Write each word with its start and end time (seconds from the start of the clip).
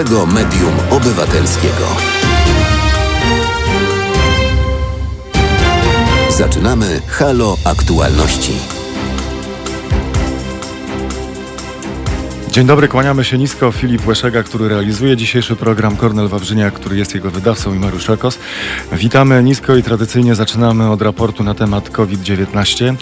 pierwszego 0.00 0.26
medium 0.26 0.72
obywatelskiego. 0.90 1.86
Zaczynamy 6.38 7.00
Halo 7.06 7.56
Aktualności. 7.64 8.79
Dzień 12.50 12.66
dobry, 12.66 12.88
kłaniamy 12.88 13.24
się 13.24 13.38
nisko. 13.38 13.72
Filip 13.72 14.06
Łeszega, 14.06 14.42
który 14.42 14.68
realizuje 14.68 15.16
dzisiejszy 15.16 15.56
program, 15.56 15.96
Kornel 15.96 16.28
Wawrzyniak, 16.28 16.74
który 16.74 16.96
jest 16.96 17.14
jego 17.14 17.30
wydawcą 17.30 17.74
i 17.74 17.78
Mariusz 17.78 18.04
Szekos. 18.04 18.38
Witamy 18.92 19.42
nisko 19.42 19.76
i 19.76 19.82
tradycyjnie 19.82 20.34
zaczynamy 20.34 20.90
od 20.90 21.02
raportu 21.02 21.44
na 21.44 21.54
temat 21.54 21.90
COVID-19. 21.90 22.94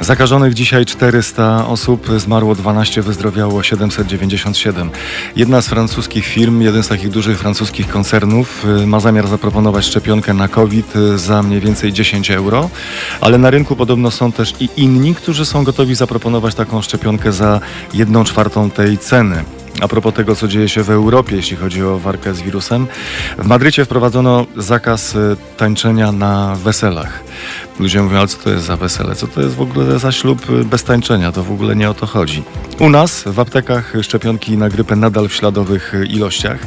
Zakażonych 0.00 0.54
dzisiaj 0.54 0.86
400 0.86 1.66
osób, 1.66 2.08
zmarło 2.16 2.54
12, 2.54 3.02
wyzdrowiało 3.02 3.62
797. 3.62 4.90
Jedna 5.36 5.62
z 5.62 5.68
francuskich 5.68 6.26
firm, 6.26 6.60
jeden 6.60 6.82
z 6.82 6.88
takich 6.88 7.10
dużych 7.10 7.38
francuskich 7.38 7.88
koncernów 7.88 8.64
y, 8.82 8.86
ma 8.86 9.00
zamiar 9.00 9.28
zaproponować 9.28 9.84
szczepionkę 9.84 10.34
na 10.34 10.48
COVID 10.48 10.96
y, 10.96 11.18
za 11.18 11.42
mniej 11.42 11.60
więcej 11.60 11.92
10 11.92 12.30
euro, 12.30 12.70
ale 13.20 13.38
na 13.38 13.50
rynku 13.50 13.76
podobno 13.76 14.10
są 14.10 14.32
też 14.32 14.54
i 14.60 14.68
inni, 14.76 15.14
którzy 15.14 15.44
są 15.44 15.64
gotowi 15.64 15.94
zaproponować 15.94 16.54
taką 16.54 16.82
szczepionkę 16.82 17.32
za 17.32 17.60
1 17.94 18.24
czwartą 18.24 18.70
tej 18.70 18.95
и 18.96 18.98
цены. 18.98 19.44
A 19.80 19.88
propos 19.88 20.14
tego, 20.14 20.36
co 20.36 20.48
dzieje 20.48 20.68
się 20.68 20.82
w 20.82 20.90
Europie, 20.90 21.36
jeśli 21.36 21.56
chodzi 21.56 21.82
o 21.82 21.98
walkę 21.98 22.34
z 22.34 22.42
wirusem, 22.42 22.86
w 23.38 23.46
Madrycie 23.46 23.84
wprowadzono 23.84 24.46
zakaz 24.56 25.14
y, 25.14 25.36
tańczenia 25.56 26.12
na 26.12 26.56
weselach. 26.64 27.24
Ludzie 27.80 28.02
mówią, 28.02 28.18
ale 28.18 28.28
co 28.28 28.38
to 28.38 28.50
jest 28.50 28.64
za 28.64 28.76
wesele? 28.76 29.14
Co 29.14 29.26
to 29.26 29.40
jest 29.40 29.54
w 29.54 29.60
ogóle 29.60 29.98
za 29.98 30.12
ślub 30.12 30.50
y, 30.50 30.64
bez 30.64 30.84
tańczenia? 30.84 31.32
To 31.32 31.42
w 31.42 31.52
ogóle 31.52 31.76
nie 31.76 31.90
o 31.90 31.94
to 31.94 32.06
chodzi. 32.06 32.42
U 32.78 32.90
nas 32.90 33.22
w 33.26 33.40
aptekach 33.40 33.92
szczepionki 34.02 34.56
na 34.56 34.68
grypę 34.68 34.96
nadal 34.96 35.28
w 35.28 35.34
śladowych 35.34 35.94
y, 35.94 36.06
ilościach 36.06 36.58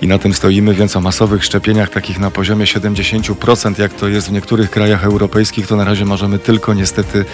i 0.00 0.06
na 0.08 0.18
tym 0.18 0.34
stoimy, 0.34 0.74
więc 0.74 0.96
o 0.96 1.00
masowych 1.00 1.44
szczepieniach 1.44 1.90
takich 1.90 2.18
na 2.18 2.30
poziomie 2.30 2.64
70%, 2.64 3.80
jak 3.80 3.94
to 3.94 4.08
jest 4.08 4.28
w 4.28 4.32
niektórych 4.32 4.70
krajach 4.70 5.04
europejskich, 5.04 5.66
to 5.66 5.76
na 5.76 5.84
razie 5.84 6.04
możemy 6.04 6.38
tylko 6.38 6.74
niestety 6.74 7.24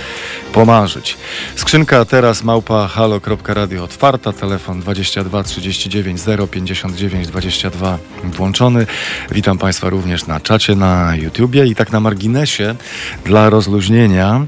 pomarzyć. 0.53 1.17
Skrzynka 1.57 2.05
teraz 2.05 2.45
małpa 2.45 2.89
halo.radio 2.89 3.85
otwarta, 3.85 4.33
telefon 4.33 4.83
22 5.05 5.43
39 5.43 6.21
0 6.21 6.47
59 6.47 7.29
22 7.29 7.99
włączony. 8.25 8.87
Witam 9.31 9.59
Państwa 9.59 9.89
również 9.89 10.27
na 10.27 10.41
czacie 10.41 10.77
na 10.77 11.17
YouTubie 11.17 11.67
i 11.67 11.75
tak 11.75 11.93
na 11.93 12.01
marginesie 12.01 12.75
dla 13.25 13.51
rozluźnienia. 13.51 14.47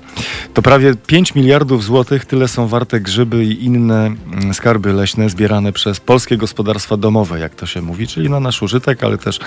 To 0.54 0.62
prawie 0.62 0.94
5 1.06 1.34
miliardów 1.34 1.84
złotych, 1.84 2.24
tyle 2.24 2.48
są 2.48 2.68
warte 2.68 3.00
grzyby 3.00 3.44
i 3.44 3.64
inne 3.64 4.06
mm, 4.06 4.54
skarby 4.54 4.92
leśne 4.92 5.30
zbierane 5.30 5.72
przez 5.72 6.00
polskie 6.00 6.36
gospodarstwa 6.36 6.96
domowe, 6.96 7.38
jak 7.38 7.54
to 7.54 7.66
się 7.66 7.82
mówi, 7.82 8.06
czyli 8.06 8.30
na 8.30 8.40
nasz 8.40 8.62
użytek, 8.62 9.04
ale 9.04 9.18
też 9.18 9.40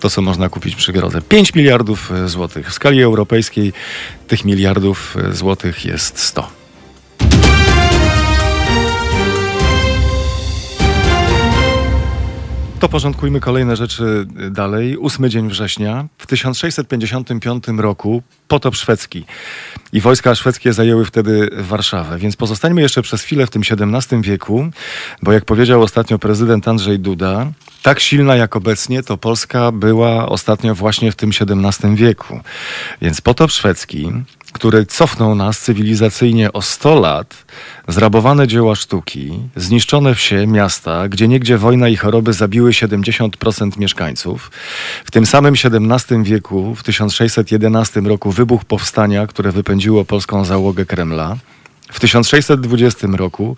to, 0.00 0.10
co 0.10 0.22
można 0.22 0.48
kupić 0.48 0.76
przy 0.76 0.92
drodze. 0.92 1.22
5 1.22 1.54
miliardów 1.54 2.12
e, 2.12 2.28
złotych. 2.28 2.70
W 2.70 2.72
skali 2.72 3.02
europejskiej 3.02 3.72
tych 4.28 4.44
miliardów 4.44 5.16
e, 5.16 5.32
złotych 5.32 5.84
jest 5.84 6.18
100. 6.18 6.63
To 12.84 12.88
porządkujmy 12.88 13.40
kolejne 13.40 13.76
rzeczy 13.76 14.26
dalej. 14.50 14.96
Ósmy 14.96 15.30
dzień 15.30 15.48
września. 15.48 16.06
W 16.18 16.26
1655 16.26 17.64
roku 17.76 18.22
potop 18.48 18.76
szwedzki 18.76 19.24
i 19.92 20.00
wojska 20.00 20.34
szwedzkie 20.34 20.72
zajęły 20.72 21.04
wtedy 21.04 21.50
Warszawę. 21.52 22.18
Więc 22.18 22.36
pozostańmy 22.36 22.80
jeszcze 22.80 23.02
przez 23.02 23.22
chwilę 23.22 23.46
w 23.46 23.50
tym 23.50 23.62
XVII 23.70 24.22
wieku, 24.22 24.66
bo 25.22 25.32
jak 25.32 25.44
powiedział 25.44 25.82
ostatnio 25.82 26.18
prezydent 26.18 26.68
Andrzej 26.68 26.98
Duda, 26.98 27.52
tak 27.82 28.00
silna 28.00 28.36
jak 28.36 28.56
obecnie 28.56 29.02
to 29.02 29.16
Polska 29.16 29.72
była 29.72 30.28
ostatnio 30.28 30.74
właśnie 30.74 31.12
w 31.12 31.16
tym 31.16 31.30
XVII 31.40 31.96
wieku. 31.96 32.40
Więc 33.02 33.20
potop 33.20 33.50
szwedzki 33.50 34.12
który 34.54 34.86
cofnął 34.86 35.34
nas 35.34 35.60
cywilizacyjnie 35.60 36.52
o 36.52 36.62
100 36.62 37.00
lat, 37.00 37.44
zrabowane 37.88 38.48
dzieła 38.48 38.74
sztuki, 38.74 39.40
zniszczone 39.56 40.14
wsie, 40.14 40.46
miasta, 40.46 41.08
gdzie 41.08 41.28
niegdzie 41.28 41.58
wojna 41.58 41.88
i 41.88 41.96
choroby 41.96 42.32
zabiły 42.32 42.70
70% 42.70 43.78
mieszkańców. 43.78 44.50
W 45.04 45.10
tym 45.10 45.26
samym 45.26 45.54
XVII 45.64 46.22
wieku, 46.22 46.74
w 46.74 46.82
1611 46.82 48.00
roku, 48.00 48.30
wybuch 48.30 48.64
powstania, 48.64 49.26
które 49.26 49.52
wypędziło 49.52 50.04
polską 50.04 50.44
załogę 50.44 50.84
Kremla. 50.84 51.36
W 51.92 52.00
1620 52.00 53.06
roku 53.12 53.56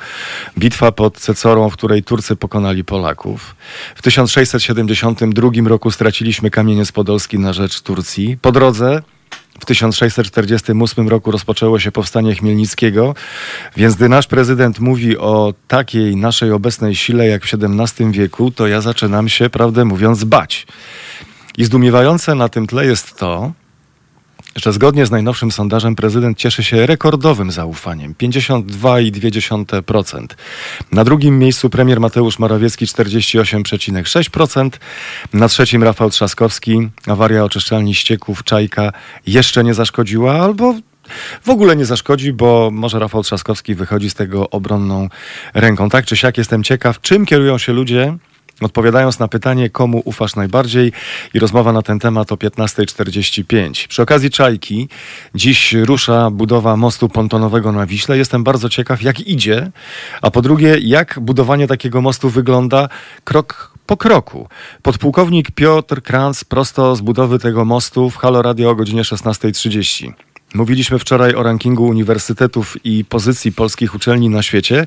bitwa 0.58 0.92
pod 0.92 1.18
Cecorą, 1.18 1.70
w 1.70 1.72
której 1.72 2.02
Turcy 2.02 2.36
pokonali 2.36 2.84
Polaków. 2.84 3.56
W 3.94 4.02
1672 4.02 5.50
roku 5.64 5.90
straciliśmy 5.90 6.50
kamienie 6.50 6.84
z 6.84 6.92
Podolski 6.92 7.38
na 7.38 7.52
rzecz 7.52 7.80
Turcji. 7.80 8.38
Po 8.42 8.52
drodze 8.52 9.02
w 9.60 9.64
1648 9.64 11.08
roku 11.08 11.30
rozpoczęło 11.30 11.78
się 11.78 11.92
powstanie 11.92 12.34
Chmielnickiego, 12.34 13.14
więc 13.76 13.94
gdy 13.94 14.08
nasz 14.08 14.26
prezydent 14.26 14.80
mówi 14.80 15.18
o 15.18 15.54
takiej 15.68 16.16
naszej 16.16 16.52
obecnej 16.52 16.94
sile 16.94 17.26
jak 17.26 17.44
w 17.44 17.54
XVII 17.54 18.12
wieku, 18.12 18.50
to 18.50 18.66
ja 18.66 18.80
zaczynam 18.80 19.28
się, 19.28 19.50
prawdę 19.50 19.84
mówiąc, 19.84 20.24
bać. 20.24 20.66
I 21.58 21.64
zdumiewające 21.64 22.34
na 22.34 22.48
tym 22.48 22.66
tle 22.66 22.86
jest 22.86 23.18
to, 23.18 23.52
że 24.56 24.72
zgodnie 24.72 25.06
z 25.06 25.10
najnowszym 25.10 25.52
sondażem 25.52 25.96
prezydent 25.96 26.38
cieszy 26.38 26.64
się 26.64 26.86
rekordowym 26.86 27.50
zaufaniem 27.50 28.14
52,2%. 28.14 30.26
Na 30.92 31.04
drugim 31.04 31.38
miejscu 31.38 31.70
premier 31.70 32.00
Mateusz 32.00 32.38
Morawiecki 32.38 32.86
48,6%. 32.86 34.70
Na 35.32 35.48
trzecim 35.48 35.82
Rafał 35.82 36.10
Trzaskowski. 36.10 36.88
Awaria 37.06 37.44
oczyszczalni 37.44 37.94
ścieków 37.94 38.44
Czajka 38.44 38.92
jeszcze 39.26 39.64
nie 39.64 39.74
zaszkodziła 39.74 40.40
albo 40.40 40.74
w 41.42 41.50
ogóle 41.50 41.76
nie 41.76 41.84
zaszkodzi, 41.84 42.32
bo 42.32 42.70
może 42.72 42.98
Rafał 42.98 43.22
Trzaskowski 43.22 43.74
wychodzi 43.74 44.10
z 44.10 44.14
tego 44.14 44.50
obronną 44.50 45.08
ręką. 45.54 45.88
Tak 45.88 46.06
czy 46.06 46.16
siak 46.16 46.38
jestem 46.38 46.62
ciekaw, 46.62 47.00
czym 47.00 47.26
kierują 47.26 47.58
się 47.58 47.72
ludzie, 47.72 48.16
Odpowiadając 48.60 49.18
na 49.18 49.28
pytanie, 49.28 49.70
komu 49.70 50.02
ufasz 50.04 50.36
najbardziej 50.36 50.92
i 51.34 51.38
rozmowa 51.38 51.72
na 51.72 51.82
ten 51.82 51.98
temat 51.98 52.32
o 52.32 52.34
15.45. 52.34 53.88
Przy 53.88 54.02
okazji 54.02 54.30
Czajki 54.30 54.88
dziś 55.34 55.72
rusza 55.72 56.30
budowa 56.30 56.76
mostu 56.76 57.08
pontonowego 57.08 57.72
na 57.72 57.86
Wiśle. 57.86 58.18
Jestem 58.18 58.44
bardzo 58.44 58.68
ciekaw, 58.68 59.02
jak 59.02 59.20
idzie, 59.20 59.70
a 60.22 60.30
po 60.30 60.42
drugie, 60.42 60.76
jak 60.80 61.20
budowanie 61.20 61.66
takiego 61.66 62.00
mostu 62.00 62.30
wygląda 62.30 62.88
krok 63.24 63.76
po 63.86 63.96
kroku. 63.96 64.48
Podpułkownik 64.82 65.50
Piotr 65.50 66.02
Kranz 66.02 66.44
prosto 66.44 66.96
z 66.96 67.00
budowy 67.00 67.38
tego 67.38 67.64
mostu 67.64 68.10
w 68.10 68.16
Halo 68.16 68.42
Radio 68.42 68.70
o 68.70 68.74
godzinie 68.74 69.02
16.30. 69.02 70.25
Mówiliśmy 70.56 70.98
wczoraj 70.98 71.34
o 71.34 71.42
rankingu 71.42 71.86
uniwersytetów 71.86 72.76
i 72.84 73.04
pozycji 73.04 73.52
polskich 73.52 73.94
uczelni 73.94 74.28
na 74.28 74.42
świecie, 74.42 74.86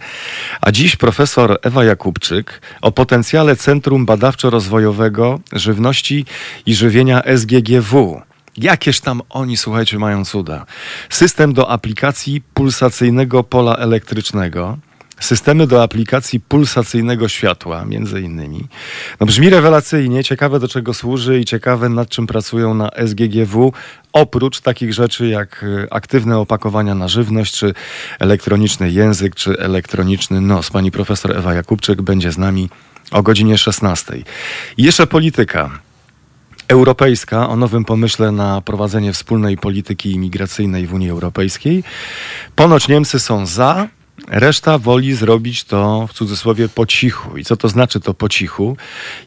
a 0.62 0.72
dziś 0.72 0.96
profesor 0.96 1.60
Ewa 1.62 1.84
Jakubczyk 1.84 2.62
o 2.82 2.92
potencjale 2.92 3.56
Centrum 3.56 4.06
Badawczo-Rozwojowego 4.06 5.40
Żywności 5.54 6.26
i 6.66 6.76
Żywienia 6.76 7.22
SGGW. 7.38 8.22
Jakież 8.58 9.02
tam 9.02 9.22
oni, 9.30 9.58
słuchajcie, 9.58 10.00
mają 10.00 10.26
cuda. 10.26 10.66
System 11.10 11.54
do 11.54 11.70
aplikacji 11.70 12.42
pulsacyjnego 12.54 13.44
pola 13.44 13.76
elektrycznego 13.76 14.78
systemy 15.20 15.68
do 15.68 15.84
aplikacji 15.84 16.40
pulsacyjnego 16.40 17.30
światła, 17.30 17.86
między 17.86 18.22
innymi. 18.22 18.68
No 19.20 19.26
brzmi 19.26 19.50
rewelacyjnie, 19.50 20.24
ciekawe 20.24 20.60
do 20.60 20.68
czego 20.68 20.94
służy 20.94 21.40
i 21.40 21.46
ciekawe 21.46 21.90
nad 21.90 22.10
czym 22.10 22.28
pracują 22.28 22.74
na 22.74 22.90
SGGW, 23.08 23.74
oprócz 24.14 24.62
takich 24.62 24.94
rzeczy 24.94 25.28
jak 25.28 25.66
e, 25.84 25.94
aktywne 25.94 26.38
opakowania 26.38 26.96
na 26.96 27.08
żywność, 27.08 27.54
czy 27.54 27.74
elektroniczny 28.20 28.92
język, 28.92 29.36
czy 29.36 29.60
elektroniczny 29.60 30.42
nos. 30.42 30.70
Pani 30.70 30.92
profesor 30.92 31.38
Ewa 31.38 31.54
Jakubczyk 31.54 32.02
będzie 32.02 32.32
z 32.32 32.38
nami 32.38 32.70
o 33.12 33.24
godzinie 33.24 33.58
16. 33.58 34.18
I 34.78 34.84
jeszcze 34.84 35.08
polityka 35.08 35.70
europejska 36.68 37.50
o 37.50 37.56
nowym 37.56 37.86
pomyśle 37.86 38.32
na 38.32 38.62
prowadzenie 38.62 39.14
wspólnej 39.14 39.58
polityki 39.58 40.12
imigracyjnej 40.12 40.88
w 40.88 40.94
Unii 40.94 41.10
Europejskiej. 41.10 41.84
Ponoć 42.56 42.88
Niemcy 42.88 43.20
są 43.20 43.46
za, 43.46 43.88
Reszta 44.30 44.78
woli 44.78 45.14
zrobić 45.14 45.64
to 45.64 46.08
w 46.08 46.14
cudzysłowie 46.14 46.70
po 46.70 46.86
cichu. 46.86 47.38
I 47.38 47.44
co 47.44 47.58
to 47.58 47.70
znaczy 47.70 48.00
to 48.00 48.14
po 48.14 48.30
cichu? 48.30 48.78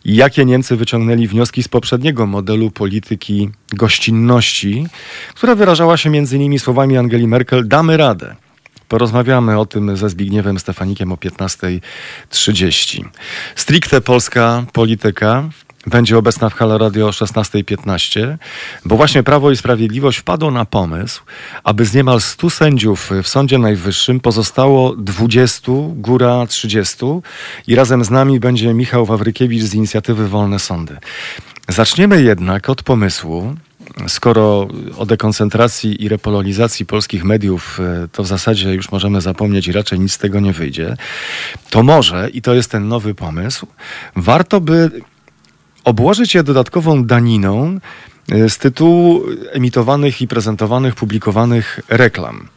I 0.05 0.15
jakie 0.15 0.45
Niemcy 0.45 0.77
wyciągnęli 0.77 1.27
wnioski 1.27 1.63
z 1.63 1.69
poprzedniego 1.69 2.27
modelu 2.27 2.71
polityki 2.71 3.51
gościnności, 3.73 4.87
która 5.35 5.55
wyrażała 5.55 5.97
się 5.97 6.11
między 6.11 6.37
innymi 6.37 6.59
słowami 6.59 6.99
Angeli 6.99 7.27
Merkel: 7.27 7.69
damy 7.69 7.97
radę. 7.97 8.37
Porozmawiamy 8.89 9.59
o 9.59 9.67
tym 9.67 9.97
ze 9.97 10.11
Zbigniewem 10.11 10.59
Stefanikiem 10.59 11.13
o 11.13 11.17
15.30. 11.17 13.05
Stricte 13.57 14.01
polska 14.01 14.65
polityka. 14.73 15.49
Będzie 15.87 16.19
obecna 16.19 16.51
w 16.51 16.55
Halo 16.55 16.79
Radio 16.79 17.07
o 17.07 17.11
16.15, 17.11 18.37
bo 18.85 18.97
właśnie 18.97 19.23
Prawo 19.23 19.51
i 19.51 19.57
Sprawiedliwość 19.57 20.19
wpadło 20.19 20.51
na 20.51 20.65
pomysł, 20.65 21.23
aby 21.65 21.85
z 21.85 21.95
niemal 21.95 22.21
100 22.21 22.51
sędziów 22.51 23.11
w 23.23 23.29
Sądzie 23.29 23.59
Najwyższym 23.59 24.21
pozostało 24.21 24.97
20, 24.97 25.73
góra 25.95 26.47
30 26.47 26.97
i 27.67 27.75
razem 27.75 28.05
z 28.05 28.11
nami 28.11 28.41
będzie 28.41 28.75
Michał 28.75 29.07
Wawrykiewicz 29.07 29.63
z 29.63 29.75
inicjatywy 29.75 30.29
Wolne 30.29 30.59
Sądy. 30.59 30.97
Zaczniemy 31.69 32.23
jednak 32.23 32.69
od 32.69 32.83
pomysłu, 32.83 33.57
skoro 34.09 34.69
o 34.99 35.07
dekoncentracji 35.07 36.05
i 36.05 36.09
repolonizacji 36.09 36.87
polskich 36.87 37.25
mediów 37.25 37.81
e, 37.81 38.09
to 38.13 38.23
w 38.23 38.27
zasadzie 38.27 38.75
już 38.75 38.93
możemy 38.93 39.21
zapomnieć 39.21 39.69
i 39.69 39.73
raczej 39.73 40.01
nic 40.01 40.13
z 40.13 40.19
tego 40.19 40.41
nie 40.41 40.53
wyjdzie, 40.53 40.97
to 41.71 41.83
może, 41.83 42.31
i 42.31 42.43
to 42.43 42.55
jest 42.55 42.71
ten 42.71 42.89
nowy 42.89 43.15
pomysł, 43.15 43.67
warto 44.17 44.61
by 44.61 44.91
obłożyć 45.85 46.35
je 46.35 46.43
dodatkową 46.43 47.05
daniną 47.05 47.79
e, 48.33 48.49
z 48.49 48.59
tytułu 48.59 49.23
emitowanych 49.53 50.23
i 50.23 50.29
prezentowanych, 50.29 50.95
publikowanych 50.95 51.81
reklam. 51.89 52.49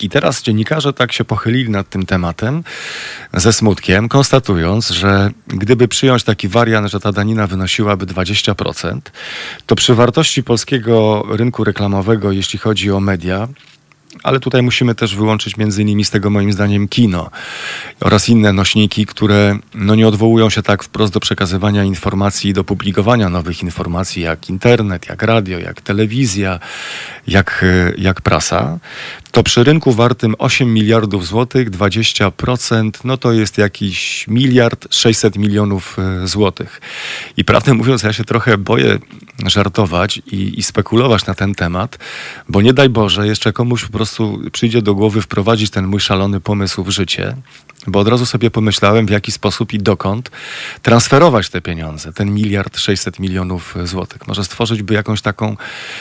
I 0.00 0.08
teraz 0.08 0.42
dziennikarze 0.42 0.92
tak 0.92 1.12
się 1.12 1.24
pochylili 1.24 1.70
nad 1.70 1.88
tym 1.88 2.06
tematem 2.06 2.64
ze 3.34 3.52
smutkiem, 3.52 4.08
konstatując, 4.08 4.88
że 4.88 5.30
gdyby 5.46 5.88
przyjąć 5.88 6.24
taki 6.24 6.48
wariant, 6.48 6.90
że 6.90 7.00
ta 7.00 7.12
danina 7.12 7.46
wynosiłaby 7.46 8.06
20%, 8.06 9.00
to 9.66 9.76
przy 9.76 9.94
wartości 9.94 10.42
polskiego 10.42 11.24
rynku 11.30 11.64
reklamowego, 11.64 12.32
jeśli 12.32 12.58
chodzi 12.58 12.90
o 12.90 13.00
media, 13.00 13.48
ale 14.22 14.40
tutaj 14.40 14.62
musimy 14.62 14.94
też 14.94 15.16
wyłączyć 15.16 15.56
między 15.56 15.82
innymi 15.82 16.04
z 16.04 16.10
tego 16.10 16.30
moim 16.30 16.52
zdaniem 16.52 16.88
kino 16.88 17.30
oraz 18.00 18.28
inne 18.28 18.52
nośniki, 18.52 19.06
które 19.06 19.58
no, 19.74 19.94
nie 19.94 20.08
odwołują 20.08 20.50
się 20.50 20.62
tak 20.62 20.84
wprost 20.84 21.12
do 21.12 21.20
przekazywania 21.20 21.84
informacji 21.84 22.50
i 22.50 22.52
do 22.52 22.64
publikowania 22.64 23.28
nowych 23.28 23.62
informacji, 23.62 24.22
jak 24.22 24.50
internet, 24.50 25.08
jak 25.08 25.22
radio, 25.22 25.58
jak 25.58 25.80
telewizja, 25.80 26.60
jak, 27.26 27.64
jak 27.98 28.20
prasa, 28.20 28.78
to 29.32 29.42
przy 29.42 29.64
rynku 29.64 29.92
wartym 29.92 30.34
8 30.38 30.74
miliardów 30.74 31.26
złotych 31.26 31.70
20% 31.70 32.90
no 33.04 33.16
to 33.16 33.32
jest 33.32 33.58
jakiś 33.58 34.28
miliard 34.28 34.94
600 34.94 35.36
milionów 35.36 35.96
e, 35.98 36.26
złotych. 36.26 36.80
I 37.36 37.44
prawdę 37.44 37.74
mówiąc, 37.74 38.02
ja 38.02 38.12
się 38.12 38.24
trochę 38.24 38.58
boję 38.58 38.98
żartować 39.46 40.16
i, 40.16 40.58
i 40.58 40.62
spekulować 40.62 41.26
na 41.26 41.34
ten 41.34 41.54
temat, 41.54 41.98
bo 42.48 42.62
nie 42.62 42.72
daj 42.72 42.88
Boże, 42.88 43.26
jeszcze 43.26 43.52
komuś 43.52 43.84
po 43.84 43.92
prostu 43.92 44.42
przyjdzie 44.52 44.82
do 44.82 44.94
głowy 44.94 45.22
wprowadzić 45.22 45.70
ten 45.70 45.86
mój 45.86 46.00
szalony 46.00 46.40
pomysł 46.40 46.84
w 46.84 46.90
życie, 46.90 47.36
bo 47.88 47.98
od 47.98 48.08
razu 48.08 48.26
sobie 48.26 48.50
pomyślałem, 48.50 49.06
w 49.06 49.10
jaki 49.10 49.32
sposób 49.32 49.72
i 49.72 49.78
dokąd 49.78 50.30
transferować 50.82 51.50
te 51.50 51.60
pieniądze, 51.60 52.12
ten 52.12 52.34
miliard 52.34 52.78
600 52.78 53.18
milionów 53.18 53.74
złotych. 53.84 54.26
Może 54.26 54.44
stworzyć 54.44 54.82
by 54.82 54.94
jakąś 54.94 55.22
taką 55.22 55.56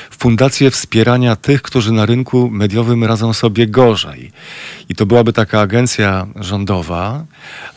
fundację 0.09 0.71
wspierania 0.71 1.35
tych, 1.35 1.61
którzy 1.61 1.91
na 1.91 2.05
rynku 2.05 2.49
mediowym 2.51 3.03
radzą 3.03 3.33
sobie 3.33 3.67
gorzej. 3.67 4.31
I 4.89 4.95
to 4.95 5.05
byłaby 5.05 5.33
taka 5.33 5.61
agencja 5.61 6.27
rządowa, 6.35 7.25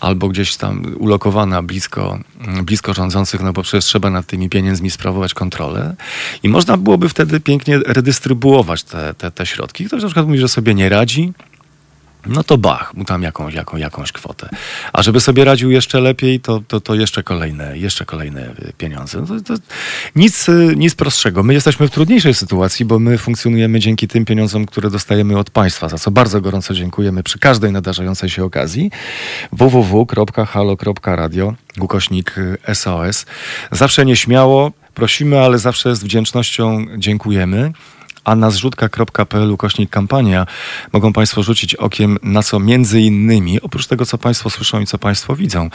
albo 0.00 0.28
gdzieś 0.28 0.56
tam 0.56 0.96
ulokowana 0.98 1.62
blisko, 1.62 2.18
blisko 2.62 2.94
rządzących, 2.94 3.40
no 3.40 3.52
bo 3.52 3.62
przecież 3.62 3.84
trzeba 3.84 4.10
nad 4.10 4.26
tymi 4.26 4.48
pieniędzmi 4.48 4.90
sprawować 4.90 5.34
kontrolę. 5.34 5.94
I 6.42 6.48
można 6.48 6.76
byłoby 6.76 7.08
wtedy 7.08 7.40
pięknie 7.40 7.78
redystrybuować 7.78 8.82
te, 8.82 9.14
te, 9.14 9.30
te 9.30 9.46
środki. 9.46 9.84
Ktoś 9.84 10.02
na 10.02 10.08
przykład 10.08 10.26
mówi, 10.26 10.38
że 10.38 10.48
sobie 10.48 10.74
nie 10.74 10.88
radzi, 10.88 11.32
no 12.26 12.44
to 12.44 12.58
bach, 12.58 12.94
mu 12.94 13.04
tam 13.04 13.22
jakąś, 13.22 13.54
jaką, 13.54 13.76
jakąś 13.76 14.12
kwotę. 14.12 14.48
A 14.92 15.02
żeby 15.02 15.20
sobie 15.20 15.44
radził 15.44 15.70
jeszcze 15.70 16.00
lepiej, 16.00 16.40
to, 16.40 16.62
to, 16.68 16.80
to 16.80 16.94
jeszcze 16.94 17.22
kolejne, 17.22 17.78
jeszcze 17.78 18.04
kolejne 18.04 18.50
y, 18.50 18.72
pieniądze. 18.78 19.20
No 19.20 19.26
to, 19.26 19.40
to 19.40 19.54
nic, 20.16 20.48
y, 20.48 20.74
nic 20.76 20.94
prostszego. 20.94 21.42
My 21.42 21.54
jesteśmy 21.54 21.88
w 21.88 21.90
trudniejszej 21.90 22.34
sytuacji, 22.34 22.84
bo 22.84 22.98
my 22.98 23.18
funkcjonujemy 23.18 23.80
dzięki 23.80 24.08
tym 24.08 24.24
pieniądzom, 24.24 24.66
które 24.66 24.90
dostajemy 24.90 25.38
od 25.38 25.50
państwa, 25.50 25.88
za 25.88 25.98
co 25.98 26.10
bardzo 26.10 26.40
gorąco 26.40 26.74
dziękujemy 26.74 27.22
przy 27.22 27.38
każdej 27.38 27.72
nadarzającej 27.72 28.30
się 28.30 28.44
okazji. 28.44 28.90
www.halo.radio 29.52 31.54
ukośnik 31.80 32.34
SOS. 32.74 33.26
Zawsze 33.72 34.06
nieśmiało 34.06 34.72
prosimy, 34.94 35.40
ale 35.40 35.58
zawsze 35.58 35.96
z 35.96 36.04
wdzięcznością 36.04 36.86
dziękujemy 36.96 37.72
a 38.24 38.36
na 38.36 38.50
zrzutka.pl 38.50 39.50
ukośnik 39.50 39.90
kampania 39.90 40.46
mogą 40.92 41.12
Państwo 41.12 41.42
rzucić 41.42 41.74
okiem 41.74 42.18
na 42.22 42.42
co 42.42 42.60
między 42.60 43.00
innymi, 43.00 43.60
oprócz 43.60 43.86
tego 43.86 44.06
co 44.06 44.18
Państwo 44.18 44.50
słyszą 44.50 44.80
i 44.80 44.86
co 44.86 44.98
Państwo 44.98 45.36
widzą, 45.36 45.70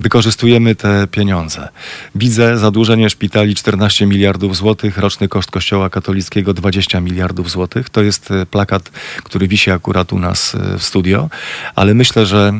wykorzystujemy 0.00 0.74
te 0.74 1.06
pieniądze. 1.06 1.68
Widzę 2.14 2.58
zadłużenie 2.58 3.10
szpitali 3.10 3.54
14 3.54 4.06
miliardów 4.06 4.56
złotych, 4.56 4.98
roczny 4.98 5.28
koszt 5.28 5.50
Kościoła 5.50 5.90
katolickiego 5.90 6.54
20 6.54 7.00
miliardów 7.00 7.50
złotych. 7.50 7.90
To 7.90 8.02
jest 8.02 8.30
e, 8.30 8.46
plakat, 8.46 8.90
który 9.24 9.48
wisi 9.48 9.70
akurat 9.70 10.12
u 10.12 10.18
nas 10.18 10.54
e, 10.54 10.78
w 10.78 10.82
studio, 10.82 11.28
ale 11.74 11.94
myślę, 11.94 12.26
że 12.26 12.52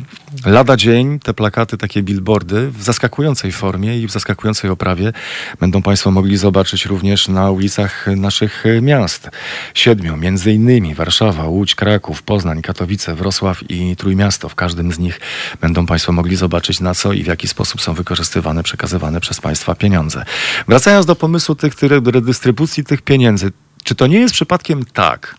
lada 0.46 0.76
dzień 0.76 1.18
te 1.18 1.34
plakaty, 1.34 1.78
takie 1.78 2.02
billboardy 2.02 2.70
w 2.70 2.82
zaskakującej 2.82 3.52
formie 3.52 3.98
i 4.00 4.06
w 4.06 4.10
zaskakującej 4.10 4.70
oprawie 4.70 5.12
będą 5.60 5.82
Państwo 5.82 6.10
mogli 6.10 6.36
zobaczyć 6.36 6.86
również 6.86 7.28
na 7.28 7.50
ulicach 7.50 8.06
naszych 8.16 8.64
miast. 8.82 9.25
Siedmiu, 9.74 10.16
między 10.16 10.52
innymi 10.52 10.94
Warszawa, 10.94 11.44
Łódź, 11.44 11.74
Kraków, 11.74 12.22
Poznań, 12.22 12.62
Katowice, 12.62 13.14
Wrocław 13.14 13.70
i 13.70 13.96
Trójmiasto. 13.96 14.48
W 14.48 14.54
każdym 14.54 14.92
z 14.92 14.98
nich 14.98 15.20
będą 15.60 15.86
Państwo 15.86 16.12
mogli 16.12 16.36
zobaczyć 16.36 16.80
na 16.80 16.94
co 16.94 17.12
i 17.12 17.22
w 17.22 17.26
jaki 17.26 17.48
sposób 17.48 17.82
są 17.82 17.94
wykorzystywane, 17.94 18.62
przekazywane 18.62 19.20
przez 19.20 19.40
Państwa 19.40 19.74
pieniądze. 19.74 20.24
Wracając 20.68 21.06
do 21.06 21.16
pomysłu 21.16 21.54
tych, 21.54 21.74
redystrybucji 22.06 22.84
tych 22.84 23.02
pieniędzy, 23.02 23.52
czy 23.84 23.94
to 23.94 24.06
nie 24.06 24.18
jest 24.18 24.34
przypadkiem 24.34 24.84
tak, 24.84 25.36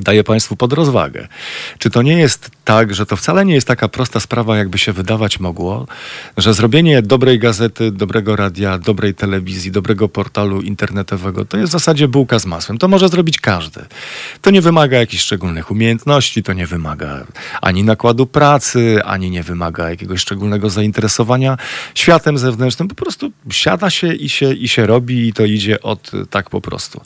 daję 0.00 0.24
Państwu 0.24 0.56
pod 0.56 0.72
rozwagę. 0.72 1.28
Czy 1.78 1.90
to 1.90 2.02
nie 2.02 2.18
jest 2.18 2.50
tak, 2.64 2.94
że 2.94 3.06
to 3.06 3.16
wcale 3.16 3.44
nie 3.44 3.54
jest 3.54 3.66
taka 3.66 3.88
prosta 3.88 4.20
sprawa, 4.20 4.56
jakby 4.56 4.78
się 4.78 4.92
wydawać 4.92 5.40
mogło, 5.40 5.86
że 6.36 6.54
zrobienie 6.54 7.02
dobrej 7.02 7.38
gazety, 7.38 7.90
dobrego 7.90 8.36
radia, 8.36 8.78
dobrej 8.78 9.14
telewizji, 9.14 9.70
dobrego 9.70 10.08
portalu 10.08 10.60
internetowego 10.60 11.44
to 11.44 11.56
jest 11.56 11.70
w 11.70 11.72
zasadzie 11.72 12.08
bułka 12.08 12.38
z 12.38 12.46
masłem. 12.46 12.78
To 12.78 12.88
może 12.88 13.08
zrobić 13.08 13.40
każdy. 13.40 13.80
To 14.42 14.50
nie 14.50 14.60
wymaga 14.60 14.98
jakichś 14.98 15.22
szczególnych 15.22 15.70
umiejętności, 15.70 16.42
to 16.42 16.52
nie 16.52 16.66
wymaga 16.66 17.26
ani 17.62 17.84
nakładu 17.84 18.26
pracy, 18.26 19.00
ani 19.04 19.30
nie 19.30 19.42
wymaga 19.42 19.90
jakiegoś 19.90 20.20
szczególnego 20.20 20.70
zainteresowania 20.70 21.56
światem 21.94 22.38
zewnętrznym. 22.38 22.88
Po 22.88 22.94
prostu 22.94 23.30
siada 23.50 23.90
się 23.90 24.14
i 24.14 24.28
się, 24.28 24.52
i 24.52 24.68
się 24.68 24.86
robi 24.86 25.28
i 25.28 25.32
to 25.32 25.44
idzie 25.44 25.82
od 25.82 26.10
tak 26.30 26.50
po 26.50 26.60
prostu. 26.60 27.00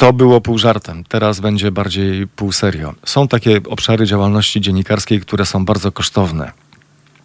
To 0.00 0.12
było 0.12 0.40
pół 0.40 0.58
żartem, 0.58 1.04
teraz 1.04 1.40
będzie 1.40 1.72
bardziej 1.72 2.26
pół 2.26 2.52
serio. 2.52 2.94
Są 3.04 3.28
takie 3.28 3.60
obszary 3.68 4.06
działalności 4.06 4.60
dziennikarskiej, 4.60 5.20
które 5.20 5.46
są 5.46 5.64
bardzo 5.64 5.92
kosztowne. 5.92 6.52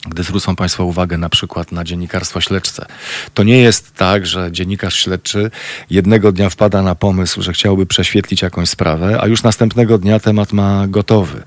Gdy 0.07 0.23
zwrócą 0.23 0.55
Państwo 0.55 0.85
uwagę 0.85 1.17
na 1.17 1.29
przykład 1.29 1.71
na 1.71 1.83
dziennikarstwo 1.83 2.41
śledcze. 2.41 2.85
To 3.33 3.43
nie 3.43 3.57
jest 3.57 3.93
tak, 3.93 4.25
że 4.25 4.51
dziennikarz 4.51 4.95
śledczy 4.95 5.51
jednego 5.89 6.31
dnia 6.31 6.49
wpada 6.49 6.81
na 6.81 6.95
pomysł, 6.95 7.41
że 7.41 7.53
chciałby 7.53 7.85
prześwietlić 7.85 8.41
jakąś 8.41 8.69
sprawę, 8.69 9.21
a 9.21 9.27
już 9.27 9.43
następnego 9.43 9.97
dnia 9.97 10.19
temat 10.19 10.53
ma 10.53 10.87
gotowy. 10.87 11.43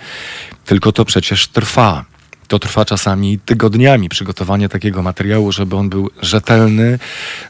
Tylko 0.64 0.92
to 0.92 1.04
przecież 1.04 1.48
trwa. 1.48 2.04
To 2.48 2.58
trwa 2.58 2.84
czasami 2.84 3.38
tygodniami 3.38 4.08
przygotowanie 4.08 4.68
takiego 4.68 5.02
materiału, 5.02 5.52
żeby 5.52 5.76
on 5.76 5.88
był 5.88 6.10
rzetelny, 6.22 6.98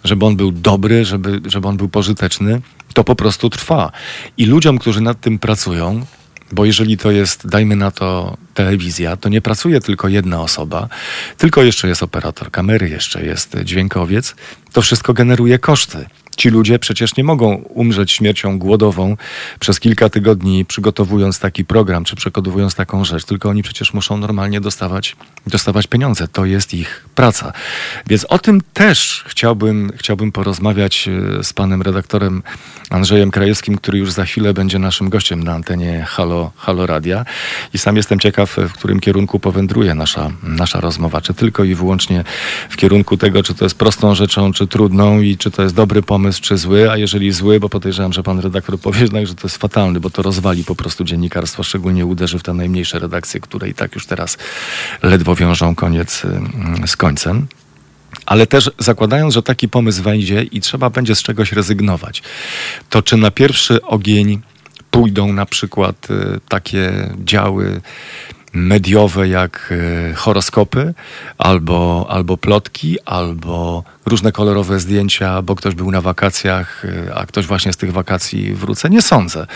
żeby 0.05 0.27
on 0.27 0.37
był 0.37 0.53
dobry, 0.53 1.05
żeby, 1.05 1.41
żeby 1.47 1.69
on 1.69 1.77
był 1.77 1.89
pożyteczny. 1.89 2.61
To 2.93 3.05
po 3.05 3.15
prostu 3.15 3.51
trwa. 3.51 3.93
I 4.37 4.47
ludziom, 4.47 4.79
którzy 4.79 5.01
nad 5.01 5.21
tym 5.21 5.39
pracują, 5.39 6.07
bo 6.53 6.65
jeżeli 6.65 6.97
to 6.97 7.11
jest, 7.11 7.47
dajmy 7.47 7.77
na 7.77 7.91
to, 7.91 8.37
telewizja, 8.59 9.17
to 9.17 9.29
nie 9.29 9.41
pracuje 9.41 9.81
tylko 9.81 10.09
jedna 10.09 10.43
osoba, 10.43 10.89
tylko 11.37 11.63
jeszcze 11.63 11.89
jest 11.89 12.03
operator 12.03 12.51
kamery, 12.51 12.89
jeszcze 12.89 13.25
jest 13.25 13.57
dźwiękowiec. 13.65 14.35
To 14.73 14.83
wszystko 14.83 15.15
generuje 15.15 15.59
koszty. 15.59 16.07
Ci 16.39 16.49
ludzie 16.51 16.79
przecież 16.79 17.17
nie 17.17 17.25
mogą 17.25 17.55
umrzeć 17.55 18.13
śmiercią 18.13 18.59
głodową 18.59 19.17
przez 19.61 19.81
kilka 19.81 20.09
tygodni, 20.09 20.65
przygotowując 20.65 21.41
taki 21.41 21.65
program, 21.65 22.05
czy 22.05 22.17
przygotowując 22.17 22.75
taką 22.75 23.05
rzecz, 23.05 23.25
tylko 23.25 23.49
oni 23.49 23.63
przecież 23.63 23.95
muszą 23.95 24.17
normalnie 24.17 24.61
dostawać, 24.61 25.17
dostawać 25.47 25.87
pieniądze. 25.87 26.29
To 26.29 26.45
jest 26.45 26.75
ich 26.75 27.07
praca. 27.15 27.53
Więc 28.07 28.25
o 28.25 28.39
tym 28.39 28.61
też 28.73 29.25
chciałbym, 29.27 29.93
chciałbym 29.97 30.33
porozmawiać 30.33 31.09
e, 31.09 31.45
z 31.45 31.53
panem 31.53 31.83
redaktorem 31.83 32.43
Andrzejem 32.91 33.31
Krajewskim, 33.31 33.77
który 33.77 33.99
już 33.99 34.13
za 34.13 34.25
chwilę 34.25 34.55
będzie 34.55 34.79
naszym 34.79 35.09
gościem 35.09 35.45
na 35.45 35.53
antenie 35.55 36.05
Halo, 36.09 36.53
Halo 36.57 36.87
Radia. 36.87 37.25
I 37.75 37.79
sam 37.79 37.97
jestem 37.97 38.19
ciekaw, 38.19 38.48
w 38.57 38.73
którym 38.73 39.01
kierunku 39.01 39.39
powędruje 39.39 39.95
nasza, 39.95 40.31
nasza 40.43 40.81
rozmowa. 40.81 41.21
Czy 41.21 41.35
tylko 41.35 41.65
i 41.65 41.75
wyłącznie 41.75 42.25
w 42.71 42.77
kierunku 42.77 43.17
tego, 43.17 43.43
czy 43.43 43.55
to 43.55 43.65
jest 43.65 43.79
prostą 43.79 44.15
rzeczą, 44.15 44.53
czy 44.53 44.67
trudną 44.67 45.21
i 45.21 45.37
czy 45.37 45.51
to 45.51 45.63
jest 45.63 45.75
dobry 45.75 46.03
pomysł, 46.03 46.19
pomysł, 46.19 46.43
czy 46.43 46.59
zły, 46.59 46.91
a 46.91 46.97
jeżeli 46.97 47.33
zły, 47.33 47.61
bo 47.61 47.69
podejrzewam, 47.69 48.13
że 48.13 48.23
pan 48.23 48.39
redaktor 48.39 48.81
powie 48.81 49.01
jednak, 49.01 49.27
że 49.27 49.35
to 49.35 49.47
jest 49.47 49.57
fatalny, 49.57 50.01
bo 50.01 50.11
to 50.11 50.23
rozwali 50.23 50.65
po 50.65 50.75
prostu 50.75 51.05
dziennikarstwo, 51.05 51.63
szczególnie 51.63 52.07
uderzy 52.07 52.39
w 52.39 52.43
te 52.43 52.55
najmniejsze 52.55 52.99
redakcje, 52.99 53.41
które 53.41 53.69
i 53.69 53.75
tak 53.75 53.95
już 53.95 54.07
teraz 54.07 54.39
ledwo 55.03 55.35
wiążą 55.35 55.75
koniec 55.75 56.25
mm, 56.25 56.89
z 56.89 56.97
końcem. 56.97 57.47
Ale 58.27 58.47
też 58.47 58.71
zakładając, 58.79 59.35
że 59.35 59.43
taki 59.43 59.69
pomysł 59.69 60.03
wejdzie 60.03 60.43
i 60.43 60.61
trzeba 60.61 60.91
będzie 60.91 61.15
z 61.15 61.23
czegoś 61.23 61.53
rezygnować, 61.53 62.23
to 62.91 63.03
czy 63.03 63.17
na 63.17 63.31
pierwszy 63.31 63.83
ogień 63.83 64.41
pójdą 64.91 65.33
na 65.33 65.47
przykład 65.47 66.11
y, 66.11 66.41
takie 66.49 67.11
działy 67.25 67.81
mediowe 68.59 69.29
jak 69.29 69.69
y, 69.73 70.15
horoskopy, 70.15 70.95
albo, 71.39 72.07
albo 72.11 72.37
plotki, 72.37 73.01
albo 73.05 73.85
różne 74.07 74.33
kolorowe 74.33 74.81
zdjęcia, 74.81 75.43
bo 75.43 75.55
ktoś 75.55 75.75
był 75.75 75.91
na 75.91 76.01
wakacjach, 76.01 76.85
y, 76.85 77.15
a 77.15 77.27
ktoś 77.27 77.47
właśnie 77.47 77.73
z 77.73 77.77
tych 77.77 77.93
wakacji 77.93 78.55
wrócę? 78.55 78.91
Nie 78.91 79.03
sądzę. 79.03 79.47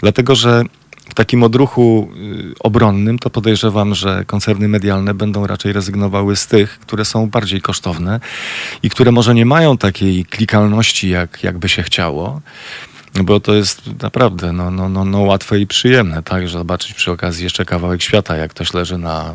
Dlatego, 0.00 0.34
że 0.34 0.62
w 1.10 1.14
takim 1.14 1.42
odruchu 1.42 2.10
obronnym 2.60 3.18
to 3.18 3.30
podejrzewam, 3.30 3.94
że 3.94 4.24
koncerny 4.24 4.68
medialne 4.68 5.14
będą 5.14 5.46
raczej 5.46 5.72
rezygnowały 5.72 6.36
z 6.36 6.46
tych, 6.46 6.78
które 6.78 7.04
są 7.04 7.26
bardziej 7.26 7.60
kosztowne 7.60 8.20
i 8.82 8.90
które 8.90 9.12
może 9.12 9.34
nie 9.34 9.46
mają 9.46 9.78
takiej 9.78 10.24
klikalności, 10.24 11.08
jak, 11.08 11.42
jak 11.42 11.58
by 11.58 11.68
się 11.68 11.82
chciało. 11.82 12.40
Bo 13.22 13.40
to 13.40 13.54
jest 13.54 14.02
naprawdę 14.02 14.52
no, 14.52 14.70
no, 14.70 14.88
no, 14.88 15.04
no 15.04 15.20
łatwe 15.20 15.60
i 15.60 15.66
przyjemne, 15.66 16.22
tak? 16.22 16.48
Że 16.48 16.58
zobaczyć 16.58 16.94
przy 16.94 17.12
okazji 17.12 17.44
jeszcze 17.44 17.64
kawałek 17.64 18.02
świata, 18.02 18.36
jak 18.36 18.50
ktoś 18.50 18.74
leży 18.74 18.98
na, 18.98 19.34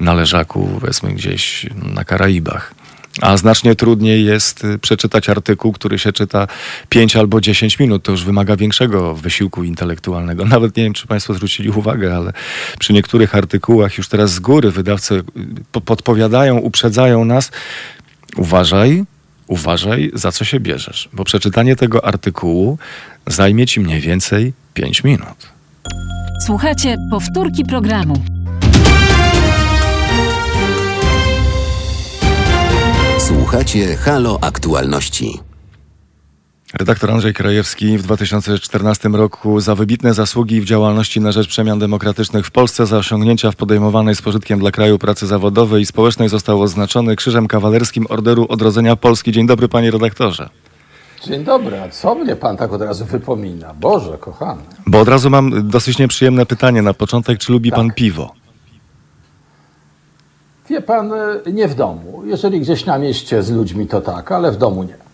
na 0.00 0.14
leżaku, 0.14 0.78
powiedzmy 0.80 1.12
gdzieś 1.12 1.66
na 1.74 2.04
Karaibach. 2.04 2.74
A 3.20 3.36
znacznie 3.36 3.74
trudniej 3.74 4.24
jest 4.24 4.64
y, 4.64 4.78
przeczytać 4.78 5.28
artykuł, 5.28 5.72
który 5.72 5.98
się 5.98 6.12
czyta 6.12 6.46
5 6.88 7.16
albo 7.16 7.40
10 7.40 7.78
minut. 7.78 8.02
To 8.02 8.12
już 8.12 8.24
wymaga 8.24 8.56
większego 8.56 9.14
wysiłku 9.14 9.64
intelektualnego. 9.64 10.44
Nawet 10.54 10.76
nie 10.76 10.82
wiem, 10.82 10.92
czy 10.92 11.06
Państwo 11.06 11.34
zwrócili 11.34 11.70
uwagę, 11.70 12.16
ale 12.16 12.32
przy 12.78 12.92
niektórych 12.92 13.34
artykułach 13.34 13.98
już 13.98 14.08
teraz 14.08 14.30
z 14.30 14.40
góry 14.40 14.70
wydawcy 14.70 15.14
y, 15.76 15.80
podpowiadają, 15.80 16.58
uprzedzają 16.58 17.24
nas. 17.24 17.50
Uważaj, 18.36 19.04
uważaj, 19.48 20.10
za 20.14 20.32
co 20.32 20.44
się 20.44 20.60
bierzesz, 20.60 21.08
bo 21.12 21.24
przeczytanie 21.24 21.76
tego 21.76 22.04
artykułu 22.04 22.78
zajmie 23.26 23.66
ci 23.66 23.80
mniej 23.80 24.00
więcej 24.00 24.52
5 24.74 25.04
minut. 25.04 25.52
Słuchajcie 26.46 26.96
powtórki 27.10 27.64
programu. 27.64 28.22
Słuchacie 33.18 33.96
Halo 33.96 34.38
Aktualności. 34.40 35.47
Redaktor 36.74 37.10
Andrzej 37.10 37.34
Krajewski 37.34 37.98
w 37.98 38.02
2014 38.02 39.08
roku 39.08 39.60
za 39.60 39.74
wybitne 39.74 40.14
zasługi 40.14 40.60
w 40.60 40.64
działalności 40.64 41.20
na 41.20 41.32
rzecz 41.32 41.48
przemian 41.48 41.78
demokratycznych 41.78 42.46
w 42.46 42.50
Polsce, 42.50 42.86
za 42.86 42.96
osiągnięcia 42.98 43.50
w 43.50 43.56
podejmowanej 43.56 44.14
z 44.14 44.22
pożytkiem 44.22 44.58
dla 44.58 44.70
kraju 44.70 44.98
pracy 44.98 45.26
zawodowej 45.26 45.82
i 45.82 45.86
społecznej 45.86 46.28
został 46.28 46.62
oznaczony 46.62 47.16
Krzyżem 47.16 47.46
Kawalerskim 47.46 48.06
Orderu 48.08 48.46
Odrodzenia 48.48 48.96
Polski. 48.96 49.32
Dzień 49.32 49.46
dobry, 49.46 49.68
panie 49.68 49.90
redaktorze. 49.90 50.48
Dzień 51.24 51.44
dobry, 51.44 51.80
a 51.80 51.88
co 51.88 52.14
mnie 52.14 52.36
pan 52.36 52.56
tak 52.56 52.72
od 52.72 52.82
razu 52.82 53.04
wypomina? 53.04 53.74
Boże, 53.74 54.18
kochany. 54.20 54.62
Bo 54.86 55.00
od 55.00 55.08
razu 55.08 55.30
mam 55.30 55.68
dosyć 55.68 55.98
nieprzyjemne 55.98 56.46
pytanie 56.46 56.82
na 56.82 56.94
początek. 56.94 57.38
Czy 57.38 57.52
lubi 57.52 57.70
tak. 57.70 57.76
pan 57.76 57.90
piwo? 57.92 58.34
Wie 60.70 60.80
pan, 60.80 61.12
nie 61.52 61.68
w 61.68 61.74
domu. 61.74 62.22
Jeżeli 62.26 62.60
gdzieś 62.60 62.86
na 62.86 62.98
mieście 62.98 63.42
z 63.42 63.50
ludźmi, 63.50 63.86
to 63.86 64.00
tak, 64.00 64.32
ale 64.32 64.52
w 64.52 64.56
domu 64.56 64.82
nie. 64.82 65.07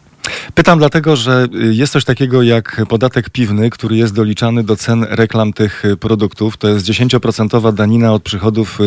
Pytam 0.55 0.79
dlatego, 0.79 1.17
że 1.17 1.47
y, 1.55 1.75
jest 1.75 1.93
coś 1.93 2.05
takiego 2.05 2.43
jak 2.43 2.83
podatek 2.89 3.31
piwny, 3.31 3.71
który 3.71 3.97
jest 3.97 4.15
doliczany 4.15 4.65
do 4.65 4.77
cen 4.77 5.07
reklam 5.11 5.53
tych 5.53 5.85
y, 5.85 5.97
produktów. 5.97 6.57
To 6.57 6.69
jest 6.69 6.87
10% 6.87 7.73
danina 7.73 8.13
od 8.13 8.23
przychodów 8.23 8.81
y, 8.81 8.85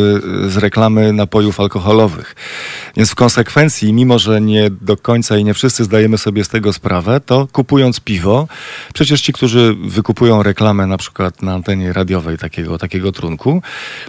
z 0.50 0.56
reklamy 0.56 1.12
napojów 1.12 1.60
alkoholowych. 1.60 2.36
Więc 2.96 3.10
w 3.10 3.14
konsekwencji, 3.14 3.92
mimo 3.92 4.18
że 4.18 4.40
nie 4.40 4.70
do 4.70 4.96
końca 4.96 5.38
i 5.38 5.44
nie 5.44 5.54
wszyscy 5.54 5.84
zdajemy 5.84 6.18
sobie 6.18 6.44
z 6.44 6.48
tego 6.48 6.72
sprawę, 6.72 7.20
to 7.20 7.46
kupując 7.52 8.00
piwo, 8.00 8.48
przecież 8.94 9.20
ci, 9.20 9.32
którzy 9.32 9.74
wykupują 9.74 10.42
reklamę 10.42 10.86
na 10.86 10.98
przykład 10.98 11.42
na 11.42 11.54
antenie 11.54 11.92
radiowej 11.92 12.38
takiego, 12.38 12.78
takiego 12.78 13.12
trunku, 13.12 13.62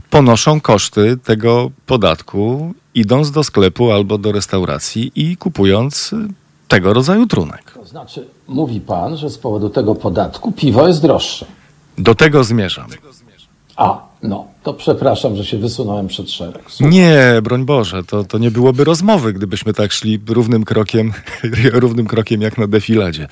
ponoszą 0.10 0.62
koszty 0.62 1.18
tego 1.24 1.72
podatku 1.86 2.74
idąc 2.96 3.32
do 3.32 3.44
sklepu 3.44 3.92
albo 3.92 4.18
do 4.18 4.32
restauracji 4.32 5.12
i 5.16 5.38
kupując 5.38 6.16
tego 6.70 6.94
rodzaju 6.94 7.26
trunek. 7.26 7.72
To 7.72 7.86
znaczy, 7.86 8.28
mówi 8.48 8.82
pan, 8.82 9.18
że 9.18 9.30
z 9.30 9.38
powodu 9.38 9.70
tego 9.70 9.96
podatku 9.96 10.52
piwo 10.52 10.88
jest 10.88 11.02
droższe. 11.02 11.46
Do 11.98 12.16
tego 12.16 12.44
zmierzam. 12.44 12.88
A, 13.76 14.02
no, 14.24 14.48
to 14.64 14.74
przepraszam, 14.74 15.36
że 15.36 15.46
się 15.46 15.58
wysunąłem 15.58 16.08
przed 16.08 16.32
szereg. 16.32 16.64
Nie, 16.80 17.42
broń 17.44 17.66
Boże, 17.66 18.04
to, 18.04 18.24
to 18.24 18.38
nie 18.38 18.52
byłoby 18.52 18.84
rozmowy, 18.84 19.34
gdybyśmy 19.34 19.74
tak 19.74 19.92
szli 19.92 20.20
równym 20.28 20.66
krokiem, 20.66 21.14
równym 21.84 22.08
krokiem 22.08 22.42
jak 22.42 22.58
na 22.58 22.68
defiladzie. 22.68 23.28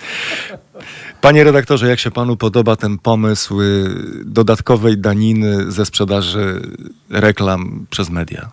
Panie 1.22 1.44
redaktorze, 1.44 1.88
jak 1.88 2.00
się 2.00 2.12
panu 2.12 2.38
podoba 2.38 2.76
ten 2.76 2.98
pomysł 2.98 3.62
y, 3.62 3.86
dodatkowej 4.26 4.98
daniny 4.98 5.72
ze 5.72 5.86
sprzedaży 5.86 6.62
reklam 7.10 7.86
przez 7.90 8.10
media? 8.10 8.52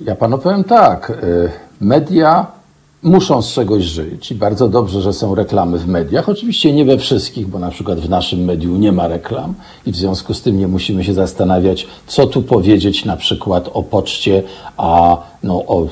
Ja 0.00 0.16
panu 0.16 0.38
powiem 0.38 0.64
tak. 0.64 1.10
Y, 1.10 1.50
media 1.80 2.46
muszą 3.02 3.42
z 3.42 3.52
czegoś 3.52 3.84
żyć 3.84 4.30
i 4.30 4.34
bardzo 4.34 4.68
dobrze, 4.68 5.02
że 5.02 5.12
są 5.12 5.34
reklamy 5.34 5.78
w 5.78 5.88
mediach. 5.88 6.28
Oczywiście 6.28 6.72
nie 6.72 6.84
we 6.84 6.98
wszystkich, 6.98 7.46
bo 7.46 7.58
na 7.58 7.70
przykład 7.70 8.00
w 8.00 8.08
naszym 8.08 8.44
medium 8.44 8.80
nie 8.80 8.92
ma 8.92 9.08
reklam 9.08 9.54
i 9.86 9.92
w 9.92 9.96
związku 9.96 10.34
z 10.34 10.42
tym 10.42 10.58
nie 10.58 10.68
musimy 10.68 11.04
się 11.04 11.14
zastanawiać, 11.14 11.86
co 12.06 12.26
tu 12.26 12.42
powiedzieć 12.42 13.04
na 13.04 13.16
przykład 13.16 13.70
o 13.72 13.82
poczcie, 13.82 14.42
a 14.76 15.16
no, 15.42 15.54
o, 15.54 15.86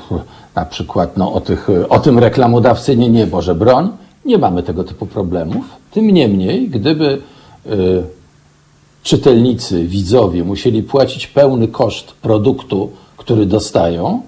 na 0.55 0.65
przykład 0.65 1.17
no, 1.17 1.33
o, 1.33 1.41
tych, 1.41 1.67
o 1.89 1.99
tym 1.99 2.19
reklamodawcy 2.19 2.97
nie, 2.97 3.09
nie, 3.09 3.27
Boże 3.27 3.55
broń. 3.55 3.89
Nie 4.25 4.37
mamy 4.37 4.63
tego 4.63 4.83
typu 4.83 5.05
problemów. 5.05 5.65
Tym 5.91 6.11
niemniej, 6.11 6.69
gdyby 6.69 7.21
y, 7.65 8.03
czytelnicy, 9.03 9.87
widzowie 9.87 10.43
musieli 10.43 10.83
płacić 10.83 11.27
pełny 11.27 11.67
koszt 11.67 12.11
produktu, 12.11 12.89
który 13.17 13.45
dostają, 13.45 14.21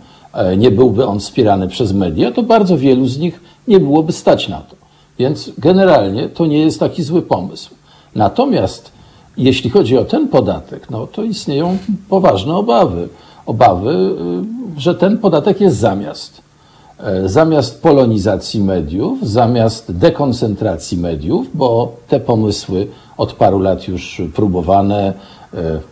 nie 0.58 0.72
byłby 0.72 1.08
on 1.08 1.20
wspierany 1.20 1.68
przez 1.68 1.94
media, 1.94 2.32
to 2.32 2.44
bardzo 2.44 2.78
wielu 2.78 3.08
z 3.08 3.18
nich 3.18 3.40
nie 3.68 3.80
byłoby 3.80 4.12
stać 4.12 4.50
na 4.50 4.58
to. 4.58 4.76
Więc 5.20 5.52
generalnie 5.58 6.30
to 6.30 6.46
nie 6.46 6.60
jest 6.60 6.80
taki 6.80 7.04
zły 7.04 7.22
pomysł. 7.22 7.70
Natomiast 8.16 8.92
jeśli 9.38 9.70
chodzi 9.70 9.98
o 9.98 10.06
ten 10.06 10.28
podatek, 10.28 10.90
no 10.90 11.08
to 11.08 11.24
istnieją 11.24 11.78
poważne 12.10 12.56
obawy. 12.56 13.10
Obawy, 13.46 13.92
y, 14.78 14.82
że 14.82 14.96
ten 14.96 15.18
podatek 15.18 15.62
jest 15.62 15.78
zamiast. 15.78 16.42
E, 17.00 17.30
zamiast 17.30 17.82
polonizacji 17.82 18.64
mediów, 18.64 19.30
zamiast 19.30 19.92
dekoncentracji 19.92 20.98
mediów, 20.98 21.48
bo 21.54 21.96
te 22.08 22.20
pomysły 22.20 22.88
od 23.18 23.34
paru 23.34 23.60
lat 23.60 23.88
już 23.88 24.22
próbowane, 24.36 25.14
E, 25.43 25.43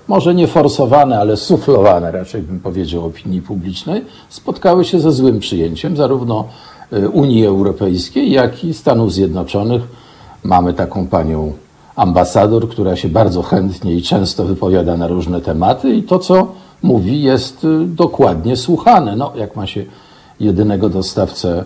może 0.08 0.36
nie 0.36 0.48
forsowane, 0.48 1.20
ale 1.20 1.38
suflowane, 1.38 2.12
raczej 2.12 2.42
bym 2.42 2.60
powiedział, 2.60 3.06
opinii 3.06 3.42
publicznej, 3.42 4.06
spotkały 4.30 4.86
się 4.86 5.00
ze 5.00 5.12
złym 5.12 5.40
przyjęciem 5.40 5.98
zarówno 5.98 6.46
e, 6.92 7.10
Unii 7.10 7.46
Europejskiej, 7.46 8.32
jak 8.32 8.64
i 8.64 8.74
Stanów 8.74 9.14
Zjednoczonych. 9.14 9.82
Mamy 10.44 10.74
taką 10.74 11.08
panią 11.08 11.54
ambasador, 11.96 12.70
która 12.70 12.96
się 12.96 13.10
bardzo 13.10 13.42
chętnie 13.42 13.94
i 13.94 14.02
często 14.02 14.46
wypowiada 14.46 14.98
na 14.98 15.08
różne 15.08 15.42
tematy 15.42 15.96
i 15.96 16.04
to, 16.04 16.20
co 16.20 16.48
mówi, 16.84 17.22
jest 17.22 17.64
e, 17.64 17.68
dokładnie 17.86 18.56
słuchane. 18.58 19.16
No, 19.16 19.32
jak 19.36 19.56
ma 19.56 19.68
się 19.68 19.86
jedynego 20.40 20.90
dostawcę 20.90 21.66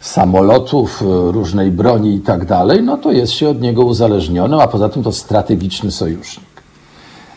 samolotów, 0.00 1.02
różnej 1.30 1.70
broni 1.70 2.14
i 2.14 2.20
tak 2.20 2.44
dalej, 2.44 2.82
no 2.82 2.96
to 2.96 3.12
jest 3.12 3.32
się 3.32 3.48
od 3.48 3.60
niego 3.60 3.82
uzależniony, 3.82 4.62
a 4.62 4.68
poza 4.68 4.88
tym 4.88 5.02
to 5.02 5.12
strategiczny 5.12 5.90
sojusznik. 5.90 6.47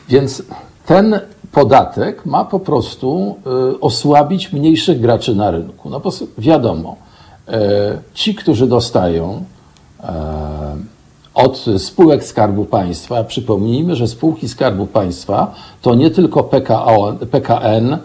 Więc 0.10 0.44
ten 0.86 1.20
podatek 1.52 2.26
ma 2.26 2.46
po 2.46 2.60
prostu 2.60 3.36
y, 3.74 3.80
osłabić 3.80 4.54
mniejszych 4.54 5.00
graczy 5.02 5.36
na 5.36 5.52
rynku. 5.52 5.90
No 5.90 6.00
bo 6.00 6.10
wiadomo, 6.38 6.96
y, 7.48 7.52
ci, 8.14 8.36
którzy 8.36 8.68
dostają 8.68 9.44
y, 10.00 10.04
od 11.34 11.66
spółek 11.78 12.24
Skarbu 12.24 12.66
Państwa, 12.66 13.24
przypomnijmy, 13.24 13.96
że 13.96 14.08
spółki 14.08 14.50
Skarbu 14.50 14.88
Państwa 14.88 15.56
to 15.82 15.96
nie 15.96 16.12
tylko 16.12 16.44
PKN, 17.32 17.98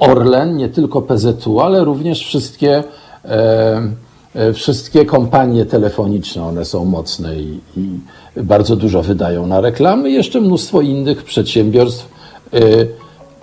Orlen, 0.00 0.56
nie 0.56 0.68
tylko 0.68 1.02
PZU, 1.02 1.60
ale 1.60 1.84
również 1.84 2.20
wszystkie 2.20 2.84
wszystkie 4.54 5.04
kompanie 5.04 5.66
telefoniczne, 5.66 6.44
one 6.44 6.64
są 6.64 6.84
mocne 6.84 7.36
i, 7.36 7.60
i, 7.76 7.88
bardzo 8.42 8.76
dużo 8.76 9.02
wydają 9.02 9.46
na 9.46 9.60
reklamy. 9.60 10.10
Jeszcze 10.10 10.40
mnóstwo 10.40 10.80
innych 10.80 11.24
przedsiębiorstw. 11.24 12.08
E, 12.52 12.60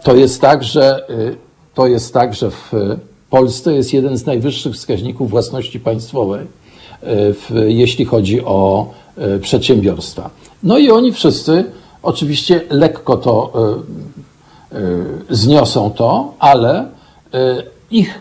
to 0.04 0.16
jest 0.16 0.42
tak, 0.42 0.64
że 0.64 1.10
e, 1.10 1.16
to 1.74 1.88
jest 1.88 2.14
tak, 2.14 2.34
że 2.34 2.52
w 2.52 2.72
Polsce 3.30 3.74
jest 3.74 3.94
jeden 3.94 4.18
z 4.18 4.26
najwyższych 4.26 4.74
wskaźników 4.74 5.30
własności 5.30 5.80
państwowej, 5.80 6.46
w, 7.04 7.66
jeśli 7.68 8.06
chodzi 8.06 8.42
o 8.42 8.90
przedsiębiorstwa. 9.42 10.30
No 10.64 10.78
i 10.78 10.92
oni 10.92 11.12
wszyscy 11.12 11.66
oczywiście 12.04 12.62
lekko 12.70 13.18
to 13.18 13.54
zniosą 15.30 15.92
to, 15.92 16.34
ale 16.40 16.88
ich, 17.92 18.20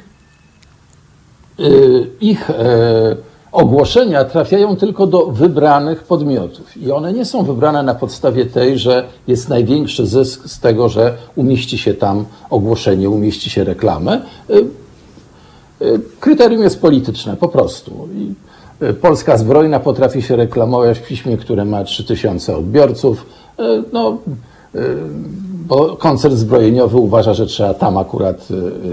ich 2.21 2.50
ogłoszenia 3.52 4.25
trafiają 4.25 4.76
tylko 4.76 5.07
do 5.07 5.26
wybranych 5.26 6.02
podmiotów 6.02 6.76
i 6.76 6.93
one 6.93 7.12
nie 7.12 7.25
są 7.25 7.43
wybrane 7.43 7.83
na 7.83 7.95
podstawie 7.95 8.47
tej, 8.47 8.79
że 8.79 9.05
jest 9.26 9.49
największy 9.49 10.07
zysk 10.07 10.49
z 10.49 10.61
tego, 10.61 10.88
że 10.88 11.14
umieści 11.37 11.79
się 11.79 11.95
tam 11.95 12.25
ogłoszenie, 12.50 13.11
umieści 13.11 13.50
się 13.50 13.64
reklamę. 13.64 14.21
Kryterium 16.21 16.62
jest 16.62 16.81
polityczne, 16.81 17.37
po 17.37 17.49
prostu. 17.49 18.09
Polska 19.00 19.38
Zbrojna 19.38 19.81
potrafi 19.81 20.23
się 20.23 20.37
reklamować 20.37 20.99
w 20.99 21.07
piśmie, 21.07 21.37
które 21.37 21.64
ma 21.64 21.85
3000 21.85 22.57
odbiorców. 22.57 23.26
No, 23.93 24.19
bo 25.71 25.97
koncert 25.97 26.35
zbrojeniowy 26.35 26.97
uważa, 26.97 27.35
że 27.35 27.47
trzeba 27.47 27.75
tam 27.75 27.99
akurat 27.99 28.49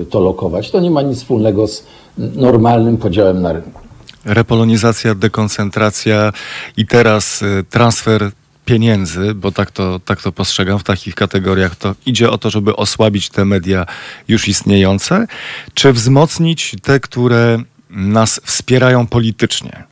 to 0.09 0.19
lokować. 0.19 0.71
To 0.71 0.79
nie 0.79 0.91
ma 0.91 1.01
nic 1.01 1.17
wspólnego 1.17 1.67
z 1.67 1.83
normalnym 2.17 2.97
podziałem 2.97 3.41
na 3.41 3.53
rynku. 3.53 3.81
Repolonizacja, 4.25 5.15
dekoncentracja 5.15 6.33
i 6.77 6.85
teraz 6.87 7.43
transfer 7.69 8.31
pieniędzy, 8.65 9.33
bo 9.33 9.51
tak 9.51 9.71
to, 9.71 9.99
tak 9.99 10.21
to 10.21 10.31
postrzegam 10.31 10.79
w 10.79 10.83
takich 10.83 11.15
kategoriach, 11.15 11.75
to 11.75 11.95
idzie 12.05 12.29
o 12.29 12.37
to, 12.37 12.49
żeby 12.49 12.75
osłabić 12.75 13.29
te 13.29 13.45
media 13.45 13.85
już 14.27 14.47
istniejące, 14.47 15.27
czy 15.73 15.93
wzmocnić 15.93 16.75
te, 16.83 16.99
które 16.99 17.59
nas 17.89 18.41
wspierają 18.43 19.07
politycznie. 19.07 19.83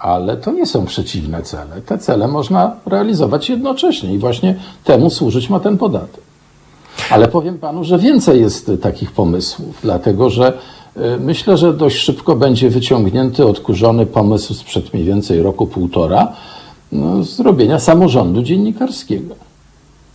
Ale 0.00 0.36
to 0.36 0.52
nie 0.52 0.66
są 0.66 0.86
przeciwne 0.86 1.42
cele. 1.42 1.80
Te 1.86 1.98
cele 1.98 2.28
można 2.28 2.76
realizować 2.86 3.50
jednocześnie 3.50 4.14
i 4.14 4.18
właśnie 4.18 4.54
temu 4.84 5.10
służyć 5.10 5.50
ma 5.50 5.60
ten 5.60 5.78
podatek. 5.78 6.20
Ale 7.10 7.28
powiem 7.28 7.58
panu, 7.58 7.84
że 7.84 7.98
więcej 7.98 8.40
jest 8.40 8.70
takich 8.82 9.12
pomysłów, 9.12 9.78
dlatego 9.82 10.30
że 10.30 10.52
myślę, 11.20 11.56
że 11.56 11.74
dość 11.74 11.96
szybko 11.96 12.36
będzie 12.36 12.70
wyciągnięty, 12.70 13.46
odkurzony 13.46 14.06
pomysł 14.06 14.54
sprzed 14.54 14.94
mniej 14.94 15.06
więcej 15.06 15.42
roku, 15.42 15.66
półtora, 15.66 16.32
no, 16.92 17.22
zrobienia 17.22 17.78
samorządu 17.78 18.42
dziennikarskiego. 18.42 19.49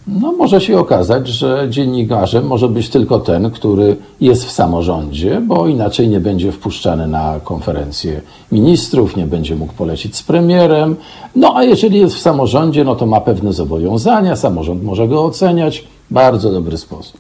No, 0.07 0.31
może 0.31 0.62
się 0.62 0.79
okazać, 0.79 1.27
że 1.27 1.67
dziennikarzem 1.69 2.47
może 2.47 2.69
być 2.69 2.89
tylko 2.89 3.19
ten, 3.19 3.51
który 3.51 3.95
jest 4.21 4.45
w 4.45 4.51
samorządzie, 4.51 5.41
bo 5.41 5.67
inaczej 5.67 6.07
nie 6.07 6.19
będzie 6.19 6.51
wpuszczany 6.51 7.07
na 7.07 7.39
konferencję 7.43 8.21
ministrów, 8.51 9.15
nie 9.15 9.27
będzie 9.27 9.55
mógł 9.55 9.74
polecić 9.74 10.15
z 10.15 10.24
premierem. 10.24 10.95
No 11.35 11.53
a 11.55 11.63
jeżeli 11.63 12.00
jest 12.00 12.15
w 12.15 12.19
samorządzie, 12.19 12.83
no 12.83 12.95
to 12.95 13.05
ma 13.05 13.21
pewne 13.21 13.53
zobowiązania, 13.53 14.35
samorząd 14.35 14.83
może 14.83 15.07
go 15.07 15.25
oceniać. 15.25 15.88
Bardzo 16.12 16.51
dobry 16.51 16.77
sposób. 16.77 17.19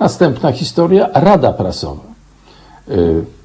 Następna 0.00 0.52
historia, 0.52 1.08
Rada 1.14 1.52
Prasowa. 1.52 2.08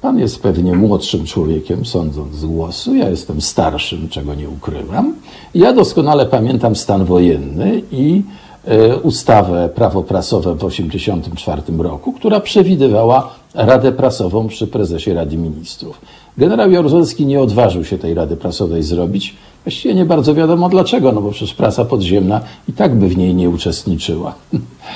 Pan 0.00 0.18
jest 0.18 0.42
pewnie 0.42 0.74
młodszym 0.74 1.24
człowiekiem, 1.24 1.86
sądząc 1.86 2.34
z 2.36 2.46
głosu. 2.46 2.94
Ja 2.94 3.10
jestem 3.10 3.40
starszym, 3.40 4.08
czego 4.08 4.34
nie 4.34 4.48
ukrywam. 4.48 5.14
Ja 5.54 5.72
doskonale 5.72 6.26
pamiętam 6.26 6.76
stan 6.76 7.04
wojenny 7.04 7.82
i 7.92 8.22
ustawę 9.02 9.68
prawo 9.68 10.02
prasowe 10.02 10.54
w 10.54 10.58
1984 10.58 11.62
roku, 11.78 12.12
która 12.12 12.40
przewidywała 12.40 13.30
Radę 13.54 13.92
Prasową 13.92 14.48
przy 14.48 14.66
prezesie 14.66 15.14
Rady 15.14 15.36
Ministrów. 15.36 16.00
Generał 16.38 16.70
Jaruzelski 16.70 17.26
nie 17.26 17.40
odważył 17.40 17.84
się 17.84 17.98
tej 17.98 18.14
Rady 18.14 18.36
Prasowej 18.36 18.82
zrobić. 18.82 19.34
Właściwie 19.64 19.94
nie 19.94 20.04
bardzo 20.04 20.34
wiadomo 20.34 20.68
dlaczego, 20.68 21.12
no 21.12 21.20
bo 21.20 21.30
przecież 21.30 21.54
prasa 21.54 21.84
podziemna 21.84 22.40
i 22.68 22.72
tak 22.72 22.94
by 22.94 23.08
w 23.08 23.16
niej 23.16 23.34
nie 23.34 23.50
uczestniczyła. 23.50 24.34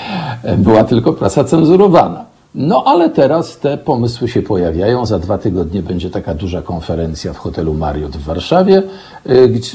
Była 0.58 0.84
tylko 0.84 1.12
prasa 1.12 1.44
cenzurowana. 1.44 2.24
No 2.54 2.84
ale 2.86 3.10
teraz 3.10 3.58
te 3.58 3.78
pomysły 3.78 4.28
się 4.28 4.42
pojawiają. 4.42 5.06
Za 5.06 5.18
dwa 5.18 5.38
tygodnie 5.38 5.82
będzie 5.82 6.10
taka 6.10 6.34
duża 6.34 6.62
konferencja 6.62 7.32
w 7.32 7.38
hotelu 7.38 7.74
Marriott 7.74 8.16
w 8.16 8.24
Warszawie, 8.24 8.82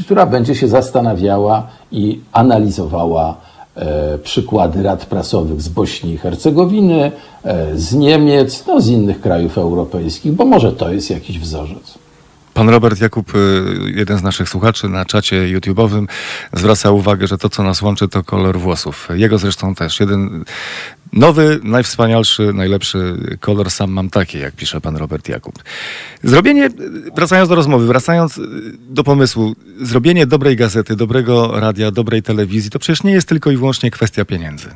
która 0.06 0.26
będzie 0.26 0.56
się 0.56 0.68
zastanawiała 0.68 1.68
i 1.92 2.20
analizowała 2.32 3.36
przykłady 4.24 4.84
rad 4.84 5.06
prasowych 5.06 5.62
z 5.62 5.70
Bośni 5.70 6.14
i 6.14 6.18
Hercegowiny, 6.18 7.12
z 7.76 7.94
Niemiec, 7.94 8.64
no 8.68 8.82
z 8.82 8.88
innych 8.88 9.22
krajów 9.22 9.58
europejskich, 9.58 10.32
bo 10.32 10.46
może 10.46 10.72
to 10.72 10.92
jest 10.92 11.10
jakiś 11.10 11.40
wzorzec. 11.40 11.98
Pan 12.54 12.70
Robert 12.70 13.02
Jakub, 13.02 13.34
jeden 13.96 14.18
z 14.18 14.24
naszych 14.24 14.50
słuchaczy 14.50 14.90
na 14.90 15.06
czacie 15.06 15.36
YouTube'owym, 15.36 16.06
zwraca 16.54 16.92
uwagę, 16.92 17.28
że 17.28 17.38
to, 17.38 17.50
co 17.50 17.64
nas 17.64 17.82
łączy, 17.82 18.08
to 18.08 18.24
kolor 18.24 18.60
włosów. 18.60 19.08
Jego 19.14 19.38
zresztą 19.38 19.76
też. 19.76 20.00
Jeden 20.00 20.44
nowy, 21.14 21.60
najwspanialszy, 21.64 22.54
najlepszy 22.54 23.18
kolor 23.40 23.72
sam 23.72 23.92
mam 23.92 24.10
taki, 24.10 24.40
jak 24.40 24.54
pisze 24.54 24.82
pan 24.82 24.98
Robert 24.98 25.30
Jakub. 25.30 25.64
Zrobienie, 26.24 26.70
wracając 27.16 27.50
do 27.50 27.56
rozmowy, 27.56 27.88
wracając 27.88 28.40
do 28.90 29.04
pomysłu, 29.04 29.54
zrobienie 29.82 30.28
dobrej 30.28 30.56
gazety, 30.56 30.96
dobrego 30.96 31.60
radia, 31.60 31.92
dobrej 31.92 32.24
telewizji, 32.24 32.72
to 32.72 32.80
przecież 32.80 33.04
nie 33.04 33.12
jest 33.12 33.28
tylko 33.28 33.52
i 33.52 33.58
wyłącznie 33.58 33.92
kwestia 33.92 34.26
pieniędzy. 34.26 34.70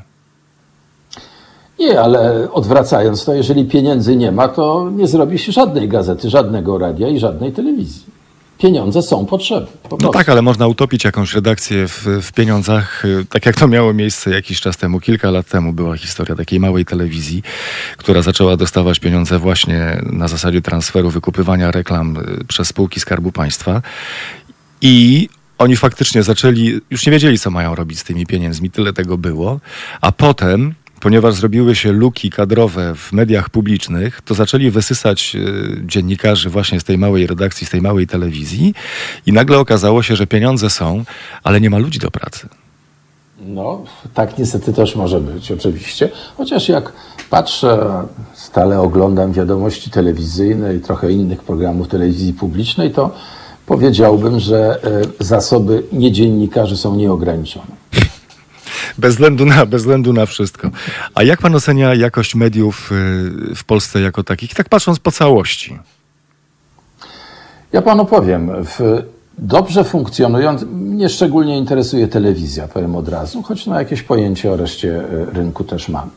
Nie, 1.79 2.01
ale 2.01 2.51
odwracając 2.51 3.25
to, 3.25 3.33
jeżeli 3.33 3.65
pieniędzy 3.65 4.15
nie 4.15 4.31
ma, 4.31 4.47
to 4.47 4.91
nie 4.95 5.07
zrobi 5.07 5.39
się 5.39 5.51
żadnej 5.51 5.89
gazety, 5.89 6.29
żadnego 6.29 6.77
radia 6.77 7.07
i 7.07 7.19
żadnej 7.19 7.51
telewizji. 7.51 8.16
Pieniądze 8.57 9.01
są 9.01 9.25
potrzebne. 9.25 9.67
Po 9.89 9.97
no 10.01 10.09
tak, 10.09 10.29
ale 10.29 10.41
można 10.41 10.67
utopić 10.67 11.03
jakąś 11.03 11.33
redakcję 11.33 11.87
w, 11.87 12.05
w, 12.21 12.31
pieniądzach, 12.31 13.03
tak 13.29 13.45
jak 13.45 13.55
to 13.55 13.67
miało 13.67 13.93
miejsce 13.93 14.29
jakiś 14.29 14.61
czas 14.61 14.77
temu. 14.77 14.99
Kilka 14.99 15.31
lat 15.31 15.47
temu 15.47 15.73
była 15.73 15.97
historia 15.97 16.35
takiej 16.35 16.59
małej 16.59 16.85
telewizji, 16.85 17.43
która 17.97 18.21
zaczęła 18.21 18.57
dostawać 18.57 18.99
pieniądze 18.99 19.39
właśnie 19.39 20.01
na 20.03 20.27
zasadzie 20.27 20.61
transferu, 20.61 21.09
wykupywania 21.09 21.71
reklam 21.71 22.17
przez 22.47 22.67
spółki 22.67 22.99
Skarbu 22.99 23.31
Państwa. 23.31 23.81
I 24.81 25.29
oni 25.57 25.75
faktycznie 25.75 26.23
zaczęli, 26.23 26.81
już 26.91 27.05
nie 27.05 27.11
wiedzieli, 27.11 27.39
co 27.39 27.51
mają 27.51 27.75
robić 27.75 27.99
z 27.99 28.03
tymi 28.03 28.25
pieniędzmi, 28.25 28.71
tyle 28.71 28.93
tego 28.93 29.17
było. 29.17 29.59
A 30.01 30.11
potem 30.11 30.73
ponieważ 31.07 31.35
zrobiły 31.35 31.75
się 31.75 31.91
luki 31.91 32.29
kadrowe 32.29 32.95
w 32.95 33.13
mediach 33.13 33.49
publicznych, 33.49 34.21
to 34.21 34.33
zaczęli 34.33 34.71
wysysać 34.71 35.37
dziennikarzy 35.85 36.49
właśnie 36.49 36.79
z 36.79 36.83
tej 36.83 36.97
małej 36.97 37.27
redakcji, 37.27 37.67
z 37.67 37.69
tej 37.69 37.81
małej 37.81 38.07
telewizji 38.07 38.73
i 39.25 39.33
nagle 39.33 39.59
okazało 39.59 40.03
się, 40.03 40.15
że 40.15 40.27
pieniądze 40.27 40.69
są, 40.69 41.03
ale 41.43 41.61
nie 41.61 41.69
ma 41.69 41.77
ludzi 41.77 41.99
do 41.99 42.11
pracy. 42.11 42.47
No, 43.39 43.83
tak 44.13 44.37
niestety 44.37 44.73
też 44.73 44.95
może 44.95 45.19
być, 45.19 45.51
oczywiście. 45.51 46.09
Chociaż 46.37 46.69
jak 46.69 46.93
patrzę, 47.29 48.03
stale 48.33 48.79
oglądam 48.79 49.33
wiadomości 49.33 49.91
telewizyjne 49.91 50.75
i 50.75 50.79
trochę 50.79 51.11
innych 51.11 51.43
programów 51.43 51.87
telewizji 51.87 52.33
publicznej, 52.33 52.91
to 52.91 53.15
powiedziałbym, 53.65 54.39
że 54.39 54.79
zasoby 55.19 55.83
niedziennikarzy 55.91 56.77
są 56.77 56.95
nieograniczone. 56.95 57.71
Bez 58.97 59.13
względu, 59.13 59.45
na, 59.45 59.65
bez 59.65 59.81
względu 59.81 60.13
na 60.13 60.25
wszystko. 60.25 60.69
A 61.15 61.23
jak 61.23 61.41
pan 61.41 61.55
ocenia 61.55 61.95
jakość 61.95 62.35
mediów 62.35 62.91
w 63.55 63.63
Polsce 63.63 64.01
jako 64.01 64.23
takich, 64.23 64.53
tak 64.53 64.69
patrząc 64.69 64.99
po 64.99 65.11
całości? 65.11 65.79
Ja 67.73 67.81
panu 67.81 68.05
powiem. 68.05 68.51
W 68.63 69.03
dobrze 69.37 69.83
funkcjonując, 69.83 70.63
mnie 70.63 71.09
szczególnie 71.09 71.57
interesuje 71.57 72.07
telewizja, 72.07 72.67
powiem 72.67 72.95
od 72.95 73.09
razu, 73.09 73.43
choć 73.43 73.65
na 73.65 73.79
jakieś 73.79 74.01
pojęcie 74.01 74.51
o 74.51 74.57
reszcie 74.57 75.01
rynku 75.33 75.63
też 75.63 75.89
mam. 75.89 76.09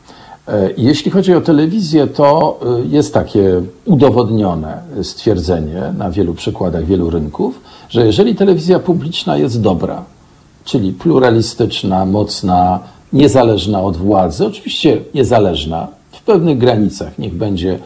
Jeśli 0.77 1.11
chodzi 1.11 1.33
o 1.35 1.41
telewizję, 1.41 2.07
to 2.07 2.59
jest 2.89 3.13
takie 3.13 3.61
udowodnione 3.85 4.81
stwierdzenie 5.03 5.93
na 5.97 6.11
wielu 6.11 6.33
przykładach 6.33 6.85
wielu 6.85 7.09
rynków, 7.09 7.59
że 7.89 8.05
jeżeli 8.05 8.35
telewizja 8.35 8.79
publiczna 8.79 9.37
jest 9.37 9.61
dobra, 9.61 10.03
czyli 10.65 10.93
pluralistyczna, 10.93 12.05
mocna, 12.05 12.79
niezależna 13.13 13.81
od 13.81 13.97
władzy, 13.97 14.45
oczywiście 14.45 15.01
niezależna 15.13 15.87
w 16.11 16.21
pewnych 16.21 16.57
granicach, 16.57 17.19
niech 17.19 17.33
będzie 17.33 17.79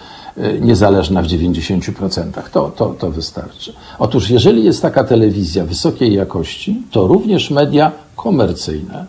niezależna 0.61 1.21
w 1.21 1.27
90%. 1.27 2.31
To, 2.51 2.71
to, 2.75 2.85
to 2.99 3.11
wystarczy. 3.11 3.73
Otóż, 3.99 4.29
jeżeli 4.29 4.63
jest 4.63 4.81
taka 4.81 5.03
telewizja 5.03 5.65
wysokiej 5.65 6.13
jakości, 6.13 6.81
to 6.91 7.07
również 7.07 7.51
media 7.51 7.91
komercyjne 8.15 9.05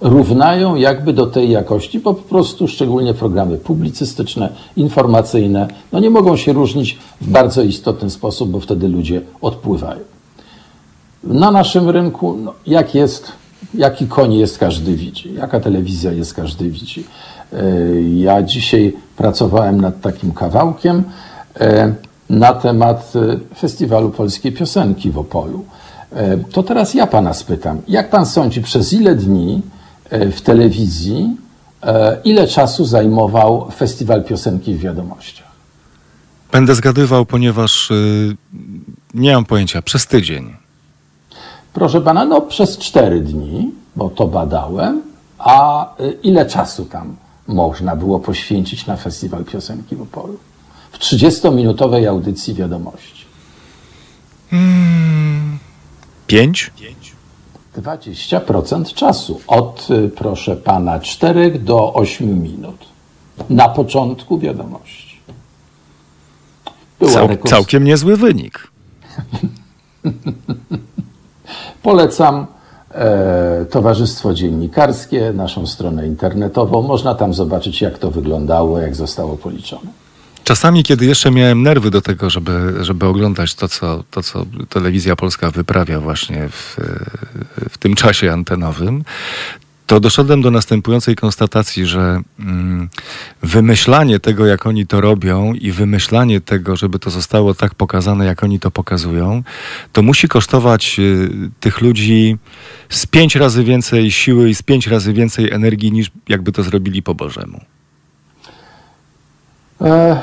równają 0.00 0.74
jakby 0.74 1.12
do 1.12 1.26
tej 1.26 1.50
jakości, 1.50 2.00
bo 2.00 2.14
po 2.14 2.22
prostu 2.22 2.68
szczególnie 2.68 3.14
programy 3.14 3.58
publicystyczne, 3.58 4.48
informacyjne, 4.76 5.68
no 5.92 6.00
nie 6.00 6.10
mogą 6.10 6.36
się 6.36 6.52
różnić 6.52 6.98
w 7.20 7.30
bardzo 7.30 7.62
istotny 7.62 8.10
sposób, 8.10 8.50
bo 8.50 8.60
wtedy 8.60 8.88
ludzie 8.88 9.22
odpływają. 9.40 10.15
Na 11.26 11.50
naszym 11.50 11.90
rynku, 11.90 12.38
no, 12.44 12.54
jak 12.66 12.94
jest, 12.94 13.32
jaki 13.74 14.06
koń 14.06 14.34
jest, 14.34 14.58
każdy 14.58 14.96
widzi. 14.96 15.34
Jaka 15.34 15.60
telewizja 15.60 16.12
jest, 16.12 16.34
każdy 16.34 16.70
widzi. 16.70 17.04
Ja 18.16 18.42
dzisiaj 18.42 18.96
pracowałem 19.16 19.80
nad 19.80 20.00
takim 20.00 20.32
kawałkiem 20.32 21.04
na 22.30 22.52
temat 22.52 23.12
Festiwalu 23.58 24.10
Polskiej 24.10 24.52
Piosenki 24.52 25.10
w 25.10 25.18
Opolu. 25.18 25.64
To 26.52 26.62
teraz 26.62 26.94
ja 26.94 27.06
pana 27.06 27.34
spytam, 27.34 27.82
jak 27.88 28.10
pan 28.10 28.26
sądzi, 28.26 28.62
przez 28.62 28.92
ile 28.92 29.14
dni 29.14 29.62
w 30.10 30.40
telewizji 30.40 31.36
E, 31.82 32.20
ile 32.24 32.48
czasu 32.48 32.84
zajmował 32.84 33.70
Festiwal 33.70 34.24
Piosenki 34.24 34.74
w 34.74 34.80
Wiadomościach? 34.80 35.46
Będę 36.52 36.74
zgadywał, 36.74 37.26
ponieważ 37.26 37.92
nie 39.14 39.34
mam 39.34 39.44
pojęcia, 39.44 39.82
przez 39.82 40.06
tydzień. 40.06 40.56
Proszę 41.76 42.00
pana, 42.00 42.24
no 42.24 42.40
przez 42.40 42.78
cztery 42.78 43.20
dni, 43.20 43.70
bo 43.96 44.10
to 44.10 44.26
badałem. 44.26 45.02
A 45.38 45.88
y, 46.00 46.18
ile 46.22 46.46
czasu 46.46 46.84
tam 46.84 47.16
można 47.48 47.96
było 47.96 48.20
poświęcić 48.20 48.86
na 48.86 48.96
Festiwal 48.96 49.44
Piosenki 49.44 49.96
w 49.96 50.02
Opolu? 50.02 50.38
W 50.92 50.98
30-minutowej 50.98 52.06
audycji 52.06 52.54
wiadomości. 52.54 53.24
Pięć? 56.26 56.70
20% 57.78 58.94
czasu. 58.94 59.40
Od, 59.46 59.88
y, 59.90 60.08
proszę 60.08 60.56
pana, 60.56 61.00
4 61.00 61.58
do 61.58 61.94
8 61.94 62.42
minut. 62.42 62.84
Na 63.50 63.68
początku 63.68 64.38
wiadomości. 64.38 65.20
Była 66.98 67.12
Cał, 67.12 67.28
rekons- 67.28 67.50
całkiem 67.50 67.84
niezły 67.84 68.16
wynik. 68.16 68.70
Polecam 71.86 72.46
e, 72.94 73.66
Towarzystwo 73.70 74.34
Dziennikarskie, 74.34 75.32
naszą 75.32 75.66
stronę 75.66 76.06
internetową. 76.06 76.82
Można 76.82 77.14
tam 77.14 77.34
zobaczyć, 77.34 77.80
jak 77.80 77.98
to 77.98 78.10
wyglądało, 78.10 78.78
jak 78.78 78.94
zostało 78.96 79.36
policzone. 79.36 79.90
Czasami, 80.44 80.82
kiedy 80.82 81.06
jeszcze 81.06 81.30
miałem 81.30 81.62
nerwy 81.62 81.90
do 81.90 82.02
tego, 82.02 82.30
żeby, 82.30 82.84
żeby 82.84 83.06
oglądać 83.06 83.54
to 83.54 83.68
co, 83.68 84.04
to, 84.10 84.22
co 84.22 84.46
telewizja 84.68 85.16
polska 85.16 85.50
wyprawia 85.50 86.00
właśnie 86.00 86.48
w, 86.48 86.76
w 87.70 87.78
tym 87.78 87.94
czasie 87.94 88.32
antenowym, 88.32 89.04
to 89.86 90.00
doszedłem 90.00 90.42
do 90.42 90.50
następującej 90.50 91.16
konstatacji, 91.16 91.86
że 91.86 92.20
mm, 92.40 92.88
wymyślanie 93.42 94.20
tego, 94.20 94.46
jak 94.46 94.66
oni 94.66 94.86
to 94.86 95.00
robią 95.00 95.52
i 95.52 95.72
wymyślanie 95.72 96.40
tego, 96.40 96.76
żeby 96.76 96.98
to 96.98 97.10
zostało 97.10 97.54
tak 97.54 97.74
pokazane, 97.74 98.26
jak 98.26 98.44
oni 98.44 98.60
to 98.60 98.70
pokazują, 98.70 99.42
to 99.92 100.02
musi 100.02 100.28
kosztować 100.28 100.96
y, 100.98 101.30
tych 101.60 101.80
ludzi 101.80 102.36
z 102.88 103.06
pięć 103.06 103.36
razy 103.36 103.64
więcej 103.64 104.10
siły 104.10 104.50
i 104.50 104.54
z 104.54 104.62
pięć 104.62 104.86
razy 104.86 105.12
więcej 105.12 105.52
energii, 105.52 105.92
niż 105.92 106.10
jakby 106.28 106.52
to 106.52 106.62
zrobili 106.62 107.02
po 107.02 107.14
Bożemu. 107.14 107.60
E, 109.80 110.22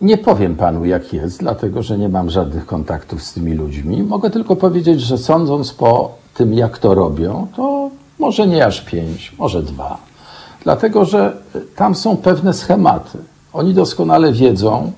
nie 0.00 0.18
powiem 0.18 0.56
panu, 0.56 0.84
jak 0.84 1.12
jest, 1.12 1.40
dlatego 1.40 1.82
że 1.82 1.98
nie 1.98 2.08
mam 2.08 2.30
żadnych 2.30 2.66
kontaktów 2.66 3.22
z 3.22 3.32
tymi 3.32 3.54
ludźmi. 3.54 4.02
Mogę 4.02 4.30
tylko 4.30 4.56
powiedzieć, 4.56 5.00
że 5.00 5.18
sądząc 5.18 5.72
po 5.72 6.18
tym, 6.34 6.54
jak 6.54 6.78
to 6.78 6.94
robią, 6.94 7.46
to 7.56 7.79
może 8.20 8.46
nie 8.46 8.66
aż 8.66 8.80
pięć, 8.80 9.32
może 9.38 9.62
dwa. 9.62 9.98
Dlatego, 10.64 11.04
że 11.04 11.36
tam 11.76 11.94
są 11.94 12.16
pewne 12.16 12.54
schematy. 12.54 13.18
Oni 13.52 13.74
doskonale 13.74 14.32
wiedzą, 14.32 14.92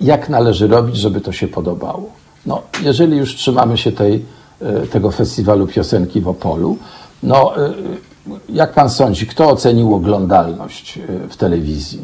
jak 0.00 0.28
należy 0.28 0.66
robić, 0.66 0.96
żeby 0.96 1.20
to 1.20 1.32
się 1.32 1.48
podobało. 1.48 2.10
No, 2.46 2.62
jeżeli 2.82 3.16
już 3.16 3.36
trzymamy 3.36 3.78
się 3.78 3.92
tej, 3.92 4.24
e, 4.60 4.86
tego 4.86 5.10
festiwalu 5.10 5.66
piosenki 5.66 6.20
w 6.20 6.28
Opolu, 6.28 6.76
no, 7.22 7.66
e, 7.66 7.72
jak 8.48 8.72
pan 8.72 8.90
sądzi, 8.90 9.26
kto 9.26 9.50
ocenił 9.50 9.94
oglądalność 9.94 10.98
w 11.30 11.36
telewizji? 11.36 12.00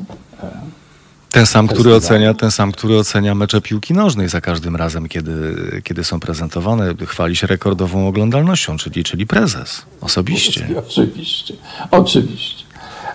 Ten 1.31 1.47
sam, 1.47 1.69
który 1.69 1.95
ocenia, 1.95 2.35
ten 2.35 2.51
sam, 2.51 2.73
który 2.73 2.99
ocenia 2.99 3.35
mecze 3.35 3.61
piłki 3.61 3.95
nożnej 3.95 4.29
za 4.29 4.41
każdym 4.41 4.77
razem, 4.77 5.09
kiedy, 5.09 5.57
kiedy 5.85 6.05
są 6.05 6.21
prezentowane. 6.21 6.95
Chwali 7.07 7.37
się 7.37 7.47
rekordową 7.47 8.09
oglądalnością, 8.09 8.77
czyli, 8.77 9.05
czyli 9.05 9.27
prezes 9.27 9.83
osobiście. 10.01 10.69
Oczywiście, 10.89 11.55
oczywiście. 11.91 12.65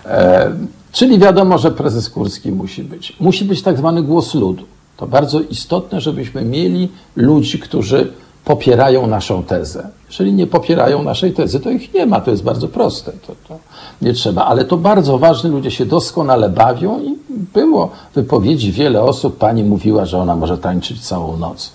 E, 0.04 0.52
czyli 0.92 1.18
wiadomo, 1.18 1.58
że 1.58 1.70
prezes 1.70 2.10
Kurski 2.10 2.52
musi 2.52 2.82
być. 2.82 3.12
Musi 3.20 3.44
być 3.44 3.62
tak 3.62 3.78
zwany 3.78 4.02
głos 4.02 4.34
ludu. 4.34 4.66
To 4.96 5.06
bardzo 5.06 5.40
istotne, 5.40 6.00
żebyśmy 6.00 6.42
mieli 6.42 6.88
ludzi, 7.16 7.58
którzy 7.58 8.12
popierają 8.44 9.06
naszą 9.06 9.42
tezę. 9.42 9.88
Jeżeli 10.08 10.32
nie 10.32 10.46
popierają 10.46 11.02
naszej 11.02 11.32
tezy, 11.32 11.60
to 11.60 11.70
ich 11.70 11.94
nie 11.94 12.06
ma. 12.06 12.20
To 12.20 12.30
jest 12.30 12.42
bardzo 12.42 12.68
proste. 12.68 13.12
To, 13.26 13.34
to 13.48 13.58
nie 14.02 14.12
trzeba. 14.12 14.44
Ale 14.44 14.64
to 14.64 14.76
bardzo 14.76 15.18
ważne. 15.18 15.50
Ludzie 15.50 15.70
się 15.70 15.86
doskonale 15.86 16.48
bawią 16.48 17.00
i 17.00 17.16
było 17.54 17.90
wypowiedzi 18.14 18.72
wiele 18.72 19.02
osób. 19.02 19.38
Pani 19.38 19.64
mówiła, 19.64 20.04
że 20.04 20.18
ona 20.18 20.36
może 20.36 20.58
tańczyć 20.58 21.00
całą 21.00 21.36
noc 21.36 21.72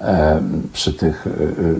e, 0.00 0.40
przy 0.72 0.92
tych 0.92 1.26
e, 1.26 1.30
e, 1.30 1.74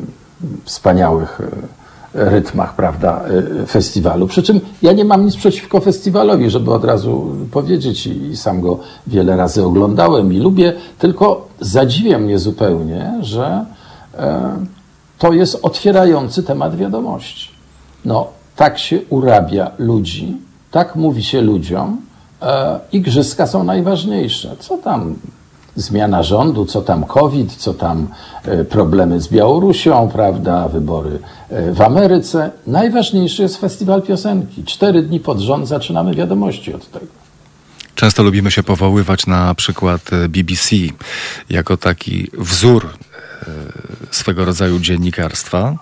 wspaniałych 0.65 1.41
e, 1.41 1.81
rytmach, 2.13 2.75
prawda, 2.75 3.23
e, 3.63 3.67
festiwalu. 3.67 4.27
Przy 4.27 4.43
czym 4.43 4.61
ja 4.83 4.93
nie 4.93 5.05
mam 5.05 5.25
nic 5.25 5.37
przeciwko 5.37 5.81
festiwalowi, 5.81 6.51
żeby 6.51 6.73
od 6.73 6.85
razu 6.85 7.37
powiedzieć 7.53 8.07
i, 8.07 8.23
i 8.23 8.37
sam 8.37 8.61
go 8.61 8.79
wiele 9.07 9.37
razy 9.37 9.65
oglądałem 9.65 10.33
i 10.33 10.39
lubię, 10.39 10.73
tylko 10.99 11.49
zadziwia 11.61 12.19
mnie 12.19 12.39
zupełnie, 12.39 13.19
że 13.21 13.65
e, 14.19 14.57
to 15.20 15.33
jest 15.33 15.59
otwierający 15.62 16.42
temat 16.42 16.76
wiadomości. 16.76 17.48
No, 18.04 18.28
tak 18.56 18.78
się 18.78 19.00
urabia 19.09 19.70
ludzi, 19.78 20.37
tak 20.70 20.96
mówi 20.96 21.24
się 21.24 21.40
ludziom, 21.40 22.00
e, 22.42 22.80
igrzyska 22.92 23.46
są 23.46 23.64
najważniejsze. 23.64 24.56
Co 24.59 24.78
tam 24.78 25.14
zmiana 25.76 26.22
rządu, 26.22 26.66
co 26.66 26.83
tam 26.83 27.04
COVID, 27.04 27.56
co 27.56 27.74
tam 27.74 28.09
e, 28.44 28.64
problemy 28.64 29.20
z 29.20 29.28
Białorusią, 29.28 30.09
prawda, 30.09 30.68
wybory 30.68 31.18
e, 31.50 31.72
w 31.72 31.80
Ameryce. 31.80 32.50
Najważniejszy 32.66 33.42
jest 33.42 33.56
festiwal 33.56 34.02
piosenki. 34.02 34.64
Cztery 34.64 35.02
dni 35.02 35.20
pod 35.20 35.38
rząd 35.40 35.68
zaczynamy 35.68 36.14
wiadomości 36.14 36.74
od 36.74 36.90
tego. 36.90 37.06
Często 37.94 38.22
lubimy 38.22 38.50
się 38.50 38.62
powoływać 38.62 39.26
na 39.26 39.54
przykład 39.54 40.12
e, 40.12 40.28
BBC 40.28 40.76
jako 41.50 41.76
taki 41.76 42.30
wzór 42.38 42.88
swego 44.11 44.44
rodzaju 44.44 44.79
dziennikarstwa. 44.79 45.74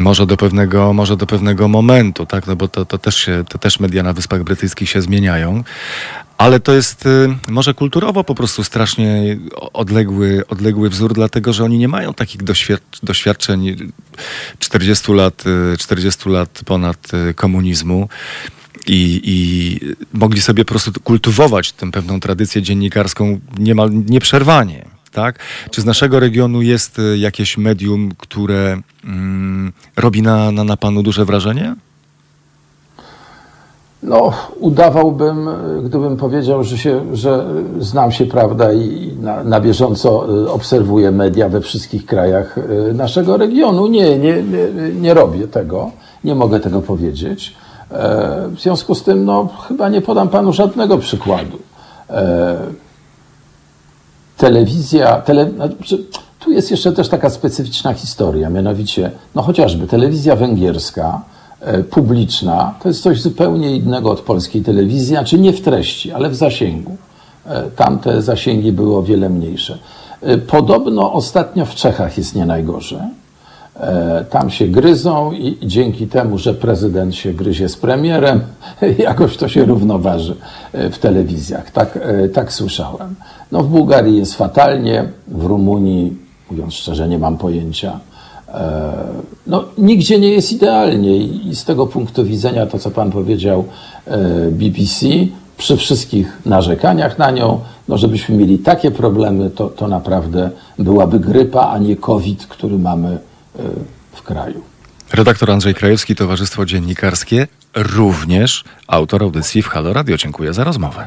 Może 0.00 0.26
do 0.26 0.36
pewnego, 0.36 0.92
może 0.92 1.16
do 1.16 1.26
pewnego 1.26 1.68
momentu, 1.68 2.26
tak? 2.26 2.46
No 2.46 2.56
bo 2.56 2.68
to, 2.68 2.84
to, 2.84 2.98
też 2.98 3.16
się, 3.16 3.44
to 3.48 3.58
też 3.58 3.80
media 3.80 4.02
na 4.02 4.12
Wyspach 4.12 4.42
Brytyjskich 4.42 4.90
się 4.90 5.02
zmieniają. 5.02 5.64
Ale 6.38 6.60
to 6.60 6.72
jest 6.72 7.06
y, 7.06 7.28
może 7.48 7.74
kulturowo 7.74 8.24
po 8.24 8.34
prostu 8.34 8.64
strasznie 8.64 9.38
odległy, 9.72 10.42
odległy 10.48 10.90
wzór, 10.90 11.12
dlatego 11.14 11.52
że 11.52 11.64
oni 11.64 11.78
nie 11.78 11.88
mają 11.88 12.14
takich 12.14 12.42
doświad- 12.42 13.00
doświadczeń 13.02 13.76
40 14.58 15.12
lat, 15.12 15.44
y, 15.74 15.78
40 15.78 16.28
lat 16.28 16.60
ponad 16.64 17.14
y, 17.14 17.34
komunizmu. 17.34 18.08
I, 18.86 19.20
I 19.24 19.80
mogli 20.12 20.40
sobie 20.40 20.64
po 20.64 20.68
prostu 20.68 20.92
kultywować 21.00 21.72
tę 21.72 21.90
pewną 21.90 22.20
tradycję 22.20 22.62
dziennikarską 22.62 23.40
niemal 23.58 23.90
nieprzerwanie. 23.90 24.93
Tak? 25.14 25.38
Czy 25.70 25.80
z 25.80 25.84
naszego 25.84 26.20
regionu 26.20 26.62
jest 26.62 26.98
y, 26.98 27.18
jakieś 27.18 27.58
medium, 27.58 28.10
które 28.18 28.80
mm, 29.04 29.72
robi 29.96 30.22
na, 30.22 30.50
na, 30.52 30.64
na 30.64 30.76
panu 30.76 31.02
duże 31.02 31.24
wrażenie? 31.24 31.74
No, 34.02 34.32
udawałbym, 34.60 35.48
y, 35.48 35.82
gdybym 35.84 36.16
powiedział, 36.16 36.64
że, 36.64 36.78
się, 36.78 37.16
że 37.16 37.46
znam 37.78 38.12
się, 38.12 38.26
prawda, 38.26 38.72
i 38.72 39.12
na, 39.20 39.44
na 39.44 39.60
bieżąco 39.60 40.38
y, 40.44 40.50
obserwuję 40.50 41.10
media 41.10 41.48
we 41.48 41.60
wszystkich 41.60 42.06
krajach 42.06 42.56
naszego 42.94 43.36
regionu. 43.36 43.86
Nie, 43.86 44.18
nie, 44.18 44.42
nie, 44.42 44.68
nie 45.00 45.14
robię 45.14 45.48
tego, 45.48 45.90
nie 46.24 46.34
mogę 46.34 46.60
tego 46.60 46.82
powiedzieć. 46.82 47.54
E, 47.90 48.48
W 48.48 48.60
związku 48.60 48.94
z 48.94 49.02
tym, 49.02 49.24
no, 49.24 49.48
chyba 49.68 49.88
nie 49.88 50.00
podam 50.00 50.28
panu 50.28 50.52
żadnego 50.52 50.98
przykładu. 50.98 51.58
Telewizja, 54.36 55.20
tele, 55.20 55.50
znaczy, 55.50 56.04
tu 56.38 56.52
jest 56.52 56.70
jeszcze 56.70 56.92
też 56.92 57.08
taka 57.08 57.30
specyficzna 57.30 57.94
historia, 57.94 58.50
mianowicie, 58.50 59.10
no 59.34 59.42
chociażby 59.42 59.86
telewizja 59.86 60.36
węgierska, 60.36 61.20
e, 61.60 61.82
publiczna, 61.82 62.74
to 62.82 62.88
jest 62.88 63.02
coś 63.02 63.20
zupełnie 63.20 63.76
innego 63.76 64.10
od 64.10 64.20
polskiej 64.20 64.62
telewizji, 64.62 65.08
znaczy 65.08 65.38
nie 65.38 65.52
w 65.52 65.60
treści, 65.60 66.12
ale 66.12 66.28
w 66.28 66.34
zasięgu. 66.34 66.96
E, 67.46 67.62
Tamte 67.76 68.22
zasięgi 68.22 68.72
były 68.72 68.96
o 68.96 69.02
wiele 69.02 69.28
mniejsze. 69.28 69.78
E, 70.22 70.38
Podobno 70.38 71.12
ostatnio 71.12 71.66
w 71.66 71.74
Czechach 71.74 72.18
jest 72.18 72.34
nie 72.34 72.46
najgorzej. 72.46 72.98
E, 73.80 74.24
Tam 74.30 74.50
się 74.50 74.68
gryzą 74.68 75.32
i 75.32 75.58
dzięki 75.62 76.06
temu, 76.06 76.38
że 76.38 76.54
prezydent 76.54 77.14
się 77.14 77.32
gryzie 77.32 77.68
z 77.68 77.76
premierem, 77.76 78.40
jakoś 78.98 79.36
to 79.36 79.48
się 79.48 79.64
równoważy 79.64 80.36
e, 80.72 80.90
w 80.90 80.98
telewizjach. 80.98 81.70
Tak, 81.70 81.98
e, 82.02 82.28
tak 82.28 82.52
słyszałem. 82.52 83.14
No 83.52 83.62
w 83.62 83.68
Bułgarii 83.68 84.16
jest 84.16 84.34
fatalnie, 84.34 85.04
w 85.28 85.44
Rumunii, 85.44 86.16
mówiąc 86.50 86.74
szczerze, 86.74 87.08
nie 87.08 87.18
mam 87.18 87.38
pojęcia. 87.38 88.00
No, 89.46 89.64
nigdzie 89.78 90.18
nie 90.18 90.28
jest 90.28 90.52
idealnie 90.52 91.16
i 91.18 91.56
z 91.56 91.64
tego 91.64 91.86
punktu 91.86 92.24
widzenia 92.24 92.66
to, 92.66 92.78
co 92.78 92.90
pan 92.90 93.10
powiedział, 93.10 93.64
BBC, 94.50 95.06
przy 95.56 95.76
wszystkich 95.76 96.42
narzekaniach 96.46 97.18
na 97.18 97.30
nią, 97.30 97.60
no 97.88 97.98
żebyśmy 97.98 98.36
mieli 98.36 98.58
takie 98.58 98.90
problemy, 98.90 99.50
to, 99.50 99.68
to 99.68 99.88
naprawdę 99.88 100.50
byłaby 100.78 101.20
grypa, 101.20 101.60
a 101.60 101.78
nie 101.78 101.96
COVID, 101.96 102.46
który 102.46 102.78
mamy 102.78 103.18
w 104.12 104.22
kraju. 104.22 104.62
Redaktor 105.12 105.50
Andrzej 105.50 105.74
Krajewski, 105.74 106.14
Towarzystwo 106.14 106.66
Dziennikarskie, 106.66 107.46
również 107.74 108.64
autor 108.86 109.22
audycji 109.22 109.62
w 109.62 109.68
Halo 109.68 109.92
Radio. 109.92 110.16
Dziękuję 110.16 110.52
za 110.52 110.64
rozmowę. 110.64 111.06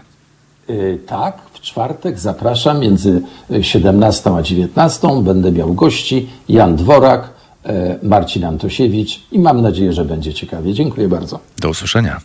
Yy, 0.67 0.99
tak, 1.07 1.37
w 1.53 1.61
czwartek 1.61 2.19
zapraszam 2.19 2.79
między 2.79 3.21
17 3.61 4.35
a 4.35 4.41
19. 4.41 5.21
Będę 5.21 5.51
miał 5.51 5.73
gości 5.73 6.29
Jan 6.49 6.75
Dworak, 6.75 7.29
yy, 7.65 7.71
Marcin 8.03 8.45
Antosiewicz 8.45 9.19
i 9.31 9.39
mam 9.39 9.61
nadzieję, 9.61 9.93
że 9.93 10.05
będzie 10.05 10.33
ciekawie. 10.33 10.73
Dziękuję 10.73 11.07
bardzo. 11.07 11.39
Do 11.59 11.69
usłyszenia. 11.69 12.21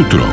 Jutro. 0.00 0.24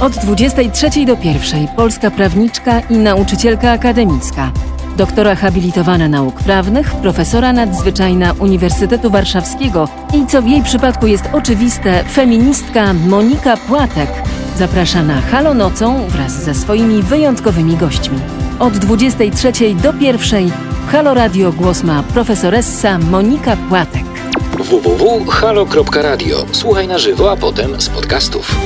Od 0.00 0.12
23 0.12 1.06
do 1.06 1.16
1 1.22 1.68
polska 1.76 2.10
prawniczka 2.10 2.80
i 2.80 2.94
nauczycielka 2.94 3.70
akademicka. 3.70 4.50
Doktora 4.96 5.34
habilitowana 5.34 6.08
nauk 6.08 6.42
prawnych, 6.42 6.94
profesora 6.94 7.52
nadzwyczajna 7.52 8.32
Uniwersytetu 8.32 9.10
Warszawskiego 9.10 9.88
i 10.14 10.26
co 10.26 10.42
w 10.42 10.46
jej 10.46 10.62
przypadku 10.62 11.06
jest 11.06 11.24
oczywiste, 11.32 12.04
feministka 12.04 12.92
Monika 12.92 13.56
Płatek 13.56 14.10
zaprasza 14.58 15.02
na 15.02 15.20
Halo 15.20 15.54
Nocą 15.54 16.06
wraz 16.08 16.44
ze 16.44 16.54
swoimi 16.54 17.02
wyjątkowymi 17.02 17.76
gośćmi. 17.76 18.18
Od 18.58 18.78
23 18.78 19.52
do 19.82 19.92
1 20.00 20.50
Halo 20.92 21.14
Radio 21.14 21.52
głos 21.52 21.82
ma 21.82 22.02
profesoressa 22.02 22.98
Monika 22.98 23.56
Płatek 23.56 24.12
www.halo.radio. 24.62 26.46
Słuchaj 26.52 26.88
na 26.88 26.98
żywo, 26.98 27.30
a 27.30 27.36
potem 27.36 27.80
z 27.80 27.88
podcastów. 27.88 28.56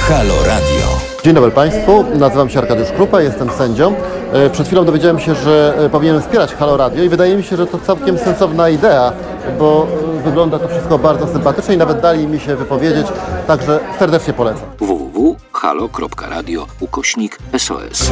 Halo 0.00 0.34
Radio. 0.46 0.86
Dzień 1.24 1.34
dobry 1.34 1.50
Państwu, 1.50 2.04
nazywam 2.14 2.50
się 2.50 2.58
Arkadiusz 2.58 2.92
Krupa, 2.92 3.22
jestem 3.22 3.50
sędzią. 3.50 3.94
E, 4.32 4.50
przed 4.50 4.66
chwilą 4.66 4.84
dowiedziałem 4.84 5.20
się, 5.20 5.34
że 5.34 5.74
e, 5.78 5.88
powinienem 5.88 6.22
wspierać 6.22 6.54
Halo 6.54 6.76
Radio 6.76 7.02
i 7.04 7.08
wydaje 7.08 7.36
mi 7.36 7.42
się, 7.42 7.56
że 7.56 7.66
to 7.66 7.78
całkiem 7.78 8.18
sensowna 8.18 8.68
idea, 8.68 9.12
bo 9.58 9.86
e, 10.18 10.22
wygląda 10.22 10.58
to 10.58 10.68
wszystko 10.68 10.98
bardzo 10.98 11.26
sympatycznie 11.26 11.74
i 11.74 11.78
nawet 11.78 12.00
dali 12.00 12.26
mi 12.26 12.40
się 12.40 12.56
wypowiedzieć, 12.56 13.06
także 13.46 13.80
serdecznie 13.98 14.32
polecam. 14.32 14.68
www.halo.radio 14.78 16.66
ukośnik 16.80 17.38
SOS. 17.58 18.10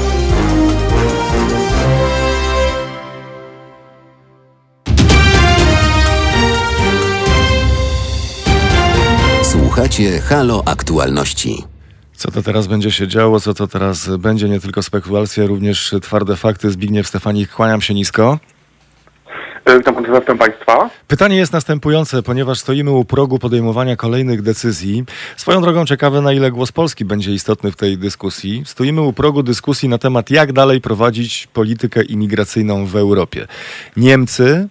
Słuchacie 9.43 10.21
Halo 10.21 10.63
Aktualności. 10.67 11.74
Co 12.25 12.31
to 12.31 12.43
teraz 12.43 12.67
będzie 12.67 12.91
się 12.91 13.09
działo, 13.09 13.41
co 13.41 13.55
to 13.55 13.67
teraz 13.67 14.17
będzie, 14.17 14.49
nie 14.49 14.61
tylko 14.61 14.83
spekulacja, 14.83 15.47
również 15.47 15.95
twarde 16.03 16.37
fakty. 16.37 16.71
Zbigniew 16.71 17.09
Stefanik, 17.09 17.51
kłaniam 17.51 17.81
się 17.81 17.95
nisko. 17.95 18.39
E, 19.65 19.79
witam, 19.79 19.95
witam 20.21 20.39
Państwa. 20.39 20.91
Pytanie 21.09 21.37
jest 21.37 21.53
następujące, 21.53 22.23
ponieważ 22.23 22.59
stoimy 22.59 22.91
u 22.91 23.05
progu 23.05 23.39
podejmowania 23.39 23.97
kolejnych 23.97 24.43
decyzji. 24.43 25.05
Swoją 25.37 25.63
drogą 25.63 25.87
ciekawe, 25.87 26.21
na 26.21 26.33
ile 26.33 26.51
głos 26.51 26.73
Polski 26.73 27.05
będzie 27.05 27.33
istotny 27.33 27.73
w 27.73 27.77
tej 27.77 27.99
dyskusji. 27.99 28.63
Stoimy 28.67 29.01
u 29.01 29.13
progu 29.13 29.43
dyskusji 29.43 29.89
na 29.89 29.99
temat, 29.99 30.31
jak 30.31 30.53
dalej 30.53 30.81
prowadzić 30.81 31.47
politykę 31.53 32.03
imigracyjną 32.03 32.87
w 32.87 32.97
Europie. 32.97 33.47
Niemcy 33.97 34.69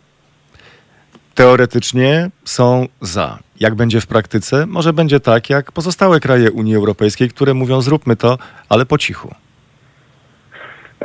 teoretycznie 1.35 2.29
są 2.45 2.87
za. 3.01 3.39
Jak 3.65 3.75
będzie 3.75 4.01
w 4.01 4.07
praktyce? 4.07 4.65
Może 4.67 4.93
będzie 4.93 5.19
tak, 5.19 5.49
jak 5.49 5.71
pozostałe 5.71 6.19
kraje 6.19 6.51
Unii 6.51 6.75
Europejskiej, 6.75 7.29
które 7.29 7.53
mówią 7.53 7.81
zróbmy 7.81 8.15
to, 8.15 8.37
ale 8.69 8.85
po 8.85 8.97
cichu. 8.97 9.29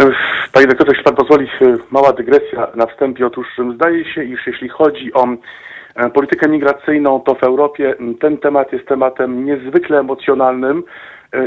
E, 0.01 0.11
panie 0.53 0.67
doktorze, 0.67 0.91
jeśli 0.91 1.05
pan 1.05 1.15
pozwoli, 1.15 1.47
e, 1.47 1.77
mała 1.91 2.13
dygresja 2.13 2.69
na 2.75 2.87
wstępie. 2.87 3.27
Otóż 3.27 3.47
zdaje 3.75 4.15
się, 4.15 4.25
iż 4.25 4.47
jeśli 4.47 4.69
chodzi 4.69 5.13
o 5.13 5.27
e, 5.95 6.11
politykę 6.11 6.49
migracyjną, 6.49 7.21
to 7.21 7.35
w 7.35 7.43
Europie 7.43 7.95
ten 8.21 8.39
temat 8.39 8.73
jest 8.73 8.89
tematem 8.89 9.45
niezwykle 9.45 9.99
emocjonalnym 9.99 10.83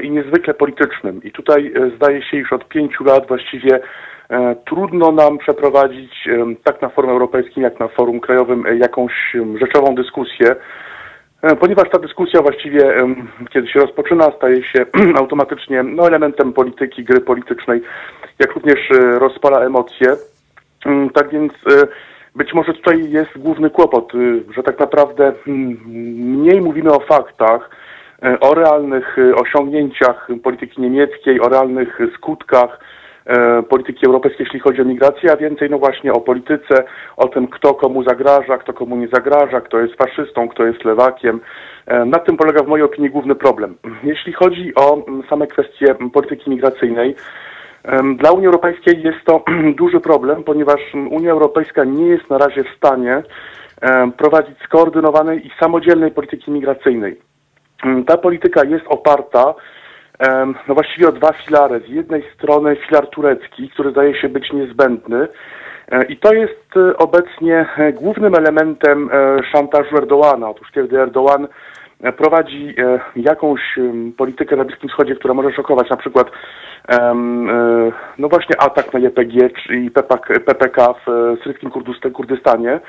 i 0.03 0.11
niezwykle 0.11 0.53
politycznym. 0.53 1.23
I 1.23 1.31
tutaj 1.31 1.73
zdaje 1.95 2.23
się, 2.23 2.37
iż 2.37 2.53
od 2.53 2.67
pięciu 2.67 3.03
lat 3.03 3.27
właściwie 3.27 3.79
trudno 4.65 5.11
nam 5.11 5.37
przeprowadzić 5.37 6.29
tak 6.63 6.81
na 6.81 6.89
forum 6.89 7.11
europejskim, 7.11 7.63
jak 7.63 7.79
na 7.79 7.87
forum 7.87 8.19
krajowym 8.19 8.63
jakąś 8.79 9.13
rzeczową 9.61 9.95
dyskusję 9.95 10.55
E, 10.55 10.55
ponieważ 11.59 11.89
ta 11.89 11.99
dyskusja 11.99 12.41
właściwie, 12.41 12.93
kiedy 13.53 13.67
się 13.67 13.79
rozpoczyna, 13.79 14.31
staje 14.37 14.63
się 14.63 14.85
automatycznie 15.21 15.83
no, 15.83 16.07
elementem 16.07 16.53
polityki, 16.53 17.03
gry 17.03 17.21
politycznej, 17.21 17.81
jak 18.39 18.53
również 18.53 18.91
e, 18.91 19.19
rozpala 19.19 19.65
emocje. 19.65 20.07
Mm, 20.85 21.09
tak 21.09 21.29
więc 21.29 21.53
e, 21.53 21.87
być 22.35 22.53
może 22.53 22.73
tutaj 22.73 23.11
jest 23.11 23.37
główny 23.37 23.69
kłopot, 23.69 24.13
że 24.55 24.63
tak 24.63 24.79
naprawdę 24.79 25.33
mm, 25.47 25.77
mniej 26.15 26.61
mówimy 26.61 26.91
o 26.91 26.99
faktach, 26.99 27.69
o 28.41 28.53
realnych 28.53 29.17
osiągnięciach 29.35 30.27
polityki 30.43 30.81
niemieckiej, 30.81 31.41
o 31.41 31.49
realnych 31.49 31.99
skutkach, 32.15 32.79
E, 32.79 33.00
polityki 33.69 34.05
europejskiej, 34.05 34.43
jeśli 34.45 34.59
chodzi 34.59 34.81
o 34.81 34.85
migrację, 34.85 35.31
a 35.31 35.37
więcej 35.37 35.69
no 35.69 35.77
właśnie 35.79 36.13
o 36.13 36.21
polityce, 36.21 36.83
o 37.17 37.27
tym, 37.27 37.47
kto 37.47 37.73
komu 37.73 38.03
zagraża, 38.03 38.57
kto 38.57 38.73
komu 38.73 38.95
nie 38.95 39.07
zagraża, 39.07 39.61
kto 39.61 39.79
jest 39.79 39.95
faszystą, 39.95 40.47
kto 40.49 40.65
jest 40.65 40.85
lewakiem. 40.85 41.41
E, 41.85 42.05
na 42.05 42.19
tym 42.19 42.37
polega 42.37 42.63
w 42.63 42.67
mojej 42.67 42.85
opinii 42.85 43.09
główny 43.09 43.35
problem. 43.35 43.75
Jeśli 44.03 44.33
chodzi 44.33 44.75
o 44.75 45.05
same 45.29 45.47
kwestie 45.47 45.95
polityki 46.13 46.49
migracyjnej, 46.49 47.15
dla 48.17 48.31
Unii 48.31 48.45
Europejskiej 48.45 49.03
jest 49.03 49.25
to 49.25 49.43
duży 49.81 49.99
problem, 49.99 50.43
ponieważ 50.43 50.79
Unia 50.93 51.31
Europejska 51.31 51.83
nie 51.83 52.07
jest 52.07 52.29
na 52.29 52.37
razie 52.37 52.63
w 52.63 52.77
stanie 52.77 53.23
prowadzić 54.17 54.57
skoordynowanej 54.59 55.47
i 55.47 55.51
samodzielnej 55.59 56.11
polityki 56.11 56.51
migracyjnej. 56.51 57.19
Ta 58.07 58.17
polityka 58.17 58.63
jest 58.63 58.85
oparta 58.87 59.53
no 60.67 60.73
właściwie 60.73 61.07
o 61.07 61.11
dwa 61.11 61.33
filary. 61.33 61.79
Z 61.79 61.89
jednej 61.89 62.23
strony 62.33 62.75
filar 62.75 63.07
turecki, 63.07 63.69
który 63.69 63.91
zdaje 63.91 64.21
się 64.21 64.29
być 64.29 64.53
niezbędny 64.53 65.27
e, 65.91 66.05
i 66.05 66.17
to 66.17 66.33
jest 66.33 66.77
e, 66.77 66.97
obecnie 66.97 67.65
e, 67.77 67.93
głównym 67.93 68.35
elementem 68.35 69.09
szantażu 69.51 69.95
Erdoğana. 69.95 70.49
Otóż 70.49 70.71
kiedy 70.71 70.97
Erdoğan 70.97 71.47
prowadzi 72.17 72.75
jakąś 73.15 73.61
politykę 74.17 74.55
na 74.55 74.63
Bliskim 74.63 74.89
Wschodzie, 74.89 75.15
która 75.15 75.33
może 75.33 75.53
szokować, 75.53 75.89
na 75.89 75.97
przykład 75.97 76.31
no 78.17 78.29
właśnie 78.29 78.61
atak 78.61 78.93
na 78.93 78.99
JPG 78.99 79.49
i 79.69 79.91
PPK 80.45 80.93
w 80.93 81.35
syryjskim 81.43 81.71
Kurdystanie, 82.13 82.79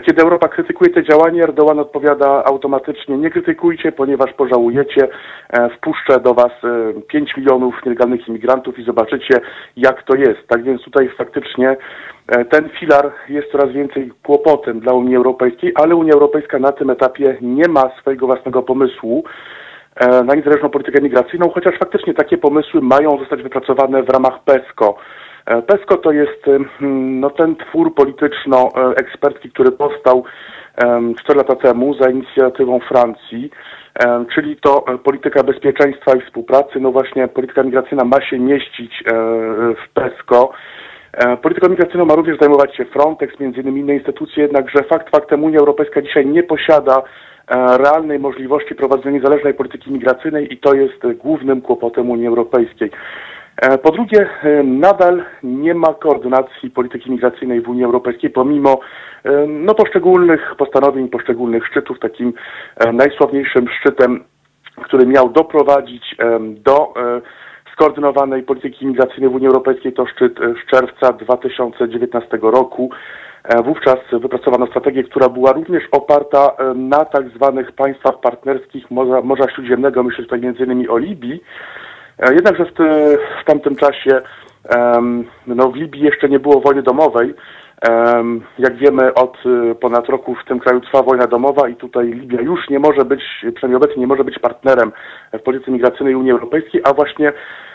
kiedy 0.00 0.22
Europa 0.22 0.48
krytykuje 0.48 0.90
te 0.90 1.04
działania, 1.04 1.44
Erdogan 1.44 1.78
odpowiada 1.78 2.44
automatycznie, 2.44 3.18
nie 3.18 3.30
krytykujcie, 3.30 3.92
ponieważ 3.92 4.32
pożałujecie, 4.32 5.08
e, 5.50 5.70
wpuszczę 5.70 6.20
do 6.20 6.34
was 6.34 6.52
5 7.08 7.30
e, 7.30 7.40
milionów 7.40 7.74
nielegalnych 7.84 8.28
imigrantów 8.28 8.78
i 8.78 8.84
zobaczycie, 8.84 9.40
jak 9.76 10.02
to 10.02 10.16
jest. 10.16 10.48
Tak 10.48 10.62
więc 10.62 10.82
tutaj 10.82 11.10
faktycznie 11.18 11.76
e, 12.28 12.44
ten 12.44 12.68
filar 12.68 13.12
jest 13.28 13.52
coraz 13.52 13.72
więcej 13.72 14.12
kłopotem 14.22 14.80
dla 14.80 14.92
Unii 14.92 15.16
Europejskiej, 15.16 15.72
ale 15.74 15.96
Unia 15.96 16.12
Europejska 16.12 16.58
na 16.58 16.72
tym 16.72 16.90
etapie 16.90 17.36
nie 17.40 17.68
ma 17.68 17.90
swojego 18.00 18.26
własnego 18.26 18.62
pomysłu 18.62 19.24
na 20.24 20.34
niezależną 20.34 20.70
politykę 20.70 21.02
migracyjną, 21.02 21.50
chociaż 21.50 21.78
faktycznie 21.78 22.14
takie 22.14 22.38
pomysły 22.38 22.80
mają 22.80 23.18
zostać 23.18 23.42
wypracowane 23.42 24.02
w 24.02 24.08
ramach 24.08 24.44
PESCO. 24.44 24.96
E, 25.46 25.62
PESCO 25.62 25.96
to 25.96 26.12
jest 26.12 26.40
no, 26.80 27.30
ten 27.30 27.56
twór 27.56 27.94
polityczno-ekspercki, 27.94 29.50
który 29.50 29.72
powstał 29.72 30.24
4 31.18 31.38
lata 31.38 31.56
temu 31.56 31.94
za 31.94 32.10
inicjatywą 32.10 32.80
Francji, 32.80 33.50
czyli 34.34 34.56
to 34.56 34.84
e, 34.88 34.98
polityka 34.98 35.42
bezpieczeństwa 35.42 36.16
i 36.16 36.20
współpracy. 36.20 36.80
No 36.80 36.92
właśnie 36.92 37.28
polityka 37.28 37.62
migracyjna 37.62 38.04
ma 38.04 38.22
się 38.22 38.38
mieścić 38.38 38.92
e, 39.06 39.14
w 39.74 39.92
PESCO. 39.94 40.52
Polityką 41.42 41.68
migracyjną 41.68 42.04
ma 42.04 42.14
również 42.14 42.38
zajmować 42.38 42.76
się 42.76 42.84
Frontex, 42.84 43.40
między 43.40 43.60
innymi 43.60 43.80
inne 43.80 43.94
instytucje, 43.94 44.42
jednakże 44.42 44.82
fakt 44.82 45.10
faktem 45.10 45.44
Unia 45.44 45.58
Europejska 45.58 46.02
dzisiaj 46.02 46.26
nie 46.26 46.42
posiada 46.42 47.02
realnej 47.78 48.18
możliwości 48.18 48.74
prowadzenia 48.74 49.18
niezależnej 49.18 49.54
polityki 49.54 49.92
migracyjnej 49.92 50.54
i 50.54 50.58
to 50.58 50.74
jest 50.74 51.16
głównym 51.16 51.60
kłopotem 51.60 52.10
Unii 52.10 52.26
Europejskiej. 52.26 52.90
E, 53.56 53.78
po 53.78 53.90
drugie, 53.90 54.28
e, 54.42 54.62
nadal 54.62 55.24
nie 55.42 55.74
ma 55.74 55.94
koordynacji 55.94 56.70
polityki 56.70 57.10
migracyjnej 57.10 57.60
w 57.60 57.68
Unii 57.68 57.84
Europejskiej, 57.84 58.30
pomimo 58.30 58.80
e, 59.24 59.46
no, 59.46 59.74
poszczególnych 59.74 60.54
postanowień, 60.58 61.08
poszczególnych 61.08 61.66
szczytów. 61.66 61.98
Takim 61.98 62.32
najsławniejszym 62.92 63.68
szczytem, 63.68 64.24
który 64.84 65.06
miał 65.06 65.28
doprowadzić 65.28 66.16
do 66.40 66.94
skoordynowanej 67.72 68.42
polityki 68.42 68.86
migracyjnej 68.86 69.30
w 69.30 69.34
Unii 69.34 69.46
Europejskiej 69.46 69.92
to 69.92 70.06
szczyt 70.06 70.38
z 70.38 70.70
czerwca 70.70 71.12
2019 71.12 72.38
roku. 72.42 72.90
Wówczas 73.64 73.96
wypracowano 74.12 74.66
strategię, 74.66 75.04
która 75.04 75.28
była 75.28 75.52
również 75.52 75.82
oparta 75.92 76.56
na 76.74 77.04
tak 77.04 77.28
zwanych 77.28 77.72
państwach 77.72 78.20
partnerskich 78.20 78.90
Morza, 78.90 79.20
Morza 79.20 79.50
Śródziemnego, 79.50 80.02
myślę 80.02 80.24
tutaj 80.24 80.40
innymi 80.40 80.88
o 80.88 80.98
Libii. 80.98 81.40
Jednakże 82.18 82.64
w, 82.64 82.72
te, 82.72 83.16
w 83.42 83.44
tamtym 83.44 83.76
czasie 83.76 84.20
no, 85.46 85.70
w 85.70 85.76
Libii 85.76 86.02
jeszcze 86.02 86.28
nie 86.28 86.38
było 86.38 86.60
wojny 86.60 86.82
domowej, 86.82 87.34
jak 88.58 88.76
wiemy, 88.76 89.14
od 89.14 89.36
y, 89.46 89.74
ponad 89.74 90.08
roku 90.08 90.34
w 90.34 90.44
tym 90.48 90.60
kraju 90.60 90.80
trwa 90.80 91.02
wojna 91.02 91.26
domowa 91.26 91.68
i 91.68 91.76
tutaj 91.76 92.06
Libia 92.06 92.40
już 92.40 92.68
nie 92.70 92.78
może 92.78 93.04
być, 93.04 93.20
przynajmniej 93.40 93.76
obecnie 93.76 94.00
nie 94.00 94.06
może 94.06 94.24
być 94.24 94.38
partnerem 94.38 94.92
w 95.32 95.42
polityce 95.42 95.70
migracyjnej 95.70 96.14
Unii 96.14 96.32
Europejskiej, 96.32 96.80
a 96.84 96.92
właśnie 96.92 97.32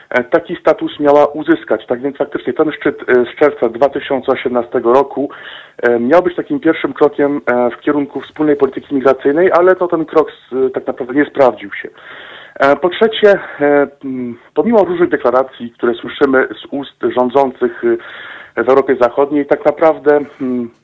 e, 0.09 0.23
taki 0.23 0.55
status 0.55 0.99
miała 0.99 1.25
uzyskać. 1.25 1.85
Tak 1.87 2.01
więc 2.01 2.17
faktycznie 2.17 2.53
ten 2.53 2.71
szczyt 2.71 2.97
e, 3.09 3.13
z 3.13 3.39
czerwca 3.39 3.69
2018 3.69 4.79
roku 4.83 5.29
e, 5.83 5.99
miał 5.99 6.23
być 6.23 6.35
takim 6.35 6.59
pierwszym 6.59 6.93
krokiem 6.93 7.41
w 7.77 7.81
kierunku 7.81 8.21
wspólnej 8.21 8.55
polityki 8.55 8.95
migracyjnej, 8.95 9.51
ale 9.51 9.75
to 9.75 9.87
ten 9.87 10.05
krok 10.05 10.31
tak 10.73 10.87
naprawdę 10.87 11.13
nie 11.13 11.25
sprawdził 11.25 11.73
się. 11.73 11.89
Po 12.81 12.89
trzecie, 12.89 13.39
pomimo 14.53 14.83
różnych 14.83 15.09
deklaracji, 15.09 15.71
które 15.71 15.93
słyszymy 15.93 16.47
z 16.61 16.65
ust 16.71 17.03
rządzących 17.17 17.83
w 18.65 18.69
Europie 18.69 18.95
Zachodniej, 19.01 19.45
tak 19.45 19.65
naprawdę 19.65 20.19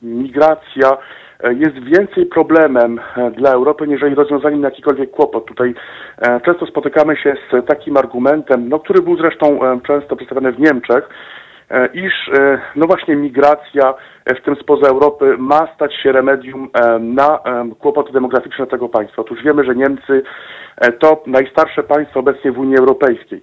migracja 0.02 0.98
e, 1.40 1.54
jest 1.54 1.78
więcej 1.78 2.26
problemem 2.26 3.00
e, 3.16 3.30
dla 3.30 3.52
Europy, 3.52 3.88
niżeli 3.88 4.14
rozwiązaniem 4.14 4.60
na 4.60 4.68
jakikolwiek 4.68 5.10
kłopot. 5.10 5.46
Tutaj 5.46 5.74
e, 6.18 6.40
często 6.40 6.66
spotykamy 6.66 7.16
się 7.16 7.34
z 7.52 7.66
takim 7.66 7.96
argumentem, 7.96 8.68
no, 8.68 8.78
który 8.78 9.02
był 9.02 9.16
zresztą 9.16 9.58
często 9.86 10.16
przedstawiany 10.16 10.52
w 10.52 10.60
Niemczech, 10.60 11.08
iż 11.94 12.30
no 12.76 12.86
właśnie 12.86 13.16
migracja, 13.16 13.94
w 14.26 14.44
tym 14.44 14.56
spoza 14.56 14.88
Europy, 14.88 15.36
ma 15.38 15.68
stać 15.74 15.94
się 16.02 16.12
remedium 16.12 16.68
na 17.00 17.38
kłopoty 17.78 18.12
demograficzne 18.12 18.66
tego 18.66 18.88
państwa. 18.88 19.22
Otóż 19.22 19.42
wiemy, 19.42 19.64
że 19.64 19.74
Niemcy 19.74 20.22
to 20.98 21.22
najstarsze 21.26 21.82
państwo 21.82 22.20
obecnie 22.20 22.52
w 22.52 22.58
Unii 22.58 22.78
Europejskiej. 22.78 23.42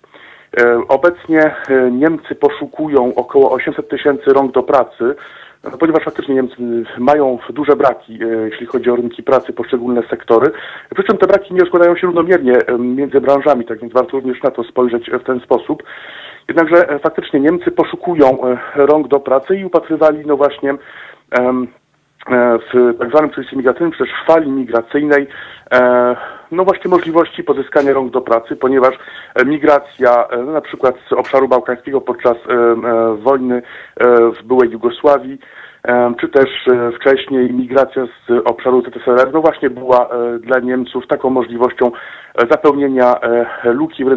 E, 0.61 0.87
obecnie 0.87 1.55
e, 1.69 1.91
Niemcy 1.91 2.35
poszukują 2.35 3.15
około 3.15 3.51
800 3.51 3.89
tysięcy 3.89 4.33
rąk 4.33 4.51
do 4.51 4.63
pracy, 4.63 5.15
ponieważ 5.79 6.03
faktycznie 6.03 6.35
Niemcy 6.35 6.55
mają 6.97 7.39
duże 7.49 7.75
braki, 7.75 8.23
e, 8.23 8.27
jeśli 8.27 8.65
chodzi 8.65 8.89
o 8.89 8.95
rynki 8.95 9.23
pracy, 9.23 9.53
poszczególne 9.53 10.03
sektory. 10.09 10.51
Przy 10.95 11.03
czym 11.03 11.17
te 11.17 11.27
braki 11.27 11.53
nie 11.53 11.59
rozkładają 11.59 11.95
się 11.95 12.07
równomiernie 12.07 12.53
między 12.79 13.21
branżami, 13.21 13.65
tak 13.65 13.79
więc 13.79 13.93
warto 13.93 14.11
również 14.11 14.43
na 14.43 14.51
to 14.51 14.63
spojrzeć 14.63 15.09
w 15.09 15.23
ten 15.23 15.39
sposób. 15.39 15.83
Jednakże 16.47 16.99
faktycznie 16.99 17.39
Niemcy 17.39 17.71
poszukują 17.71 18.37
rąk 18.75 19.07
do 19.07 19.19
pracy 19.19 19.55
i 19.55 19.65
upatrywali 19.65 20.23
no 20.25 20.37
właśnie 20.37 20.75
w 22.73 22.97
tak 22.99 23.09
zwanym 23.09 23.29
procesie 23.29 23.57
migracyjnym, 23.57 23.91
też 23.91 24.09
fali 24.27 24.51
migracyjnej 24.51 25.27
no 26.53 26.63
właśnie 26.63 26.89
możliwości 26.89 27.43
pozyskania 27.43 27.93
rąk 27.93 28.11
do 28.11 28.21
pracy, 28.21 28.55
ponieważ 28.55 28.95
e, 29.35 29.45
migracja 29.45 30.27
e, 30.27 30.37
no 30.37 30.51
na 30.51 30.61
przykład 30.61 30.95
z 31.09 31.13
obszaru 31.13 31.47
bałkańskiego 31.47 32.01
podczas 32.01 32.37
e, 32.37 32.75
wojny 33.15 33.61
w 34.39 34.43
byłej 34.43 34.71
Jugosławii, 34.71 35.39
czy 36.21 36.29
też 36.29 36.49
wcześniej 36.95 37.53
migracja 37.53 38.05
z 38.05 38.31
obszaru 38.45 38.81
ZSRR, 38.81 39.33
no 39.33 39.41
właśnie 39.41 39.69
była 39.69 40.09
dla 40.39 40.59
Niemców 40.59 41.07
taką 41.07 41.29
możliwością 41.29 41.91
zapełnienia 42.51 43.15
luki 43.63 44.05
w, 44.05 44.09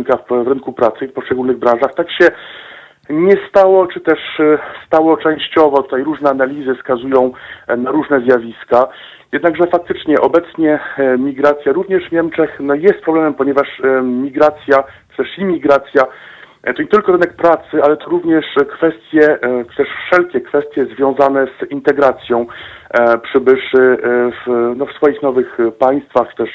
w 0.44 0.48
rynku 0.48 0.72
pracy 0.72 1.08
w 1.08 1.12
poszczególnych 1.12 1.58
branżach. 1.58 1.94
Tak 1.94 2.10
się 2.10 2.28
nie 3.10 3.34
stało, 3.48 3.86
czy 3.86 4.00
też 4.00 4.18
stało 4.86 5.16
częściowo. 5.16 5.82
Tutaj 5.82 6.02
różne 6.02 6.30
analizy 6.30 6.74
wskazują 6.74 7.32
na 7.76 7.90
różne 7.90 8.20
zjawiska. 8.20 8.88
Jednakże 9.32 9.66
faktycznie 9.66 10.20
obecnie 10.20 10.80
e, 10.98 11.18
migracja 11.18 11.72
również 11.72 12.08
w 12.08 12.12
Niemczech 12.12 12.56
no 12.60 12.74
jest 12.74 13.00
problemem, 13.00 13.34
ponieważ 13.34 13.80
e, 13.80 14.02
migracja, 14.02 14.84
też 15.16 15.38
imigracja 15.38 16.02
e, 16.62 16.74
to 16.74 16.82
nie 16.82 16.88
tylko 16.88 17.12
rynek 17.12 17.32
pracy, 17.32 17.82
ale 17.82 17.96
to 17.96 18.10
również 18.10 18.44
kwestie, 18.76 19.38
też 19.76 19.88
wszelkie 20.06 20.40
kwestie 20.40 20.86
związane 20.96 21.46
z 21.46 21.70
integracją 21.70 22.46
przybyszy 23.22 23.96
w, 24.46 24.72
no, 24.76 24.86
w 24.86 24.92
swoich 24.92 25.22
nowych 25.22 25.58
państwach, 25.78 26.34
też 26.34 26.50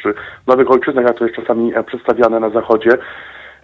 nowych 0.48 0.72
ojczyznach, 0.72 1.06
jak 1.06 1.18
to 1.18 1.26
jest 1.26 1.36
czasami 1.36 1.74
przedstawiane 1.88 2.40
na 2.40 2.50
Zachodzie. 2.50 2.92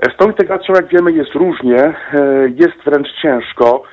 Z 0.04 0.18
tą 0.18 0.28
integracją, 0.28 0.76
jak 0.76 0.88
wiemy, 0.88 1.12
jest 1.12 1.36
różnie, 1.36 1.94
jest 2.56 2.78
wręcz 2.86 3.08
ciężko. 3.22 3.84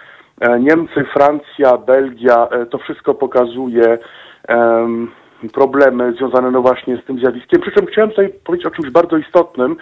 Niemcy, 0.61 1.05
Francja, 1.13 1.77
Belgia, 1.79 2.49
to 2.71 2.79
wszystko 2.79 3.15
pokazuje 3.15 3.99
problemy 5.53 6.13
związane 6.13 6.51
no 6.51 6.63
właśnie 6.63 6.97
z 6.97 7.05
tym 7.05 7.19
zjawiskiem. 7.19 7.61
Przy 7.61 7.71
czym 7.71 7.87
chciałem 7.87 8.11
tutaj 8.11 8.33
powiedzieć 8.45 8.67
o 8.67 8.71
czymś 8.71 8.91
bardzo 8.91 9.17
istotnym, 9.17 9.77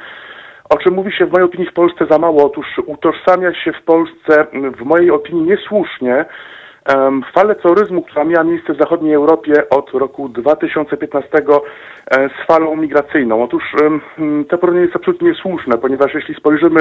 o 0.70 0.76
czym 0.76 0.94
mówi 0.94 1.12
się 1.12 1.26
w 1.26 1.32
mojej 1.32 1.44
opinii 1.44 1.70
w 1.70 1.72
Polsce 1.72 2.06
za 2.10 2.18
mało. 2.18 2.46
Otóż 2.46 2.66
utożsamia 2.86 3.54
się 3.54 3.72
w 3.72 3.82
Polsce, 3.82 4.46
w 4.76 4.84
mojej 4.84 5.10
opinii 5.10 5.42
niesłusznie, 5.42 6.24
falę 7.34 7.54
terroryzmu, 7.54 8.02
która 8.02 8.24
miała 8.24 8.44
miejsce 8.44 8.74
w 8.74 8.78
zachodniej 8.78 9.14
Europie 9.14 9.68
od 9.70 9.90
roku 9.90 10.28
2015 10.28 11.28
e, 11.38 12.28
z 12.28 12.46
falą 12.46 12.76
migracyjną. 12.76 13.42
Otóż 13.42 13.62
to 14.48 14.58
porównanie 14.58 14.86
jest 14.86 14.96
absolutnie 14.96 15.28
niesłuszne, 15.28 15.78
ponieważ 15.78 16.14
jeśli 16.14 16.34
spojrzymy 16.34 16.80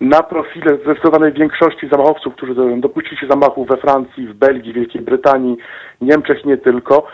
na 0.00 0.22
profile 0.22 0.78
zdecydowanej 0.84 1.32
większości 1.32 1.88
zamachowców, 1.88 2.34
którzy 2.34 2.54
dopuścili 2.76 3.16
się 3.16 3.26
zamachów 3.26 3.68
we 3.68 3.76
Francji, 3.76 4.26
w 4.26 4.34
Belgii, 4.34 4.72
Wielkiej 4.72 5.02
Brytanii, 5.02 5.56
Niemczech 6.00 6.44
nie 6.44 6.56
tylko, 6.56 7.06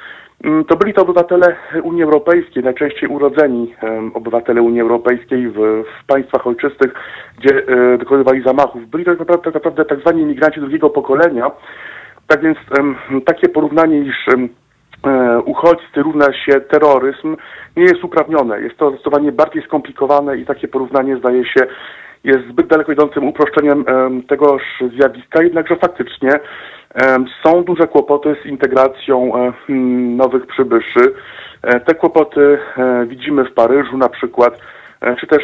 mm, 0.45 0.65
to 0.65 0.77
byli 0.77 0.95
to 0.95 1.03
obywatele 1.03 1.57
Unii 1.83 2.03
Europejskiej, 2.03 2.65
najczęściej 2.65 3.09
urodzeni 3.09 3.75
obywatele 4.15 4.63
Unii 4.63 4.81
Europejskiej 4.81 5.49
w, 5.49 5.85
w 6.03 6.07
państwach 6.07 6.47
ojczystych, 6.47 6.95
gdzie 7.39 7.63
e, 7.67 7.99
dokonywali 7.99 8.43
zamachów. 8.43 8.87
Byli 8.87 9.05
to 9.05 9.11
tak 9.11 9.19
naprawdę, 9.19 9.53
tak 9.53 9.89
tak 9.89 10.01
zwani 10.01 10.23
imigranci 10.23 10.61
drugiego 10.61 10.91
pokolenia. 10.91 11.51
Tak 12.29 12.43
więc 12.43 12.59
takie 13.27 13.49
porównanie, 13.49 13.99
iż 13.99 14.29
e, 14.29 15.39
uchodźcy 15.41 16.03
równa 16.03 16.33
się 16.33 16.61
terroryzm, 16.61 17.37
nie 17.77 17.83
jest 17.83 18.05
uprawnione. 18.05 18.61
Jest 18.61 18.77
to 18.77 18.91
zdecydowanie 18.91 19.33
bardziej 19.33 19.63
skomplikowane 19.63 20.39
i 20.39 20.47
takie 20.47 20.69
porównanie 20.69 21.17
zdaje 21.17 21.45
się 21.45 21.61
jest 22.25 22.49
zbyt 22.49 22.67
daleko 22.67 22.93
idącym 22.93 23.29
uproszczeniem 23.29 23.85
tegoż 24.29 24.63
zjawiska, 24.97 25.43
jednakże 25.43 25.77
faktycznie 25.77 26.31
są 27.43 27.65
duże 27.65 27.87
kłopoty 27.87 28.37
z 28.43 28.47
integracją 28.47 29.37
e, 29.37 29.53
hmm, 29.67 30.17
nowych 30.17 30.47
przybyszy. 30.47 31.15
E, 31.63 31.81
te 31.81 31.95
kłopoty 31.95 32.59
widzimy 33.07 33.45
w 33.45 33.55
Paryżu 33.55 33.97
na 33.97 34.09
przykład, 34.09 34.61
czy 35.21 35.27
też 35.27 35.43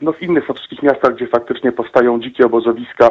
no, 0.00 0.12
w 0.12 0.22
innych 0.22 0.44
francuskich 0.44 0.82
miastach, 0.82 1.14
gdzie 1.14 1.26
faktycznie 1.26 1.72
powstają 1.72 2.20
dzikie 2.20 2.46
obozowiska, 2.46 3.10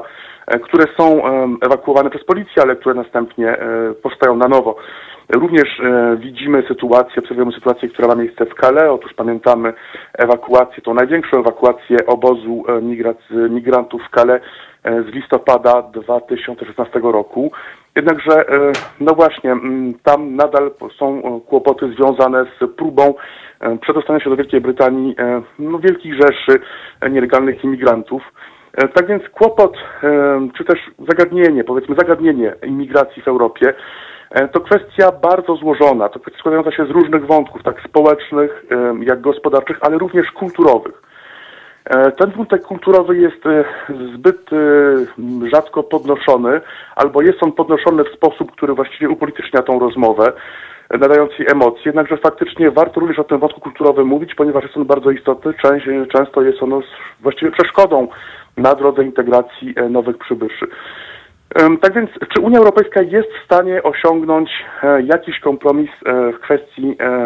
które 0.63 0.85
są 0.97 1.21
ewakuowane 1.61 2.09
przez 2.09 2.23
policję, 2.23 2.61
ale 2.63 2.75
które 2.75 2.95
następnie 2.95 3.57
powstają 4.03 4.35
na 4.35 4.47
nowo. 4.47 4.75
Również 5.29 5.79
e, 5.79 6.17
widzimy 6.19 6.63
sytuację, 6.67 7.21
obserwujemy 7.21 7.51
sytuację, 7.51 7.89
która 7.89 8.07
ma 8.07 8.15
miejsce 8.15 8.45
w 8.45 8.53
Calais. 8.61 8.89
Otóż 8.91 9.13
pamiętamy 9.13 9.73
ewakuację, 10.13 10.83
tą 10.83 10.93
największą 10.93 11.39
ewakuację 11.39 11.97
obozu 12.05 12.63
e, 12.67 12.81
migrantów 13.49 14.01
w 14.01 14.15
Calais 14.15 14.41
e, 14.83 15.03
z 15.03 15.05
listopada 15.05 15.81
2016 15.81 16.99
roku. 17.03 17.51
Jednakże, 17.97 18.45
no 18.99 19.13
właśnie, 19.13 19.55
tam 20.03 20.36
nadal 20.36 20.71
są 21.00 21.41
kłopoty 21.48 21.93
związane 21.93 22.45
z 22.45 22.75
próbą 22.75 23.13
przedostania 23.81 24.19
się 24.19 24.29
do 24.29 24.35
Wielkiej 24.35 24.62
Brytanii 24.62 25.15
no, 25.60 25.79
wielkich 25.79 26.13
rzeszy 26.13 26.60
nielegalnych 27.10 27.63
imigrantów. 27.63 28.23
Tak 28.93 29.08
więc 29.08 29.23
kłopot, 29.29 29.77
czy 30.58 30.65
też 30.65 30.79
zagadnienie, 31.10 31.63
powiedzmy 31.63 31.95
zagadnienie 31.95 32.54
imigracji 32.63 33.21
w 33.21 33.27
Europie 33.27 33.73
E, 34.29 34.48
to 34.48 34.62
kwestia 34.62 35.12
bardzo 35.12 35.56
złożona, 35.56 36.10
to 36.10 36.19
kwestia 36.19 36.39
składająca 36.39 36.71
się 36.71 36.85
z 36.85 36.89
różnych 36.89 37.25
wątków, 37.25 37.63
tak 37.63 37.81
społecznych, 37.81 38.65
jak 39.02 39.21
gospodarczych, 39.21 39.77
ale 39.81 39.98
również 39.98 40.31
kulturowych. 40.31 41.02
E, 41.90 42.12
ten 42.12 42.31
wątek 42.31 42.62
kulturowy 42.62 43.17
jest 43.17 43.46
e, 43.46 43.63
zbyt 44.13 44.50
rzadko 45.54 45.83
podnoszony, 45.83 46.62
albo 46.96 47.21
jest 47.21 47.44
on 47.44 47.52
podnoszony 47.52 48.04
w 48.04 48.15
sposób, 48.15 48.52
który 48.52 48.73
właściwie 48.73 49.10
upolitycznia 49.10 49.62
tą 49.62 49.79
rozmowę, 49.79 50.33
nadając 50.90 51.40
jej 51.40 51.48
emocje. 51.52 51.81
Jednakże 51.85 52.17
faktycznie 52.17 52.71
warto 52.71 53.00
również 53.00 53.19
o 53.19 53.23
tym 53.23 53.40
wątku 53.40 53.62
kulturowym 53.62 54.08
mówić, 54.08 54.35
ponieważ 54.35 54.63
jest 54.63 54.77
on 54.77 54.85
bardzo 54.85 55.12
istotny. 55.12 55.54
Często 56.12 56.42
jest 56.42 56.63
on 56.63 56.81
właściwie 57.19 57.52
przeszkodą 57.52 58.08
na 58.58 58.75
drodze 58.75 59.04
integracji 59.04 59.75
nowych 59.90 60.17
przybyszy. 60.17 60.67
Tak 61.81 61.94
więc, 61.94 62.10
czy 62.33 62.42
Unia 62.42 62.60
Europejska 62.60 63.02
jest 63.02 63.27
w 63.33 63.46
stanie 63.46 63.83
osiągnąć 63.83 64.50
e, 64.83 65.02
jakiś 65.02 65.40
kompromis 65.40 65.90
e, 66.06 66.31
w 66.31 66.40
kwestii 66.40 66.96
e, 67.00 67.25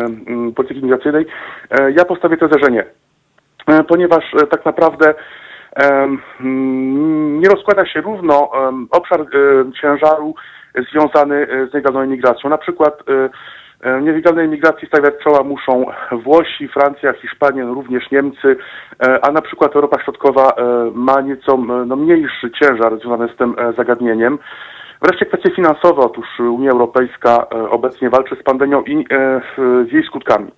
polityki 0.56 0.84
migracyjnej? 0.84 1.26
Ja 1.98 2.06
postawię 2.06 2.38
tezę, 2.38 2.54
że 2.64 2.72
nie. 2.72 2.86
Ponieważ 3.88 4.24
tak 4.52 4.66
naprawdę 4.66 5.14
nie 7.40 7.50
rozkłada 7.50 7.86
się 7.86 8.02
równo 8.02 8.52
obszar 8.92 9.26
ciężaru 9.82 10.36
związany 10.92 11.48
z 11.70 11.74
nielegalną 11.74 12.04
imigracją. 12.04 12.50
Na 12.50 12.58
przykład 12.58 13.04
Nielegalnej 14.02 14.46
imigracji 14.46 14.88
stawiać 14.88 15.14
czoła 15.24 15.44
muszą 15.44 15.86
Włosi, 16.12 16.68
Francja, 16.68 17.14
Hiszpania, 17.14 17.66
no 17.66 17.74
również 17.74 18.12
Niemcy, 18.12 18.58
a 19.22 19.32
na 19.32 19.42
przykład 19.42 19.76
Europa 19.76 20.04
Środkowa 20.04 20.54
ma 20.94 21.22
nieco 21.22 21.58
no, 21.86 21.96
mniejszy 21.96 22.52
ciężar 22.52 23.00
związany 23.00 23.30
z 23.34 23.38
tym 23.38 23.56
zagadnieniem. 23.78 24.40
Wreszcie 25.02 25.26
kwestie 25.26 25.52
finansowe. 25.56 26.02
Otóż 26.02 26.40
Unia 26.40 26.72
Europejska 26.72 27.50
obecnie 27.50 28.10
walczy 28.10 28.36
z 28.36 28.44
pandemią 28.44 28.84
i 28.84 29.06
z 29.90 29.92
jej 29.92 30.04
skutkami. 30.04 30.52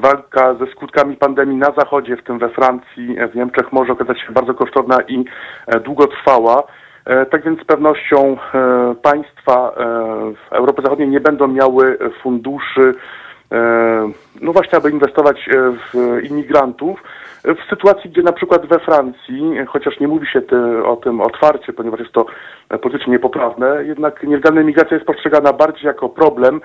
Walka 0.00 0.54
ze 0.54 0.66
skutkami 0.66 1.16
pandemii 1.16 1.56
na 1.56 1.72
Zachodzie, 1.78 2.16
w 2.16 2.22
tym 2.22 2.38
we 2.38 2.48
Francji, 2.48 3.16
w 3.32 3.34
Niemczech, 3.34 3.72
może 3.72 3.92
okazać 3.92 4.20
się 4.20 4.32
bardzo 4.32 4.54
kosztowna 4.54 4.98
i 5.08 5.24
długotrwała. 5.84 6.62
Tak 7.30 7.44
więc 7.44 7.60
z 7.60 7.64
pewnością 7.64 8.36
państwa 9.02 9.72
w 10.34 10.52
Europie 10.52 10.82
Zachodniej 10.82 11.08
nie 11.08 11.20
będą 11.20 11.48
miały 11.48 11.98
funduszy, 12.22 12.94
no 14.40 14.52
właśnie, 14.52 14.78
aby 14.78 14.90
inwestować 14.90 15.48
w 15.92 16.20
imigrantów. 16.22 17.02
W 17.44 17.70
sytuacji, 17.70 18.10
gdzie 18.10 18.22
na 18.22 18.32
przykład 18.32 18.66
we 18.66 18.78
Francji, 18.78 19.56
chociaż 19.66 20.00
nie 20.00 20.08
mówi 20.08 20.26
się 20.26 20.40
ty, 20.40 20.84
o 20.84 20.96
tym 20.96 21.20
otwarcie, 21.20 21.72
ponieważ 21.72 22.00
jest 22.00 22.12
to 22.12 22.26
politycznie 22.82 23.12
niepoprawne, 23.12 23.84
jednak 23.84 24.22
nielegalna 24.22 24.60
imigracja 24.60 24.94
jest 24.94 25.06
postrzegana 25.06 25.52
bardziej 25.52 25.86
jako 25.86 26.08
problem, 26.08 26.60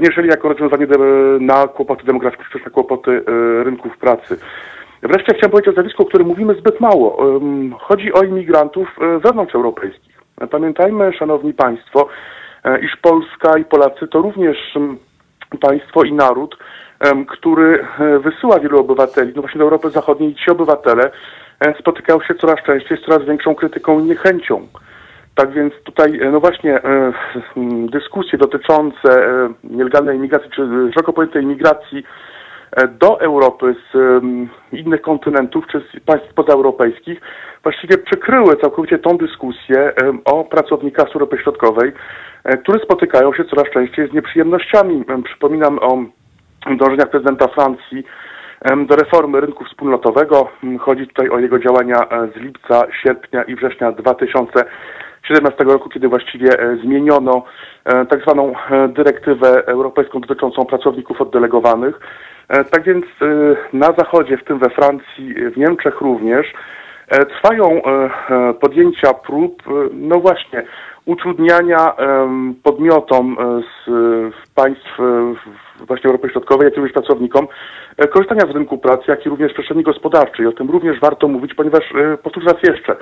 niżeli 0.00 0.28
jako 0.28 0.48
rozwiązanie 0.48 0.86
na 1.40 1.68
kłopoty 1.68 2.06
demograficzne, 2.06 2.44
czy 2.52 2.64
na 2.64 2.70
kłopoty 2.70 3.22
rynków 3.64 3.98
pracy. 3.98 4.38
Wreszcie 5.02 5.34
chciałem 5.34 5.50
powiedzieć 5.50 5.68
o 5.68 5.72
zjawisku, 5.72 6.02
o 6.02 6.06
którym 6.06 6.26
mówimy 6.26 6.54
zbyt 6.54 6.80
mało. 6.80 7.40
Chodzi 7.80 8.12
o 8.12 8.22
imigrantów 8.22 8.88
wewnątrzeuropejskich. 9.24 10.22
Pamiętajmy, 10.50 11.12
szanowni 11.12 11.54
państwo, 11.54 12.08
iż 12.82 12.96
Polska 12.96 13.58
i 13.58 13.64
Polacy 13.64 14.08
to 14.08 14.22
również 14.22 14.78
państwo 15.60 16.04
i 16.04 16.12
naród, 16.12 16.58
który 17.28 17.86
wysyła 18.20 18.60
wielu 18.60 18.80
obywateli, 18.80 19.32
no 19.36 19.42
właśnie 19.42 19.58
do 19.58 19.64
Europy 19.64 19.90
Zachodniej 19.90 20.30
i 20.30 20.34
ci 20.34 20.50
obywatele 20.50 21.10
spotykają 21.80 22.20
się 22.20 22.34
coraz 22.34 22.62
częściej 22.66 22.98
z 22.98 23.00
coraz 23.00 23.24
większą 23.24 23.54
krytyką 23.54 24.00
i 24.00 24.02
niechęcią. 24.02 24.66
Tak 25.34 25.52
więc 25.52 25.74
tutaj, 25.84 26.20
no 26.32 26.40
właśnie, 26.40 26.80
dyskusje 27.92 28.38
dotyczące 28.38 29.26
nielegalnej 29.64 30.16
imigracji, 30.16 30.50
czy 30.50 30.62
szeroko 30.94 31.12
pojętej 31.12 31.42
imigracji 31.42 32.04
do 33.00 33.20
Europy 33.20 33.74
z 33.92 34.22
innych 34.72 35.02
kontynentów, 35.02 35.64
czy 35.66 35.80
z 35.80 36.00
państw 36.04 36.34
pozaeuropejskich, 36.34 37.20
właściwie 37.62 37.98
przykryły 37.98 38.56
całkowicie 38.56 38.98
tą 38.98 39.16
dyskusję 39.16 39.92
o 40.24 40.44
pracownikach 40.44 41.08
z 41.08 41.14
Europy 41.14 41.38
Środkowej, 41.38 41.92
które 42.62 42.78
spotykają 42.78 43.32
się 43.32 43.44
coraz 43.44 43.72
częściej 43.72 44.08
z 44.08 44.12
nieprzyjemnościami. 44.12 45.04
Przypominam 45.24 45.78
o 45.78 45.98
dążeniach 46.76 47.10
prezydenta 47.10 47.48
Francji 47.48 48.04
do 48.86 48.96
reformy 48.96 49.40
rynku 49.40 49.64
wspólnotowego. 49.64 50.48
Chodzi 50.80 51.06
tutaj 51.06 51.28
o 51.28 51.38
jego 51.38 51.58
działania 51.58 52.06
z 52.34 52.36
lipca, 52.36 52.82
sierpnia 53.02 53.42
i 53.42 53.54
września 53.54 53.92
2017 55.22 55.64
roku, 55.64 55.88
kiedy 55.88 56.08
właściwie 56.08 56.48
zmieniono 56.84 57.44
tak 57.84 58.22
zwaną 58.22 58.52
dyrektywę 58.88 59.66
europejską 59.66 60.20
dotyczącą 60.20 60.64
pracowników 60.64 61.20
oddelegowanych. 61.20 62.00
Tak 62.48 62.82
więc 62.82 63.04
na 63.72 63.86
Zachodzie, 63.98 64.36
w 64.36 64.44
tym 64.44 64.58
we 64.58 64.70
Francji, 64.70 65.34
w 65.34 65.56
Niemczech 65.56 66.00
również, 66.00 66.52
trwają 67.28 67.82
podjęcia 68.60 69.14
prób, 69.14 69.62
no 69.92 70.20
właśnie, 70.20 70.62
utrudniania 71.06 71.94
podmiotom 72.62 73.36
z 73.86 73.90
państw 74.54 74.98
właśnie 75.86 76.10
Europy 76.10 76.28
Środkowej, 76.28 76.64
jak 76.64 76.76
również 76.76 76.92
pracownikom 76.92 77.46
korzystania 78.10 78.52
z 78.52 78.54
rynku 78.54 78.78
pracy, 78.78 79.02
jak 79.08 79.26
i 79.26 79.28
również 79.28 79.52
przestrzeni 79.52 79.82
gospodarczej. 79.82 80.46
O 80.46 80.52
tym 80.52 80.70
również 80.70 81.00
warto 81.00 81.28
mówić, 81.28 81.54
ponieważ 81.54 81.92
powtórzę 82.22 82.46
raz 82.46 82.62
jeszcze, 82.62 82.96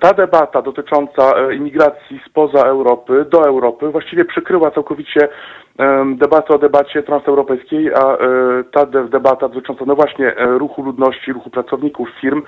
ta 0.00 0.12
debata 0.12 0.62
dotycząca 0.62 1.52
imigracji 1.52 2.20
spoza 2.26 2.62
Europy 2.66 3.24
do 3.30 3.46
Europy 3.46 3.88
właściwie 3.90 4.24
przykryła 4.24 4.70
całkowicie 4.70 5.28
debatę 6.14 6.54
o 6.54 6.58
debacie 6.58 7.02
transeuropejskiej, 7.02 7.94
a 7.94 8.16
ta 8.72 8.86
debata 8.86 9.48
dotycząca 9.48 9.84
no 9.86 9.94
właśnie 9.94 10.34
ruchu 10.38 10.82
ludności, 10.82 11.32
ruchu 11.32 11.50
pracowników, 11.50 12.08
firm 12.20 12.42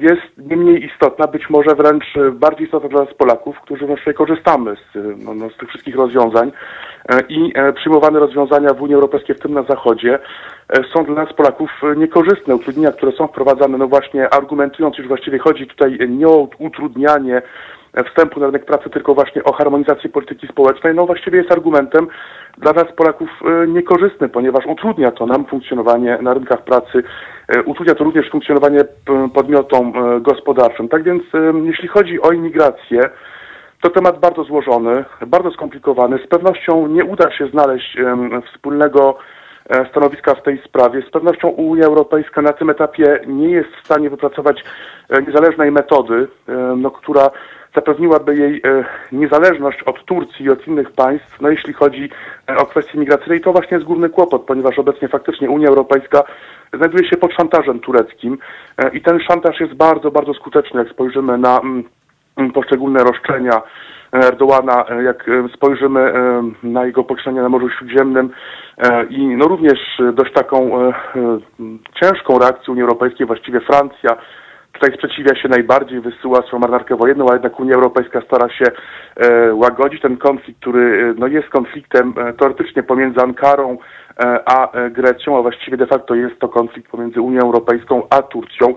jest 0.00 0.48
nie 0.50 0.56
mniej 0.56 0.84
istotna, 0.84 1.26
być 1.26 1.50
może 1.50 1.74
wręcz 1.74 2.04
bardziej 2.32 2.66
istotna 2.66 2.88
dla 2.88 3.04
nas 3.04 3.14
Polaków, 3.14 3.60
którzy 3.60 3.86
właściwie 3.86 4.14
korzystamy 4.14 4.76
z, 4.76 5.24
no, 5.24 5.34
no, 5.34 5.50
z 5.50 5.56
tych 5.56 5.68
wszystkich 5.68 5.96
rozwiązań 5.96 6.52
i 7.28 7.52
przyjmowane 7.74 8.18
rozwiązania 8.18 8.74
w 8.74 8.82
Unii 8.82 8.94
Europejskiej, 8.94 9.36
w 9.36 9.40
tym 9.40 9.52
na 9.52 9.62
Zachodzie, 9.62 10.18
są 10.94 11.04
dla 11.04 11.14
nas 11.14 11.32
Polaków 11.32 11.70
niekorzystne. 11.96 12.54
Utrudnienia, 12.54 12.92
które 12.92 13.12
są 13.12 13.26
wprowadzane, 13.26 13.78
no 13.78 13.86
właśnie 13.88 14.34
argumentując, 14.34 14.98
iż 14.98 15.08
właściwie 15.08 15.38
chodzi 15.38 15.66
tutaj 15.66 15.98
nie 16.08 16.28
o 16.28 16.48
utrudnianie 16.58 17.42
wstępu 18.06 18.40
na 18.40 18.46
rynek 18.46 18.64
pracy, 18.64 18.90
tylko 18.90 19.14
właśnie 19.14 19.44
o 19.44 19.52
harmonizację 19.52 20.10
polityki 20.10 20.46
społecznej, 20.46 20.94
no 20.94 21.06
właściwie 21.06 21.38
jest 21.38 21.52
argumentem 21.52 22.06
dla 22.58 22.72
nas 22.72 22.92
Polaków 22.96 23.28
niekorzystny, 23.68 24.28
ponieważ 24.28 24.66
utrudnia 24.66 25.10
to 25.10 25.26
nam 25.26 25.44
funkcjonowanie 25.44 26.18
na 26.22 26.34
rynkach 26.34 26.64
pracy, 26.64 27.02
utrudnia 27.64 27.94
to 27.94 28.04
również 28.04 28.30
funkcjonowanie 28.30 28.80
podmiotom 29.34 29.92
gospodarczym. 30.20 30.88
Tak 30.88 31.02
więc 31.02 31.22
jeśli 31.64 31.88
chodzi 31.88 32.20
o 32.22 32.32
imigrację, 32.32 33.00
to 33.82 33.90
temat 33.90 34.20
bardzo 34.20 34.44
złożony, 34.44 35.04
bardzo 35.26 35.50
skomplikowany. 35.50 36.18
Z 36.18 36.28
pewnością 36.28 36.86
nie 36.86 37.04
uda 37.04 37.30
się 37.30 37.46
znaleźć 37.46 37.96
wspólnego 38.52 39.18
stanowiska 39.90 40.34
w 40.34 40.42
tej 40.42 40.62
sprawie. 40.62 41.02
Z 41.02 41.10
pewnością 41.10 41.48
Unia 41.48 41.86
Europejska 41.86 42.42
na 42.42 42.52
tym 42.52 42.70
etapie 42.70 43.20
nie 43.26 43.50
jest 43.50 43.70
w 43.70 43.84
stanie 43.84 44.10
wypracować 44.10 44.64
niezależnej 45.26 45.70
metody, 45.70 46.28
no, 46.76 46.90
która 46.90 47.30
zapewniłaby 47.74 48.36
jej 48.36 48.62
niezależność 49.12 49.82
od 49.82 50.04
Turcji 50.04 50.44
i 50.44 50.50
od 50.50 50.66
innych 50.66 50.92
państw, 50.92 51.40
no 51.40 51.50
jeśli 51.50 51.72
chodzi 51.72 52.10
o 52.56 52.66
kwestie 52.66 52.98
migracyjne. 52.98 53.36
I 53.36 53.40
to 53.40 53.52
właśnie 53.52 53.74
jest 53.74 53.86
główny 53.86 54.08
kłopot, 54.08 54.42
ponieważ 54.42 54.78
obecnie 54.78 55.08
faktycznie 55.08 55.50
Unia 55.50 55.68
Europejska 55.68 56.22
znajduje 56.72 57.08
się 57.08 57.16
pod 57.16 57.32
szantażem 57.32 57.80
tureckim 57.80 58.38
i 58.92 59.00
ten 59.00 59.20
szantaż 59.20 59.60
jest 59.60 59.74
bardzo, 59.74 60.10
bardzo 60.10 60.34
skuteczny, 60.34 60.80
jak 60.80 60.92
spojrzymy 60.92 61.38
na 61.38 61.60
poszczególne 62.54 63.04
roszczenia 63.04 63.62
Erdołana, 64.12 64.84
jak 65.04 65.30
spojrzymy 65.54 66.12
na 66.62 66.86
jego 66.86 67.04
poczynienia 67.04 67.42
na 67.42 67.48
Morzu 67.48 67.68
Śródziemnym 67.70 68.30
i 69.10 69.26
no 69.26 69.48
również 69.48 69.78
dość 70.12 70.32
taką 70.32 70.70
ciężką 72.02 72.38
reakcję 72.38 72.72
Unii 72.72 72.82
Europejskiej, 72.82 73.26
właściwie 73.26 73.60
Francja 73.60 74.16
tutaj 74.74 74.94
sprzeciwia 74.94 75.36
się 75.36 75.48
najbardziej, 75.48 76.00
wysyła 76.00 76.42
swoją 76.42 76.60
marynarkę 76.60 76.96
wojenną, 76.96 77.26
a 77.30 77.32
jednak 77.32 77.60
Unia 77.60 77.74
Europejska 77.74 78.20
stara 78.20 78.48
się 78.48 78.64
łagodzić 79.52 80.02
ten 80.02 80.16
konflikt, 80.16 80.60
który 80.60 81.14
no, 81.18 81.26
jest 81.26 81.48
konfliktem 81.48 82.14
teoretycznie 82.38 82.82
pomiędzy 82.82 83.20
Ankarą 83.20 83.78
a 84.46 84.68
Grecją, 84.90 85.38
a 85.38 85.42
właściwie 85.42 85.76
de 85.76 85.86
facto 85.86 86.14
jest 86.14 86.38
to 86.40 86.48
konflikt 86.48 86.90
pomiędzy 86.90 87.20
Unią 87.20 87.40
Europejską 87.40 88.02
a 88.10 88.22
Turcją 88.22 88.74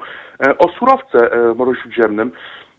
o 0.57 0.69
surowce 0.69 1.29
w 1.53 1.57
Morzu 1.57 1.75
Śródziemnym. 1.75 2.31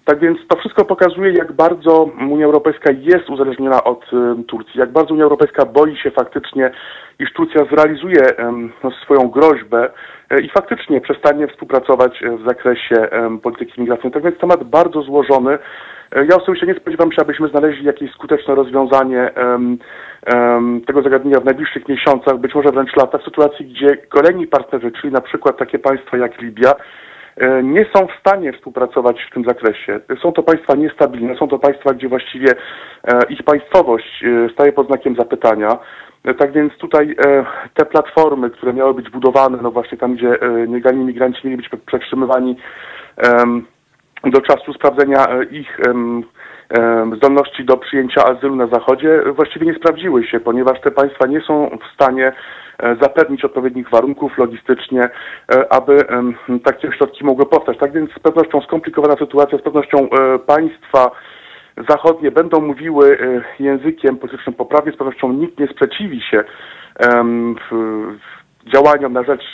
Tak 0.09 0.19
więc 0.19 0.39
to 0.49 0.57
wszystko 0.57 0.85
pokazuje, 0.85 1.33
jak 1.33 1.53
bardzo 1.53 2.11
Unia 2.31 2.47
Europejska 2.47 2.93
jest 2.93 3.31
uzależniona 3.31 3.85
od 3.85 4.11
Turcji, 4.47 4.81
jak 4.81 4.93
bardzo 4.93 5.15
Unia 5.15 5.25
Europejska 5.25 5.67
boi 5.67 5.97
się 5.97 6.11
faktycznie, 6.11 6.71
iż 7.19 7.33
Turcja 7.33 7.65
zrealizuje 7.65 8.23
swoją 9.03 9.29
groźbę 9.29 9.91
i 10.43 10.49
faktycznie 10.49 11.01
przestanie 11.01 11.49
współpracować 11.49 12.23
w 12.39 12.49
zakresie 12.49 13.09
polityki 13.43 13.81
migracyjnej. 13.81 14.13
Tak 14.13 14.23
więc 14.23 14.39
temat 14.39 14.65
bardzo 14.65 15.03
złożony. 15.03 15.59
Ja 16.13 16.37
osobiście 16.37 16.67
nie 16.67 16.75
spodziewam 16.75 17.13
się, 17.13 17.23
abyśmy 17.23 17.49
znaleźli 17.49 17.85
jakieś 17.85 18.13
skuteczne 18.13 18.55
rozwiązanie 18.55 19.31
tego 20.87 21.03
zagadnienia 21.03 21.41
w 21.41 21.45
najbliższych 21.45 21.89
miesiącach, 21.89 22.39
być 22.39 22.55
może 22.55 22.69
wręcz 22.73 22.97
latach, 22.97 23.21
w 23.21 23.25
sytuacji, 23.25 23.67
gdzie 23.67 23.97
kolejni 23.97 24.47
partnerzy, 24.47 24.93
czyli 24.93 25.13
na 25.13 25.21
przykład 25.21 25.59
takie 25.59 25.79
państwa 25.79 26.17
jak 26.17 26.43
Libia, 26.43 26.73
nie 27.63 27.87
są 27.97 28.07
w 28.07 28.21
stanie 28.21 28.53
współpracować 28.53 29.23
w 29.31 29.35
tym 29.35 29.45
zakresie. 29.45 30.01
Są 30.23 30.33
to 30.33 30.43
państwa 30.43 30.75
niestabilne, 30.75 31.37
są 31.37 31.49
to 31.49 31.59
państwa, 31.59 31.95
gdzie 31.95 32.09
właściwie 32.09 32.49
ich 33.29 33.43
państwowość 33.43 34.25
staje 34.53 34.73
pod 34.73 34.87
znakiem 34.87 35.17
zapytania. 35.17 35.79
Tak 36.39 36.53
więc 36.53 36.73
tutaj 36.79 37.17
te 37.75 37.87
platformy, 37.87 38.51
które 38.51 38.73
miały 38.73 38.95
być 38.95 39.11
budowane, 39.11 39.59
no 39.63 39.71
właśnie 39.71 39.99
tam, 39.99 40.15
gdzie 40.15 40.39
nielegalni 40.69 41.05
migranci 41.05 41.41
mieli 41.45 41.57
być 41.57 41.69
przetrzymywani 41.87 42.57
do 44.25 44.41
czasu 44.41 44.73
sprawdzenia 44.73 45.27
ich 45.51 45.81
zdolności 47.17 47.65
do 47.65 47.77
przyjęcia 47.77 48.25
azylu 48.25 48.57
na 48.57 48.67
Zachodzie 48.67 49.23
właściwie 49.37 49.67
nie 49.67 49.75
sprawdziły 49.75 50.25
się, 50.25 50.41
ponieważ 50.41 50.81
te 50.81 50.91
państwa 50.91 51.27
nie 51.27 51.41
są 51.41 51.79
w 51.83 51.95
stanie 51.95 52.33
zapewnić 53.03 53.45
odpowiednich 53.45 53.91
warunków 53.91 54.39
logistycznie, 54.39 55.09
aby 55.71 56.05
takie 56.65 56.93
środki 56.93 57.25
mogły 57.25 57.47
powstać. 57.47 57.79
Tak 57.79 57.93
więc 57.93 58.11
z 58.11 58.19
pewnością 58.19 58.61
skomplikowana 58.61 59.17
sytuacja, 59.17 59.59
z 59.59 59.63
pewnością 59.63 60.09
państwa 60.47 61.11
zachodnie 61.89 62.31
będą 62.31 62.61
mówiły 62.61 63.19
językiem 63.61 64.17
politycznym 64.17 64.55
poprawnie, 64.55 64.93
z 64.93 64.97
pewnością 64.97 65.33
nikt 65.33 65.59
nie 65.59 65.69
sprzeciwi 65.69 66.21
się 66.21 66.45
działaniom 68.75 69.13
na 69.13 69.23
rzecz 69.23 69.45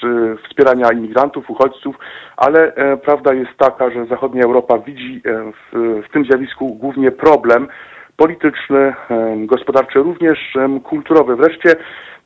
wspierania 0.48 0.92
imigrantów, 0.92 1.50
uchodźców, 1.50 1.96
ale 2.36 2.74
e, 2.74 2.96
prawda 2.96 3.34
jest 3.34 3.50
taka, 3.58 3.90
że 3.90 4.06
zachodnia 4.06 4.42
Europa 4.42 4.78
widzi 4.78 5.22
e, 5.26 5.52
w 6.02 6.12
tym 6.12 6.24
zjawisku 6.24 6.74
głównie 6.74 7.10
problem 7.10 7.68
polityczny, 8.16 8.94
gospodarczy, 9.36 9.98
również 9.98 10.38
kulturowy. 10.84 11.36
Wreszcie 11.36 11.74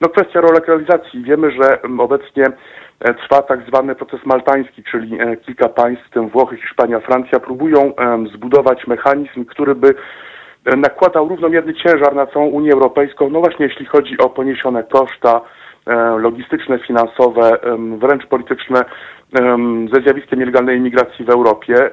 no, 0.00 0.08
kwestia 0.08 0.40
relokalizacji. 0.40 1.22
Wiemy, 1.22 1.50
że 1.50 1.82
obecnie 1.98 2.44
e, 3.00 3.14
trwa 3.14 3.42
tak 3.42 3.60
zwany 3.68 3.94
proces 3.94 4.20
maltański, 4.24 4.82
czyli 4.90 5.18
kilka 5.46 5.68
państw, 5.68 6.06
w 6.06 6.10
tym 6.10 6.28
Włochy, 6.28 6.56
Hiszpania, 6.56 7.00
Francja, 7.00 7.40
próbują 7.40 7.92
zbudować 8.34 8.86
mechanizm, 8.86 9.44
który 9.44 9.74
by 9.74 9.94
nakładał 10.76 11.28
równomierny 11.28 11.74
ciężar 11.74 12.14
na 12.14 12.26
całą 12.26 12.46
Unię 12.46 12.72
Europejską, 12.72 13.30
no 13.30 13.40
właśnie 13.40 13.66
jeśli 13.66 13.86
chodzi 13.86 14.18
o 14.18 14.28
poniesione 14.28 14.84
koszta, 14.84 15.40
E, 15.40 15.67
logistyczne, 16.18 16.78
finansowe, 16.78 17.58
wręcz 17.98 18.26
polityczne 18.26 18.84
ze 19.94 20.00
zjawiskiem 20.02 20.38
nielegalnej 20.38 20.76
imigracji 20.76 21.24
w 21.24 21.30
Europie. 21.30 21.90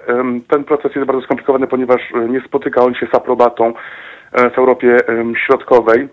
Ten 0.48 0.64
proces 0.64 0.96
jest 0.96 1.08
bardzo 1.08 1.24
skomplikowany, 1.24 1.68
ponieważ 1.68 2.02
e, 2.14 2.30
nie 2.30 2.42
spotyka 2.42 2.82
on 2.82 2.96
się 2.96 3.08
z 3.14 3.16
aprobatą 3.16 3.74
e, 4.32 4.50
w 4.50 4.58
Europie 4.58 4.98
Środkowej. 5.46 6.08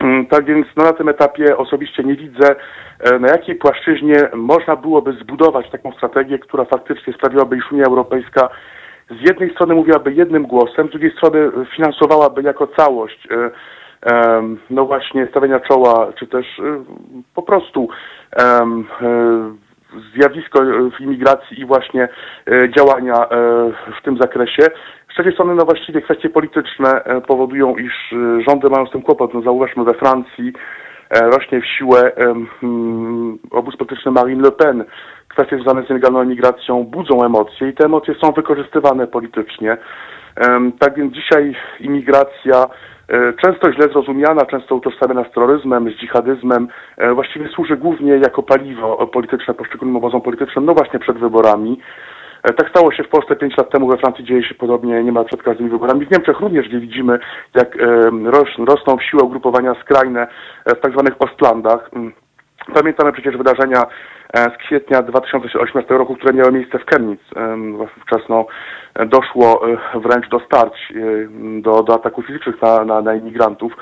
Mm, 0.00 0.26
tak 0.26 0.44
więc 0.44 0.66
no, 0.76 0.84
na 0.84 0.92
tym 0.92 1.08
etapie 1.08 1.56
osobiście 1.56 2.04
nie 2.04 2.16
widzę, 2.16 2.54
na 3.20 3.28
jakiej 3.28 3.54
płaszczyźnie 3.54 4.16
można 4.34 4.76
byłoby 4.76 5.12
zbudować 5.12 5.70
taką 5.70 5.92
strategię, 5.92 6.38
która 6.38 6.64
faktycznie 6.64 7.12
sprawiłaby, 7.12 7.56
iż 7.56 7.72
Unia 7.72 7.84
Europejska 7.84 8.48
z 9.10 9.28
jednej 9.28 9.50
strony 9.50 9.74
mówiłaby 9.74 10.12
jednym 10.12 10.42
głosem, 10.42 10.88
z 10.88 10.90
drugiej 10.90 11.10
strony 11.10 11.50
finansowałaby 11.76 12.42
jako 12.42 12.66
całość 12.66 13.28
no 14.70 14.84
właśnie 14.84 15.26
stawiania 15.26 15.60
czoła, 15.60 16.12
czy 16.18 16.26
też 16.26 16.58
y, 16.58 16.62
po 17.34 17.42
prostu 17.42 17.88
y, 18.32 18.42
zjawisko 20.16 20.60
w 20.98 21.00
imigracji 21.00 21.60
i 21.60 21.66
właśnie 21.66 22.08
y, 22.48 22.70
działania 22.76 23.26
w 24.00 24.04
tym 24.04 24.18
zakresie. 24.20 24.62
Z 25.10 25.14
trzeciej 25.14 25.32
strony, 25.32 25.54
no 25.54 25.64
właściwie 25.64 26.02
kwestie 26.02 26.30
polityczne 26.30 27.02
powodują, 27.26 27.76
iż 27.76 28.14
rządy 28.48 28.70
mają 28.70 28.86
z 28.86 28.90
tym 28.90 29.02
kłopot. 29.02 29.34
No 29.34 29.42
zauważmy 29.42 29.84
we 29.84 29.94
Francji 29.94 30.52
rośnie 31.10 31.60
w 31.60 31.66
siłę 31.66 32.12
mm, 32.16 33.38
obóz 33.50 33.76
polityczny 33.76 34.12
Marine 34.12 34.42
Le 34.42 34.50
Pen. 34.50 34.84
Kwestie 35.28 35.56
związane 35.56 35.86
z 35.86 35.88
nielegalną 35.88 36.22
imigracją 36.22 36.84
budzą 36.84 37.24
emocje 37.24 37.68
i 37.68 37.74
te 37.74 37.84
emocje 37.84 38.14
są 38.14 38.32
wykorzystywane 38.32 39.06
politycznie. 39.06 39.76
Tak 40.78 40.94
więc 40.96 41.14
dzisiaj 41.14 41.56
imigracja 41.80 42.66
E, 42.66 42.91
często 43.42 43.72
źle 43.72 43.88
zrozumiana, 43.88 44.46
często 44.46 44.74
utożsamiana 44.74 45.24
z 45.24 45.32
terroryzmem, 45.34 45.90
z 45.90 46.00
dżihadyzmem, 46.00 46.68
e, 46.96 47.14
właściwie 47.14 47.48
służy 47.48 47.76
głównie 47.76 48.12
jako 48.12 48.42
paliwo 48.42 49.06
polityczne 49.06 49.54
poszczególnym 49.54 49.96
obozom 49.96 50.20
politycznym, 50.20 50.64
no 50.64 50.74
właśnie 50.74 50.98
przed 50.98 51.18
wyborami. 51.18 51.80
E, 52.42 52.52
tak 52.52 52.68
stało 52.68 52.92
się 52.92 53.02
w 53.02 53.08
Polsce 53.08 53.36
pięć 53.36 53.56
lat 53.56 53.70
temu, 53.70 53.88
we 53.88 53.96
Francji 53.96 54.24
dzieje 54.24 54.42
się 54.42 54.54
podobnie 54.54 55.04
niemal 55.04 55.24
przed 55.24 55.42
każdymi 55.42 55.70
wyborami. 55.70 56.06
W 56.06 56.10
Niemczech 56.10 56.40
również, 56.40 56.68
gdzie 56.68 56.80
widzimy, 56.80 57.18
jak 57.54 57.78
rosną 58.58 58.96
w 58.96 59.02
siłę 59.02 59.22
ugrupowania 59.22 59.74
skrajne 59.74 60.26
w 60.66 60.80
tak 60.80 60.92
zwanych 60.92 61.14
Ostlandach. 61.18 61.90
Pamiętamy 62.74 63.12
przecież 63.12 63.36
wydarzenia 63.36 63.86
E, 64.32 64.50
z 64.50 64.56
kwietnia 64.56 65.02
2018 65.02 65.94
roku, 65.94 66.16
które 66.16 66.34
miały 66.34 66.52
miejsce 66.52 66.78
w 66.78 66.86
Chemnitz. 66.86 67.20
Wówczas 67.76 68.28
no, 68.28 68.46
doszło 69.06 69.68
e, 69.68 70.00
wręcz 70.00 70.28
do 70.28 70.40
starć, 70.40 70.74
e, 70.90 71.60
do, 71.60 71.82
do 71.82 71.94
ataków 71.94 72.26
fizycznych 72.26 72.62
na, 72.62 72.84
na, 72.84 73.00
na 73.00 73.14
imigrantów. 73.14 73.72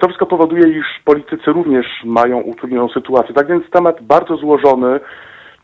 To 0.00 0.06
wszystko 0.06 0.26
powoduje, 0.26 0.78
iż 0.78 0.86
politycy 1.04 1.52
również 1.52 1.86
mają 2.04 2.40
utrudnioną 2.40 2.88
sytuację. 2.88 3.34
Tak 3.34 3.46
więc 3.46 3.70
temat 3.70 4.02
bardzo 4.02 4.36
złożony. 4.36 5.00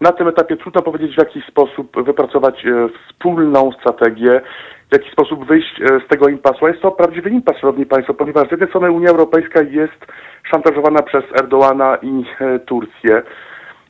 Na 0.00 0.12
tym 0.12 0.28
etapie 0.28 0.56
trudno 0.56 0.82
powiedzieć, 0.82 1.14
w 1.14 1.18
jaki 1.18 1.42
sposób 1.48 2.04
wypracować 2.04 2.66
wspólną 3.06 3.72
strategię, 3.72 4.40
w 4.91 4.93
jaki 4.93 5.11
sposób 5.11 5.47
wyjść 5.47 5.80
z 6.07 6.09
tego 6.09 6.28
impasu. 6.28 6.66
A 6.66 6.68
jest 6.68 6.82
to 6.82 6.91
prawdziwy 6.91 7.30
impas, 7.30 7.57
Szanowni 7.57 7.86
Państwo, 7.86 8.14
ponieważ 8.14 8.49
z 8.49 8.51
jednej 8.51 8.68
strony 8.68 8.91
Unia 8.91 9.11
Europejska 9.11 9.62
jest 9.62 10.07
szantażowana 10.43 11.03
przez 11.03 11.24
Erdoana 11.41 11.99
i 12.03 12.24
Turcję. 12.66 13.22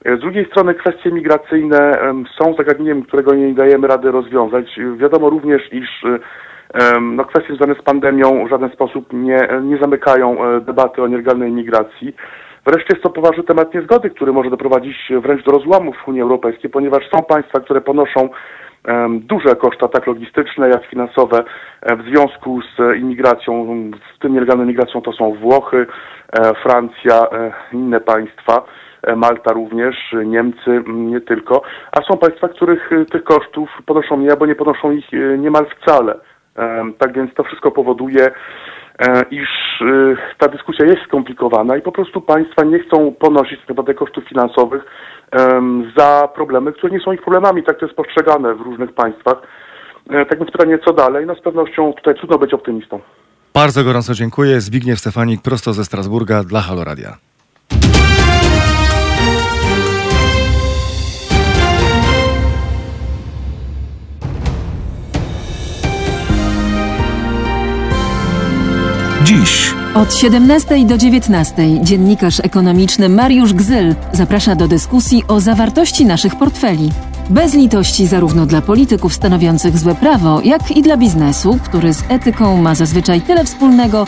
E, 0.05 0.17
z 0.17 0.21
drugiej 0.21 0.47
strony 0.47 0.75
kwestie 0.75 1.11
migracyjne 1.11 1.93
są 2.39 2.55
zagadnieniem, 2.55 3.03
którego 3.03 3.35
nie 3.35 3.55
dajemy 3.55 3.89
rady 3.89 4.11
rozwiązać. 4.11 4.81
Wiadomo 4.97 5.31
również, 5.31 5.73
iż 5.73 6.05
no, 7.01 7.25
kwestie 7.25 7.55
związane 7.55 7.75
z 7.75 7.83
pandemią 7.83 8.47
w 8.47 8.51
żaden 8.51 8.71
sposób 8.71 9.13
nie, 9.13 9.49
nie 9.63 9.79
zamykają 9.79 10.45
e, 10.45 10.61
debaty 10.61 11.03
o 11.03 11.09
nielegalnej 11.09 11.53
migracji. 11.53 12.15
Wreszcie 12.67 12.89
jest 12.91 13.03
to 13.03 13.11
poważny 13.11 13.45
temat 13.45 13.75
niezgody, 13.75 14.11
który 14.11 14.33
może 14.33 14.51
doprowadzić 14.51 14.97
wręcz 15.23 15.45
do 15.45 15.53
rozłamów 15.53 15.97
w 15.97 16.09
Unii 16.09 16.21
Europejskiej, 16.21 16.71
ponieważ 16.71 17.09
są 17.11 17.23
państwa, 17.23 17.61
które 17.61 17.81
ponoszą 17.81 18.29
duże 19.11 19.57
koszta, 19.57 19.89
tak 19.89 20.07
logistyczne, 20.07 20.69
jak 20.69 20.87
finansowe 20.87 21.45
e, 21.83 21.97
w 21.97 22.03
związku 22.03 22.61
z 22.63 22.97
imigracją, 22.97 23.67
z 24.17 24.19
tym 24.19 24.33
nielegalną 24.33 24.65
migracją 24.65 25.03
to 25.03 25.13
są 25.13 25.35
Włochy, 25.35 25.87
Francja, 26.63 27.27
inne 27.73 28.01
państwa. 28.01 28.65
E, 29.03 29.17
Malta 29.17 29.53
również, 29.53 29.97
Niemcy 30.25 30.83
nie 30.87 31.21
tylko, 31.21 31.63
a 31.93 32.03
są 32.03 32.19
państwa, 32.19 32.49
których 32.49 32.93
e, 32.93 33.05
tych 33.05 33.25
kosztów 33.25 33.71
ponoszą 33.87 34.17
nie, 34.17 34.31
albo 34.31 34.47
nie 34.47 34.55
ponoszą 34.55 34.91
ich 34.91 35.15
e, 35.15 35.39
niemal 35.39 35.67
wcale. 35.67 36.15
Tak 36.99 37.13
więc 37.13 37.35
to 37.35 37.45
wszystko 37.45 37.71
powoduje, 37.71 38.31
iż 39.31 39.49
ta 40.39 40.49
dyskusja 40.49 40.87
jest 40.87 41.03
skomplikowana 41.03 41.77
i 41.77 41.83
po 41.83 41.93
prostu 41.93 42.21
państwa 42.21 42.65
nie 42.65 42.79
chcą 42.79 43.15
ponosić 43.15 43.61
naprawdę 43.69 43.95
kosztów 43.95 44.25
finansowych 44.29 44.83
za 45.99 46.29
problemy, 46.35 46.73
które 46.73 46.93
nie 46.93 47.01
są 47.01 47.13
ich 47.13 47.23
problemami. 47.23 47.63
Tak 47.63 47.79
to 47.79 47.87
jest 47.87 47.97
postrzegane 47.97 48.55
w 48.55 48.61
różnych 48.61 48.93
państwach. 48.93 49.37
Tak 50.09 50.39
więc 50.39 50.51
pytanie, 50.51 50.79
co 50.87 50.93
dalej? 50.93 51.27
No 51.27 51.35
z 51.35 51.41
pewnością 51.41 51.93
tutaj 51.93 52.15
trudno 52.15 52.39
być 52.39 52.55
optymistą. 52.55 53.01
Bardzo 53.55 53.85
gorąco 53.85 54.15
dziękuję. 54.15 54.61
Zbigniew 54.61 54.99
Stefanik 54.99 55.43
prosto 55.43 55.73
ze 55.73 55.85
Strasburga 55.85 56.45
dla 56.45 56.61
Haloradia. 56.61 57.28
Dziś. 69.29 69.75
Od 69.95 70.15
17 70.15 70.87
do 70.87 70.99
19 70.99 71.55
dziennikarz 71.83 72.41
ekonomiczny 72.41 73.09
Mariusz 73.09 73.53
Gzyl 73.53 73.95
zaprasza 74.13 74.55
do 74.55 74.69
dyskusji 74.69 75.25
o 75.29 75.41
zawartości 75.41 76.07
naszych 76.07 76.37
portfeli. 76.37 76.91
Bez 77.31 77.55
litości 77.55 78.07
zarówno 78.07 78.47
dla 78.47 78.63
polityków 78.63 79.15
stanowiących 79.15 79.79
złe 79.79 79.95
prawo, 79.95 80.41
jak 80.45 80.71
i 80.77 80.83
dla 80.83 80.97
biznesu, 80.97 81.59
który 81.65 81.95
z 81.95 82.03
etyką 82.09 82.63
ma 82.63 82.75
zazwyczaj 82.75 83.21
tyle 83.21 83.45
wspólnego, 83.45 84.07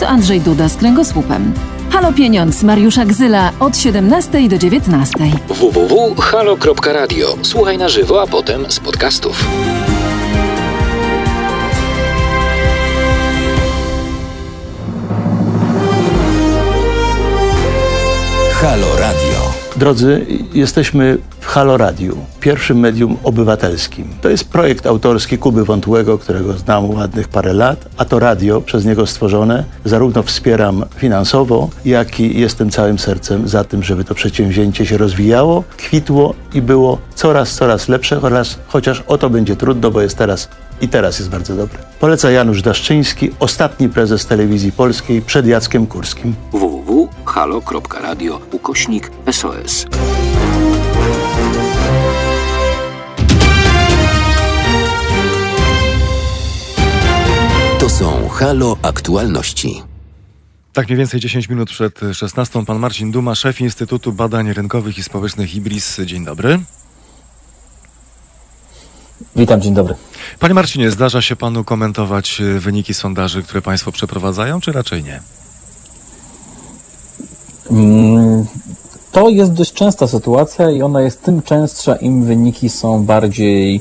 co 0.00 0.08
Andrzej 0.08 0.40
Duda 0.40 0.68
z 0.68 0.76
kręgosłupem. 0.76 1.52
Halo 1.90 2.12
Pieniądz 2.12 2.62
Mariusza 2.62 3.04
Gzyla 3.04 3.52
od 3.60 3.76
17 3.76 4.48
do 4.48 4.58
19. 4.58 5.14
www.halo.radio. 5.48 7.36
Słuchaj 7.42 7.78
na 7.78 7.88
żywo, 7.88 8.22
a 8.22 8.26
potem 8.26 8.70
z 8.70 8.80
podcastów. 8.80 9.46
Halo 18.60 18.96
Radio. 18.96 19.52
Drodzy, 19.76 20.26
jesteśmy 20.54 21.18
w 21.40 21.46
Halo 21.46 21.76
Radio, 21.76 22.12
pierwszym 22.40 22.78
medium 22.78 23.16
obywatelskim. 23.24 24.08
To 24.22 24.28
jest 24.28 24.48
projekt 24.48 24.86
autorski 24.86 25.38
Kuby 25.38 25.64
Wątłego, 25.64 26.18
którego 26.18 26.52
znam 26.52 26.90
ładnych 26.90 27.28
parę 27.28 27.52
lat, 27.52 27.88
a 27.96 28.04
to 28.04 28.18
radio 28.18 28.60
przez 28.60 28.84
niego 28.84 29.06
stworzone. 29.06 29.64
Zarówno 29.84 30.22
wspieram 30.22 30.84
finansowo, 30.96 31.68
jak 31.84 32.20
i 32.20 32.40
jestem 32.40 32.70
całym 32.70 32.98
sercem 32.98 33.48
za 33.48 33.64
tym, 33.64 33.82
żeby 33.82 34.04
to 34.04 34.14
przedsięwzięcie 34.14 34.86
się 34.86 34.98
rozwijało, 34.98 35.64
kwitło 35.76 36.34
i 36.54 36.62
było 36.62 36.98
coraz, 37.14 37.54
coraz 37.54 37.88
lepsze, 37.88 38.20
chociaż, 38.20 38.58
chociaż 38.66 39.00
o 39.06 39.18
to 39.18 39.30
będzie 39.30 39.56
trudno, 39.56 39.90
bo 39.90 40.00
jest 40.00 40.18
teraz 40.18 40.48
i 40.80 40.88
teraz 40.88 41.18
jest 41.18 41.30
bardzo 41.30 41.56
dobre. 41.56 41.78
Poleca 42.00 42.30
Janusz 42.30 42.62
Daszczyński, 42.62 43.30
ostatni 43.40 43.88
prezes 43.88 44.26
telewizji 44.26 44.72
polskiej 44.72 45.22
przed 45.22 45.46
Jackiem 45.46 45.86
Kurskim. 45.86 46.34
www.halo.radio 46.52 48.40
ukośnik 48.52 49.10
SOS. 49.32 49.86
są 58.00 58.28
Halo 58.28 58.76
Aktualności. 58.82 59.82
Tak 60.72 60.86
mniej 60.86 60.98
więcej 60.98 61.20
10 61.20 61.48
minut 61.48 61.70
przed 61.70 62.00
16 62.12 62.64
pan 62.64 62.78
Marcin 62.78 63.10
Duma, 63.10 63.34
szef 63.34 63.60
Instytutu 63.60 64.12
Badań 64.12 64.52
Rynkowych 64.52 64.98
i 64.98 65.02
Społecznych 65.02 65.54
IBRIS. 65.54 66.00
Dzień 66.04 66.24
dobry. 66.24 66.60
Witam, 69.36 69.60
dzień 69.60 69.74
dobry. 69.74 69.94
Panie 70.38 70.54
Marcinie, 70.54 70.90
zdarza 70.90 71.22
się 71.22 71.36
panu 71.36 71.64
komentować 71.64 72.40
e, 72.40 72.58
wyniki 72.58 72.94
sondaży, 72.94 73.42
które 73.42 73.62
państwo 73.62 73.92
przeprowadzają, 73.92 74.60
czy 74.60 74.72
raczej 74.72 75.04
nie? 75.04 75.20
Mm, 77.70 78.46
to 79.12 79.28
jest 79.28 79.52
dość 79.52 79.72
częsta 79.72 80.06
sytuacja 80.06 80.70
i 80.70 80.82
ona 80.82 81.02
jest 81.02 81.22
tym 81.22 81.42
częstsza, 81.42 81.96
im 81.96 82.24
wyniki 82.24 82.68
są 82.68 83.04
bardziej 83.04 83.80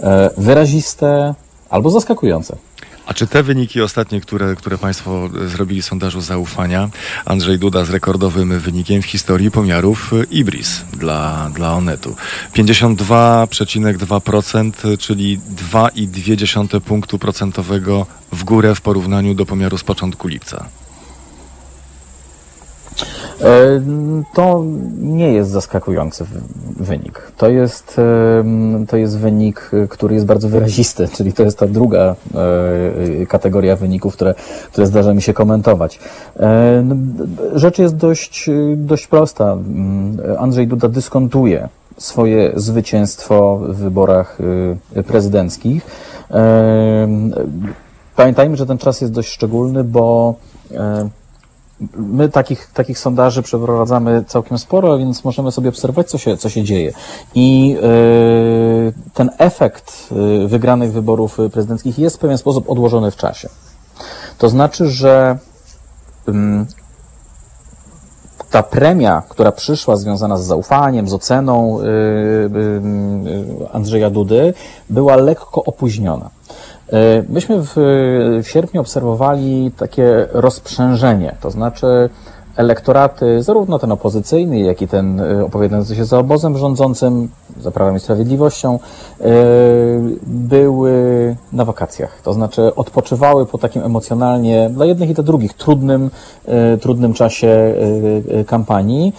e, 0.00 0.30
wyraziste 0.36 1.34
albo 1.70 1.90
zaskakujące. 1.90 2.56
A 3.10 3.14
czy 3.14 3.26
te 3.26 3.42
wyniki 3.42 3.82
ostatnie, 3.82 4.20
które, 4.20 4.56
które 4.56 4.78
Państwo 4.78 5.30
zrobili 5.46 5.82
sondażu 5.82 6.20
zaufania, 6.20 6.90
Andrzej 7.24 7.58
Duda 7.58 7.84
z 7.84 7.90
rekordowym 7.90 8.60
wynikiem 8.60 9.02
w 9.02 9.06
historii 9.06 9.50
pomiarów 9.50 10.10
IBRIS 10.30 10.84
dla, 10.92 11.50
dla 11.54 11.74
Onetu. 11.74 12.16
52,2%, 12.54 14.98
czyli 14.98 15.40
2,2 15.72 16.80
punktu 16.80 17.18
procentowego 17.18 18.06
w 18.32 18.44
górę 18.44 18.74
w 18.74 18.80
porównaniu 18.80 19.34
do 19.34 19.46
pomiaru 19.46 19.78
z 19.78 19.84
początku 19.84 20.28
lipca. 20.28 20.68
E, 23.40 23.80
to 24.34 24.64
nie 24.98 25.32
jest 25.32 25.50
zaskakujący 25.50 26.24
wynik. 26.76 27.32
To 27.36 27.48
jest, 27.48 27.98
e, 27.98 28.86
to 28.88 28.96
jest 28.96 29.18
wynik, 29.18 29.70
który 29.88 30.14
jest 30.14 30.26
bardzo 30.26 30.48
wyrazisty, 30.48 31.08
czyli 31.16 31.32
to 31.32 31.42
jest 31.42 31.58
ta 31.58 31.66
druga 31.66 32.14
e, 33.22 33.26
kategoria 33.26 33.76
wyników, 33.76 34.14
które, 34.14 34.34
które 34.72 34.86
zdarza 34.86 35.14
mi 35.14 35.22
się 35.22 35.32
komentować. 35.32 35.98
No, 36.84 36.96
rzecz 37.54 37.78
jest 37.78 37.96
dość, 37.96 38.50
dość 38.76 39.06
prosta. 39.06 39.52
Mm, 39.52 40.18
Andrzej 40.38 40.66
Duda 40.66 40.88
dyskontuje 40.88 41.68
swoje 41.98 42.52
zwycięstwo 42.54 43.60
w 43.68 43.76
wyborach 43.76 44.38
prezydenckich. 45.06 45.86
Pamiętajmy, 48.16 48.56
że 48.56 48.66
ten 48.66 48.78
czas 48.78 49.00
jest 49.00 49.12
dość 49.12 49.28
szczególny, 49.28 49.84
bo 49.84 50.34
my 51.96 52.28
takich, 52.28 52.70
takich 52.74 52.98
sondaży 52.98 53.42
przeprowadzamy 53.42 54.24
całkiem 54.24 54.58
sporo, 54.58 54.98
więc 54.98 55.24
możemy 55.24 55.52
sobie 55.52 55.68
obserwować, 55.68 56.10
co 56.10 56.18
się, 56.18 56.36
co 56.36 56.48
się 56.48 56.62
dzieje. 56.62 56.92
I 57.34 57.68
yy, 57.68 58.92
ten 59.14 59.30
efekt 59.38 60.10
yy, 60.12 60.48
wygranych 60.48 60.92
wyborów 60.92 61.38
prezydenckich 61.52 61.98
jest 61.98 62.16
w 62.16 62.18
pewien 62.18 62.38
sposób 62.38 62.70
odłożony 62.70 63.10
w 63.10 63.16
czasie. 63.16 63.48
To 64.38 64.48
znaczy, 64.48 64.88
że 64.88 65.38
yy, 66.26 66.34
ta 68.50 68.62
premia, 68.62 69.22
która 69.28 69.52
przyszła 69.52 69.96
związana 69.96 70.36
z 70.36 70.44
zaufaniem, 70.44 71.08
z 71.08 71.14
oceną 71.14 71.78
Andrzeja 73.72 74.10
Dudy, 74.10 74.54
była 74.90 75.16
lekko 75.16 75.64
opóźniona. 75.64 76.30
Myśmy 77.28 77.62
w, 77.62 77.72
w 78.42 78.48
sierpniu 78.48 78.80
obserwowali 78.80 79.70
takie 79.76 80.26
rozprzężenie, 80.32 81.36
to 81.40 81.50
znaczy 81.50 82.10
elektoraty, 82.60 83.42
zarówno 83.42 83.78
ten 83.78 83.92
opozycyjny, 83.92 84.60
jak 84.60 84.82
i 84.82 84.88
ten 84.88 85.20
e, 85.20 85.44
opowiadający 85.44 85.96
się 85.96 86.04
za 86.04 86.18
obozem 86.18 86.58
rządzącym, 86.58 87.28
za 87.60 87.70
Prawem 87.70 87.96
i 87.96 88.00
Sprawiedliwością, 88.00 88.78
e, 89.20 89.26
były 90.26 90.92
na 91.52 91.64
wakacjach. 91.64 92.20
To 92.22 92.32
znaczy 92.32 92.74
odpoczywały 92.74 93.46
po 93.46 93.58
takim 93.58 93.82
emocjonalnie, 93.82 94.70
dla 94.70 94.86
jednych 94.86 95.10
i 95.10 95.14
dla 95.14 95.24
drugich, 95.24 95.54
trudnym, 95.54 96.10
trudnym 96.80 97.12
czasie 97.12 97.74
kampanii. 98.46 99.12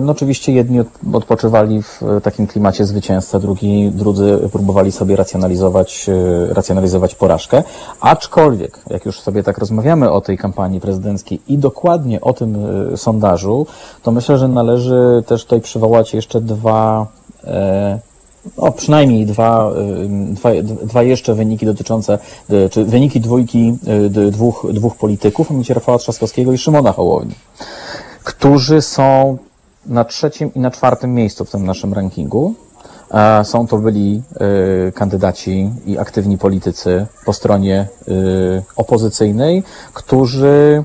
No 0.00 0.12
oczywiście 0.12 0.52
jedni 0.52 0.80
odpoczywali 1.12 1.82
w 1.82 2.00
takim 2.22 2.46
klimacie 2.46 2.84
zwycięzca, 2.84 3.38
drugi, 3.40 3.90
drudzy 3.90 4.38
próbowali 4.52 4.92
sobie 4.92 5.16
racjonalizować, 5.16 6.10
racjonalizować 6.48 7.14
porażkę. 7.14 7.62
Aczkolwiek, 8.00 8.78
jak 8.90 9.06
już 9.06 9.20
sobie 9.20 9.42
tak 9.42 9.58
rozmawiamy 9.58 10.10
o 10.10 10.20
tej 10.20 10.38
kampanii 10.38 10.80
prezydenckiej 10.80 11.40
i 11.48 11.58
dokładnie 11.58 12.20
o 12.20 12.32
tym 12.32 12.65
sondażu, 12.96 13.66
to 14.02 14.10
myślę, 14.10 14.38
że 14.38 14.48
należy 14.48 15.22
też 15.26 15.44
tutaj 15.44 15.60
przywołać 15.60 16.14
jeszcze 16.14 16.40
dwa 16.40 17.06
no, 18.58 18.72
przynajmniej 18.72 19.26
dwa, 19.26 19.70
dwa, 20.08 20.50
dwa 20.62 21.02
jeszcze 21.02 21.34
wyniki 21.34 21.66
dotyczące, 21.66 22.18
czy 22.70 22.84
wyniki 22.84 23.20
dwójki 23.20 23.78
dwóch, 24.30 24.66
dwóch 24.72 24.96
polityków, 24.96 25.50
mianowicie 25.50 25.74
Rafała 25.74 25.98
Trzaskowskiego 25.98 26.52
i 26.52 26.58
Szymona 26.58 26.92
Hołowni, 26.92 27.34
którzy 28.24 28.82
są 28.82 29.38
na 29.86 30.04
trzecim 30.04 30.54
i 30.54 30.60
na 30.60 30.70
czwartym 30.70 31.14
miejscu 31.14 31.44
w 31.44 31.50
tym 31.50 31.66
naszym 31.66 31.94
rankingu. 31.94 32.54
Są 33.42 33.66
to 33.66 33.78
byli 33.78 34.22
y, 34.88 34.92
kandydaci 34.92 35.70
i 35.86 35.98
aktywni 35.98 36.38
politycy 36.38 37.06
po 37.26 37.32
stronie 37.32 37.88
y, 38.08 38.62
opozycyjnej, 38.76 39.62
którzy 39.92 40.84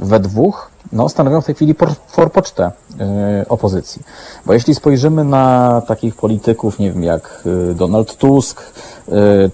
we 0.00 0.20
dwóch 0.20 0.70
no, 0.92 1.08
stanowią 1.08 1.40
w 1.40 1.44
tej 1.44 1.54
chwili 1.54 1.74
forpocztę 2.08 2.72
y, 3.42 3.48
opozycji. 3.48 4.02
Bo 4.46 4.52
jeśli 4.52 4.74
spojrzymy 4.74 5.24
na 5.24 5.82
takich 5.88 6.14
polityków, 6.14 6.78
nie 6.78 6.92
wiem, 6.92 7.02
jak 7.02 7.42
Donald 7.74 8.16
Tusk, 8.16 8.62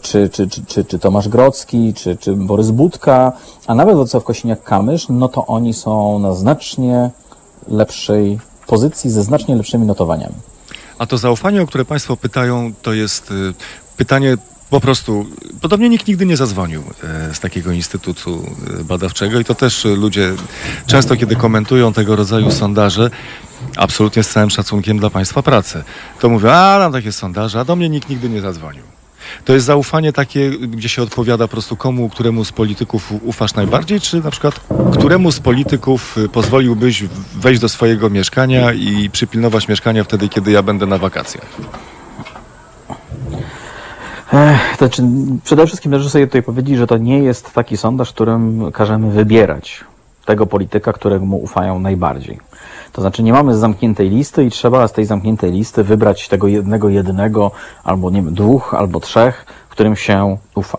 czy, 0.00 0.28
czy, 0.28 0.48
czy, 0.48 0.64
czy, 0.66 0.84
czy 0.84 0.98
Tomasz 0.98 1.28
Grocki, 1.28 1.94
czy, 1.94 2.16
czy 2.16 2.32
Borys 2.36 2.70
Budka, 2.70 3.32
a 3.66 3.74
nawet 3.74 3.94
Władysław 3.94 4.24
Kosiniak-Kamysz, 4.24 5.06
no 5.08 5.28
to 5.28 5.46
oni 5.46 5.74
są 5.74 6.18
na 6.18 6.34
znacznie 6.34 7.10
lepszej 7.68 8.38
pozycji 8.66 9.10
ze 9.10 9.22
znacznie 9.22 9.56
lepszymi 9.56 9.86
notowaniami. 9.86 10.34
A 10.98 11.06
to 11.06 11.18
zaufanie, 11.18 11.62
o 11.62 11.66
które 11.66 11.84
Państwo 11.84 12.16
pytają, 12.16 12.72
to 12.82 12.92
jest 12.92 13.30
y, 13.30 13.54
pytanie 13.96 14.36
po 14.70 14.80
prostu, 14.80 15.26
podobnie 15.60 15.88
nikt 15.88 16.08
nigdy 16.08 16.26
nie 16.26 16.36
zadzwonił 16.36 16.82
y, 17.30 17.34
z 17.34 17.40
takiego 17.40 17.72
instytutu 17.72 18.46
y, 18.80 18.84
badawczego 18.84 19.40
i 19.40 19.44
to 19.44 19.54
też 19.54 19.84
ludzie 19.84 20.32
często, 20.86 21.16
kiedy 21.16 21.36
komentują 21.36 21.92
tego 21.92 22.16
rodzaju 22.16 22.50
sondaże, 22.50 23.10
absolutnie 23.76 24.22
z 24.22 24.28
całym 24.28 24.50
szacunkiem 24.50 24.98
dla 24.98 25.10
Państwa 25.10 25.42
pracy, 25.42 25.84
to 26.20 26.28
mówią, 26.28 26.50
a 26.50 26.78
tam 26.78 26.92
takie 26.92 27.12
sondaże, 27.12 27.60
a 27.60 27.64
do 27.64 27.76
mnie 27.76 27.88
nikt 27.88 28.08
nigdy 28.08 28.28
nie 28.28 28.40
zadzwonił. 28.40 28.82
To 29.44 29.52
jest 29.52 29.66
zaufanie 29.66 30.12
takie, 30.12 30.50
gdzie 30.50 30.88
się 30.88 31.02
odpowiada 31.02 31.48
po 31.48 31.52
prostu 31.52 31.76
komu, 31.76 32.08
któremu 32.08 32.44
z 32.44 32.52
polityków 32.52 33.12
ufasz 33.22 33.54
najbardziej, 33.54 34.00
czy 34.00 34.20
na 34.20 34.30
przykład 34.30 34.60
któremu 34.92 35.32
z 35.32 35.40
polityków 35.40 36.18
y, 36.18 36.28
pozwoliłbyś 36.28 37.04
wejść 37.34 37.60
do 37.60 37.68
swojego 37.68 38.10
mieszkania 38.10 38.72
i 38.72 39.10
przypilnować 39.10 39.68
mieszkania 39.68 40.04
wtedy, 40.04 40.28
kiedy 40.28 40.50
ja 40.50 40.62
będę 40.62 40.86
na 40.86 40.98
wakacjach? 40.98 41.46
Ech, 44.32 44.76
to 44.76 44.86
znaczy, 44.86 45.02
przede 45.44 45.66
wszystkim 45.66 45.90
należy 45.90 46.10
sobie 46.10 46.26
tutaj 46.26 46.42
powiedzieć, 46.42 46.78
że 46.78 46.86
to 46.86 46.96
nie 46.96 47.18
jest 47.18 47.52
taki 47.52 47.76
sondaż, 47.76 48.12
którym 48.12 48.72
każemy 48.72 49.10
wybierać 49.10 49.84
tego 50.24 50.46
polityka, 50.46 50.92
któremu 50.92 51.36
ufają 51.36 51.78
najbardziej. 51.78 52.38
To 52.92 53.00
znaczy 53.00 53.22
nie 53.22 53.32
mamy 53.32 53.56
zamkniętej 53.56 54.10
listy 54.10 54.44
i 54.44 54.50
trzeba 54.50 54.88
z 54.88 54.92
tej 54.92 55.04
zamkniętej 55.04 55.52
listy 55.52 55.84
wybrać 55.84 56.28
tego 56.28 56.48
jednego, 56.48 56.88
jedynego, 56.88 57.50
albo 57.84 58.10
nie 58.10 58.22
wiem, 58.22 58.34
dwóch, 58.34 58.74
albo 58.74 59.00
trzech, 59.00 59.46
którym 59.68 59.96
się 59.96 60.36
ufa. 60.54 60.78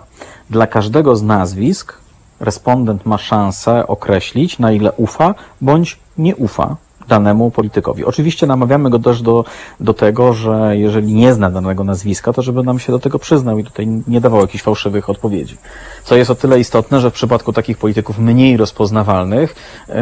Dla 0.50 0.68
każdego 0.68 1.16
z 1.16 1.24
nazwisk 1.24 1.98
respondent 2.40 3.06
ma 3.06 3.18
szansę 3.18 3.88
określić, 3.88 4.60
na 4.60 4.72
ile 4.72 4.92
ufa 4.92 5.36
bądź 5.62 6.00
nie 6.18 6.36
ufa 6.36 6.76
danemu 7.08 7.52
politykowi. 7.52 8.06
Oczywiście 8.06 8.48
namawiamy 8.48 8.90
go 8.90 9.00
też 9.00 9.22
do, 9.22 9.46
do 9.80 9.94
tego, 9.94 10.34
że 10.34 10.78
jeżeli 10.78 11.14
nie 11.14 11.34
zna 11.34 11.52
danego 11.52 11.84
nazwiska, 11.84 12.34
to 12.34 12.42
żeby 12.42 12.64
nam 12.64 12.80
się 12.80 12.92
do 12.92 13.00
tego 13.00 13.20
przyznał 13.20 13.58
i 13.58 13.64
tutaj 13.64 13.88
nie 14.08 14.22
dawał 14.22 14.42
jakichś 14.42 14.64
fałszywych 14.64 15.10
odpowiedzi. 15.10 15.58
Co 16.04 16.16
jest 16.16 16.32
o 16.32 16.36
tyle 16.36 16.60
istotne, 16.60 17.00
że 17.00 17.12
w 17.12 17.14
przypadku 17.14 17.54
takich 17.54 17.78
polityków 17.78 18.20
mniej 18.20 18.58
rozpoznawalnych 18.58 19.56
yy, 19.88 19.96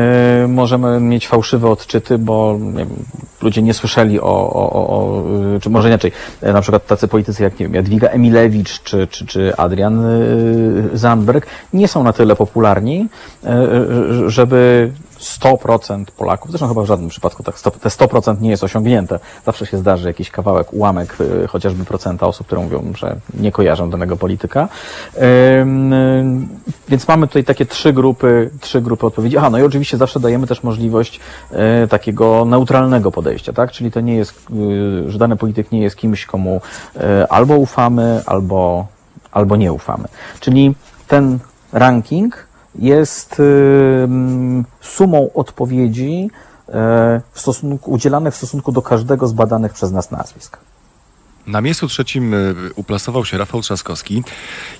możemy 0.48 1.00
mieć 1.00 1.28
fałszywe 1.28 1.70
odczyty, 1.70 2.18
bo 2.18 2.58
nie 2.60 2.86
wiem, 2.86 2.90
ludzie 3.42 3.62
nie 3.62 3.74
słyszeli 3.74 4.20
o, 4.20 4.54
o, 4.54 4.74
o, 4.74 4.88
o, 4.88 5.24
czy 5.62 5.70
może 5.70 5.88
inaczej, 5.88 6.12
na 6.42 6.62
przykład 6.62 6.88
tacy 6.88 7.08
politycy 7.08 7.44
jak 7.44 7.60
nie 7.60 7.66
wiem, 7.66 7.76
Jadwiga 7.76 8.08
Emilewicz 8.08 8.84
czy, 8.84 9.08
czy, 9.08 9.26
czy 9.26 9.56
Adrian 9.58 10.02
yy, 10.92 10.98
Zandberg 10.98 11.48
nie 11.74 11.88
są 11.88 12.04
na 12.04 12.14
tyle 12.14 12.36
popularni, 12.36 13.08
yy, 13.44 14.30
żeby 14.30 14.92
100% 15.20 16.06
Polaków, 16.18 16.52
zresztą 16.52 16.68
chyba 16.68 16.82
w 16.82 16.86
żadnym 16.86 17.10
przypadku 17.10 17.44
tak, 17.44 17.62
te 17.62 17.90
100% 17.90 18.42
nie 18.42 18.50
jest 18.50 18.64
osiągnięte. 18.64 19.20
Zawsze 19.46 19.66
się 19.66 19.78
zdarzy 19.78 20.08
jakiś 20.08 20.32
kawałek, 20.32 20.74
ułamek 20.74 21.18
y, 21.22 21.48
chociażby 21.48 21.86
procenta 21.86 22.28
osób, 22.28 22.48
które 22.48 22.62
mówią, 22.62 22.94
że 22.98 23.16
nie 23.34 23.52
kojarzą 23.52 23.90
danego 23.90 24.18
polityka. 24.18 24.70
Więc 26.90 27.08
mamy 27.08 27.28
tutaj 27.28 27.44
takie 27.44 27.66
trzy 27.66 27.94
grupy, 27.94 28.50
trzy 28.60 28.82
grupy 28.82 29.06
odpowiedzi. 29.06 29.38
Aha, 29.38 29.50
no 29.50 29.60
i 29.60 29.64
oczywiście 29.64 29.98
zawsze 29.98 30.20
dajemy 30.20 30.48
też 30.48 30.64
możliwość 30.64 31.20
y, 31.84 31.88
takiego 31.88 32.46
neutralnego 32.46 33.12
podejścia, 33.12 33.54
tak? 33.54 33.72
Czyli 33.72 33.92
to 33.92 34.02
nie 34.02 34.16
jest, 34.16 34.34
y, 35.08 35.12
że 35.12 35.18
dany 35.18 35.38
polityk 35.38 35.72
nie 35.72 35.82
jest 35.82 35.96
kimś, 35.96 36.26
komu 36.26 36.62
albo 37.30 37.56
ufamy, 37.56 38.22
albo, 38.26 38.88
albo 39.32 39.56
nie 39.56 39.74
ufamy. 39.74 40.08
Czyli 40.40 40.76
ten 41.08 41.40
ranking 41.74 42.49
jest 42.82 43.42
sumą 44.82 45.30
odpowiedzi 45.34 46.30
w 47.34 47.40
stosunku, 47.40 47.92
udzielanych 47.92 48.34
w 48.34 48.38
stosunku 48.38 48.72
do 48.72 48.82
każdego 48.82 49.28
z 49.28 49.34
badanych 49.34 49.74
przez 49.74 49.92
nas 49.92 50.12
nazwisk. 50.12 50.58
Na 51.50 51.62
miejscu 51.62 51.88
trzecim 51.88 52.34
y, 52.34 52.56
uplasował 52.76 53.26
się 53.26 53.38
Rafał 53.38 53.62
Trzaskowski 53.62 54.24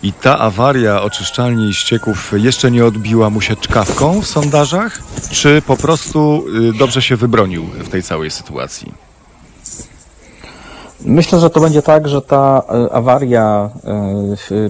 i 0.04 0.14
ta 0.14 0.40
awaria 0.40 1.02
oczyszczalni 1.02 1.74
ścieków 1.74 2.34
jeszcze 2.38 2.72
nie 2.72 2.86
odbiła 2.86 3.30
mu 3.30 3.42
się 3.42 3.56
czkawką 3.56 4.22
w 4.22 4.28
sondażach, 4.28 5.00
czy 5.32 5.62
po 5.62 5.78
prostu 5.78 6.46
y, 6.70 6.78
dobrze 6.78 7.02
się 7.02 7.16
wybronił 7.16 7.64
w 7.64 7.90
tej 7.90 8.04
całej 8.04 8.32
sytuacji? 8.32 8.94
Myślę, 11.02 11.40
że 11.40 11.50
to 11.50 11.60
będzie 11.60 11.82
tak, 11.82 12.08
że 12.08 12.22
ta 12.22 12.64
y, 12.88 12.92
awaria 12.94 13.70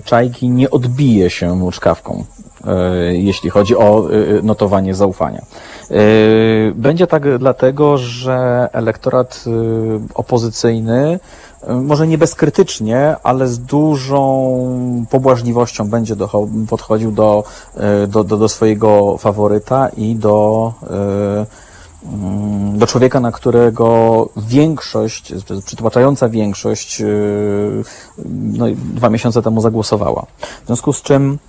czajki 0.05 0.49
nie 0.49 0.69
odbije 0.69 1.29
się 1.29 1.69
czkawką, 1.71 2.25
jeśli 3.11 3.49
chodzi 3.49 3.77
o 3.77 4.07
notowanie 4.43 4.95
zaufania. 4.95 5.41
Będzie 6.75 7.07
tak 7.07 7.37
dlatego, 7.37 7.97
że 7.97 8.69
elektorat 8.73 9.45
opozycyjny 10.13 11.19
może 11.67 12.07
nie 12.07 12.17
bezkrytycznie, 12.17 13.15
ale 13.23 13.47
z 13.47 13.59
dużą 13.59 15.05
pobłażliwością 15.09 15.89
będzie 15.89 16.15
podchodził 16.69 17.11
do, 17.11 17.43
e, 17.75 18.07
do, 18.07 18.23
do, 18.23 18.37
do 18.37 18.49
swojego 18.49 19.17
faworyta 19.17 19.89
i 19.89 20.15
do, 20.15 20.73
e, 20.83 21.45
mm, 22.13 22.77
do 22.77 22.87
człowieka, 22.87 23.19
na 23.19 23.31
którego 23.31 24.29
większość, 24.37 25.33
przytłaczająca 25.65 26.29
większość 26.29 27.01
e, 27.01 27.05
no, 28.27 28.65
dwa 28.75 29.09
miesiące 29.09 29.41
temu 29.41 29.61
zagłosowała. 29.61 30.25
W 30.63 30.65
związku 30.65 30.93
z 30.93 31.01
czym 31.01 31.37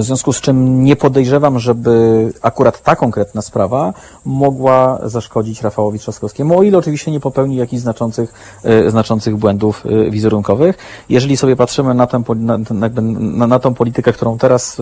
w 0.00 0.02
związku 0.04 0.32
z 0.32 0.40
czym 0.40 0.84
nie 0.84 0.96
podejrzewam, 0.96 1.58
żeby 1.58 2.32
akurat 2.42 2.82
ta 2.82 2.96
konkretna 2.96 3.42
sprawa 3.42 3.94
mogła 4.24 4.98
zaszkodzić 5.04 5.62
Rafałowi 5.62 5.98
Trzaskowskiemu, 5.98 6.58
o 6.58 6.62
ile 6.62 6.78
oczywiście 6.78 7.10
nie 7.10 7.20
popełni 7.20 7.56
jakichś 7.56 7.82
znaczących, 7.82 8.34
e, 8.64 8.90
znaczących 8.90 9.36
błędów 9.36 9.84
e, 9.86 10.10
wizerunkowych. 10.10 10.78
Jeżeli 11.08 11.36
sobie 11.36 11.56
patrzymy 11.56 11.94
na 11.94 12.06
tę, 12.06 12.22
na, 12.34 12.58
na, 12.70 13.46
na 13.46 13.58
tą 13.58 13.74
politykę, 13.74 14.12
którą 14.12 14.38
teraz 14.38 14.80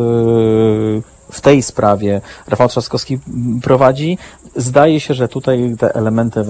w 1.33 1.41
tej 1.41 1.62
sprawie 1.62 2.20
Rafał 2.49 2.68
Trzaskowski 2.68 3.18
prowadzi, 3.62 4.18
zdaje 4.57 5.01
się, 5.01 5.14
że 5.14 5.28
tutaj 5.28 5.76
te 5.78 5.95
elementy 5.95 6.45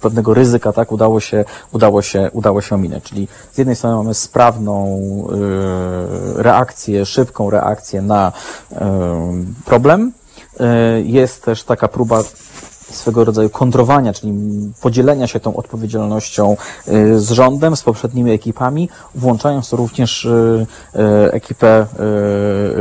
pewnego 0.00 0.34
ryzyka 0.34 0.72
tak 0.72 0.92
udało 0.92 1.20
się, 1.20 1.44
udało 1.72 2.02
się, 2.02 2.30
udało 2.32 2.60
się 2.60 2.74
ominąć. 2.74 3.04
Czyli 3.04 3.28
z 3.52 3.58
jednej 3.58 3.76
strony 3.76 3.96
mamy 3.96 4.14
sprawną 4.14 5.00
reakcję, 6.34 7.06
szybką 7.06 7.50
reakcję 7.50 8.02
na 8.02 8.32
problem. 9.64 10.12
Jest 11.04 11.44
też 11.44 11.64
taka 11.64 11.88
próba 11.88 12.22
swego 12.90 13.24
rodzaju 13.24 13.50
kontrowania, 13.50 14.12
czyli 14.12 14.32
podzielenia 14.80 15.26
się 15.26 15.40
tą 15.40 15.56
odpowiedzialnością 15.56 16.56
z 17.16 17.30
rządem, 17.30 17.76
z 17.76 17.82
poprzednimi 17.82 18.30
ekipami, 18.30 18.88
włączając 19.14 19.72
również 19.72 20.28
ekipę 21.30 21.86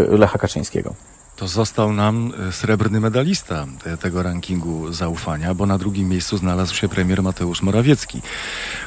Lecha 0.09 0.37
Kaczyńskiego 0.37 0.93
to 1.39 1.47
został 1.47 1.93
nam 1.93 2.33
e, 2.49 2.51
srebrny 2.51 2.99
medalista 2.99 3.65
tego 4.01 4.23
rankingu 4.23 4.93
zaufania, 4.93 5.53
bo 5.53 5.65
na 5.65 5.77
drugim 5.77 6.09
miejscu 6.09 6.37
znalazł 6.37 6.75
się 6.75 6.89
premier 6.89 7.23
Mateusz 7.23 7.61
Morawiecki. 7.61 8.21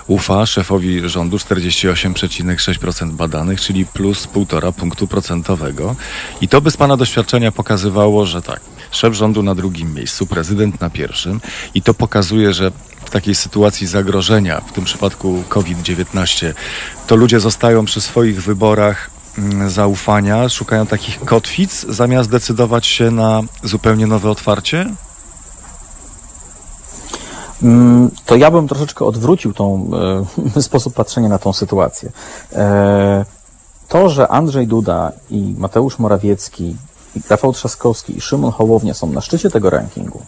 Ufa 0.07 0.47
szefowi 0.47 1.09
rządu 1.09 1.37
48,6% 1.37 3.11
badanych, 3.11 3.61
czyli 3.61 3.87
plus 3.87 4.29
1,5 4.29 4.73
punktu 4.73 5.07
procentowego. 5.07 5.97
I 6.41 6.49
to 6.49 6.61
by 6.61 6.71
z 6.71 6.77
pana 6.77 6.97
doświadczenia 6.97 7.53
pokazywało, 7.53 8.27
że 8.27 8.43
tak, 8.43 8.61
szef 8.91 9.15
rządu 9.15 9.43
na 9.43 9.55
drugim 9.55 9.95
miejscu, 9.95 10.27
prezydent 10.27 10.81
na 10.81 10.91
pierwszym 10.91 11.41
i 11.75 11.83
to 11.83 11.95
pokazuje, 11.95 12.55
że 12.55 12.73
w 13.05 13.11
takiej 13.11 13.35
sytuacji 13.35 13.87
zagrożenia, 13.87 14.61
w 14.61 14.73
tym 14.73 14.85
przypadku 14.85 15.45
COVID-19, 15.49 16.53
to 17.07 17.17
ludzie 17.17 17.41
zostają 17.41 17.85
przy 17.85 18.01
swoich 18.01 18.43
wyborach 18.43 19.12
zaufania, 19.67 20.49
szukają 20.49 20.87
takich 20.87 21.21
kotwic, 21.21 21.87
zamiast 21.89 22.31
decydować 22.31 22.87
się 22.87 23.11
na 23.11 23.41
zupełnie 23.65 24.07
nowe 24.07 24.31
otwarcie? 24.31 24.87
Mm, 27.63 28.11
to 28.27 28.37
ja 28.37 28.51
bym 28.51 28.69
troszeczkę 28.69 29.05
odwrócił 29.05 29.53
tą 29.55 29.91
e, 30.57 30.63
sposób 30.69 30.95
patrzenia 30.95 31.29
na 31.29 31.39
tą 31.39 31.53
sytuację. 31.53 32.13
E, 32.53 33.25
to, 33.89 34.09
że 34.09 34.29
Andrzej 34.29 34.67
Duda 34.67 35.13
i 35.31 35.55
Mateusz 35.59 35.99
Morawiecki, 35.99 36.77
i 37.17 37.21
Rafał 37.31 37.53
Trzaskowski 37.53 38.17
i 38.17 38.21
Szymon 38.21 38.53
Hołownia 38.53 38.95
są 38.95 39.07
na 39.07 39.21
szczycie 39.21 39.51
tego 39.51 39.71
rankingu, 39.71 40.23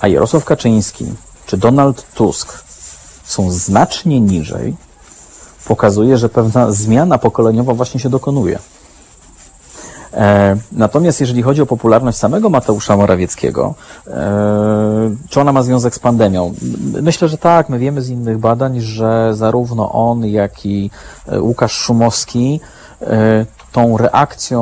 a 0.00 0.08
Jarosław 0.08 0.44
Kaczyński 0.44 1.06
czy 1.46 1.56
Donald 1.56 2.06
Tusk 2.14 2.64
są 3.24 3.50
znacznie 3.50 4.20
niżej, 4.20 4.76
pokazuje, 5.68 6.16
że 6.16 6.28
pewna 6.28 6.72
zmiana 6.72 7.18
pokoleniowa 7.18 7.74
właśnie 7.74 8.00
się 8.00 8.08
dokonuje. 8.08 8.58
E, 10.14 10.56
natomiast 10.72 11.20
jeżeli 11.20 11.42
chodzi 11.42 11.62
o 11.62 11.66
popularność 11.66 12.18
samego 12.18 12.50
Mateusza 12.50 12.96
Morawieckiego, 12.96 13.74
e, 14.06 15.14
czy 15.28 15.40
ona 15.40 15.52
ma 15.52 15.62
związek 15.62 15.94
z 15.94 15.98
pandemią? 15.98 16.54
Myślę, 17.02 17.28
że 17.28 17.38
tak. 17.38 17.68
My 17.68 17.78
wiemy 17.78 18.02
z 18.02 18.08
innych 18.08 18.38
badań, 18.38 18.80
że 18.80 19.34
zarówno 19.34 19.92
on, 19.92 20.24
jak 20.24 20.66
i 20.66 20.90
e, 21.26 21.40
Łukasz 21.40 21.72
Szumowski 21.72 22.60
tą 23.72 23.96
reakcją 23.96 24.60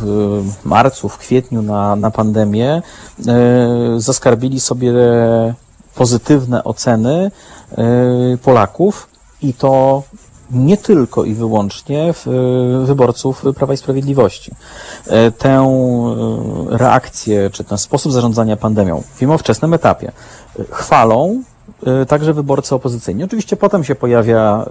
w 0.00 0.64
marcu, 0.64 1.08
w 1.08 1.18
kwietniu 1.18 1.62
na, 1.62 1.96
na 1.96 2.10
pandemię 2.10 2.82
zaskarbili 3.96 4.60
sobie 4.60 4.92
pozytywne 5.94 6.64
oceny 6.64 7.30
Polaków 8.42 9.08
i 9.42 9.54
to 9.54 10.02
nie 10.50 10.76
tylko 10.76 11.24
i 11.24 11.34
wyłącznie 11.34 12.12
w 12.12 12.26
wyborców 12.86 13.44
Prawa 13.56 13.74
i 13.74 13.76
Sprawiedliwości. 13.76 14.52
E, 15.06 15.30
tę 15.30 15.50
e, 15.50 16.78
reakcję, 16.78 17.50
czy 17.50 17.64
ten 17.64 17.78
sposób 17.78 18.12
zarządzania 18.12 18.56
pandemią 18.56 19.02
mimo 19.20 19.38
wczesnym 19.38 19.74
etapie 19.74 20.12
e, 20.58 20.64
chwalą 20.70 21.42
także 22.08 22.34
wyborcy 22.34 22.74
opozycyjni. 22.74 23.24
Oczywiście 23.24 23.56
potem 23.56 23.84
się 23.84 23.94
pojawia, 23.94 24.66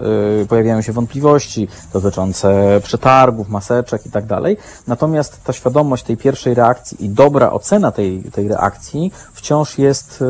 pojawiają 0.49 0.81
się 0.81 0.93
wątpliwości 0.93 1.67
dotyczące 1.93 2.79
przetargów, 2.83 3.49
maseczek 3.49 4.05
i 4.05 4.11
tak 4.11 4.25
dalej. 4.25 4.57
Natomiast 4.87 5.43
ta 5.43 5.53
świadomość 5.53 6.03
tej 6.03 6.17
pierwszej 6.17 6.53
reakcji 6.53 7.05
i 7.05 7.09
dobra 7.09 7.51
ocena 7.51 7.91
tej, 7.91 8.23
tej 8.23 8.47
reakcji 8.47 9.11
wciąż 9.33 9.77
jest 9.77 10.23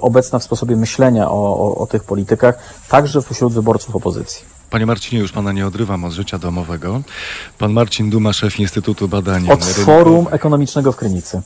obecna 0.00 0.38
w 0.38 0.44
sposobie 0.44 0.76
myślenia 0.76 1.30
o, 1.30 1.58
o, 1.58 1.76
o 1.78 1.86
tych 1.86 2.04
politykach, 2.04 2.58
także 2.88 3.22
wśród 3.22 3.52
wyborców 3.52 3.96
opozycji. 3.96 4.44
Panie 4.70 4.86
Marcinie, 4.86 5.22
już 5.22 5.32
pana 5.32 5.52
nie 5.52 5.66
odrywam 5.66 6.04
od 6.04 6.12
życia 6.12 6.38
domowego. 6.38 7.02
Pan 7.58 7.72
Marcin 7.72 8.10
Duma, 8.10 8.32
szef 8.32 8.60
Instytutu 8.60 9.08
Badań 9.08 9.50
Od 9.50 9.64
Forum 9.64 10.26
Ekonomicznego 10.30 10.92
w 10.92 10.96
Krynicy. 10.96 11.40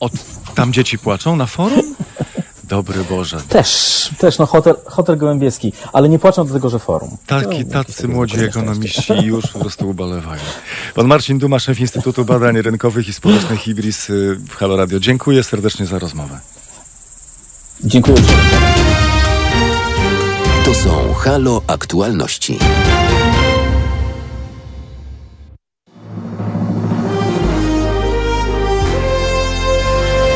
Od, 0.00 0.12
tam 0.54 0.72
dzieci 0.72 0.98
płaczą 0.98 1.36
na 1.36 1.46
forum? 1.46 1.94
Dobry 2.68 3.04
Boże. 3.04 3.40
Też, 3.48 4.10
też, 4.18 4.38
no 4.38 4.46
hotel, 4.46 4.74
hotel 4.84 5.16
Gołębieski, 5.16 5.72
ale 5.92 6.08
nie 6.08 6.18
płaczą 6.18 6.46
do 6.46 6.54
tego, 6.54 6.70
że 6.70 6.78
forum. 6.78 7.16
Taki, 7.26 7.64
tacy 7.64 8.08
młodzi 8.08 8.40
ekonomiści 8.44 9.12
już 9.32 9.46
po 9.46 9.58
prostu 9.58 9.88
ubolewają. 9.88 10.42
Pan 10.94 11.06
Marcin 11.06 11.38
Duma, 11.38 11.58
szef 11.58 11.80
Instytutu 11.80 12.24
Badań 12.24 12.62
Rynkowych 12.62 13.08
i 13.08 13.12
Społecznych 13.12 13.68
Ibris 13.68 14.10
y, 14.10 14.36
w 14.48 14.54
Halo 14.54 14.76
Radio. 14.76 15.00
Dziękuję 15.00 15.44
serdecznie 15.44 15.86
za 15.86 15.98
rozmowę. 15.98 16.40
Dziękuję. 17.84 18.16
To 20.64 20.74
są 20.74 21.14
Halo 21.14 21.62
Aktualności. 21.66 22.58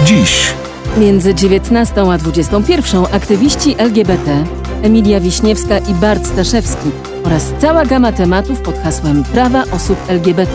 Dziś. 0.04 0.54
Między 0.96 1.34
19 1.34 2.12
a 2.12 2.18
21 2.18 3.04
aktywiści 3.12 3.74
LGBT 3.78 4.44
Emilia 4.82 5.20
Wiśniewska 5.20 5.78
i 5.78 5.94
Bart 5.94 6.26
Staszewski 6.26 6.90
oraz 7.24 7.52
cała 7.58 7.84
gama 7.86 8.12
tematów 8.12 8.60
pod 8.60 8.78
hasłem 8.78 9.24
Prawa 9.24 9.64
osób 9.72 9.98
LGBT. 10.08 10.52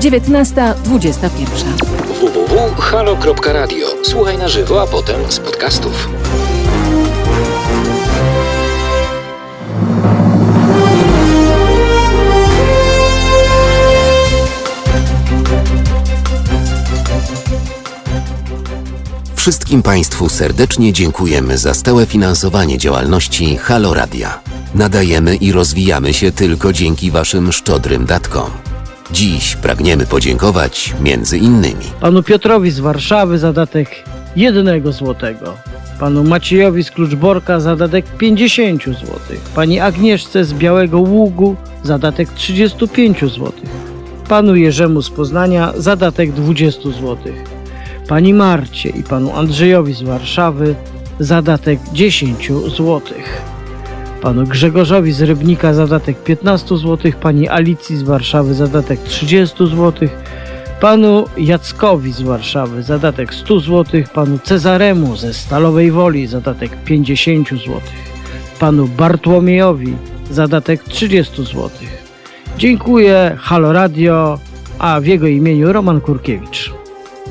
19.21. 0.00 1.30
www.halo.radio. 2.20 3.86
Słuchaj 4.02 4.38
na 4.38 4.48
żywo, 4.48 4.82
a 4.82 4.86
potem 4.86 5.32
z 5.32 5.38
podcastów. 5.38 6.08
Wszystkim 19.40 19.82
Państwu 19.82 20.28
serdecznie 20.28 20.92
dziękujemy 20.92 21.58
za 21.58 21.74
stałe 21.74 22.06
finansowanie 22.06 22.78
działalności 22.78 23.56
Halo 23.56 23.94
Radia. 23.94 24.40
Nadajemy 24.74 25.36
i 25.36 25.52
rozwijamy 25.52 26.14
się 26.14 26.32
tylko 26.32 26.72
dzięki 26.72 27.10
Waszym 27.10 27.52
szczodrym 27.52 28.06
datkom. 28.06 28.50
Dziś 29.12 29.56
pragniemy 29.56 30.06
podziękować 30.06 30.94
między 31.02 31.38
innymi 31.38 31.84
panu 32.00 32.22
Piotrowi 32.22 32.70
z 32.70 32.80
Warszawy 32.80 33.38
zadatek 33.38 33.88
jednego 34.36 34.92
złotego, 34.92 35.54
panu 36.00 36.24
Maciejowi 36.24 36.84
z 36.84 36.90
Kluczborka 36.90 37.60
zadatek 37.60 38.06
50 38.18 38.84
złotych, 38.84 39.40
pani 39.54 39.80
Agnieszce 39.80 40.44
z 40.44 40.52
Białego 40.52 40.98
Ługu 40.98 41.56
zadatek 41.82 42.32
35 42.32 43.24
złotych, 43.24 43.70
panu 44.28 44.56
Jerzemu 44.56 45.02
z 45.02 45.10
Poznania 45.10 45.72
zadatek 45.76 46.32
20 46.32 46.90
złotych, 46.90 47.59
pani 48.08 48.34
Marcie 48.34 48.88
i 48.88 49.02
panu 49.02 49.36
Andrzejowi 49.36 49.92
z 49.92 50.02
Warszawy 50.02 50.74
zadatek 51.18 51.78
10 51.92 52.52
złotych 52.76 53.42
panu 54.20 54.46
Grzegorzowi 54.46 55.12
z 55.12 55.22
Rybnika 55.22 55.74
zadatek 55.74 56.22
15 56.22 56.76
zł, 56.76 57.12
pani 57.20 57.48
Alicji 57.48 57.96
z 57.96 58.02
Warszawy 58.02 58.54
zadatek 58.54 59.00
30 59.00 59.56
zł, 59.66 60.08
panu 60.80 61.24
Jackowi 61.36 62.12
z 62.12 62.22
Warszawy 62.22 62.82
zadatek 62.82 63.34
100 63.34 63.60
zł, 63.60 64.02
panu 64.14 64.38
Cezaremu 64.38 65.16
ze 65.16 65.34
Stalowej 65.34 65.90
Woli 65.90 66.26
zadatek 66.26 66.84
50 66.84 67.48
zł, 67.48 67.80
panu 68.58 68.88
Bartłomiejowi 68.88 69.96
zadatek 70.30 70.84
30 70.84 71.44
zł. 71.44 71.70
Dziękuję, 72.58 73.36
Halo 73.40 73.72
Radio, 73.72 74.38
a 74.78 75.00
w 75.00 75.06
jego 75.06 75.26
imieniu 75.26 75.72
Roman 75.72 76.00
Kurkiewicz. 76.00 76.79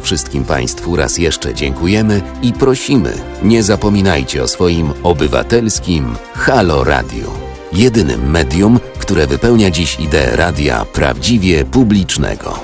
Wszystkim 0.10 0.46
Państwu 0.46 0.96
raz 0.96 1.18
jeszcze 1.18 1.54
dziękujemy 1.54 2.22
i 2.42 2.54
prosimy, 2.54 3.14
nie 3.44 3.64
zapominajcie 3.64 4.44
o 4.44 4.48
swoim 4.48 4.94
obywatelskim 5.04 6.16
Halo 6.34 6.84
Radio. 6.84 7.32
Jedynym 7.74 8.32
medium, 8.32 8.80
które 9.00 9.28
wypełnia 9.28 9.72
dziś 9.72 10.00
ideę 10.00 10.36
radia 10.36 10.86
prawdziwie 10.86 11.66
publicznego. 11.66 12.60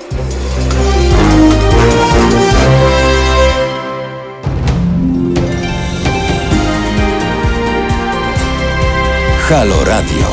Halo 9.40 9.86
Radio. 9.86 10.28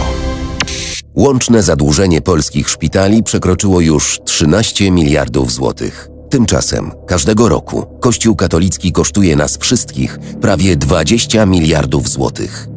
Łączne 1.15 1.63
zadłużenie 1.63 2.21
polskich 2.21 2.69
szpitali 2.69 3.23
przekroczyło 3.23 3.81
już 3.81 4.21
13 4.25 4.91
miliardów 4.91 5.53
złotych. 5.53 6.12
Tymczasem 6.33 6.91
każdego 7.07 7.49
roku 7.49 7.87
Kościół 8.01 8.37
katolicki 8.37 8.93
kosztuje 8.93 9.37
nas 9.37 9.57
wszystkich 9.57 10.19
prawie 10.19 10.77
20 10.77 11.47
miliardów 11.47 12.09
złotych. 12.09 12.69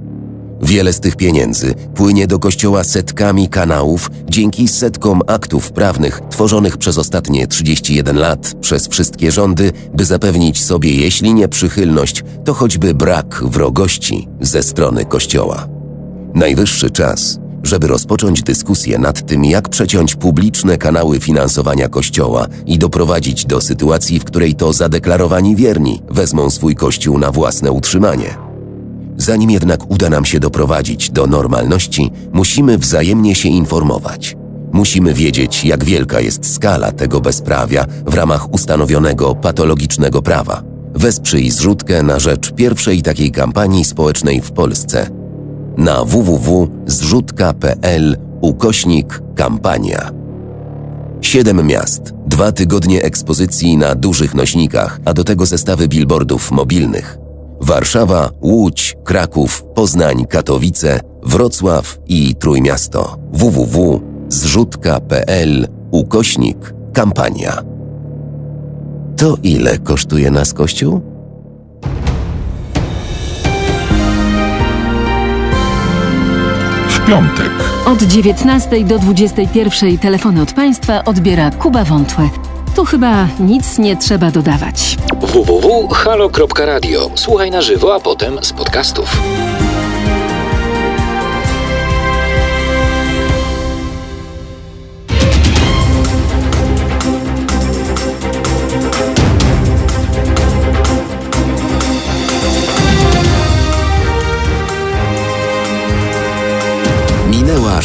Wiele 0.61 0.93
z 0.93 0.99
tych 0.99 1.15
pieniędzy 1.15 1.75
płynie 1.95 2.27
do 2.27 2.39
Kościoła 2.39 2.83
setkami 2.83 3.49
kanałów 3.49 4.11
dzięki 4.29 4.67
setkom 4.67 5.21
aktów 5.27 5.71
prawnych 5.71 6.21
tworzonych 6.29 6.77
przez 6.77 6.97
ostatnie 6.97 7.47
31 7.47 8.17
lat 8.17 8.53
przez 8.61 8.87
wszystkie 8.87 9.31
rządy, 9.31 9.71
by 9.93 10.05
zapewnić 10.05 10.63
sobie, 10.63 10.95
jeśli 10.95 11.33
nie 11.33 11.47
przychylność, 11.47 12.23
to 12.45 12.53
choćby 12.53 12.93
brak 12.93 13.43
wrogości 13.43 14.27
ze 14.41 14.63
strony 14.63 15.05
Kościoła. 15.05 15.67
Najwyższy 16.33 16.91
czas, 16.91 17.39
żeby 17.65 17.87
rozpocząć 17.87 18.43
dyskusję 18.43 18.97
nad 18.97 19.25
tym, 19.27 19.45
jak 19.45 19.69
przeciąć 19.69 20.15
publiczne 20.15 20.77
kanały 20.77 21.19
finansowania 21.19 21.89
Kościoła 21.89 22.47
i 22.65 22.79
doprowadzić 22.79 23.45
do 23.45 23.61
sytuacji, 23.61 24.19
w 24.19 24.23
której 24.23 24.55
to 24.55 24.73
zadeklarowani 24.73 25.55
wierni 25.55 26.01
wezmą 26.09 26.49
swój 26.49 26.75
Kościół 26.75 27.19
na 27.19 27.31
własne 27.31 27.71
utrzymanie. 27.71 28.37
Zanim 29.17 29.49
jednak 29.49 29.91
uda 29.91 30.09
nam 30.09 30.25
się 30.25 30.39
doprowadzić 30.39 31.11
do 31.11 31.27
normalności, 31.27 32.11
musimy 32.33 32.77
wzajemnie 32.77 33.35
się 33.35 33.49
informować. 33.49 34.37
Musimy 34.71 35.13
wiedzieć, 35.13 35.65
jak 35.65 35.83
wielka 35.83 36.19
jest 36.19 36.53
skala 36.53 36.91
tego 36.91 37.21
bezprawia 37.21 37.85
w 38.05 38.13
ramach 38.13 38.53
ustanowionego 38.53 39.35
patologicznego 39.35 40.21
prawa. 40.21 40.63
Wesprzyj 40.95 41.51
zrzutkę 41.51 42.03
na 42.03 42.19
rzecz 42.19 42.51
pierwszej 42.51 43.01
takiej 43.01 43.31
kampanii 43.31 43.85
społecznej 43.85 44.41
w 44.41 44.51
Polsce– 44.51 45.09
na 45.77 46.05
www.zrzutka.pl 46.05 48.17
ukośnik 48.41 49.21
kampania. 49.35 50.11
Siedem 51.21 51.67
miast, 51.67 52.13
dwa 52.27 52.51
tygodnie 52.51 53.03
ekspozycji 53.03 53.77
na 53.77 53.95
dużych 53.95 54.35
nośnikach, 54.35 54.99
a 55.05 55.13
do 55.13 55.23
tego 55.23 55.45
zestawy 55.45 55.87
billboardów 55.87 56.51
mobilnych. 56.51 57.17
Warszawa, 57.61 58.29
Łódź, 58.41 58.97
Kraków, 59.03 59.63
Poznań, 59.75 60.25
Katowice, 60.25 60.99
Wrocław 61.23 61.99
i 62.07 62.35
Trójmiasto. 62.35 63.17
www.zrzutka.pl 63.33 65.67
ukośnik 65.91 66.73
kampania. 66.93 67.61
To 69.17 69.37
ile 69.43 69.77
kosztuje 69.77 70.31
nas 70.31 70.53
Kościół? 70.53 71.14
Piątek. 77.07 77.51
Od 77.85 78.03
19 78.03 78.83
do 78.83 78.99
21 78.99 79.97
telefony 79.97 80.41
od 80.41 80.53
Państwa 80.53 81.03
odbiera 81.03 81.51
Kuba 81.51 81.83
Wątłe. 81.83 82.29
Tu 82.75 82.85
chyba 82.85 83.27
nic 83.39 83.77
nie 83.77 83.97
trzeba 83.97 84.31
dodawać. 84.31 84.97
www.halo.radio. 85.21 87.09
Słuchaj 87.15 87.51
na 87.51 87.61
żywo, 87.61 87.95
a 87.95 87.99
potem 87.99 88.37
z 88.41 88.53
podcastów. 88.53 89.17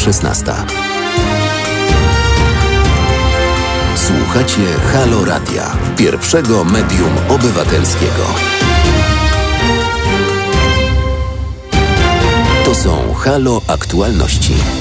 16. 0.01 0.53
Słuchacie 3.95 4.61
Halo 4.93 5.25
Radia, 5.25 5.77
pierwszego 5.97 6.63
medium 6.63 7.17
obywatelskiego. 7.29 8.25
To 12.65 12.75
są 12.75 13.13
Halo 13.13 13.61
Aktualności. 13.67 14.80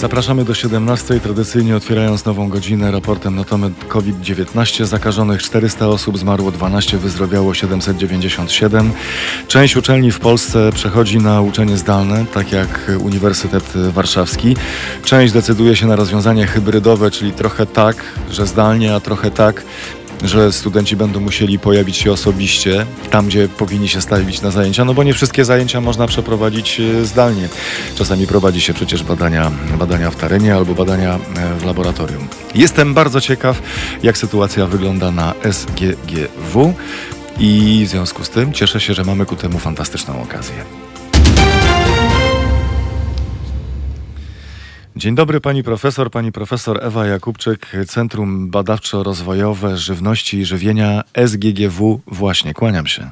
Zapraszamy 0.00 0.44
do 0.44 0.54
17. 0.54 1.20
Tradycyjnie 1.20 1.76
otwierając 1.76 2.24
nową 2.24 2.48
godzinę 2.48 2.90
raportem 2.90 3.36
na 3.36 3.44
temat 3.44 3.72
COVID-19. 3.88 4.84
Zakażonych 4.84 5.42
400 5.42 5.88
osób, 5.88 6.18
zmarło 6.18 6.50
12, 6.50 6.98
wyzdrowiało 6.98 7.54
797. 7.54 8.92
Część 9.48 9.76
uczelni 9.76 10.12
w 10.12 10.20
Polsce 10.20 10.70
przechodzi 10.74 11.18
na 11.18 11.40
uczenie 11.40 11.76
zdalne, 11.76 12.26
tak 12.34 12.52
jak 12.52 12.90
Uniwersytet 13.00 13.64
Warszawski. 13.74 14.56
Część 15.04 15.32
decyduje 15.32 15.76
się 15.76 15.86
na 15.86 15.96
rozwiązanie 15.96 16.46
hybrydowe, 16.46 17.10
czyli 17.10 17.32
trochę 17.32 17.66
tak, 17.66 18.04
że 18.30 18.46
zdalnie, 18.46 18.94
a 18.94 19.00
trochę 19.00 19.30
tak, 19.30 19.62
że 20.24 20.52
studenci 20.52 20.96
będą 20.96 21.20
musieli 21.20 21.58
pojawić 21.58 21.96
się 21.96 22.12
osobiście 22.12 22.86
tam, 23.10 23.26
gdzie 23.26 23.48
powinni 23.48 23.88
się 23.88 24.00
stawić 24.00 24.40
na 24.40 24.50
zajęcia, 24.50 24.84
no 24.84 24.94
bo 24.94 25.02
nie 25.02 25.14
wszystkie 25.14 25.44
zajęcia 25.44 25.80
można 25.80 26.06
przeprowadzić 26.06 26.80
e, 26.80 27.04
zdalnie. 27.04 27.48
Czasami 27.94 28.26
prowadzi 28.26 28.60
się 28.60 28.74
przecież 28.74 29.02
badania, 29.02 29.50
badania 29.78 30.10
w 30.10 30.16
terenie 30.16 30.54
albo 30.54 30.74
badania 30.74 31.14
e, 31.14 31.54
w 31.54 31.64
laboratorium. 31.64 32.28
Jestem 32.54 32.94
bardzo 32.94 33.20
ciekaw, 33.20 33.62
jak 34.02 34.18
sytuacja 34.18 34.66
wygląda 34.66 35.10
na 35.10 35.34
SGGW 35.50 36.74
i 37.40 37.84
w 37.86 37.88
związku 37.88 38.24
z 38.24 38.30
tym 38.30 38.52
cieszę 38.52 38.80
się, 38.80 38.94
że 38.94 39.04
mamy 39.04 39.26
ku 39.26 39.36
temu 39.36 39.58
fantastyczną 39.58 40.22
okazję. 40.22 40.87
Dzień 44.98 45.14
dobry 45.14 45.40
pani 45.40 45.62
profesor, 45.62 46.10
pani 46.10 46.32
profesor 46.32 46.84
Ewa 46.84 47.06
Jakubczyk, 47.06 47.66
Centrum 47.86 48.50
Badawczo-Rozwojowe 48.50 49.76
Żywności 49.76 50.38
i 50.38 50.44
Żywienia 50.44 51.02
SGGW. 51.14 52.00
Właśnie, 52.06 52.54
kłaniam 52.54 52.86
się. 52.86 53.02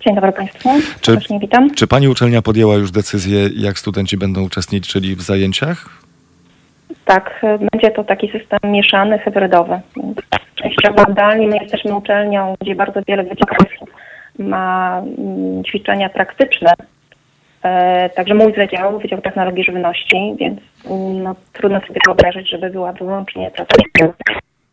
Dzień 0.00 0.14
dobry 0.14 0.32
Państwu, 0.32 0.68
Czy- 1.00 1.12
serdecznie 1.12 1.38
witam. 1.38 1.74
Czy 1.74 1.86
pani 1.86 2.08
uczelnia 2.08 2.42
podjęła 2.42 2.74
już 2.74 2.90
decyzję, 2.90 3.48
jak 3.56 3.78
studenci 3.78 4.16
będą 4.16 4.42
uczestniczyli 4.42 5.16
w 5.16 5.22
zajęciach? 5.22 5.88
Tak, 7.04 7.40
będzie 7.72 7.90
to 7.90 8.04
taki 8.04 8.30
system 8.30 8.58
mieszany, 8.64 9.18
hybrydowy. 9.18 9.80
Częściowo 10.54 11.12
zdalnie 11.12 11.48
my 11.48 11.56
jesteśmy 11.56 11.94
uczelnią, 11.94 12.54
gdzie 12.60 12.74
bardzo 12.74 13.00
wiele 13.08 13.22
wydziałów 13.22 13.92
ma 14.38 14.98
mm, 15.18 15.64
ćwiczenia 15.64 16.08
praktyczne. 16.08 16.72
E, 17.62 18.10
Także 18.10 18.34
mój 18.34 18.52
wydział, 18.52 18.98
Wydział 18.98 19.20
Technologii 19.20 19.64
Żywności, 19.64 20.36
więc 20.38 20.60
mm, 20.90 21.22
no, 21.22 21.34
trudno 21.52 21.80
sobie 21.80 22.00
wyobrazić, 22.06 22.50
żeby 22.50 22.70
była 22.70 22.92
wyłącznie 22.92 23.50
praca. 23.50 23.74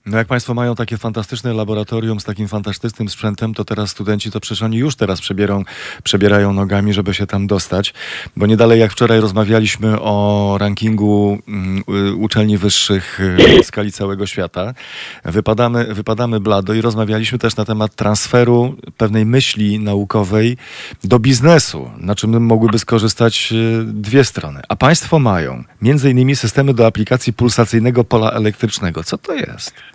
No 0.05 0.17
jak 0.17 0.27
Państwo 0.27 0.53
mają 0.53 0.75
takie 0.75 0.97
fantastyczne 0.97 1.53
laboratorium 1.53 2.19
z 2.19 2.23
takim 2.23 2.47
fantastycznym 2.47 3.09
sprzętem, 3.09 3.53
to 3.53 3.65
teraz 3.65 3.89
studenci 3.89 4.31
to 4.31 4.39
przecież 4.39 4.61
oni 4.61 4.77
już 4.77 4.95
teraz 4.95 5.21
przebierą, 5.21 5.63
przebierają 6.03 6.53
nogami, 6.53 6.93
żeby 6.93 7.13
się 7.13 7.27
tam 7.27 7.47
dostać. 7.47 7.93
Bo 8.37 8.45
nie 8.45 8.57
dalej 8.57 8.79
jak 8.79 8.91
wczoraj 8.91 9.19
rozmawialiśmy 9.19 10.01
o 10.01 10.57
rankingu 10.59 11.39
um, 11.47 11.83
uczelni 12.17 12.57
wyższych 12.57 13.19
y, 13.19 13.63
w 13.63 13.65
skali 13.65 13.91
całego 13.91 14.25
świata. 14.25 14.73
Wypadamy, 15.23 15.93
wypadamy 15.93 16.39
blado 16.39 16.73
i 16.73 16.81
rozmawialiśmy 16.81 17.39
też 17.39 17.55
na 17.55 17.65
temat 17.65 17.95
transferu 17.95 18.75
pewnej 18.97 19.25
myśli 19.25 19.79
naukowej 19.79 20.57
do 21.03 21.19
biznesu, 21.19 21.91
na 21.97 22.15
czym 22.15 22.45
mogłyby 22.45 22.79
skorzystać 22.79 23.49
y, 23.51 23.83
dwie 23.85 24.23
strony. 24.23 24.61
A 24.69 24.75
Państwo 24.75 25.19
mają 25.19 25.63
między 25.81 26.11
innymi 26.11 26.35
systemy 26.35 26.73
do 26.73 26.85
aplikacji 26.85 27.33
pulsacyjnego 27.33 28.03
pola 28.03 28.31
elektrycznego. 28.31 29.03
Co 29.03 29.17
to 29.17 29.33
jest? 29.33 29.94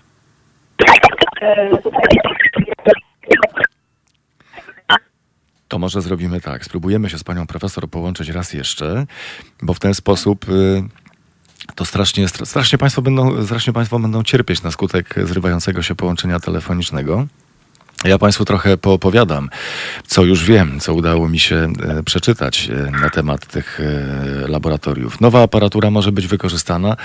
To 5.69 5.79
może 5.79 6.03
zrobimy 6.03 6.41
tak. 6.41 6.65
Spróbujemy 6.65 7.11
się 7.11 7.19
z 7.19 7.25
panią 7.25 7.47
profesor 7.47 7.89
połączyć 7.89 8.29
raz 8.29 8.53
jeszcze, 8.53 9.07
bo 9.63 9.75
w 9.75 9.81
ten 9.81 9.95
sposób 9.95 10.49
y, 10.49 10.83
to 11.75 11.85
strasznie, 11.85 12.29
strasznie, 12.29 12.79
państwo 12.79 13.03
będą, 13.03 13.45
strasznie 13.45 13.73
państwo 13.73 13.99
będą 13.99 14.23
cierpieć 14.23 14.63
na 14.63 14.71
skutek 14.71 15.15
zrywającego 15.25 15.83
się 15.83 15.95
połączenia 15.95 16.41
telefonicznego. 16.41 17.27
Ja 18.05 18.19
Państwu 18.19 18.45
trochę 18.45 18.77
poopowiadam, 18.77 19.51
co 20.07 20.25
już 20.25 20.45
wiem, 20.45 20.81
co 20.81 20.95
udało 20.95 21.29
mi 21.29 21.39
się 21.39 21.73
e, 21.83 22.03
przeczytać 22.03 22.71
e, 22.71 22.91
na 22.91 23.11
temat 23.11 23.47
tych 23.47 23.81
e, 23.81 24.49
laboratoriów. 24.49 25.21
Nowa 25.21 25.43
aparatura 25.43 25.91
może 25.91 26.13
być 26.13 26.27
wykorzystana 26.27 26.97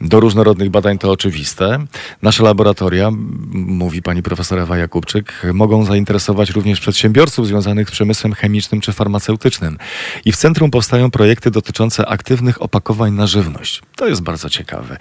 do 0.00 0.20
różnorodnych 0.20 0.70
badań, 0.70 0.98
to 0.98 1.10
oczywiste. 1.10 1.78
Nasze 2.22 2.42
laboratoria, 2.42 3.10
mówi 3.52 4.02
pani 4.02 4.22
profesor 4.22 4.58
Ewa 4.58 4.78
Jakubczyk, 4.78 5.42
mogą 5.52 5.84
zainteresować 5.84 6.50
również 6.50 6.80
przedsiębiorców 6.80 7.46
związanych 7.46 7.88
z 7.88 7.92
przemysłem 7.92 8.32
chemicznym 8.32 8.80
czy 8.80 8.92
farmaceutycznym. 8.92 9.78
I 10.24 10.32
w 10.32 10.36
centrum 10.36 10.70
powstają 10.70 11.10
projekty 11.10 11.50
dotyczące 11.50 12.08
aktywnych 12.08 12.62
opakowań 12.62 13.12
na 13.12 13.26
żywność. 13.26 13.82
To 13.96 14.08
jest 14.08 14.22
bardzo 14.22 14.50
ciekawe. 14.50 14.96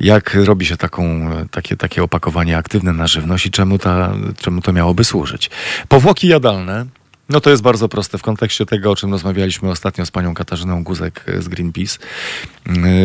Jak 0.00 0.34
robi 0.34 0.66
się 0.66 0.76
taką, 0.76 1.30
takie, 1.50 1.76
takie 1.76 2.02
opakowanie 2.02 2.56
aktywne 2.56 2.92
na 2.92 3.06
żywność 3.06 3.46
i 3.46 3.50
czemu, 3.50 3.78
ta, 3.78 4.14
czemu 4.40 4.62
to 4.62 4.72
miałoby 4.72 5.04
służyć? 5.04 5.50
Powłoki 5.88 6.28
jadalne. 6.28 6.86
No 7.28 7.40
to 7.40 7.50
jest 7.50 7.62
bardzo 7.62 7.88
proste 7.88 8.18
w 8.18 8.22
kontekście 8.22 8.66
tego, 8.66 8.90
o 8.90 8.96
czym 8.96 9.12
rozmawialiśmy 9.12 9.70
ostatnio 9.70 10.06
z 10.06 10.10
panią 10.10 10.34
Katarzyną 10.34 10.84
Guzek 10.84 11.24
z 11.38 11.48
Greenpeace, 11.48 11.98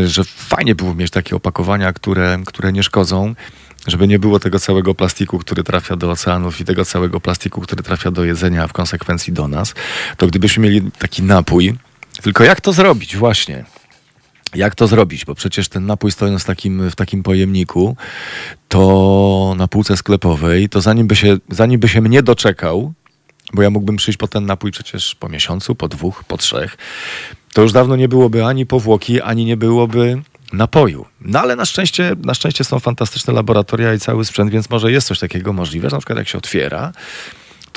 że 0.06 0.24
fajnie 0.24 0.76
było 0.76 0.96
mieć 0.96 1.12
takie 1.12 1.36
opakowania, 1.36 1.94
które, 1.94 2.40
które 2.46 2.74
nie 2.74 2.84
szkodzą, 2.84 3.36
żeby 3.88 4.08
nie 4.08 4.20
było 4.20 4.40
tego 4.40 4.60
całego 4.60 4.96
plastiku, 4.96 5.40
który 5.40 5.64
trafia 5.64 5.96
do 5.96 6.12
oceanów 6.12 6.62
i 6.62 6.66
tego 6.66 6.86
całego 6.86 7.20
plastiku, 7.20 7.62
który 7.62 7.84
trafia 7.84 8.12
do 8.12 8.24
jedzenia, 8.24 8.64
a 8.64 8.68
w 8.68 8.74
konsekwencji 8.74 9.34
do 9.34 9.48
nas, 9.48 9.74
to 10.18 10.28
gdybyśmy 10.28 10.64
mieli 10.64 10.92
taki 11.00 11.24
napój, 11.24 11.76
tylko 12.22 12.44
jak 12.44 12.62
to 12.62 12.74
zrobić 12.74 13.18
właśnie? 13.18 13.66
Jak 14.56 14.76
to 14.76 14.88
zrobić? 14.88 15.26
Bo 15.26 15.36
przecież 15.36 15.70
ten 15.70 15.86
napój 15.86 16.12
stojąc 16.12 16.44
w 16.44 16.46
takim, 16.46 16.90
w 16.90 16.96
takim 16.96 17.24
pojemniku, 17.24 17.96
to 18.68 19.54
na 19.58 19.68
półce 19.68 19.98
sklepowej, 19.98 20.70
to 20.70 20.82
zanim 20.82 21.08
by, 21.08 21.16
się, 21.16 21.38
zanim 21.50 21.80
by 21.80 21.88
się 21.88 22.02
mnie 22.02 22.24
doczekał, 22.24 22.94
bo 23.54 23.62
ja 23.62 23.70
mógłbym 23.70 23.96
przyjść 23.96 24.18
po 24.18 24.28
ten 24.28 24.46
napój 24.46 24.72
przecież 24.72 25.16
po 25.16 25.30
miesiącu, 25.30 25.76
po 25.76 25.88
dwóch, 25.88 26.24
po 26.24 26.38
trzech, 26.38 26.78
to 27.54 27.62
już 27.62 27.72
dawno 27.72 27.96
nie 27.96 28.08
byłoby 28.08 28.46
ani 28.46 28.66
powłoki, 28.66 29.22
ani 29.22 29.46
nie 29.46 29.58
byłoby 29.58 30.22
napoju. 30.54 31.06
No 31.22 31.40
ale 31.40 31.56
na 31.56 31.66
szczęście, 31.66 32.16
na 32.24 32.34
szczęście 32.34 32.64
są 32.64 32.80
fantastyczne 32.80 33.34
laboratoria 33.34 33.94
i 33.94 34.00
cały 34.00 34.26
sprzęt, 34.26 34.52
więc 34.52 34.70
może 34.70 34.92
jest 34.92 35.08
coś 35.08 35.20
takiego 35.20 35.54
możliwe, 35.54 35.90
że 35.90 35.96
na 35.96 36.00
przykład 36.00 36.18
jak 36.18 36.28
się 36.28 36.38
otwiera, 36.38 36.92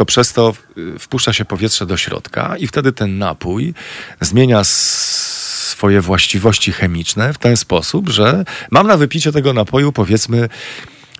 to 0.01 0.05
przez 0.05 0.33
to 0.33 0.55
wpuszcza 0.99 1.33
się 1.33 1.45
powietrze 1.45 1.87
do 1.87 1.97
środka 1.97 2.57
i 2.57 2.67
wtedy 2.67 2.93
ten 2.93 3.19
napój 3.19 3.75
zmienia 4.21 4.65
swoje 4.65 6.01
właściwości 6.01 6.73
chemiczne 6.73 7.33
w 7.33 7.39
ten 7.39 7.57
sposób, 7.57 8.09
że 8.09 8.45
mam 8.71 8.87
na 8.87 8.97
wypicie 8.97 9.33
tego 9.33 9.53
napoju 9.53 9.93
powiedzmy 9.93 10.49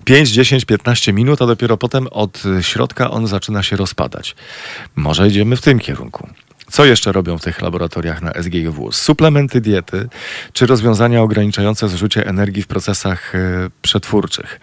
5, 0.05 0.29
10, 0.29 0.65
15 0.65 1.13
minut, 1.13 1.41
a 1.41 1.45
dopiero 1.45 1.77
potem 1.77 2.07
od 2.07 2.43
środka 2.61 3.11
on 3.11 3.27
zaczyna 3.27 3.63
się 3.63 3.75
rozpadać. 3.75 4.35
Może 4.95 5.27
idziemy 5.27 5.55
w 5.55 5.61
tym 5.61 5.79
kierunku. 5.79 6.27
Co 6.71 6.85
jeszcze 6.85 7.11
robią 7.11 7.37
w 7.37 7.43
tych 7.43 7.61
laboratoriach 7.61 8.21
na 8.21 8.31
SGGW? 8.33 8.91
Suplementy 8.91 9.61
diety 9.61 10.09
czy 10.53 10.65
rozwiązania 10.65 11.21
ograniczające 11.21 11.89
zużycie 11.89 12.27
energii 12.27 12.63
w 12.63 12.67
procesach 12.67 13.35
e, 13.35 13.69
przetwórczych. 13.81 14.59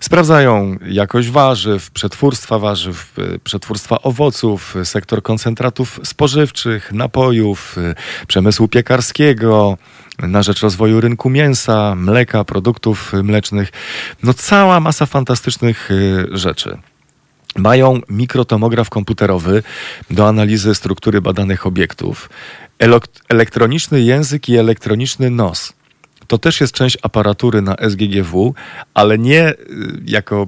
Sprawdzają 0.00 0.76
jakość 0.86 1.30
warzyw, 1.30 1.90
przetwórstwa 1.90 2.58
warzyw, 2.58 3.18
y, 3.18 3.38
przetwórstwa 3.38 4.02
owoców, 4.02 4.74
sektor 4.84 5.22
koncentratów 5.22 6.00
spożywczych, 6.04 6.92
napojów, 6.92 7.78
y, 7.78 8.26
przemysłu 8.26 8.68
piekarskiego, 8.68 9.78
na 10.18 10.42
rzecz 10.42 10.60
rozwoju 10.60 11.00
rynku 11.00 11.30
mięsa, 11.30 11.94
mleka, 11.94 12.44
produktów 12.44 13.12
mlecznych. 13.22 13.72
No 14.22 14.34
cała 14.34 14.80
masa 14.80 15.06
fantastycznych 15.06 15.90
y, 15.90 16.26
rzeczy. 16.30 16.78
Mają 17.58 18.00
mikrotomograf 18.08 18.90
komputerowy 18.90 19.62
do 20.10 20.28
analizy 20.28 20.74
struktury 20.74 21.20
badanych 21.20 21.66
obiektów, 21.66 22.30
elektroniczny 23.28 24.00
język 24.00 24.48
i 24.48 24.56
elektroniczny 24.56 25.30
nos 25.30 25.75
to 26.26 26.38
też 26.38 26.60
jest 26.60 26.72
część 26.72 26.98
aparatury 27.02 27.62
na 27.62 27.76
SGGW, 27.90 28.54
ale 28.94 29.18
nie 29.18 29.50
y, 29.50 29.56
jako 30.06 30.46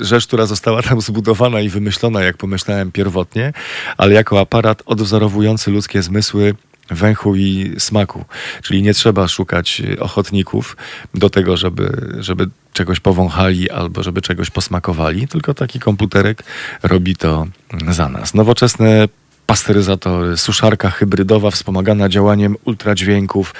rzecz, 0.00 0.26
która 0.26 0.46
została 0.46 0.82
tam 0.82 1.00
zbudowana 1.00 1.60
i 1.60 1.68
wymyślona, 1.68 2.22
jak 2.22 2.36
pomyślałem 2.36 2.92
pierwotnie, 2.92 3.52
ale 3.96 4.14
jako 4.14 4.40
aparat 4.40 4.82
odwzorowujący 4.86 5.70
ludzkie 5.70 6.02
zmysły 6.02 6.54
węchu 6.90 7.36
i 7.36 7.74
smaku. 7.78 8.24
Czyli 8.62 8.82
nie 8.82 8.94
trzeba 8.94 9.28
szukać 9.28 9.82
ochotników 9.98 10.76
do 11.14 11.30
tego, 11.30 11.56
żeby, 11.56 12.14
żeby 12.18 12.48
czegoś 12.72 13.00
powąchali 13.00 13.70
albo 13.70 14.02
żeby 14.02 14.22
czegoś 14.22 14.50
posmakowali, 14.50 15.28
tylko 15.28 15.54
taki 15.54 15.80
komputerek 15.80 16.42
robi 16.82 17.16
to 17.16 17.46
za 17.88 18.08
nas. 18.08 18.34
Nowoczesne 18.34 19.08
pasteryzatory, 19.46 20.36
suszarka 20.36 20.90
hybrydowa 20.90 21.50
wspomagana 21.50 22.08
działaniem 22.08 22.56
ultradźwięków, 22.64 23.54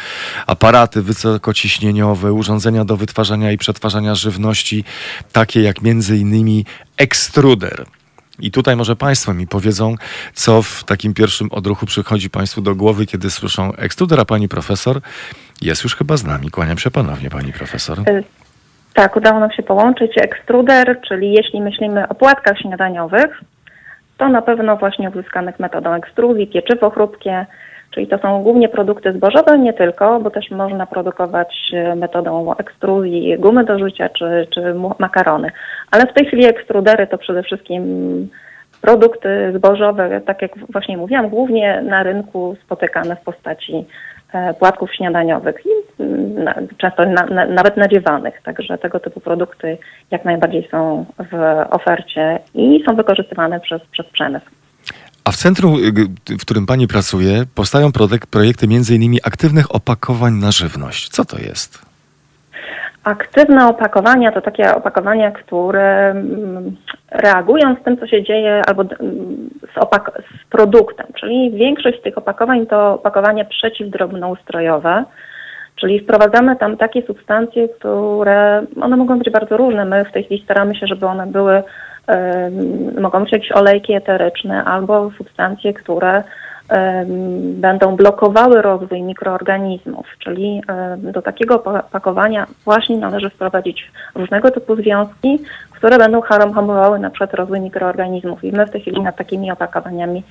aparaty 0.46 1.02
wysokociśnieniowe, 1.02 2.32
urządzenia 2.32 2.84
do 2.84 2.96
wytwarzania 2.96 3.52
i 3.52 3.58
przetwarzania 3.58 4.14
żywności, 4.14 4.84
takie 5.32 5.62
jak 5.62 5.82
między 5.82 6.16
innymi 6.16 6.64
ekstruder. 6.98 7.84
I 8.38 8.50
tutaj 8.50 8.76
może 8.76 8.96
Państwo 8.96 9.34
mi 9.34 9.46
powiedzą, 9.46 9.94
co 10.34 10.62
w 10.62 10.84
takim 10.84 11.14
pierwszym 11.14 11.52
odruchu 11.52 11.86
przychodzi 11.86 12.30
Państwu 12.30 12.60
do 12.60 12.74
głowy, 12.74 13.06
kiedy 13.06 13.30
słyszą 13.30 13.74
ekstruder, 13.74 14.20
a 14.20 14.24
Pani 14.24 14.48
Profesor 14.48 15.00
jest 15.62 15.84
już 15.84 15.96
chyba 15.96 16.16
z 16.16 16.24
nami. 16.24 16.50
Kłaniam 16.50 16.78
się 16.78 16.90
ponownie, 16.90 17.30
Pani 17.30 17.52
Profesor. 17.52 17.98
E, 18.00 18.22
tak, 18.94 19.16
udało 19.16 19.40
nam 19.40 19.52
się 19.52 19.62
połączyć 19.62 20.12
ekstruder, 20.16 21.00
czyli 21.08 21.32
jeśli 21.32 21.60
myślimy 21.60 22.08
o 22.08 22.14
płatkach 22.14 22.58
śniadaniowych, 22.58 23.40
to 24.18 24.28
na 24.28 24.42
pewno 24.42 24.76
właśnie 24.76 25.10
uzyskanych 25.10 25.60
metodą 25.60 25.94
ekstruzji, 25.94 26.46
pieczywo 26.46 26.90
chrupkie, 26.90 27.46
czyli 27.90 28.06
to 28.06 28.18
są 28.18 28.42
głównie 28.42 28.68
produkty 28.68 29.12
zbożowe, 29.12 29.58
nie 29.58 29.72
tylko, 29.72 30.20
bo 30.20 30.30
też 30.30 30.50
można 30.50 30.86
produkować 30.86 31.54
e, 31.72 31.94
metodą 31.94 32.54
ekstruzji 32.56 33.38
gumy 33.38 33.64
do 33.64 33.78
rzucia 33.78 34.08
czy, 34.08 34.46
czy 34.54 34.74
makarony. 34.98 35.50
Ale 35.90 36.06
w 36.06 36.12
tej 36.12 36.26
chwili 36.26 36.46
ekstrudery 36.46 37.06
to 37.06 37.18
przede 37.18 37.42
wszystkim 37.42 37.82
produkty 38.80 39.52
zbożowe, 39.56 40.20
tak 40.20 40.42
jak 40.42 40.50
właśnie 40.72 40.96
mówiłam, 40.96 41.28
głównie 41.28 41.82
na 41.82 42.02
rynku 42.02 42.56
spotykane 42.64 43.16
w 43.16 43.20
postaci 43.20 43.84
płatków 44.58 44.94
śniadaniowych 44.94 45.56
i 45.66 46.02
mm, 46.02 46.68
często 46.78 47.04
na, 47.06 47.26
na, 47.26 47.46
nawet 47.46 47.76
nadziewanych. 47.76 48.42
Także 48.42 48.78
tego 48.78 49.00
typu 49.00 49.20
produkty 49.20 49.78
jak 50.10 50.24
najbardziej 50.24 50.68
są 50.70 51.06
w 51.32 51.64
ofercie 51.70 52.38
i 52.54 52.84
są 52.86 52.96
wykorzystywane 52.96 53.60
przez, 53.60 53.82
przez 53.90 54.06
przemysł. 54.06 54.46
A 55.24 55.30
w 55.30 55.36
centrum, 55.36 55.74
y, 56.30 56.38
w 56.38 56.40
którym 56.40 56.66
Pani 56.66 56.88
pracuje, 56.88 57.42
powstają 57.54 57.92
projekty 58.26 58.66
innymi 58.94 59.18
aktywnych 59.24 59.74
opakowań 59.74 60.34
na 60.34 60.52
żywność. 60.52 61.08
Co 61.08 61.24
to 61.24 61.38
jest? 61.38 61.93
Aktywne 63.04 63.68
opakowania 63.68 64.32
to 64.32 64.40
takie 64.40 64.74
opakowania, 64.74 65.30
które 65.30 66.10
mm, 66.10 66.76
reagują 67.10 67.76
z 67.80 67.84
tym, 67.84 67.98
co 67.98 68.06
się 68.06 68.22
dzieje, 68.22 68.62
albo 68.66 68.82
mm, 68.82 69.50
z, 69.74 69.78
opak- 69.78 70.22
z 70.22 70.50
produktem. 70.50 71.06
Czyli 71.20 71.50
większość 71.50 72.00
z 72.00 72.02
tych 72.02 72.18
opakowań 72.18 72.66
to 72.66 72.94
opakowania 72.94 73.44
przeciwdrobnoustrojowe, 73.44 75.04
czyli 75.76 76.00
wprowadzamy 76.00 76.56
tam 76.56 76.76
takie 76.76 77.02
substancje, 77.02 77.68
które 77.68 78.62
one 78.80 78.96
mogą 78.96 79.18
być 79.18 79.30
bardzo 79.30 79.56
różne. 79.56 79.84
My 79.84 80.04
w 80.04 80.12
tej 80.12 80.24
chwili 80.24 80.44
staramy 80.44 80.74
się, 80.74 80.86
żeby 80.86 81.06
one 81.06 81.26
były, 81.26 81.62
mogą 83.00 83.20
być 83.20 83.32
jakieś 83.32 83.52
olejki 83.52 83.92
eteryczne 83.92 84.64
albo 84.64 85.10
substancje, 85.18 85.74
które 85.74 86.22
będą 87.54 87.96
blokowały 87.96 88.62
rozwój 88.62 89.02
mikroorganizmów, 89.02 90.06
czyli 90.18 90.62
do 90.98 91.22
takiego 91.22 91.58
pakowania 91.92 92.46
właśnie 92.64 92.96
należy 92.96 93.30
wprowadzić 93.30 93.92
różnego 94.14 94.50
typu 94.50 94.76
związki, 94.76 95.38
które 95.70 95.98
będą 95.98 96.20
hamowały 96.20 96.98
na 96.98 97.10
przykład 97.10 97.34
rozwój 97.34 97.60
mikroorganizmów 97.60 98.44
i 98.44 98.52
my 98.52 98.66
w 98.66 98.70
tej 98.70 98.80
chwili 98.80 99.02
nad 99.02 99.16
takimi 99.16 99.50
opakowaniami 99.50 100.22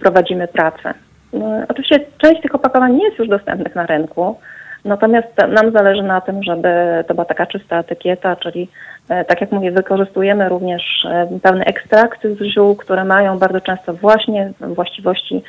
prowadzimy 0.00 0.48
pracę. 0.48 0.94
No, 1.32 1.46
oczywiście 1.68 2.00
część 2.18 2.42
tych 2.42 2.54
opakowań 2.54 2.94
nie 2.94 3.04
jest 3.04 3.18
już 3.18 3.28
dostępnych 3.28 3.74
na 3.74 3.86
rynku, 3.86 4.36
natomiast 4.84 5.28
nam 5.48 5.72
zależy 5.72 6.02
na 6.02 6.20
tym, 6.20 6.42
żeby 6.42 6.68
to 7.08 7.14
była 7.14 7.24
taka 7.24 7.46
czysta 7.46 7.78
etykieta, 7.78 8.36
czyli 8.36 8.68
e, 9.08 9.24
tak 9.24 9.40
jak 9.40 9.52
mówię, 9.52 9.70
wykorzystujemy 9.72 10.48
również 10.48 10.82
e, 11.04 11.38
pewne 11.42 11.64
ekstrakty 11.64 12.34
z 12.34 12.54
ziół, 12.54 12.76
które 12.76 13.04
mają 13.04 13.38
bardzo 13.38 13.60
często 13.60 13.94
właśnie 13.94 14.52
właściwości 14.60 15.42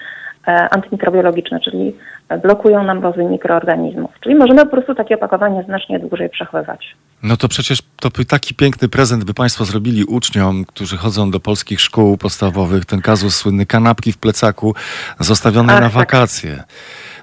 e, 0.48 0.52
antymikrobiologiczne, 0.70 1.60
czyli 1.60 1.96
blokują 2.44 2.84
nam 2.84 3.04
rozwój 3.04 3.26
mikroorganizmów. 3.26 4.12
Czyli 4.20 4.36
możemy 4.36 4.66
po 4.66 4.72
prostu 4.72 4.96
takie 4.96 5.16
opakowanie 5.16 5.64
znacznie 5.64 6.00
dłużej 6.00 6.30
przechowywać. 6.30 6.96
No 7.24 7.38
to 7.38 7.48
przecież 7.48 7.80
to 8.00 8.10
taki 8.28 8.56
piękny 8.56 8.90
prezent 8.90 9.24
by 9.24 9.34
Państwo 9.34 9.66
zrobili 9.66 10.04
uczniom, 10.04 10.66
którzy 10.66 10.98
chodzą 10.98 11.32
do 11.32 11.40
polskich 11.40 11.82
szkół 11.82 12.18
podstawowych. 12.18 12.86
Ten 12.86 13.02
kazus 13.02 13.36
słynny 13.36 13.66
kanapki 13.66 14.12
w 14.12 14.18
plecaku 14.18 14.76
zostawione 15.20 15.74
Ach, 15.74 15.80
na 15.80 15.86
tak. 15.86 15.96
wakacje. 15.96 16.56
Tak. 16.56 16.66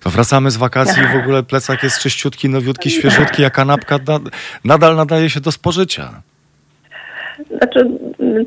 To 0.06 0.10
wracamy 0.10 0.50
z 0.50 0.56
wakacji 0.56 1.02
i 1.02 1.06
w 1.06 1.16
ogóle 1.16 1.42
plecak 1.42 1.82
jest 1.82 1.98
czyściutki, 1.98 2.48
nowiutki, 2.48 2.90
świeżutki, 2.90 3.44
a 3.44 3.50
kanapka 3.50 3.98
nadal 4.64 4.96
nadaje 4.96 5.30
się 5.30 5.40
do 5.40 5.52
spożycia. 5.52 6.22
Znaczy, 7.44 7.90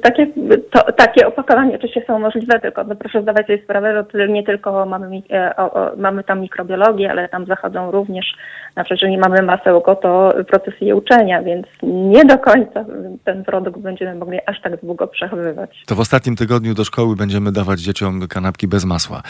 takie, 0.02 0.28
to, 0.72 0.92
takie 0.92 1.28
opakowania 1.28 1.76
oczywiście 1.76 2.04
są 2.08 2.20
możliwe, 2.20 2.60
tylko 2.60 2.84
no 2.84 2.96
proszę 2.96 3.22
zdawać 3.22 3.48
sobie 3.48 3.64
sprawę, 3.64 4.06
że 4.14 4.30
nie 4.30 4.44
tylko 4.44 4.86
mamy, 4.86 5.22
e, 5.32 5.56
o, 5.56 5.74
o, 5.74 5.92
mamy 5.98 6.24
tam 6.24 6.42
mikrobiologię, 6.42 7.12
ale 7.12 7.30
tam 7.30 7.46
zachodzą 7.46 7.92
również, 7.92 8.26
na 8.76 8.84
przykład, 8.84 9.02
jeżeli 9.02 9.18
mamy 9.18 9.42
masełko, 9.42 9.96
to 9.96 10.34
procesy 10.48 10.86
je 10.86 10.96
uczenia, 10.96 11.42
więc 11.42 11.68
nie 11.84 12.26
do 12.26 12.38
końca 12.38 12.86
ten 13.24 13.44
produkt 13.44 13.80
będziemy 13.80 14.16
mogli 14.16 14.40
aż 14.46 14.62
tak 14.62 14.82
długo 14.82 15.08
przechowywać. 15.08 15.84
To 15.88 15.96
w 15.96 16.00
ostatnim 16.00 16.36
tygodniu 16.36 16.74
do 16.74 16.84
szkoły 16.84 17.16
będziemy 17.16 17.52
dawać 17.52 17.80
dzieciom 17.80 18.28
kanapki 18.30 18.68
bez 18.68 18.86
masła, 18.86 19.22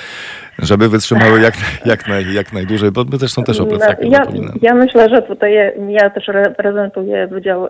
żeby 0.59 0.89
wytrzymały 0.89 1.41
jak, 1.41 1.53
jak, 1.85 2.07
naj, 2.07 2.33
jak 2.33 2.53
najdłużej, 2.53 2.91
bo 2.91 3.03
my 3.03 3.17
też 3.17 3.31
są 3.31 3.43
też 3.43 3.59
o 3.59 3.65
plecaki. 3.65 4.09
Ja, 4.09 4.23
ja 4.61 4.73
myślę, 4.73 5.09
że 5.09 5.21
tutaj 5.21 5.73
ja 5.89 6.09
też 6.09 6.27
reprezentuję 6.27 7.27
Wydział 7.27 7.67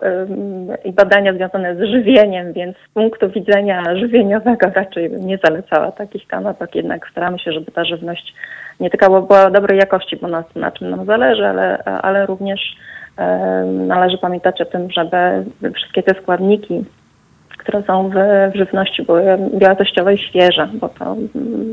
i 0.84 0.92
badania 0.92 1.34
związane 1.34 1.76
z 1.76 1.79
żywieniem, 1.86 2.52
więc 2.52 2.76
z 2.76 2.92
punktu 2.94 3.30
widzenia 3.30 3.96
żywieniowego 3.96 4.70
raczej 4.74 5.10
bym 5.10 5.26
nie 5.26 5.38
zalecała 5.44 5.92
takich 5.92 6.26
kanapek, 6.26 6.74
jednak 6.74 7.08
staramy 7.10 7.38
się, 7.38 7.52
żeby 7.52 7.72
ta 7.72 7.84
żywność 7.84 8.34
nie 8.80 8.90
tylko 8.90 9.22
była 9.22 9.50
dobrej 9.50 9.78
jakości, 9.78 10.16
bo 10.16 10.28
na, 10.28 10.44
na 10.56 10.70
czym 10.70 10.90
nam 10.90 11.06
zależy, 11.06 11.46
ale, 11.46 11.84
ale 11.84 12.26
również 12.26 12.76
e, 13.16 13.64
należy 13.64 14.18
pamiętać 14.18 14.60
o 14.60 14.64
tym, 14.64 14.90
żeby 14.90 15.16
wszystkie 15.74 16.02
te 16.02 16.22
składniki, 16.22 16.84
które 17.58 17.82
są 17.86 18.10
w, 18.10 18.14
w 18.54 18.58
żywności 18.58 19.02
były 19.02 19.22
biowartościowe 19.58 20.14
i 20.14 20.18
świeże, 20.18 20.68
bo 20.74 20.88
to, 20.88 21.16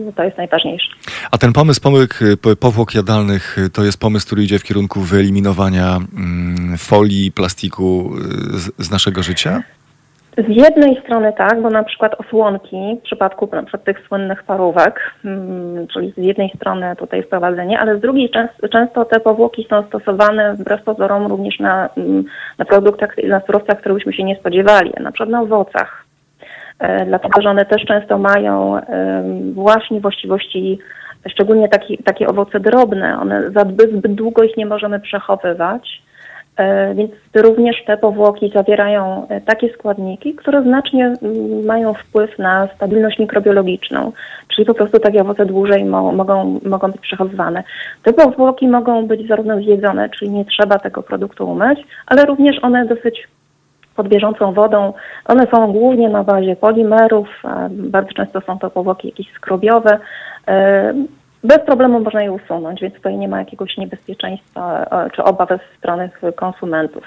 bo 0.05 0.11
to 0.11 0.23
jest 0.23 0.37
najważniejsze. 0.37 0.87
A 1.31 1.37
ten 1.37 1.53
pomysł 1.53 1.81
pomyk 1.81 2.19
powłok 2.59 2.95
jadalnych 2.95 3.57
to 3.73 3.83
jest 3.83 3.99
pomysł, 3.99 4.25
który 4.25 4.43
idzie 4.43 4.59
w 4.59 4.63
kierunku 4.63 5.01
wyeliminowania 5.01 5.95
mm, 5.95 6.77
folii, 6.77 7.31
plastiku 7.31 8.11
z, 8.53 8.85
z 8.85 8.91
naszego 8.91 9.23
życia? 9.23 9.63
Z 10.37 10.47
jednej 10.47 11.01
strony 11.01 11.33
tak, 11.37 11.61
bo 11.61 11.69
na 11.69 11.83
przykład 11.83 12.15
osłonki 12.19 12.97
w 12.99 13.03
przypadku 13.03 13.49
na 13.51 13.63
przykład 13.63 13.83
tych 13.83 14.07
słynnych 14.07 14.43
parówek, 14.43 15.11
hmm, 15.23 15.87
czyli 15.87 16.13
z 16.17 16.25
jednej 16.25 16.51
strony 16.55 16.95
tutaj 16.95 17.23
wprowadzenie, 17.23 17.79
ale 17.79 17.97
z 17.97 18.01
drugiej 18.01 18.29
często, 18.71 19.05
te 19.05 19.19
powłoki 19.19 19.67
są 19.69 19.83
stosowane 19.83 20.53
wbrew 20.53 20.83
pozorom 20.83 21.27
również 21.27 21.59
na, 21.59 21.89
mm, 21.97 22.23
na 22.57 22.65
produktach, 22.65 23.15
na 23.23 23.39
surowcach, 23.39 23.79
które 23.79 23.95
byśmy 23.95 24.13
się 24.13 24.23
nie 24.23 24.35
spodziewali, 24.35 24.93
na 24.99 25.11
przykład 25.11 25.29
na 25.29 25.41
owocach. 25.41 26.05
E, 26.79 27.05
dlatego, 27.05 27.41
że 27.41 27.49
one 27.49 27.65
też 27.65 27.85
często 27.85 28.17
mają 28.17 28.81
właśnie 29.53 30.01
właściwości, 30.01 30.79
szczególnie 31.29 31.69
taki, 31.69 31.97
takie 31.97 32.27
owoce 32.27 32.59
drobne, 32.59 33.19
one 33.19 33.49
zbyt 33.49 34.15
długo 34.15 34.43
ich 34.43 34.57
nie 34.57 34.65
możemy 34.65 34.99
przechowywać 34.99 36.06
więc 36.95 37.11
również 37.35 37.83
te 37.85 37.97
powłoki 37.97 38.51
zawierają 38.55 39.27
e, 39.27 39.41
takie 39.41 39.73
składniki, 39.73 40.33
które 40.33 40.63
znacznie 40.63 41.05
mm, 41.05 41.65
mają 41.65 41.93
wpływ 41.93 42.39
na 42.39 42.67
stabilność 42.75 43.19
mikrobiologiczną, 43.19 44.11
czyli 44.47 44.65
po 44.65 44.73
prostu 44.73 44.99
takie 44.99 45.21
owoce 45.21 45.45
dłużej 45.45 45.85
mo 45.85 46.11
mogą, 46.11 46.59
mogą 46.65 46.91
być 46.91 47.01
przechowywane. 47.01 47.63
Te 48.03 48.13
powłoki 48.13 48.67
mogą 48.67 49.07
być 49.07 49.27
zarówno 49.27 49.57
zjedzone, 49.57 50.09
czyli 50.09 50.31
nie 50.31 50.45
trzeba 50.45 50.79
tego 50.79 51.03
produktu 51.03 51.49
umyć, 51.51 51.79
ale 52.05 52.25
również 52.25 52.63
one 52.63 52.85
dosyć 52.85 53.27
pod 53.95 54.07
bieżącą 54.07 54.53
wodą. 54.53 54.93
One 55.25 55.47
są 55.51 55.71
głównie 55.71 56.09
na 56.09 56.23
bazie 56.23 56.55
polimerów, 56.55 57.27
bardzo 57.69 58.13
często 58.13 58.41
są 58.41 58.59
to 58.59 58.69
powłoki 58.69 59.07
jakieś 59.07 59.33
skrobiowe. 59.33 59.99
Bez 61.47 61.59
problemu 61.59 61.99
można 61.99 62.23
je 62.23 62.31
usunąć, 62.31 62.81
więc 62.81 62.95
tutaj 62.95 63.17
nie 63.17 63.27
ma 63.27 63.39
jakiegoś 63.39 63.77
niebezpieczeństwa 63.77 64.85
e, 64.91 65.09
czy 65.09 65.23
obawy 65.23 65.57
ze 65.57 65.77
strony 65.77 66.09
konsumentów. 66.35 67.03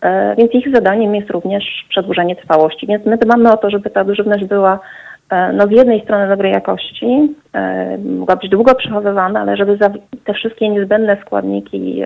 E, 0.00 0.36
więc 0.36 0.52
ich 0.52 0.74
zadaniem 0.74 1.14
jest 1.14 1.30
również 1.30 1.64
przedłużenie 1.88 2.36
trwałości. 2.36 2.86
Więc 2.86 3.06
my 3.06 3.16
dbamy 3.16 3.52
o 3.52 3.56
to, 3.56 3.70
żeby 3.70 3.90
ta 3.90 4.04
żywność 4.14 4.44
była 4.44 4.80
e, 5.30 5.52
no 5.52 5.66
z 5.66 5.70
jednej 5.70 6.04
strony 6.04 6.28
dobrej 6.28 6.52
jakości, 6.52 7.34
mogła 8.04 8.36
być 8.36 8.50
długo 8.50 8.74
przechowywana, 8.74 9.40
ale 9.40 9.56
żeby 9.56 9.78
te 10.24 10.34
wszystkie 10.34 10.68
niezbędne 10.68 11.16
składniki 11.26 12.04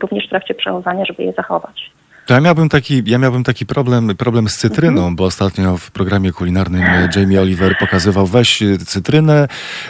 również 0.00 0.26
w 0.26 0.30
trakcie 0.30 0.54
przechowywania, 0.54 1.04
żeby 1.04 1.22
je 1.22 1.32
zachować. 1.32 1.90
To 2.26 2.34
ja 2.34 2.40
miałbym 2.40 2.68
taki, 2.68 3.02
ja 3.06 3.18
miałbym 3.18 3.44
taki 3.44 3.66
problem, 3.66 4.16
problem 4.16 4.48
z 4.48 4.56
cytryną, 4.56 5.00
mhm. 5.00 5.16
bo 5.16 5.24
ostatnio 5.24 5.76
w 5.76 5.90
programie 5.90 6.32
kulinarnym 6.32 6.82
Jamie 7.16 7.40
Oliver 7.40 7.78
pokazywał 7.78 8.26
weź 8.26 8.62
cytrynę, 8.86 9.48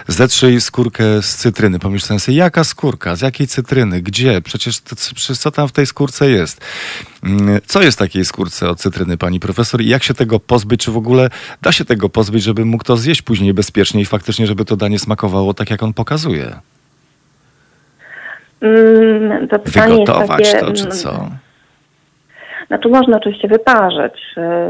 zetrzyj 0.09 0.61
skórkę 0.61 1.22
z 1.22 1.37
cytryny. 1.37 1.78
Pomyślałem 1.78 2.20
sobie, 2.20 2.37
jaka 2.37 2.64
skórka, 2.64 3.16
z 3.16 3.20
jakiej 3.20 3.47
cytryny, 3.47 4.03
gdzie? 4.03 4.41
Przecież, 4.41 4.80
to, 4.80 4.97
przecież 4.97 5.39
co 5.39 5.51
tam 5.51 5.68
w 5.68 5.72
tej 5.72 5.87
skórce 5.87 6.30
jest? 6.30 6.61
Mm, 7.24 7.61
co 7.66 7.83
jest 7.83 7.99
w 7.99 7.99
takiej 7.99 8.24
skórce 8.24 8.68
od 8.68 8.80
cytryny, 8.80 9.16
pani 9.16 9.41
profesor? 9.41 9.80
I 9.80 9.89
jak 9.89 10.03
się 10.03 10.14
tego 10.14 10.41
pozbyć? 10.41 10.80
Czy 10.80 10.91
w 10.91 10.97
ogóle 10.97 11.30
da 11.62 11.72
się 11.72 11.85
tego 11.85 12.09
pozbyć, 12.09 12.43
żeby 12.43 12.64
mógł 12.64 12.85
to 12.85 12.97
zjeść 12.97 13.22
później 13.22 13.55
bezpiecznie 13.55 14.01
i 14.01 14.05
faktycznie, 14.05 14.47
żeby 14.47 14.64
to 14.64 14.76
danie 14.76 14.99
smakowało 14.99 15.55
tak, 15.55 15.70
jak 15.70 15.83
on 15.83 15.93
pokazuje? 15.93 16.57
Mm, 18.61 19.49
to 19.49 19.59
Wygotować 19.59 20.53
takie, 20.53 20.66
to, 20.66 20.72
czy 20.72 20.87
co? 20.87 21.30
Znaczy 22.66 22.88
można 22.88 23.16
oczywiście 23.16 23.48
wyparzyć, 23.48 24.14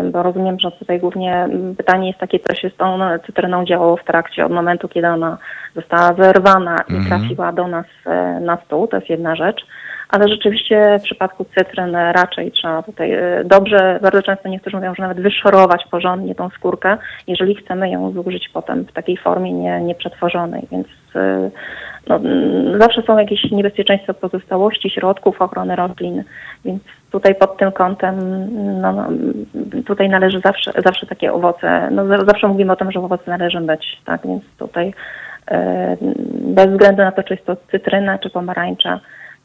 y, 0.07 0.11
bo 0.11 0.23
rozumiem, 0.23 0.61
że 0.61 0.71
tutaj 0.71 1.01
głównie 1.01 1.35
mm, 1.35 1.77
pytanie 1.77 2.07
jest 2.09 2.21
takie, 2.21 2.39
co 2.39 2.55
się 2.55 2.71
z 2.71 2.77
tą 2.77 2.99
cytryną 3.27 3.65
działo 3.65 3.97
w 3.97 4.05
trakcie, 4.05 4.47
od 4.47 4.53
momentu, 4.53 4.89
kiedy 4.89 5.09
ona 5.09 5.39
została 5.75 6.13
wyrwana 6.13 6.77
i 6.89 6.95
mhm. 6.95 7.21
trafiła 7.21 7.53
do 7.53 7.69
nas 7.69 7.87
y, 7.87 8.41
na 8.41 8.59
stół, 8.67 8.87
to 8.87 8.97
jest 8.97 9.11
jedna 9.11 9.37
rzecz. 9.37 9.67
Ale 10.09 10.29
rzeczywiście 10.29 10.99
w 11.01 11.03
przypadku 11.03 11.45
cytryn 11.59 11.95
raczej 11.95 12.53
trzeba 12.53 12.83
tutaj 12.83 13.15
y, 13.15 13.45
dobrze, 13.45 13.99
bardzo 14.03 14.23
często 14.23 14.49
niektórzy 14.49 14.77
mówią, 14.77 14.95
że 14.95 15.03
nawet 15.03 15.21
wyszorować 15.21 15.85
porządnie 15.91 16.35
tą 16.35 16.51
skórkę, 16.51 16.97
jeżeli 17.27 17.55
chcemy 17.55 17.91
ją 17.91 18.13
zużyć 18.13 18.49
potem 18.49 18.85
w 18.85 18.93
takiej 18.93 19.17
formie 19.17 19.53
nie, 19.53 19.81
nieprzetworzonej, 19.81 20.63
więc 20.71 20.87
no, 22.09 22.17
mm, 22.17 22.81
zawsze 22.81 23.03
są 23.03 23.19
jakieś 23.19 23.51
niebezpieczeństwa 23.51 24.15
pozostałości 24.15 24.91
środków 24.91 25.43
ochrony 25.43 25.77
roślin, 25.77 26.25
więc 26.65 26.83
tutaj 27.13 27.35
pod 27.35 27.57
tym 27.57 27.73
kątem 27.73 28.17
no, 28.81 28.93
no, 28.93 29.09
tutaj 29.87 30.09
należy 30.09 30.41
zawsze, 30.41 30.73
zawsze 30.85 31.07
takie 31.07 31.33
owoce, 31.33 31.89
no, 31.91 32.05
zawsze 32.27 32.49
mówimy 32.49 32.73
o 32.73 32.77
tym, 32.77 32.93
że 32.93 33.01
owoce 33.01 33.25
należy 33.27 33.61
być, 33.61 34.01
tak, 34.05 34.21
więc 34.25 34.43
tutaj 34.59 34.95
e, 35.51 35.97
bez 36.45 36.67
względu 36.67 37.03
na 37.03 37.13
to, 37.13 37.23
czy 37.23 37.35
jest 37.35 37.47
to 37.47 37.57
cytryna, 37.71 38.19
czy 38.19 38.31
pomarańcza, 38.31 39.01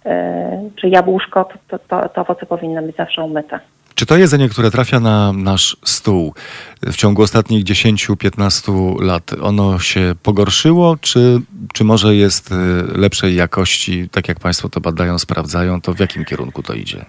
e, 0.06 0.70
czy 0.76 0.90
jabłuszko, 0.90 1.50
to, 1.68 1.80
to, 1.80 2.10
to 2.10 2.22
owoce 2.22 2.46
powinny 2.46 2.82
być 2.82 2.96
zawsze 2.96 3.24
umyte. 3.24 3.60
Czy 3.96 4.06
to 4.06 4.18
jedzenie, 4.18 4.50
które 4.50 4.72
trafia 4.72 5.00
na 5.00 5.34
nasz 5.34 5.78
stół 5.86 6.34
w 6.82 6.96
ciągu 6.96 7.22
ostatnich 7.22 7.64
10-15 7.64 9.02
lat, 9.02 9.32
ono 9.42 9.80
się 9.80 10.16
pogorszyło, 10.24 10.98
czy, 11.02 11.42
czy 11.74 11.84
może 11.84 12.16
jest 12.16 12.52
e, 12.52 12.56
lepszej 13.00 13.36
jakości, 13.36 14.10
tak 14.10 14.28
jak 14.28 14.40
Państwo 14.40 14.70
to 14.70 14.82
badają, 14.82 15.20
sprawdzają, 15.20 15.82
to 15.82 15.94
w 15.94 16.00
jakim 16.00 16.26
kierunku 16.26 16.64
to 16.64 16.74
idzie? 16.74 17.06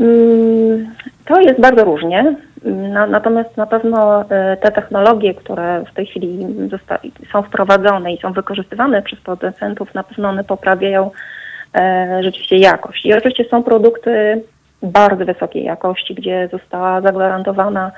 Mm, 0.00 0.94
to 1.24 1.40
jest 1.40 1.60
bardzo 1.60 1.84
różnie. 1.84 2.36
natomiast 3.08 3.56
na 3.56 3.66
pewno 3.66 4.24
e, 4.30 4.56
te 4.56 4.72
technologie, 4.72 5.34
które 5.34 5.84
w 5.90 5.94
tej 5.94 6.06
chwili 6.06 6.46
są 7.32 7.42
wprowadzone 7.42 8.12
i 8.12 8.20
są 8.20 8.32
wykorzystywane 8.32 9.02
przez 9.02 9.20
producentów, 9.20 9.94
na 9.94 10.02
pewno 10.04 10.28
one 10.28 10.44
poprawiają 10.44 11.10
e, 11.74 12.20
rzeczywiście 12.22 12.56
jakość. 12.56 13.06
I 13.06 13.14
oczywiście 13.14 13.44
są 13.44 13.62
produkty 13.62 14.42
bardzo 14.82 15.24
wysokiej 15.24 15.64
jakości, 15.64 16.14
gdzie 16.14 16.48
została 16.52 17.00
zagwarantowana 17.00 17.92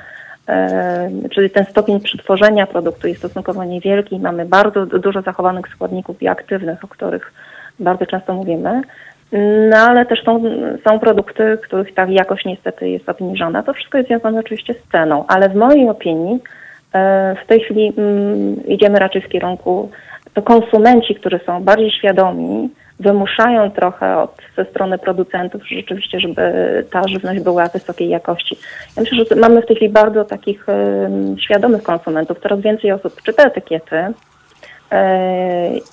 czyli 1.31 1.51
ten 1.51 1.65
stopień 1.65 2.01
przetworzenia 2.01 2.67
produktu 2.67 3.09
jest 3.09 3.21
stosunkowo 3.21 3.65
niewielki. 3.65 4.19
Mamy 4.19 4.47
bardzo 4.47 4.87
dużo 4.87 5.23
zachowanych 5.23 5.69
składników 5.69 6.19
bioaktywnych, 6.19 6.85
o 6.85 6.89
których 6.89 7.33
bardzo 7.79 8.07
często 8.07 8.35
mówimy. 8.35 8.83
No 9.71 9.77
ale 9.77 10.07
też 10.07 10.25
są, 10.25 10.43
są 10.89 10.99
produkty, 10.99 11.59
których 11.63 11.95
ta 11.95 12.05
jakość 12.05 12.45
niestety 12.45 12.89
jest 12.89 13.09
obniżona. 13.09 13.63
To 13.63 13.73
wszystko 13.73 13.99
jest 13.99 14.09
związane 14.09 14.41
oczywiście 14.41 14.75
z 14.75 14.93
ceną, 14.93 15.25
ale 15.29 15.49
w 15.49 15.55
mojej 15.55 15.89
opinii 15.89 16.41
e, 16.93 17.37
w 17.45 17.47
tej 17.47 17.61
chwili 17.61 17.93
mm, 17.99 18.67
idziemy 18.67 18.99
raczej 18.99 19.23
w 19.23 19.29
kierunku, 19.29 19.91
to 20.35 20.43
konsumenci, 20.43 21.15
którzy 21.15 21.41
są 21.47 21.63
bardziej 21.63 21.91
świadomi, 21.91 22.71
wymuszają 23.01 23.71
trochę 23.71 24.19
od, 24.19 24.37
ze 24.57 24.65
strony 24.65 24.99
producentów 24.99 25.69
rzeczywiście, 25.69 26.21
żeby 26.21 26.43
ta 26.91 27.09
żywność 27.09 27.41
była 27.41 27.69
wysokiej 27.69 28.09
jakości. 28.09 28.57
Ja 28.97 29.03
myślę, 29.03 29.25
że 29.31 29.37
mamy 29.37 29.63
w 29.63 29.67
tej 29.67 29.77
chwili 29.77 29.93
bardzo 29.93 30.25
takich 30.25 30.69
um, 30.69 31.39
świadomych 31.39 31.83
konsumentów. 31.83 32.39
Coraz 32.41 32.61
więcej 32.61 32.93
osób 32.93 33.23
czyta 33.23 33.43
etykiety, 33.43 33.97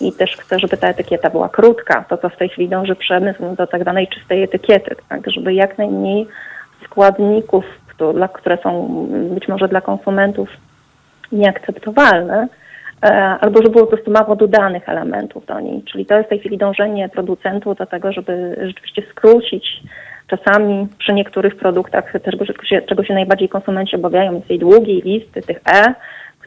i 0.02 0.14
też 0.14 0.38
chcę, 0.38 0.60
żeby 0.60 0.78
ta 0.78 0.88
etykieta 0.88 1.30
była 1.30 1.50
krótka, 1.50 2.06
to 2.10 2.18
co 2.18 2.30
w 2.30 2.38
tej 2.38 2.50
chwili 2.50 2.70
dąży 2.70 2.96
przemysł 2.96 3.56
do 3.56 3.68
tak 3.68 3.82
zwanej 3.82 4.08
czystej 4.08 4.44
etykiety, 4.44 4.96
tak, 5.10 5.32
żeby 5.32 5.54
jak 5.54 5.78
najmniej 5.78 6.28
składników, 6.86 7.66
które, 8.34 8.58
są 8.64 8.88
być 9.34 9.48
może 9.48 9.68
dla 9.68 9.82
konsumentów 9.82 10.50
nieakceptowalne, 11.32 12.48
E, 13.04 13.10
albo 13.40 13.58
żeby 13.58 13.70
było 13.70 13.84
po 13.84 13.90
prostu 13.90 14.12
mało 14.12 14.36
dodanych 14.36 14.90
elementów 14.90 15.46
do 15.46 15.60
niej. 15.60 15.84
Czyli 15.84 16.06
to 16.06 16.16
jest 16.16 16.26
w 16.26 16.30
tej 16.30 16.40
chwili 16.40 16.58
dążenie 16.58 17.10
producentów 17.10 17.78
do 17.78 17.86
tego, 17.86 18.12
żeby 18.12 18.58
rzeczywiście 18.62 19.04
skrócić 19.12 19.84
czasami 20.28 20.88
przy 20.98 21.14
niektórych 21.14 21.56
produktach 21.56 22.12
tego, 22.12 22.46
czego 22.88 23.04
się 23.04 23.14
najbardziej 23.14 23.50
konsumenci 23.50 23.96
obawiają, 23.96 24.34
jest 24.34 24.48
tej 24.48 24.60
długiej 24.60 25.02
listy 25.02 25.42
tych 25.42 25.58
E, 25.58 25.94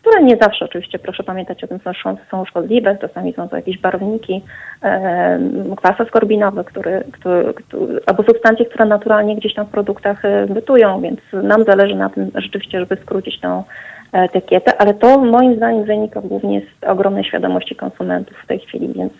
które 0.01 0.22
nie 0.22 0.36
zawsze 0.36 0.64
oczywiście, 0.64 0.98
proszę 0.98 1.22
pamiętać 1.22 1.64
o 1.64 1.66
tym, 1.66 1.78
są, 1.78 2.16
są 2.31 2.44
szkodliwe, 2.44 2.98
czasami 3.01 3.32
są 3.32 3.48
to 3.48 3.56
jakieś 3.56 3.78
barwniki, 3.78 4.43
e, 4.82 5.39
kwas 5.77 6.01
askorbinowy, 6.01 6.64
który, 6.64 7.05
który, 7.12 7.55
który, 7.55 8.01
albo 8.06 8.22
substancje, 8.22 8.66
które 8.66 8.85
naturalnie 8.85 9.36
gdzieś 9.36 9.55
tam 9.55 9.66
w 9.66 9.70
produktach 9.70 10.24
e, 10.24 10.47
bytują, 10.47 11.01
więc 11.01 11.20
nam 11.32 11.64
zależy 11.64 11.94
na 11.94 12.10
tym 12.10 12.31
rzeczywiście, 12.35 12.81
żeby 12.81 12.97
skrócić 12.97 13.40
tą 13.40 13.64
etykietę, 14.12 14.77
ale 14.78 14.94
to 14.94 15.18
moim 15.18 15.56
zdaniem 15.56 15.85
wynika 15.85 16.20
głównie 16.20 16.60
z 16.60 16.85
ogromnej 16.85 17.24
świadomości 17.24 17.77
konsumentów 17.77 18.36
w 18.44 18.47
tej 18.47 18.59
chwili, 18.59 18.93
więc 18.97 19.12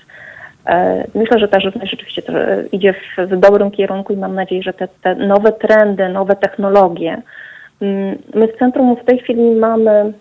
e, 0.67 1.05
myślę, 1.15 1.39
że 1.39 1.49
ta 1.49 1.61
żywność 1.61 1.91
rzeczywiście 1.91 2.23
idzie 2.73 2.93
w, 2.93 3.27
w 3.27 3.41
dobrym 3.41 3.71
kierunku 3.71 4.13
i 4.13 4.17
mam 4.17 4.35
nadzieję, 4.35 4.63
że 4.63 4.73
te, 4.73 4.89
te 5.03 5.15
nowe 5.15 5.53
trendy, 5.53 6.09
nowe 6.09 6.37
technologie. 6.37 7.23
Mm, 7.81 8.19
my 8.35 8.49
w 8.49 8.59
centrum 8.59 8.97
w 8.97 9.05
tej 9.05 9.19
chwili 9.19 9.51
mamy 9.51 10.13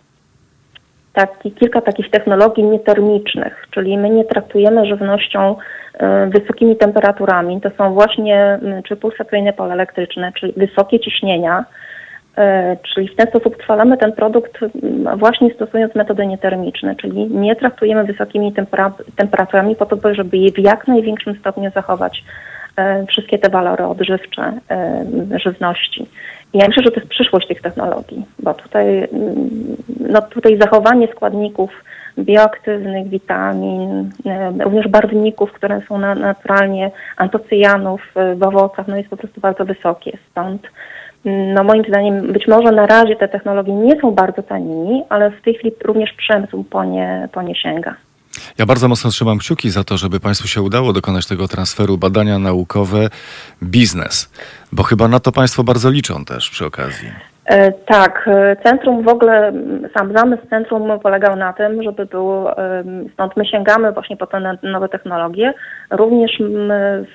taki, 1.20 1.52
kilka 1.52 1.82
takich 1.82 2.12
technologii 2.12 2.64
nietermicznych, 2.64 3.66
czyli 3.72 3.98
my 3.98 4.10
nie 4.10 4.26
traktujemy 4.26 4.86
żywnością 4.86 5.56
e, 5.94 6.28
wysokimi 6.28 6.76
temperaturami. 6.76 7.62
To 7.62 7.70
są 7.78 7.94
właśnie 7.94 8.60
czy 8.88 8.96
pulsacyjne 8.96 9.54
pole 9.54 9.74
elektryczne, 9.74 10.32
czyli 10.40 10.54
wysokie 10.58 11.00
ciśnienia, 11.00 11.66
E, 12.40 12.78
czyli 12.94 13.08
w 13.08 13.16
ten 13.16 13.28
sposób 13.28 13.58
trwalamy 13.58 13.98
ten 13.98 14.12
produkt 14.12 14.60
właśnie 15.18 15.54
stosując 15.54 15.96
metody 15.96 16.28
nietermiczne, 16.28 16.96
czyli 16.96 17.28
nie 17.28 17.56
traktujemy 17.56 18.04
wysokimi 18.04 18.54
temperaturami 19.16 19.76
po 19.76 19.86
to, 19.86 20.14
żeby 20.14 20.38
je 20.38 20.52
w 20.52 20.60
jak 20.60 20.88
największym 20.88 21.36
stopniu 21.40 21.72
zachować 21.72 22.24
e, 22.78 23.06
wszystkie 23.06 23.40
te 23.40 23.50
walory 23.50 23.86
odżywcze 23.86 24.54
żywności. 25.44 26.06
Ja 26.54 26.68
myślę, 26.68 26.84
że 26.84 26.92
to 26.92 27.00
jest 27.00 27.12
przyszłość 27.12 27.48
tych 27.48 27.62
technologii, 27.62 28.26
bo 28.40 28.54
tutaj, 28.54 29.08
no 30.00 30.22
tutaj 30.22 30.58
zachowanie 30.58 31.08
składników 31.08 31.72
bioaktywnych, 32.20 33.08
witamin, 33.08 34.10
również 34.60 34.88
barwników, 34.88 35.52
które 35.52 35.82
są 35.88 35.98
naturalnie 35.98 36.92
antocyjanów 37.18 38.02
w 38.36 38.44
owocach, 38.44 38.88
no 38.88 38.98
jest 38.98 39.10
po 39.10 39.18
prostu 39.18 39.42
bardzo 39.42 39.66
wysokie. 39.66 40.18
Stąd 40.32 40.62
no 41.26 41.64
moim 41.64 41.84
zdaniem 41.84 42.34
być 42.34 42.48
może 42.48 42.72
na 42.72 42.86
razie 42.86 43.16
te 43.16 43.28
technologie 43.28 43.74
nie 43.74 44.02
są 44.02 44.12
bardzo 44.12 44.44
tanimi, 44.44 45.04
ale 45.10 45.32
w 45.32 45.42
tej 45.42 45.54
chwili 45.54 45.76
również 45.86 46.14
przemysł 46.14 46.64
po 46.64 46.84
nie, 46.84 47.30
po 47.32 47.42
nie 47.42 47.56
sięga. 47.56 47.96
Ja 48.58 48.66
bardzo 48.66 48.88
mocno 48.88 49.10
trzymam 49.10 49.38
kciuki 49.38 49.70
za 49.70 49.84
to, 49.84 49.98
żeby 49.98 50.20
Państwu 50.20 50.48
się 50.48 50.62
udało 50.62 50.94
dokonać 50.94 51.26
tego 51.26 51.48
transferu 51.48 51.98
badania 51.98 52.40
naukowe, 52.40 53.10
biznes, 53.64 54.30
bo 54.72 54.84
chyba 54.84 55.08
na 55.08 55.20
to 55.20 55.32
Państwo 55.32 55.64
bardzo 55.64 55.90
liczą 55.90 56.26
też 56.26 56.50
przy 56.50 56.66
okazji. 56.66 57.10
E, 57.46 57.72
tak, 57.72 58.28
e, 58.28 58.56
centrum 58.64 59.04
w 59.04 59.08
ogóle, 59.08 59.54
sam 59.98 60.14
zamysł 60.18 60.42
centrum 60.50 61.00
polegał 61.00 61.36
na 61.36 61.54
tym, 61.54 61.84
żeby 61.84 62.06
było, 62.06 62.56
stąd 63.14 63.38
my 63.38 63.46
sięgamy 63.46 63.92
właśnie 63.92 64.18
po 64.18 64.28
te 64.28 64.58
nowe 64.64 64.90
technologie. 64.90 65.54
Również 65.92 66.32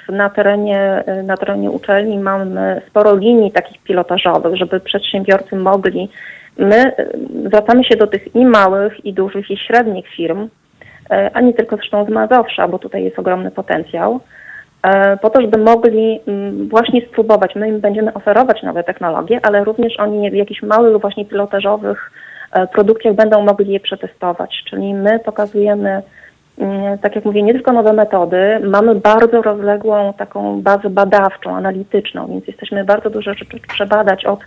na 0.09 0.31
terenie, 0.31 1.05
na 1.25 1.37
terenie 1.37 1.71
uczelni 1.71 2.19
mamy 2.19 2.83
sporo 2.89 3.17
linii 3.17 3.53
takich 3.53 3.83
pilotażowych, 3.83 4.57
żeby 4.57 4.81
przedsiębiorcy 4.81 5.57
mogli, 5.57 6.09
my 6.59 6.93
zwracamy 7.47 7.85
się 7.85 7.97
do 7.97 8.07
tych 8.07 8.35
i 8.35 8.45
małych, 8.45 9.05
i 9.05 9.13
dużych, 9.13 9.51
i 9.51 9.57
średnich 9.57 10.09
firm, 10.09 10.43
e, 10.43 10.49
a 11.11 11.41
nie 11.41 11.55
tylko 11.55 11.77
zresztą 11.77 12.05
z 12.05 12.09
Mazowsza, 12.09 12.69
bo 12.69 12.79
tutaj 12.79 13.05
jest 13.05 13.19
ogromny 13.19 13.51
potencjał 13.51 14.21
E, 14.85 15.17
po 15.17 15.31
to, 15.31 15.41
żeby 15.41 15.59
mogli 15.59 16.21
mm, 16.27 16.69
właśnie 16.69 17.07
spróbować. 17.07 17.55
My 17.55 17.69
im 17.69 17.81
będziemy 17.81 18.15
oferować 18.15 18.63
nowe 18.63 18.85
technologie, 18.85 19.41
ale 19.43 19.65
również 19.65 20.01
oni 20.01 20.31
w 20.31 20.35
jakichś 20.35 20.63
małych, 20.63 21.01
właśnie 21.01 21.25
pilotażowych 21.25 22.13
e, 22.53 22.67
produkcjach 22.67 23.15
będą 23.15 23.43
mogli 23.43 23.73
je 23.73 23.81
przetestować. 23.81 24.63
Czyli 24.71 24.95
my 24.95 25.19
pokazujemy, 25.19 26.03
mm, 26.59 26.99
tak 26.99 27.17
jak 27.17 27.25
mówię, 27.25 27.43
nie 27.43 27.53
tylko 27.53 27.73
nowe 27.73 27.93
metody, 27.93 28.61
mamy 28.63 28.95
bardzo 28.95 29.43
rozległą 29.43 30.13
taką 30.13 30.63
bazę 30.63 30.91
badawczą, 30.91 31.57
analityczną, 31.57 32.27
więc 32.27 32.47
jesteśmy 32.47 32.85
bardzo 32.85 33.11
dużo 33.11 33.35
rzeczy 33.35 33.47
przebadać 33.69 34.25
od 34.25 34.41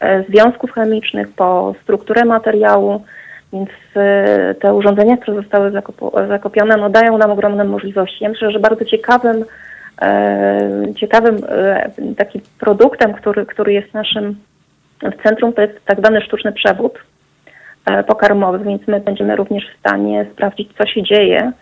e, 0.00 0.24
związków 0.28 0.72
chemicznych 0.72 1.28
po 1.36 1.74
strukturę 1.82 2.24
materiału, 2.24 3.00
więc 3.52 3.70
te 4.60 4.74
urządzenia, 4.74 5.16
które 5.16 5.36
zostały 5.36 5.72
zakopione, 6.28 6.76
no 6.76 6.90
dają 6.90 7.18
nam 7.18 7.30
ogromne 7.30 7.64
możliwości. 7.64 8.24
Ja 8.24 8.30
myślę, 8.30 8.50
że 8.50 8.58
bardzo 8.58 8.84
ciekawym 8.84 9.44
E, 10.02 10.94
ciekawym 10.96 11.36
e, 11.48 11.90
takim 12.16 12.40
produktem, 12.60 13.12
który, 13.12 13.46
który 13.46 13.72
jest 13.72 13.94
naszym 13.94 14.36
w 15.02 15.22
centrum, 15.22 15.52
to 15.52 15.62
jest 15.62 15.84
tak 15.84 15.98
zwany 15.98 16.20
sztuczny 16.20 16.52
przewód 16.52 16.98
e, 17.86 18.04
pokarmowy, 18.04 18.58
więc 18.58 18.86
my 18.86 19.00
będziemy 19.00 19.36
również 19.36 19.64
w 19.68 19.78
stanie 19.78 20.26
sprawdzić, 20.32 20.68
co 20.78 20.86
się 20.86 21.02
dzieje, 21.02 21.52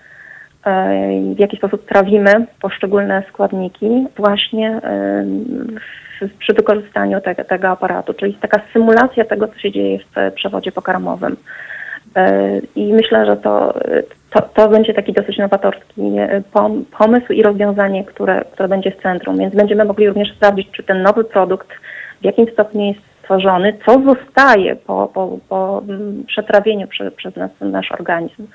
w 1.37 1.39
jaki 1.39 1.57
sposób 1.57 1.87
trawimy 1.87 2.47
poszczególne 2.61 3.23
składniki 3.29 4.07
właśnie 4.17 4.81
przy 6.39 6.55
wykorzystaniu 6.55 7.21
tego, 7.21 7.45
tego 7.45 7.69
aparatu, 7.69 8.15
czyli 8.15 8.35
taka 8.35 8.61
symulacja 8.73 9.25
tego, 9.25 9.49
co 9.49 9.59
się 9.59 9.73
dzieje 9.73 9.99
w 9.99 10.33
przewodzie 10.35 10.73
pokarmowym. 10.73 11.37
I 12.77 12.93
myślę, 12.93 13.27
że 13.27 13.37
to, 13.37 13.75
to, 14.31 14.43
to 14.43 14.69
będzie 14.69 14.95
taki 14.95 15.13
dosyć 15.13 15.39
nowatorski 15.39 16.03
e, 16.19 16.43
pomysł 16.99 17.33
i 17.33 17.43
rozwiązanie, 17.43 18.05
które, 18.05 18.45
które 18.53 18.69
będzie 18.69 18.91
w 18.91 19.03
centrum. 19.03 19.39
Więc 19.39 19.55
będziemy 19.55 19.85
mogli 19.85 20.09
również 20.09 20.33
sprawdzić, 20.33 20.69
czy 20.73 20.83
ten 20.83 21.03
nowy 21.03 21.25
produkt 21.25 21.69
w 22.21 22.25
jakim 22.25 22.47
stopniu 22.53 22.85
jest 22.85 23.01
stworzony, 23.23 23.79
co 23.87 24.01
zostaje 24.01 24.77
po, 24.77 25.11
po, 25.15 25.39
po 25.49 25.83
mm, 25.89 26.25
przetrawieniu 26.27 26.89
prze, 26.89 27.11
przez 27.11 27.37
nas, 27.37 27.51
nasz 27.61 27.93
organizm. 27.93 28.47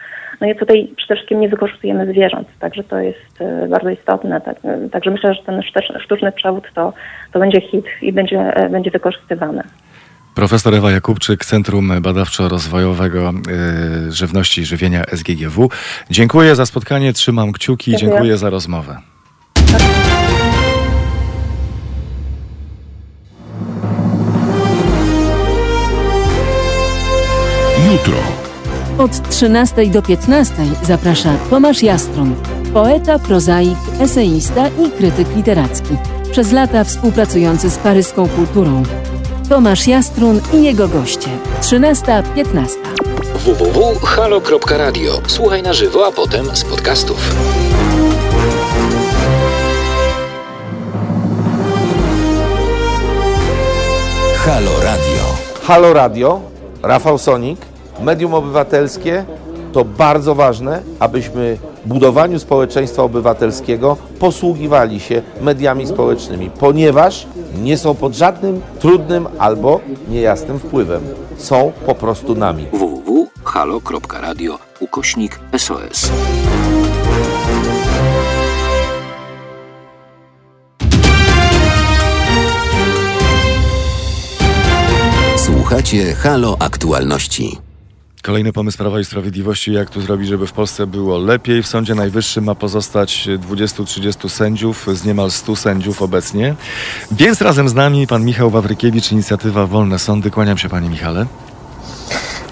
No 0.42 0.48
i 0.48 0.56
tutaj 0.56 0.94
przede 0.98 1.16
wszystkim 1.16 1.40
nie 1.40 1.50
wykorzystujemy 1.50 2.06
zwierząt, 2.06 2.48
także 2.60 2.84
to 2.84 3.00
jest 3.00 3.42
e, 3.42 3.68
bardzo 3.68 3.90
istotne. 3.90 4.42
Tak, 4.42 4.58
e, 4.64 4.90
także 4.90 5.12
myślę, 5.12 5.34
że 5.34 5.44
ten 5.44 5.62
sztuczny 6.00 6.32
przewód 6.32 6.64
to, 6.76 6.94
to 7.32 7.40
będzie 7.40 7.62
hit 7.62 7.86
i 8.02 8.14
będzie, 8.14 8.54
będzie 8.70 8.92
wykorzystywany. 8.92 9.64
Profesor 10.38 10.76
Ewa 10.76 10.92
Jakubczyk, 10.92 11.46
Centrum 11.46 11.92
Badawczo-Rozwojowego 12.02 13.34
y, 14.08 14.12
Żywności 14.12 14.62
i 14.62 14.66
Żywienia 14.66 15.04
SGGW. 15.12 15.70
Dziękuję 16.10 16.56
za 16.56 16.66
spotkanie, 16.66 17.14
trzymam 17.14 17.52
kciuki, 17.52 17.92
dziękuję, 17.92 18.12
dziękuję 18.12 18.38
za 18.38 18.50
rozmowę. 18.50 18.98
Jutro. 27.92 28.18
Od 28.98 29.30
13 29.30 29.88
do 29.88 30.02
15 30.02 30.54
zaprasza 30.84 31.38
Tomasz 31.50 31.84
Jastron, 31.84 32.36
poeta, 32.74 33.20
prozaik, 33.20 33.78
eseista 34.00 34.68
i 34.68 34.92
krytyk 34.92 35.36
literacki. 35.36 35.96
Przez 36.32 36.52
lata 36.52 36.84
współpracujący 36.84 37.70
z 37.70 37.78
paryską 37.78 38.28
kulturą. 38.28 38.84
Tomasz 39.50 39.88
Jastrun 39.88 40.42
i 40.54 40.64
jego 40.64 40.88
goście. 40.88 41.30
13.15. 41.62 42.70
www.halo.radio. 43.46 45.12
Słuchaj 45.28 45.64
na 45.64 45.74
żywo, 45.74 46.08
a 46.08 46.12
potem 46.12 46.56
z 46.56 46.64
podcastów. 46.64 47.36
Halo 54.36 54.72
Radio. 54.84 55.24
Halo 55.64 55.94
Radio, 55.94 56.42
Rafał 56.84 57.18
Sonik, 57.18 57.60
medium 58.00 58.34
obywatelskie 58.34 59.26
to 59.74 59.86
bardzo 59.86 60.36
ważne, 60.36 60.82
abyśmy 61.00 61.58
budowaniu 61.86 62.40
społeczeństwa 62.40 63.04
obywatelskiego 63.04 63.98
posługiwali 64.20 65.00
się 65.00 65.22
mediami 65.42 65.88
społecznymi, 65.88 66.50
ponieważ 66.60 67.28
nie 67.64 67.78
są 67.78 67.96
pod 67.96 68.16
żadnym 68.16 68.62
trudnym 68.80 69.28
albo 69.40 69.82
niejasnym 70.10 70.60
wpływem. 70.60 71.02
Są 71.38 71.72
po 71.86 71.96
prostu 71.96 72.36
nami. 72.36 72.66
www.halo.radio 72.74 74.60
ukośnik 74.80 75.40
SOS. 75.58 76.12
Słuchacie 85.38 86.14
Halo 86.14 86.58
Aktualności. 86.60 87.67
Kolejny 88.28 88.54
pomysł 88.54 88.78
Prawa 88.78 89.00
i 89.00 89.06
Sprawiedliwości, 89.06 89.74
jak 89.74 89.90
tu 89.90 90.02
zrobić, 90.02 90.28
żeby 90.28 90.48
w 90.48 90.52
Polsce 90.52 90.88
było 90.88 91.18
lepiej. 91.18 91.64
W 91.64 91.68
Sądzie 91.68 91.96
Najwyższym 91.96 92.44
ma 92.44 92.56
pozostać 92.56 93.30
20-30 93.50 94.30
sędziów 94.30 94.88
z 94.94 95.06
niemal 95.06 95.32
100 95.32 95.56
sędziów 95.56 96.02
obecnie. 96.02 96.56
Więc 97.12 97.42
razem 97.42 97.70
z 97.70 97.74
nami 97.74 98.08
pan 98.08 98.26
Michał 98.26 98.50
Wawrykiewicz, 98.50 99.12
inicjatywa 99.12 99.68
Wolne 99.68 100.00
Sądy. 100.00 100.32
Kłaniam 100.32 100.58
się 100.58 100.70
panie 100.70 100.90
Michale. 100.90 101.26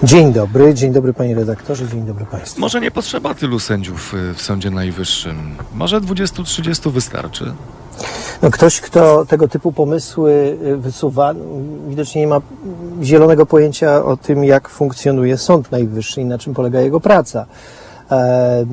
Dzień 0.03 0.33
dobry, 0.33 0.73
dzień 0.73 0.93
dobry 0.93 1.13
panie 1.13 1.35
redaktorze, 1.35 1.87
dzień 1.87 2.05
dobry 2.05 2.25
państwu. 2.25 2.61
Może 2.61 2.81
nie 2.81 2.91
potrzeba 2.91 3.33
tylu 3.33 3.59
sędziów 3.59 4.13
y, 4.13 4.33
w 4.33 4.41
Sądzie 4.41 4.71
Najwyższym. 4.71 5.55
Może 5.73 6.01
20-30 6.01 6.91
wystarczy. 6.91 7.53
No 8.41 8.51
ktoś, 8.51 8.81
kto 8.81 9.25
tego 9.25 9.47
typu 9.47 9.71
pomysły 9.71 10.57
y, 10.65 10.77
wysuwa, 10.77 11.33
no, 11.33 11.43
widocznie 11.87 12.21
nie 12.21 12.27
ma 12.27 12.41
zielonego 13.03 13.45
pojęcia 13.45 14.05
o 14.05 14.17
tym, 14.17 14.43
jak 14.43 14.69
funkcjonuje 14.69 15.37
Sąd 15.37 15.71
Najwyższy 15.71 16.21
i 16.21 16.25
na 16.25 16.37
czym 16.37 16.53
polega 16.53 16.81
jego 16.81 16.99
praca. 16.99 17.45
E, 18.11 18.65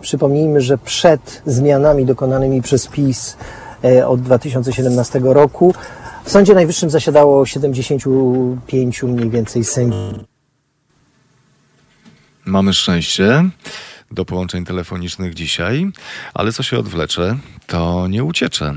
przypomnijmy, 0.00 0.60
że 0.60 0.78
przed 0.78 1.42
zmianami 1.46 2.06
dokonanymi 2.06 2.62
przez 2.62 2.86
PiS 2.86 3.36
e, 3.84 4.08
od 4.08 4.22
2017 4.22 5.20
roku 5.24 5.74
w 6.24 6.30
Sądzie 6.30 6.54
Najwyższym 6.54 6.90
zasiadało 6.90 7.46
75 7.46 9.02
mniej 9.02 9.30
więcej 9.30 9.64
sędziów. 9.64 10.14
Mamy 12.44 12.74
szczęście 12.74 13.44
do 14.12 14.24
połączeń 14.24 14.64
telefonicznych 14.64 15.34
dzisiaj, 15.34 15.86
ale 16.34 16.52
co 16.52 16.62
się 16.62 16.78
odwlecze, 16.78 17.36
to 17.66 18.08
nie 18.08 18.24
uciecze. 18.24 18.74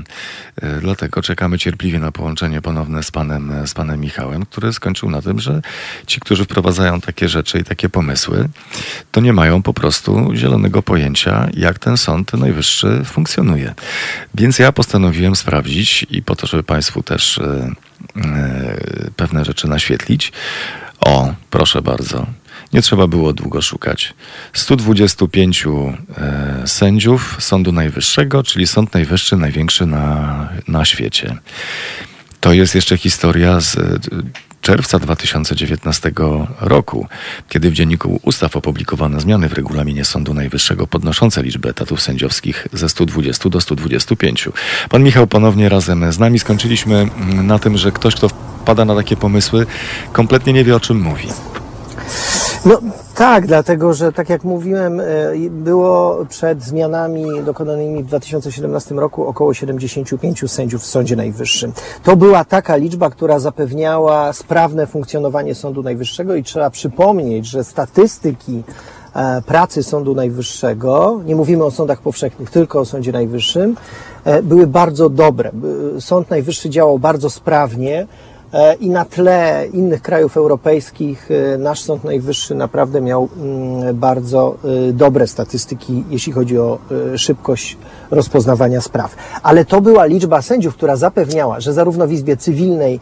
Y, 0.64 0.80
Dlatego 0.80 1.22
czekamy 1.22 1.58
cierpliwie 1.58 1.98
na 1.98 2.12
połączenie 2.12 2.62
ponowne 2.62 3.02
z 3.02 3.10
panem, 3.10 3.66
z 3.66 3.74
panem 3.74 4.00
Michałem, 4.00 4.46
który 4.46 4.72
skończył 4.72 5.10
na 5.10 5.22
tym, 5.22 5.40
że 5.40 5.62
ci, 6.06 6.20
którzy 6.20 6.44
wprowadzają 6.44 7.00
takie 7.00 7.28
rzeczy 7.28 7.58
i 7.58 7.64
takie 7.64 7.88
pomysły, 7.88 8.48
to 9.12 9.20
nie 9.20 9.32
mają 9.32 9.62
po 9.62 9.74
prostu 9.74 10.30
zielonego 10.34 10.82
pojęcia, 10.82 11.48
jak 11.54 11.78
ten 11.78 11.96
Sąd 11.96 12.32
Najwyższy 12.32 13.02
funkcjonuje. 13.04 13.74
Więc 14.34 14.58
ja 14.58 14.72
postanowiłem 14.72 15.36
sprawdzić 15.36 16.06
i 16.10 16.22
po 16.22 16.36
to, 16.36 16.46
żeby 16.46 16.62
państwu 16.62 17.02
też 17.02 17.38
y, 17.38 17.42
y, 18.16 19.10
pewne 19.16 19.44
rzeczy 19.44 19.68
naświetlić. 19.68 20.32
O, 21.00 21.34
proszę 21.50 21.82
bardzo. 21.82 22.26
Nie 22.72 22.82
trzeba 22.82 23.06
było 23.06 23.32
długo 23.32 23.62
szukać. 23.62 24.14
125 24.52 25.64
e, 25.66 26.66
sędziów 26.66 27.36
Sądu 27.40 27.72
Najwyższego, 27.72 28.42
czyli 28.42 28.66
Sąd 28.66 28.94
Najwyższy 28.94 29.36
największy 29.36 29.86
na, 29.86 30.48
na 30.68 30.84
świecie. 30.84 31.36
To 32.40 32.52
jest 32.52 32.74
jeszcze 32.74 32.98
historia 32.98 33.60
z 33.60 33.76
e, 33.76 33.98
czerwca 34.66 34.98
2019 34.98 36.12
roku, 36.60 37.06
kiedy 37.48 37.70
w 37.70 37.72
Dzienniku 37.72 38.20
Ustaw 38.22 38.56
opublikowano 38.56 39.20
zmiany 39.20 39.48
w 39.48 39.52
regulaminie 39.52 40.04
Sądu 40.04 40.34
Najwyższego 40.34 40.86
podnoszące 40.86 41.42
liczbę 41.42 41.68
etatów 41.68 42.02
sędziowskich 42.02 42.68
ze 42.72 42.88
120 42.88 43.48
do 43.48 43.60
125. 43.60 44.48
Pan 44.88 45.02
Michał 45.02 45.26
ponownie 45.26 45.68
razem 45.68 46.12
z 46.12 46.18
nami. 46.18 46.38
Skończyliśmy 46.38 46.96
mm, 46.96 47.46
na 47.46 47.58
tym, 47.58 47.78
że 47.78 47.92
ktoś, 47.92 48.14
kto 48.14 48.28
wpada 48.28 48.84
na 48.84 48.94
takie 48.94 49.16
pomysły, 49.16 49.66
kompletnie 50.12 50.52
nie 50.52 50.64
wie 50.64 50.76
o 50.76 50.80
czym 50.80 51.00
mówi. 51.00 51.28
No 52.64 52.80
tak, 53.14 53.46
dlatego 53.46 53.94
że 53.94 54.12
tak 54.12 54.28
jak 54.28 54.44
mówiłem, 54.44 55.00
e, 55.00 55.04
było 55.50 56.26
przed 56.28 56.62
zmianami 56.62 57.24
dokonanymi 57.44 58.02
w 58.02 58.06
2017 58.06 58.94
roku 58.94 59.26
około 59.26 59.54
75 59.54 60.48
sędziów 60.48 60.82
w 60.82 60.86
Sądzie 60.86 61.16
Najwyższym. 61.16 61.72
To 62.02 62.16
była 62.16 62.44
taka 62.44 62.76
liczba, 62.76 63.10
która 63.10 63.38
zapewniała 63.38 64.32
sprawne 64.32 64.86
funkcjonowanie 64.86 65.54
Sądu 65.54 65.82
Najwyższego 65.82 66.34
i 66.34 66.42
trzeba 66.42 66.70
przypomnieć, 66.70 67.46
że 67.46 67.64
statystyki 67.64 68.62
e, 69.14 69.42
pracy 69.42 69.82
Sądu 69.82 70.14
Najwyższego, 70.14 71.20
nie 71.24 71.36
mówimy 71.36 71.64
o 71.64 71.70
sądach 71.70 72.00
powszechnych, 72.00 72.50
tylko 72.50 72.80
o 72.80 72.84
Sądzie 72.84 73.12
Najwyższym, 73.12 73.76
e, 74.24 74.42
były 74.42 74.66
bardzo 74.66 75.08
dobre. 75.08 75.50
Sąd 76.00 76.30
Najwyższy 76.30 76.70
działał 76.70 76.98
bardzo 76.98 77.30
sprawnie. 77.30 78.06
E, 78.52 78.74
I 78.74 78.90
na 78.90 79.04
tle 79.04 79.66
innych 79.72 80.02
krajów 80.02 80.36
europejskich 80.36 81.28
e, 81.30 81.58
nasz 81.58 81.80
Sąd 81.80 82.04
Najwyższy 82.04 82.54
naprawdę 82.54 83.00
miał 83.00 83.28
mm, 83.36 83.96
bardzo 83.96 84.56
e, 84.88 84.92
dobre 84.92 85.26
statystyki, 85.26 86.04
jeśli 86.10 86.32
chodzi 86.32 86.58
o 86.58 86.78
szybkość 87.16 87.78
rozpoznawania 88.10 88.80
spraw. 88.80 89.16
Ale 89.42 89.64
to 89.64 89.80
była 89.80 90.04
liczba 90.04 90.42
sędziów, 90.42 90.74
która 90.74 90.96
zapewniała, 90.96 91.60
że 91.60 91.72
zarówno 91.72 92.06
w 92.06 92.12
Izbie 92.12 92.36
Cywilnej, 92.36 93.00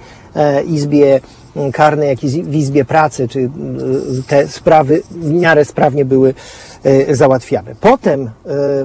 Izbie 0.66 1.20
mm, 1.56 1.72
Karnej, 1.72 2.08
jak 2.08 2.24
i 2.24 2.42
w 2.42 2.54
Izbie 2.54 2.84
Pracy, 2.84 3.28
czy 3.28 3.38
mm, 3.38 4.22
te 4.26 4.48
sprawy 4.48 5.02
w 5.10 5.32
miarę 5.32 5.64
sprawnie 5.64 6.04
były 6.04 6.34
e, 6.84 7.14
załatwiane. 7.14 7.74
Potem, 7.80 8.22
e, 8.22 8.30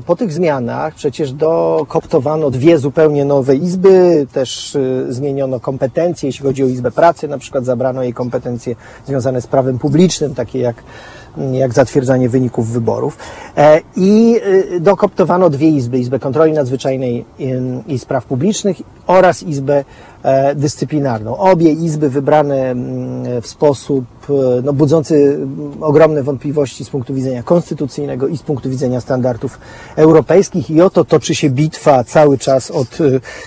po 0.06 0.16
tych 0.16 0.34
zmianach, 0.34 0.96
przecież 0.96 1.34
dokoptowano 1.34 2.52
dwie 2.52 2.78
zupełnie 2.78 3.26
nowe 3.26 3.56
izby, 3.56 4.28
też 4.34 4.76
e, 4.76 5.14
zmieniono 5.14 5.60
kompetencje, 5.60 6.30
jeśli 6.30 6.46
chodzi 6.46 6.64
o 6.64 6.68
Izbę 6.68 6.92
Pracy, 6.92 7.28
na 7.28 7.38
przykład 7.38 7.66
zabrano 7.66 8.04
jej 8.04 8.14
kompetencje 8.14 8.76
związane 9.08 9.42
z 9.42 9.48
prawem 9.48 9.80
publicznym, 9.80 10.36
takie 10.36 10.60
jak 10.60 10.84
jak 11.52 11.74
zatwierdzanie 11.74 12.30
wyników 12.30 12.70
wyborów. 12.70 13.18
E, 13.58 13.82
I 13.96 14.40
e, 14.76 14.80
dokoptowano 14.80 15.50
dwie 15.50 15.70
izby, 15.70 16.00
Izbę 16.00 16.20
Kontroli 16.20 16.54
Nadzwyczajnej 16.54 17.26
em, 17.40 17.84
i 17.88 18.00
Spraw 18.00 18.26
Publicznych 18.26 18.78
oraz 19.08 19.44
Izbę 19.44 19.84
e, 20.24 20.56
Dyscyplinarną. 20.56 21.38
Obie 21.38 21.72
izby 21.72 22.10
wybrane 22.10 22.72
mm, 22.72 23.42
w 23.42 23.48
sposób 23.48 24.06
e, 24.30 24.62
no, 24.64 24.74
budzący 24.74 25.16
mm, 25.16 25.84
ogromne 25.84 26.24
wątpliwości 26.24 26.86
z 26.86 26.90
punktu 26.90 27.14
widzenia 27.14 27.44
konstytucyjnego 27.44 28.28
i 28.28 28.38
z 28.38 28.42
punktu 28.42 28.70
widzenia 28.70 29.02
standardów 29.02 29.60
europejskich 29.96 30.72
i 30.72 30.82
oto 30.82 31.06
toczy 31.06 31.36
się 31.36 31.50
bitwa 31.50 32.04
cały 32.04 32.38
czas 32.38 32.72
od 32.72 32.98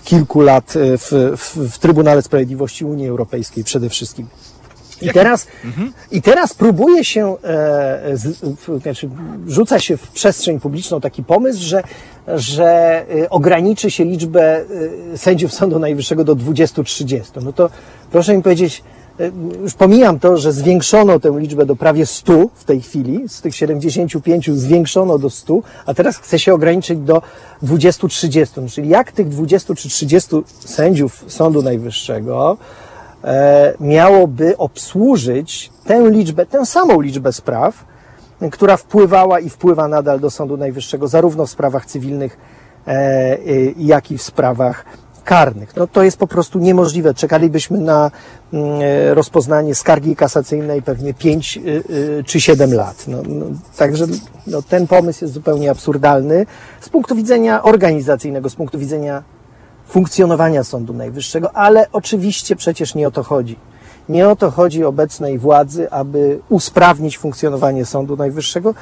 kilku 0.04 0.40
lat 0.40 0.74
w, 0.76 1.36
w, 1.36 1.72
w 1.72 1.78
Trybunale 1.78 2.22
Sprawiedliwości 2.22 2.84
Unii 2.84 3.08
Europejskiej 3.08 3.64
przede 3.64 3.88
wszystkim. 3.88 4.26
I 5.02 5.10
teraz, 5.10 5.46
I 6.10 6.22
teraz 6.22 6.54
próbuje 6.54 7.04
się, 7.04 7.36
e, 7.44 8.16
z, 8.16 8.38
w, 8.38 8.82
znaczy 8.82 9.08
rzuca 9.46 9.80
się 9.80 9.96
w 9.96 10.08
przestrzeń 10.08 10.60
publiczną 10.60 11.00
taki 11.00 11.24
pomysł, 11.24 11.62
że, 11.62 11.82
że 12.28 12.66
e, 13.24 13.30
ograniczy 13.30 13.90
się 13.90 14.04
liczbę 14.04 14.64
e, 15.12 15.18
sędziów 15.18 15.54
Sądu 15.54 15.78
Najwyższego 15.78 16.24
do 16.24 16.36
20-30. 16.36 17.42
No 17.44 17.52
to 17.52 17.70
proszę 18.10 18.36
mi 18.36 18.42
powiedzieć, 18.42 18.82
e, 19.20 19.30
już 19.62 19.74
pomijam 19.74 20.18
to, 20.18 20.36
że 20.36 20.52
zwiększono 20.52 21.20
tę 21.20 21.34
liczbę 21.38 21.66
do 21.66 21.76
prawie 21.76 22.06
100 22.06 22.48
w 22.54 22.64
tej 22.64 22.80
chwili, 22.80 23.28
z 23.28 23.40
tych 23.40 23.56
75 23.56 24.50
zwiększono 24.50 25.18
do 25.18 25.30
100, 25.30 25.60
a 25.86 25.94
teraz 25.94 26.16
chce 26.16 26.38
się 26.38 26.54
ograniczyć 26.54 26.98
do 26.98 27.22
20-30. 27.62 28.62
No, 28.62 28.68
czyli 28.68 28.88
jak 28.88 29.12
tych 29.12 29.28
20 29.28 29.74
czy 29.74 29.88
30 29.88 30.30
sędziów 30.64 31.24
Sądu 31.28 31.62
Najwyższego 31.62 32.56
miałoby 33.80 34.56
obsłużyć 34.56 35.70
tę 35.84 36.10
liczbę, 36.10 36.46
tę 36.46 36.66
samą 36.66 37.00
liczbę 37.00 37.32
spraw, 37.32 37.84
która 38.50 38.76
wpływała 38.76 39.40
i 39.40 39.50
wpływa 39.50 39.88
nadal 39.88 40.20
do 40.20 40.30
Sądu 40.30 40.56
Najwyższego, 40.56 41.08
zarówno 41.08 41.46
w 41.46 41.50
sprawach 41.50 41.86
cywilnych, 41.86 42.36
e, 42.86 43.38
y, 43.38 43.74
jak 43.78 44.10
i 44.10 44.18
w 44.18 44.22
sprawach 44.22 44.84
karnych. 45.24 45.76
No 45.76 45.86
to 45.86 46.02
jest 46.02 46.16
po 46.16 46.26
prostu 46.26 46.58
niemożliwe. 46.58 47.14
Czekalibyśmy 47.14 47.78
na 47.78 48.10
mm, 48.52 48.80
e, 48.82 49.14
rozpoznanie 49.14 49.74
skargi 49.74 50.16
kasacyjnej 50.16 50.82
pewnie 50.82 51.14
5 51.14 51.58
czy 52.26 52.40
7 52.40 52.74
lat. 52.74 53.04
No, 53.08 53.18
no, 53.28 53.46
także 53.76 54.06
no, 54.46 54.62
ten 54.62 54.86
pomysł 54.86 55.24
jest 55.24 55.34
zupełnie 55.34 55.70
absurdalny 55.70 56.46
z 56.80 56.88
punktu 56.88 57.14
widzenia 57.14 57.62
organizacyjnego, 57.62 58.50
z 58.50 58.54
punktu 58.54 58.78
widzenia 58.78 59.22
funkcjonowania 59.92 60.64
Sądu 60.64 60.94
Najwyższego, 60.94 61.56
ale 61.56 61.86
oczywiście 61.92 62.56
przecież 62.56 62.94
nie 62.94 63.08
o 63.08 63.10
to 63.10 63.22
chodzi. 63.22 63.56
Nie 64.08 64.28
o 64.28 64.36
to 64.36 64.50
chodzi 64.50 64.84
obecnej 64.84 65.38
władzy, 65.38 65.90
aby 65.90 66.38
usprawnić 66.48 67.18
funkcjonowanie 67.18 67.84
Sądu 67.84 68.16
Najwyższego, 68.16 68.74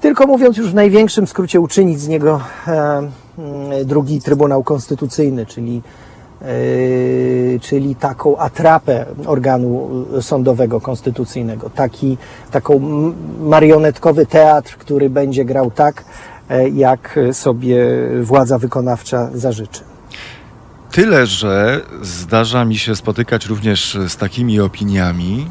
tylko 0.00 0.26
mówiąc 0.26 0.56
już 0.56 0.70
w 0.70 0.74
największym 0.74 1.26
skrócie, 1.26 1.60
uczynić 1.60 2.00
z 2.00 2.08
niego 2.08 2.40
e, 2.66 2.72
mm, 2.72 3.10
drugi 3.84 4.20
Trybunał 4.20 4.62
Konstytucyjny, 4.62 5.46
czyli 5.46 5.82
czyli 7.60 7.96
taką 7.96 8.36
atrapę 8.36 9.06
organu 9.26 9.90
sądowego, 10.20 10.80
konstytucyjnego, 10.80 11.70
taki, 11.70 12.18
taką 12.50 12.80
marionetkowy 13.40 14.26
teatr, 14.26 14.76
który 14.78 15.10
będzie 15.10 15.44
grał 15.44 15.70
tak, 15.70 16.04
jak 16.72 17.18
sobie 17.32 17.86
władza 18.22 18.58
wykonawcza 18.58 19.30
zażyczy. 19.34 19.91
Tyle, 20.92 21.26
że 21.26 21.80
zdarza 22.02 22.64
mi 22.64 22.78
się 22.78 22.96
spotykać 22.96 23.46
również 23.46 23.98
z 24.08 24.16
takimi 24.16 24.60
opiniami, 24.60 25.46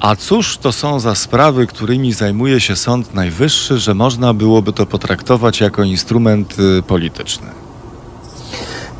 a 0.00 0.16
cóż 0.16 0.58
to 0.58 0.72
są 0.72 1.00
za 1.00 1.14
sprawy, 1.14 1.66
którymi 1.66 2.12
zajmuje 2.12 2.60
się 2.60 2.76
Sąd 2.76 3.14
Najwyższy, 3.14 3.78
że 3.78 3.94
można 3.94 4.34
byłoby 4.34 4.72
to 4.72 4.86
potraktować 4.86 5.60
jako 5.60 5.82
instrument 5.82 6.56
y, 6.78 6.82
polityczny? 6.82 7.67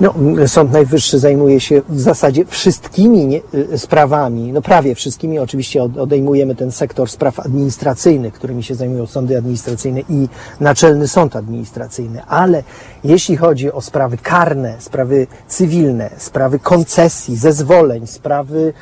No, 0.00 0.14
Sąd 0.46 0.72
Najwyższy 0.72 1.18
zajmuje 1.18 1.60
się 1.60 1.82
w 1.88 2.00
zasadzie 2.00 2.44
wszystkimi 2.44 3.40
y, 3.54 3.78
sprawami, 3.78 4.52
no 4.52 4.62
prawie 4.62 4.94
wszystkimi. 4.94 5.38
Oczywiście 5.38 5.82
odejmujemy 5.82 6.54
ten 6.54 6.72
sektor 6.72 7.10
spraw 7.10 7.40
administracyjnych, 7.40 8.34
którymi 8.34 8.62
się 8.62 8.74
zajmują 8.74 9.06
sądy 9.06 9.38
administracyjne 9.38 10.00
i 10.00 10.28
Naczelny 10.60 11.08
Sąd 11.08 11.36
Administracyjny, 11.36 12.24
ale 12.24 12.62
jeśli 13.04 13.36
chodzi 13.36 13.72
o 13.72 13.80
sprawy 13.80 14.18
karne, 14.18 14.76
sprawy 14.78 15.26
cywilne, 15.48 16.10
sprawy 16.16 16.58
koncesji, 16.58 17.36
zezwoleń, 17.36 18.06
sprawy 18.06 18.72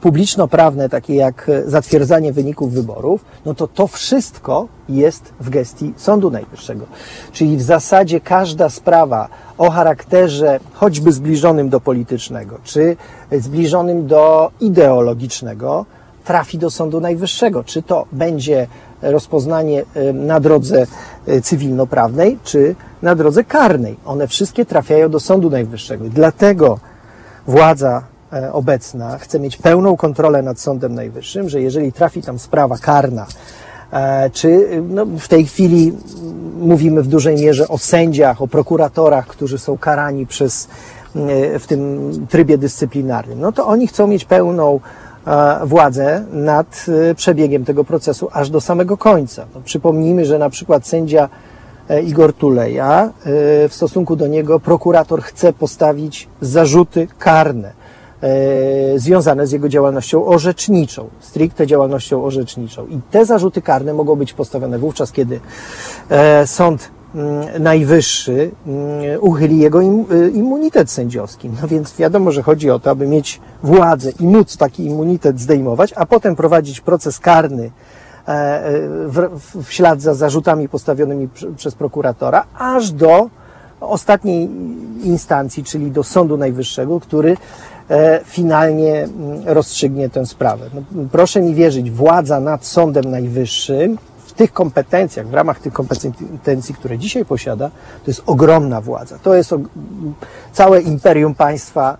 publiczno-prawne, 0.00 0.88
takie 0.88 1.14
jak 1.14 1.50
zatwierdzanie 1.66 2.32
wyników 2.32 2.72
wyborów, 2.72 3.24
no 3.46 3.54
to 3.54 3.68
to 3.68 3.86
wszystko 3.86 4.68
jest 4.88 5.32
w 5.40 5.50
gestii 5.50 5.94
Sądu 5.96 6.30
Najwyższego. 6.30 6.86
Czyli 7.32 7.56
w 7.56 7.62
zasadzie 7.62 8.20
każda 8.20 8.68
sprawa 8.68 9.28
o 9.58 9.70
charakterze 9.70 10.60
choćby 10.72 11.12
zbliżonym 11.12 11.68
do 11.68 11.80
politycznego, 11.80 12.58
czy 12.64 12.96
zbliżonym 13.32 14.06
do 14.06 14.50
ideologicznego, 14.60 15.86
trafi 16.24 16.58
do 16.58 16.70
Sądu 16.70 17.00
Najwyższego. 17.00 17.64
Czy 17.64 17.82
to 17.82 18.06
będzie 18.12 18.66
rozpoznanie 19.02 19.84
na 20.14 20.40
drodze 20.40 20.86
e, 21.26 21.40
cywilnoprawnej, 21.40 22.38
czy 22.44 22.74
na 23.02 23.14
drodze 23.14 23.44
karnej. 23.44 23.96
One 24.04 24.28
wszystkie 24.28 24.64
trafiają 24.64 25.08
do 25.08 25.20
Sądu 25.20 25.50
Najwyższego. 25.50 26.04
Dlatego 26.08 26.78
władza 27.46 27.98
e, 27.98 28.13
obecna 28.52 29.18
chce 29.18 29.40
mieć 29.40 29.56
pełną 29.56 29.96
kontrolę 29.96 30.42
nad 30.42 30.60
Sądem 30.60 30.94
Najwyższym, 30.94 31.48
że 31.48 31.60
jeżeli 31.60 31.92
trafi 31.92 32.22
tam 32.22 32.38
sprawa 32.38 32.78
karna, 32.78 33.26
e, 33.92 34.30
czy 34.30 34.82
no, 34.88 35.06
w 35.06 35.28
tej 35.28 35.46
chwili 35.46 35.92
mówimy 36.60 37.02
w 37.02 37.08
dużej 37.08 37.36
mierze 37.36 37.68
o 37.68 37.78
sędziach, 37.78 38.42
o 38.42 38.48
prokuratorach, 38.48 39.26
którzy 39.26 39.58
są 39.58 39.78
karani 39.78 40.26
przez, 40.26 40.68
w 41.60 41.64
tym 41.66 42.10
trybie 42.28 42.58
dyscyplinarnym, 42.58 43.40
no 43.40 43.52
to 43.52 43.66
oni 43.66 43.86
chcą 43.86 44.06
mieć 44.06 44.24
pełną 44.24 44.80
władzę 45.64 46.24
nad 46.32 46.86
przebiegiem 47.16 47.64
tego 47.64 47.84
procesu 47.84 48.28
aż 48.32 48.50
do 48.50 48.60
samego 48.60 48.96
końca. 48.96 49.46
No, 49.54 49.60
przypomnijmy, 49.64 50.24
że 50.24 50.38
na 50.38 50.50
przykład 50.50 50.86
sędzia 50.86 51.28
e, 51.88 52.02
Igor 52.02 52.32
Tuleja, 52.32 53.04
e, 53.04 53.10
w 53.68 53.74
stosunku 53.74 54.16
do 54.16 54.26
niego 54.26 54.60
prokurator 54.60 55.22
chce 55.22 55.52
postawić 55.52 56.28
zarzuty 56.40 57.08
karne 57.18 57.68
e, 57.68 57.83
związane 58.96 59.46
z 59.46 59.52
jego 59.52 59.68
działalnością 59.68 60.26
orzeczniczą, 60.26 61.08
stricte 61.20 61.66
działalnością 61.66 62.24
orzeczniczą. 62.24 62.86
I 62.86 63.00
te 63.10 63.26
zarzuty 63.26 63.62
karne 63.62 63.94
mogą 63.94 64.16
być 64.16 64.32
postawione 64.32 64.78
wówczas, 64.78 65.12
kiedy 65.12 65.40
sąd 66.46 66.90
Mm, 67.14 67.62
najwyższy 67.62 68.50
mm, 68.66 69.20
uchyli 69.20 69.58
jego 69.58 69.82
y, 69.82 70.30
immunitet 70.34 70.90
sędziowski. 70.90 71.50
No 71.62 71.68
więc 71.68 71.96
wiadomo, 71.96 72.32
że 72.32 72.42
chodzi 72.42 72.70
o 72.70 72.78
to, 72.78 72.90
aby 72.90 73.06
mieć 73.06 73.40
władzę 73.62 74.10
i 74.20 74.26
móc 74.26 74.56
taki 74.56 74.84
immunitet 74.84 75.40
zdejmować, 75.40 75.92
a 75.96 76.06
potem 76.06 76.36
prowadzić 76.36 76.80
proces 76.80 77.18
karny 77.18 77.70
e, 78.28 78.30
e, 78.30 78.72
w, 79.08 79.28
w 79.64 79.72
ślad 79.72 80.00
za 80.00 80.14
zarzutami 80.14 80.68
postawionymi 80.68 81.28
przez 81.56 81.74
prokuratora, 81.74 82.44
aż 82.58 82.90
do 82.90 83.30
ostatniej 83.80 84.50
instancji, 85.02 85.64
czyli 85.64 85.90
do 85.90 86.02
Sądu 86.02 86.36
Najwyższego, 86.36 87.00
który 87.00 87.30
e, 87.30 87.36
finalnie 88.24 89.02
mm, 89.02 89.42
rozstrzygnie 89.44 90.08
tę 90.08 90.26
sprawę. 90.26 90.70
No, 90.74 90.82
proszę 91.12 91.40
mi 91.40 91.54
wierzyć, 91.54 91.90
władza 91.90 92.40
nad 92.40 92.66
Sądem 92.66 93.04
Najwyższym 93.04 93.98
tych 94.34 94.52
kompetencjach, 94.52 95.28
w 95.28 95.34
ramach 95.34 95.60
tych 95.60 95.72
kompetencji, 95.72 96.74
które 96.74 96.98
dzisiaj 96.98 97.24
posiada, 97.24 97.70
to 98.04 98.10
jest 98.10 98.22
ogromna 98.26 98.80
władza. 98.80 99.18
To 99.18 99.34
jest 99.34 99.54
całe 100.52 100.82
imperium 100.82 101.34
państwa 101.34 101.98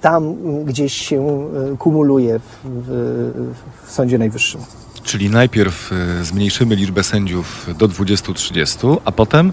tam 0.00 0.34
gdzieś 0.64 0.92
się 0.92 1.48
e, 1.72 1.76
kumuluje 1.76 2.38
w, 2.38 2.42
w, 2.64 3.52
w 3.86 3.92
Sądzie 3.92 4.18
Najwyższym. 4.18 4.60
Czyli 5.02 5.30
najpierw 5.30 5.90
e, 5.92 6.24
zmniejszymy 6.24 6.76
liczbę 6.76 7.04
sędziów 7.04 7.66
do 7.78 7.88
20-30, 7.88 8.96
a 9.04 9.12
potem 9.12 9.52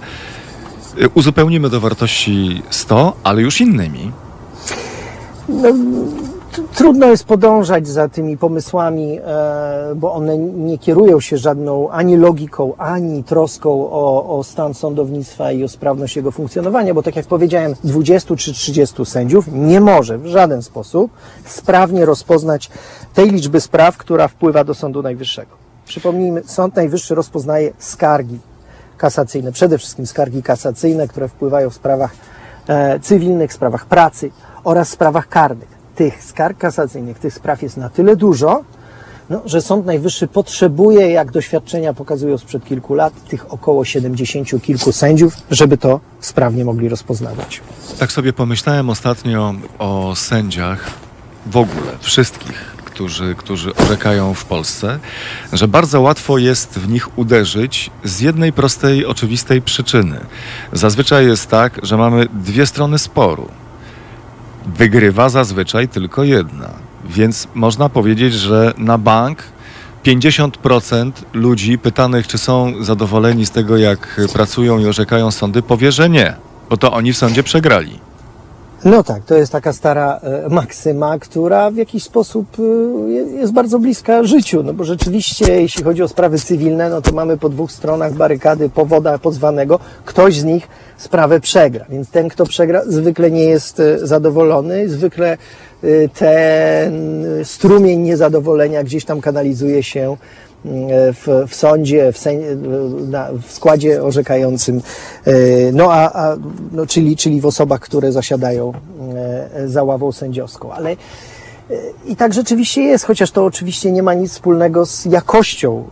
e, 0.98 1.10
uzupełnimy 1.10 1.70
do 1.70 1.80
wartości 1.80 2.62
100, 2.70 3.16
ale 3.24 3.42
już 3.42 3.62
innymi. 3.62 4.12
No, 5.50 5.70
trudno 6.76 7.08
jest 7.08 7.24
podążać 7.24 7.88
za 7.88 8.10
tymi 8.10 8.38
pomysłami, 8.38 9.20
e, 9.26 9.96
bo 9.96 10.14
one 10.14 10.38
nie 10.38 10.78
kierują 10.78 11.20
się 11.20 11.38
żadną 11.38 11.90
ani 11.90 12.18
logiką, 12.18 12.74
ani 12.78 13.24
troską 13.24 13.70
o, 13.92 14.38
o 14.38 14.44
stan 14.44 14.74
sądownictwa 14.74 15.52
i 15.52 15.64
o 15.64 15.68
sprawność 15.68 16.16
jego 16.16 16.32
funkcjonowania, 16.32 16.94
bo 16.94 17.04
tak 17.04 17.16
jak 17.16 17.26
powiedziałem, 17.26 17.74
20 17.84 18.36
czy 18.36 18.54
30 18.54 19.06
sędziów 19.06 19.46
nie 19.52 19.82
może 19.82 20.18
w 20.18 20.26
żaden 20.26 20.62
sposób 20.62 21.12
sprawnie 21.46 22.06
rozpoznać 22.06 22.70
tej 23.14 23.32
liczby 23.32 23.62
spraw, 23.62 23.98
która 23.98 24.28
wpływa 24.28 24.64
do 24.64 24.74
Sądu 24.74 25.02
Najwyższego. 25.02 25.52
Przypomnijmy, 25.86 26.42
Sąd 26.46 26.76
Najwyższy 26.76 27.16
rozpoznaje 27.16 27.74
skargi 27.78 28.40
kasacyjne, 28.98 29.52
przede 29.52 29.78
wszystkim 29.78 30.08
skargi 30.08 30.44
kasacyjne, 30.44 31.08
które 31.08 31.28
wpływają 31.28 31.70
w 31.70 31.74
sprawach 31.74 32.12
e, 32.68 33.00
cywilnych, 33.00 33.54
sprawach 33.54 33.86
pracy 33.86 34.32
oraz 34.64 34.90
sprawach 34.90 35.30
karnych 35.30 35.80
tych 36.00 36.24
skarg 36.24 36.58
kasacyjnych, 36.58 37.20
tych 37.20 37.34
spraw 37.34 37.62
jest 37.62 37.78
na 37.78 37.90
tyle 37.90 38.16
dużo, 38.16 38.64
no, 39.30 39.42
że 39.46 39.62
Sąd 39.62 39.86
Najwyższy 39.86 40.28
potrzebuje, 40.28 41.12
jak 41.12 41.32
doświadczenia 41.32 41.94
pokazują 41.94 42.38
sprzed 42.38 42.66
kilku 42.66 42.94
lat, 42.94 43.14
tych 43.28 43.54
około 43.54 43.86
70 43.86 44.62
kilku 44.62 44.92
sędziów, 44.92 45.34
żeby 45.52 45.78
to 45.78 46.00
sprawnie 46.20 46.66
mogli 46.66 46.90
rozpoznawać. 46.90 47.62
Tak 48.00 48.12
sobie 48.12 48.34
pomyślałem 48.34 48.90
ostatnio 48.90 49.54
o 49.80 50.16
sędziach 50.16 50.92
w 51.46 51.58
ogóle, 51.58 51.92
wszystkich, 52.00 52.76
którzy, 52.86 53.36
którzy 53.36 53.76
orzekają 53.76 54.34
w 54.34 54.46
Polsce, 54.46 55.00
że 55.54 55.68
bardzo 55.68 56.02
łatwo 56.02 56.38
jest 56.38 56.80
w 56.80 56.90
nich 56.90 57.18
uderzyć 57.18 57.92
z 58.04 58.20
jednej 58.20 58.54
prostej, 58.54 59.06
oczywistej 59.06 59.62
przyczyny. 59.62 60.20
Zazwyczaj 60.74 61.28
jest 61.28 61.48
tak, 61.48 61.80
że 61.84 61.98
mamy 61.98 62.28
dwie 62.34 62.66
strony 62.66 63.00
sporu 63.00 63.50
wygrywa 64.66 65.30
zazwyczaj 65.30 65.88
tylko 65.88 66.24
jedna. 66.24 66.70
Więc 67.06 67.48
można 67.54 67.90
powiedzieć, 67.90 68.34
że 68.34 68.74
na 68.78 68.98
bank 68.98 69.44
50% 70.06 71.12
ludzi 71.34 71.78
pytanych, 71.78 72.28
czy 72.28 72.38
są 72.38 72.74
zadowoleni 72.82 73.46
z 73.46 73.52
tego, 73.52 73.78
jak 73.78 74.22
pracują 74.34 74.80
i 74.80 74.88
orzekają 74.88 75.32
sądy, 75.32 75.62
powie, 75.62 75.92
że 75.92 76.10
nie, 76.10 76.34
bo 76.70 76.78
to 76.78 76.94
oni 76.94 77.14
w 77.14 77.18
sądzie 77.18 77.44
przegrali. 77.44 78.00
No 78.86 79.04
tak, 79.04 79.24
to 79.24 79.36
jest 79.36 79.52
taka 79.52 79.74
stara 79.74 80.20
e, 80.24 80.50
maksyma, 80.50 81.20
która 81.20 81.72
w 81.72 81.76
jakiś 81.76 82.04
sposób 82.04 82.48
e, 82.60 83.12
jest 83.12 83.54
bardzo 83.54 83.80
bliska 83.80 84.24
życiu, 84.24 84.64
no 84.64 84.74
bo 84.74 84.84
rzeczywiście, 84.84 85.62
jeśli 85.62 85.84
chodzi 85.84 86.04
o 86.04 86.08
sprawy 86.08 86.40
cywilne, 86.40 86.90
no 86.90 87.02
to 87.02 87.12
mamy 87.12 87.38
po 87.38 87.50
dwóch 87.50 87.72
stronach 87.72 88.14
barykady 88.14 88.70
powoda 88.70 89.18
pozwanego, 89.18 89.80
ktoś 90.06 90.36
z 90.36 90.44
nich 90.44 90.68
sprawę 91.00 91.40
przegra, 91.40 91.86
więc 91.90 92.10
ten, 92.10 92.30
kto 92.30 92.46
przegra, 92.46 92.82
zwykle 92.88 93.32
nie 93.32 93.44
jest 93.44 93.80
e, 93.80 94.08
zadowolony, 94.08 94.90
zwykle 94.90 95.38
ten 96.14 97.26
strumień 97.44 98.00
niezadowolenia 98.00 98.84
gdzieś 98.84 99.06
tam 99.06 99.22
kanalizuje 99.22 99.84
się 99.84 100.18
w, 100.66 101.46
w 101.48 101.56
sądzie, 101.56 102.14
w, 102.14 102.26
na, 103.08 103.30
w, 103.48 103.52
składzie 103.52 104.04
orzekającym, 104.04 104.82
e, 105.26 105.34
no 105.74 105.94
a, 105.94 106.12
a 106.14 106.36
no, 106.72 106.86
czyli, 106.86 107.18
czyli 107.18 107.42
w 107.42 107.46
osobach, 107.46 107.80
które 107.80 108.12
zasiadają 108.12 108.74
e, 109.56 109.68
za 109.68 109.84
ławą 109.84 110.12
sędziowską. 110.12 110.72
Ale 110.72 110.90
e, 110.92 110.96
i 112.06 112.16
tak 112.16 112.34
rzeczywiście 112.34 112.82
jest, 112.82 113.06
chociaż 113.06 113.32
to 113.32 113.46
oczywiście 113.46 113.92
nie 113.92 114.04
ma 114.04 114.14
nic 114.14 114.32
wspólnego 114.32 114.86
z 114.86 115.06
jakością 115.06 115.88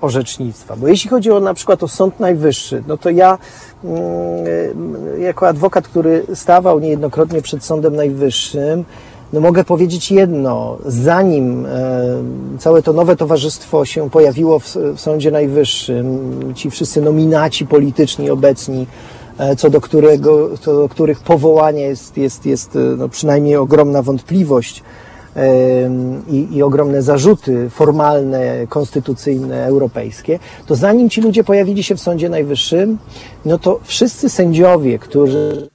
orzecznictwa. 0.00 0.76
Bo 0.76 0.88
jeśli 0.88 1.10
chodzi 1.10 1.30
o 1.30 1.40
na 1.40 1.54
przykład 1.54 1.82
o 1.82 1.88
Sąd 1.88 2.20
Najwyższy, 2.20 2.82
no 2.86 2.96
to 2.96 3.10
ja 3.10 3.38
mm, 3.84 4.00
jako 5.20 5.48
adwokat, 5.48 5.88
który 5.88 6.26
stawał 6.34 6.80
niejednokrotnie 6.80 7.42
przed 7.42 7.64
Sądem 7.64 7.96
Najwyższym, 7.96 8.84
no 9.32 9.40
mogę 9.40 9.64
powiedzieć 9.64 10.10
jedno, 10.10 10.78
zanim 10.86 11.66
e, 11.66 11.68
całe 12.58 12.82
to 12.82 12.92
nowe 12.92 13.16
towarzystwo 13.16 13.84
się 13.84 14.10
pojawiło 14.10 14.58
w, 14.58 14.76
Sądzie 14.96 15.30
Najwyższym, 15.30 16.30
ci 16.54 16.70
wszyscy 16.70 17.00
nominaci 17.02 17.66
polityczni 17.66 18.30
obecni 18.30 18.86
e, 19.38 19.56
co 19.56 19.70
do, 19.70 19.80
którego, 19.80 20.58
co 20.58 20.76
do 20.76 20.88
których 20.88 21.20
powołania 21.20 21.86
jest, 21.86 22.16
jest, 22.16 22.46
jest 22.46 22.76
e, 22.76 22.78
no 22.78 23.08
przynajmniej 23.08 23.56
ogromna 23.56 24.02
wątpliwość 24.02 24.82
i, 26.28 26.48
i 26.56 26.62
ogromne 26.62 27.02
zarzuty 27.02 27.70
formalne, 27.70 28.66
konstytucyjne, 28.68 29.66
europejskie, 29.66 30.38
to 30.66 30.74
zanim 30.74 31.10
ci 31.10 31.20
ludzie 31.20 31.44
pojawili 31.44 31.82
się 31.82 31.94
w 31.96 32.00
Sądzie 32.00 32.28
Najwyższym, 32.28 32.98
no 33.44 33.58
to 33.58 33.80
wszyscy 33.84 34.28
sędziowie, 34.28 34.98
którzy 34.98 35.68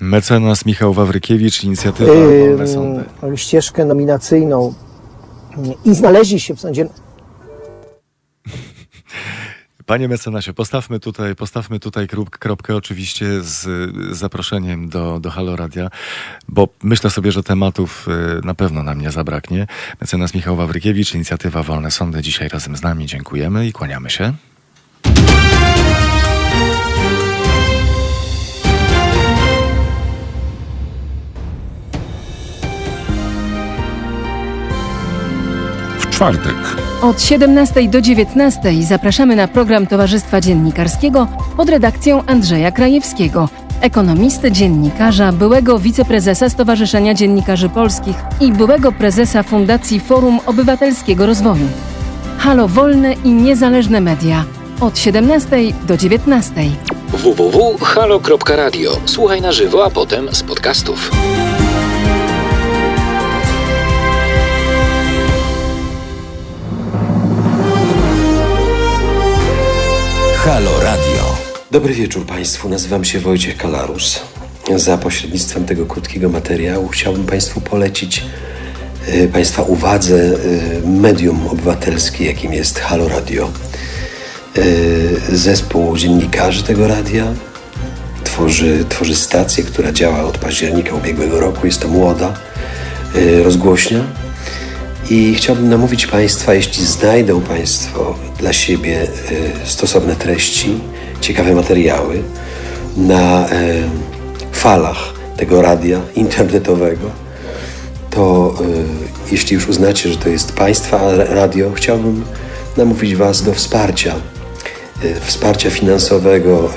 Mecenas 0.00 0.66
Michał 0.66 0.92
Wawrykiewicz, 0.92 1.64
inicjatywa 1.64 2.12
Wolne 2.12 2.66
Sądy. 2.66 3.04
ścieżkę 3.36 3.84
nominacyjną 3.84 4.74
i 5.84 5.94
znaleźli 5.94 6.40
się 6.40 6.54
w 6.54 6.60
sądzie. 6.60 6.88
Panie 9.90 10.08
mecenasie, 10.08 10.52
postawmy 10.52 11.00
tutaj, 11.00 11.34
postawmy 11.36 11.80
tutaj 11.80 12.08
kropkę 12.30 12.76
oczywiście 12.76 13.26
z 13.42 13.66
zaproszeniem 14.16 14.88
do, 14.88 15.20
do 15.20 15.30
Halo 15.30 15.56
Radia, 15.56 15.90
bo 16.48 16.68
myślę 16.82 17.10
sobie, 17.10 17.32
że 17.32 17.42
tematów 17.42 18.08
y, 18.08 18.46
na 18.46 18.54
pewno 18.54 18.82
nam 18.82 19.00
nie 19.00 19.10
zabraknie. 19.10 19.66
Mecenas 20.00 20.34
Michał 20.34 20.56
Wawrykiewicz, 20.56 21.14
inicjatywa 21.14 21.62
Wolne 21.62 21.90
Sądy, 21.90 22.22
dzisiaj 22.22 22.48
razem 22.48 22.76
z 22.76 22.82
nami. 22.82 23.06
Dziękujemy 23.06 23.66
i 23.66 23.72
kłaniamy 23.72 24.10
się. 24.10 24.32
czwartek. 36.10 36.89
Od 37.02 37.22
17 37.22 37.88
do 37.88 38.00
19 38.00 38.82
zapraszamy 38.82 39.36
na 39.36 39.48
program 39.48 39.86
Towarzystwa 39.86 40.40
Dziennikarskiego 40.40 41.26
pod 41.56 41.68
redakcją 41.68 42.22
Andrzeja 42.26 42.72
Krajewskiego, 42.72 43.48
ekonomisty, 43.80 44.52
dziennikarza, 44.52 45.32
byłego 45.32 45.78
wiceprezesa 45.78 46.48
Stowarzyszenia 46.48 47.14
Dziennikarzy 47.14 47.68
Polskich 47.68 48.16
i 48.40 48.52
byłego 48.52 48.92
prezesa 48.92 49.42
Fundacji 49.42 50.00
Forum 50.00 50.40
Obywatelskiego 50.46 51.26
Rozwoju. 51.26 51.66
Halo 52.38 52.68
Wolne 52.68 53.12
i 53.12 53.30
Niezależne 53.30 54.00
Media. 54.00 54.44
Od 54.80 54.98
17 54.98 55.56
do 55.86 55.96
19. 55.96 56.52
www.halo.radio. 57.12 58.96
Słuchaj 59.04 59.40
na 59.40 59.52
żywo, 59.52 59.84
a 59.84 59.90
potem 59.90 60.34
z 60.34 60.42
podcastów. 60.42 61.10
Halo 70.44 70.80
Radio. 70.80 71.36
Dobry 71.70 71.94
wieczór 71.94 72.26
Państwu, 72.26 72.68
nazywam 72.68 73.04
się 73.04 73.20
Wojciech 73.20 73.56
Kalarus. 73.56 74.20
Za 74.76 74.98
pośrednictwem 74.98 75.64
tego 75.64 75.86
krótkiego 75.86 76.28
materiału 76.28 76.88
chciałbym 76.88 77.26
Państwu 77.26 77.60
polecić 77.60 78.24
y, 79.08 79.28
Państwa 79.32 79.62
uwadze 79.62 80.14
y, 80.14 80.82
medium 80.84 81.46
obywatelskie, 81.48 82.24
jakim 82.24 82.52
jest 82.52 82.78
Halo 82.78 83.08
Radio. 83.08 83.50
Y, 84.56 85.20
zespół 85.32 85.96
dziennikarzy 85.96 86.62
tego 86.62 86.88
radia 86.88 87.34
tworzy, 88.24 88.84
tworzy 88.88 89.16
stację, 89.16 89.64
która 89.64 89.92
działa 89.92 90.22
od 90.22 90.38
października 90.38 90.94
ubiegłego 90.94 91.40
roku. 91.40 91.66
Jest 91.66 91.80
to 91.80 91.88
młoda 91.88 92.34
rozgłośnia 93.44 94.04
i 95.10 95.34
chciałbym 95.34 95.68
namówić 95.68 96.06
Państwa, 96.06 96.54
jeśli 96.54 96.86
znajdą 96.86 97.40
Państwo 97.40 98.14
dla 98.38 98.52
siebie 98.52 99.02
e, 99.02 99.06
stosowne 99.66 100.16
treści, 100.16 100.80
ciekawe 101.20 101.54
materiały 101.54 102.22
na 102.96 103.48
e, 103.48 103.50
falach 104.52 105.14
tego 105.36 105.62
radia 105.62 106.00
internetowego, 106.14 107.10
to 108.10 108.54
e, 108.60 108.64
jeśli 109.32 109.54
już 109.54 109.68
uznacie, 109.68 110.08
że 110.08 110.16
to 110.16 110.28
jest 110.28 110.52
Państwa 110.52 111.00
radio, 111.14 111.72
chciałbym 111.74 112.24
namówić 112.76 113.16
Was 113.16 113.42
do 113.42 113.54
wsparcia, 113.54 114.14
wsparcia 115.20 115.70
finansowego 115.70 116.70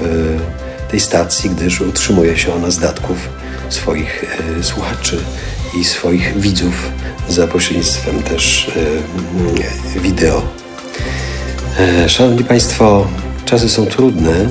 tej 0.91 0.99
stacji, 0.99 1.49
gdyż 1.49 1.81
utrzymuje 1.81 2.37
się 2.37 2.53
ona 2.53 2.71
z 2.71 2.79
datków 2.79 3.29
swoich 3.69 4.25
słuchaczy 4.61 5.17
i 5.75 5.85
swoich 5.85 6.39
widzów 6.39 6.91
za 7.29 7.47
pośrednictwem 7.47 8.23
też 8.23 8.71
e, 9.95 9.99
wideo. 9.99 10.41
E, 11.79 12.09
szanowni 12.09 12.43
Państwo, 12.43 13.07
czasy 13.45 13.69
są 13.69 13.85
trudne 13.85 14.49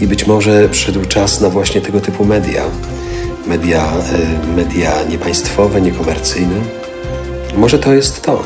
i 0.00 0.06
być 0.06 0.26
może 0.26 0.68
przyszedł 0.68 1.04
czas 1.04 1.40
na 1.40 1.50
właśnie 1.50 1.80
tego 1.80 2.00
typu 2.00 2.24
media. 2.24 2.62
Media, 3.46 3.92
e, 3.92 4.56
media 4.56 4.92
niepaństwowe, 5.08 5.80
niekomercyjne. 5.80 6.60
Może 7.56 7.78
to 7.78 7.92
jest 7.94 8.22
to. 8.22 8.42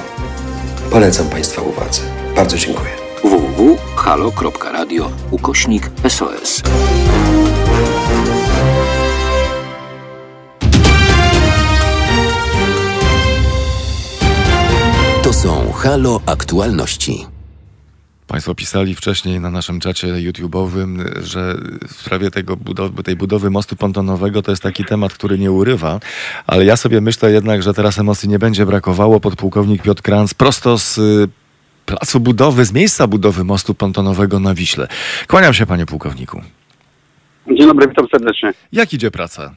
Polecam 0.90 1.26
Państwa 1.28 1.62
uwadze. 1.62 2.00
Bardzo 2.36 2.58
dziękuję. 2.58 2.90
www.halo.radio 3.24 5.10
ukośnik 5.30 5.90
SOS. 6.08 6.62
Są 15.32 15.72
Halo 15.72 16.20
Aktualności. 16.26 17.26
Państwo 18.26 18.54
pisali 18.54 18.94
wcześniej 18.94 19.40
na 19.40 19.50
naszym 19.50 19.80
czacie 19.80 20.06
YouTube'owym, 20.06 21.04
że 21.22 21.54
w 21.88 21.92
sprawie 21.92 22.30
tego 22.30 22.56
budowy, 22.56 23.02
tej 23.02 23.16
budowy 23.16 23.50
mostu 23.50 23.76
pontonowego 23.76 24.42
to 24.42 24.52
jest 24.52 24.62
taki 24.62 24.84
temat, 24.84 25.12
który 25.12 25.38
nie 25.38 25.52
urywa, 25.52 26.00
ale 26.46 26.64
ja 26.64 26.76
sobie 26.76 27.00
myślę 27.00 27.32
jednak, 27.32 27.62
że 27.62 27.74
teraz 27.74 27.98
emocji 27.98 28.28
nie 28.28 28.38
będzie 28.38 28.66
brakowało. 28.66 29.20
Podpułkownik 29.20 29.82
Piotr 29.82 30.02
Kranz 30.02 30.34
prosto 30.34 30.78
z 30.78 30.98
y, 30.98 31.28
placu 31.86 32.20
budowy, 32.20 32.64
z 32.64 32.72
miejsca 32.72 33.06
budowy 33.06 33.44
mostu 33.44 33.74
pontonowego 33.74 34.40
na 34.40 34.54
Wiśle. 34.54 34.88
Kłaniam 35.28 35.54
się, 35.54 35.66
panie 35.66 35.86
pułkowniku. 35.86 36.40
Dzień 37.46 37.66
dobry, 37.66 37.88
witam 37.88 38.06
serdecznie. 38.12 38.52
Jak 38.72 38.92
idzie 38.94 39.10
praca? 39.10 39.54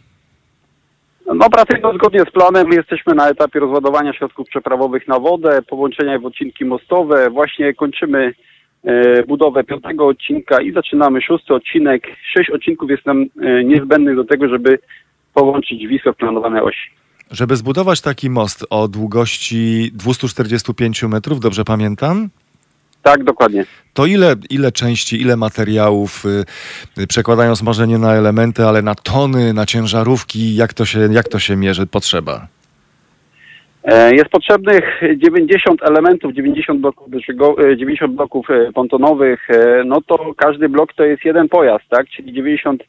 No 1.34 1.46
operacyjnie 1.46 1.90
zgodnie 1.96 2.20
z 2.20 2.32
planem 2.32 2.72
jesteśmy 2.72 3.16
na 3.16 3.30
etapie 3.30 3.60
rozładowania 3.60 4.14
środków 4.14 4.48
przeprawowych 4.48 5.08
na 5.08 5.20
wodę, 5.20 5.62
połączenia 5.62 6.20
w 6.20 6.26
odcinki 6.26 6.66
mostowe. 6.66 7.30
Właśnie 7.30 7.74
kończymy 7.74 8.34
e, 8.84 9.24
budowę 9.24 9.64
piątego 9.64 10.08
odcinka 10.08 10.62
i 10.62 10.72
zaczynamy 10.72 11.22
szósty 11.22 11.54
odcinek. 11.54 12.08
Sześć 12.34 12.50
odcinków 12.50 12.90
jest 12.90 13.06
nam 13.06 13.26
e, 13.42 13.64
niezbędnych 13.64 14.16
do 14.16 14.24
tego, 14.24 14.50
żeby 14.50 14.80
połączyć 15.34 15.88
Wisłę 15.88 16.14
w 16.14 16.18
planowane 16.18 16.64
osi. 16.64 16.90
Żeby 17.32 17.56
zbudować 17.56 18.02
taki 18.02 18.30
most 18.30 18.66
o 18.70 18.88
długości 18.88 19.92
245 19.94 21.04
metrów, 21.04 21.40
dobrze 21.40 21.64
pamiętam? 21.64 22.30
Tak, 23.06 23.24
dokładnie. 23.24 23.66
To 23.94 24.06
ile, 24.06 24.36
ile 24.50 24.72
części, 24.72 25.22
ile 25.22 25.38
materiałów, 25.38 26.24
yy, 26.98 27.08
przekładając 27.08 27.62
może 27.62 27.88
nie 27.88 27.98
na 27.98 28.14
elementy, 28.14 28.66
ale 28.66 28.82
na 28.82 28.96
tony, 28.96 29.54
na 29.54 29.66
ciężarówki, 29.66 30.56
jak 30.56 30.74
to 30.74 30.86
się, 30.86 31.00
jak 31.12 31.28
to 31.28 31.40
się 31.40 31.56
mierzy 31.56 31.88
potrzeba? 31.88 32.48
E, 33.84 34.16
jest 34.16 34.30
potrzebnych 34.30 35.02
90 35.18 35.84
elementów, 35.84 36.34
90 36.34 36.80
bloków, 36.82 37.08
90 37.78 38.12
e, 38.12 38.16
bloków 38.16 38.50
e, 38.50 38.72
pontonowych. 38.74 39.48
No 39.86 40.02
to 40.02 40.34
każdy 40.38 40.70
blok 40.70 40.94
to 40.94 41.04
jest 41.04 41.26
jeden 41.26 41.50
pojazd, 41.50 41.86
tak? 41.90 42.08
Czyli 42.10 42.34
90, 42.34 42.84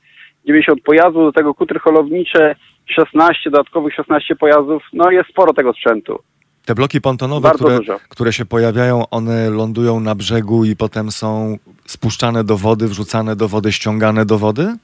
90 0.47 0.82
pojazdów, 0.82 1.24
do 1.24 1.32
tego 1.32 1.55
kutry 1.55 1.78
holownicze, 1.78 2.55
16, 2.86 3.51
dodatkowych 3.51 3.94
16 3.94 4.36
pojazdów. 4.36 4.82
No 4.93 5.10
jest 5.10 5.30
sporo 5.30 5.52
tego 5.52 5.72
sprzętu. 5.72 6.18
Te 6.66 6.74
bloki 6.74 7.01
pontonowe, 7.01 7.51
które, 7.51 7.78
które 8.09 8.32
się 8.32 8.44
pojawiają, 8.44 9.02
one 9.10 9.51
lądują 9.51 10.01
na 10.01 10.14
brzegu 10.14 10.64
i 10.64 10.76
potem 10.76 11.10
są 11.10 11.56
spuszczane 11.84 12.44
do 12.44 12.56
wody, 12.56 12.88
wrzucane 12.88 13.36
do 13.36 13.48
wody, 13.48 13.72
ściągane 13.72 14.24
do 14.24 14.38
wody? 14.38 14.74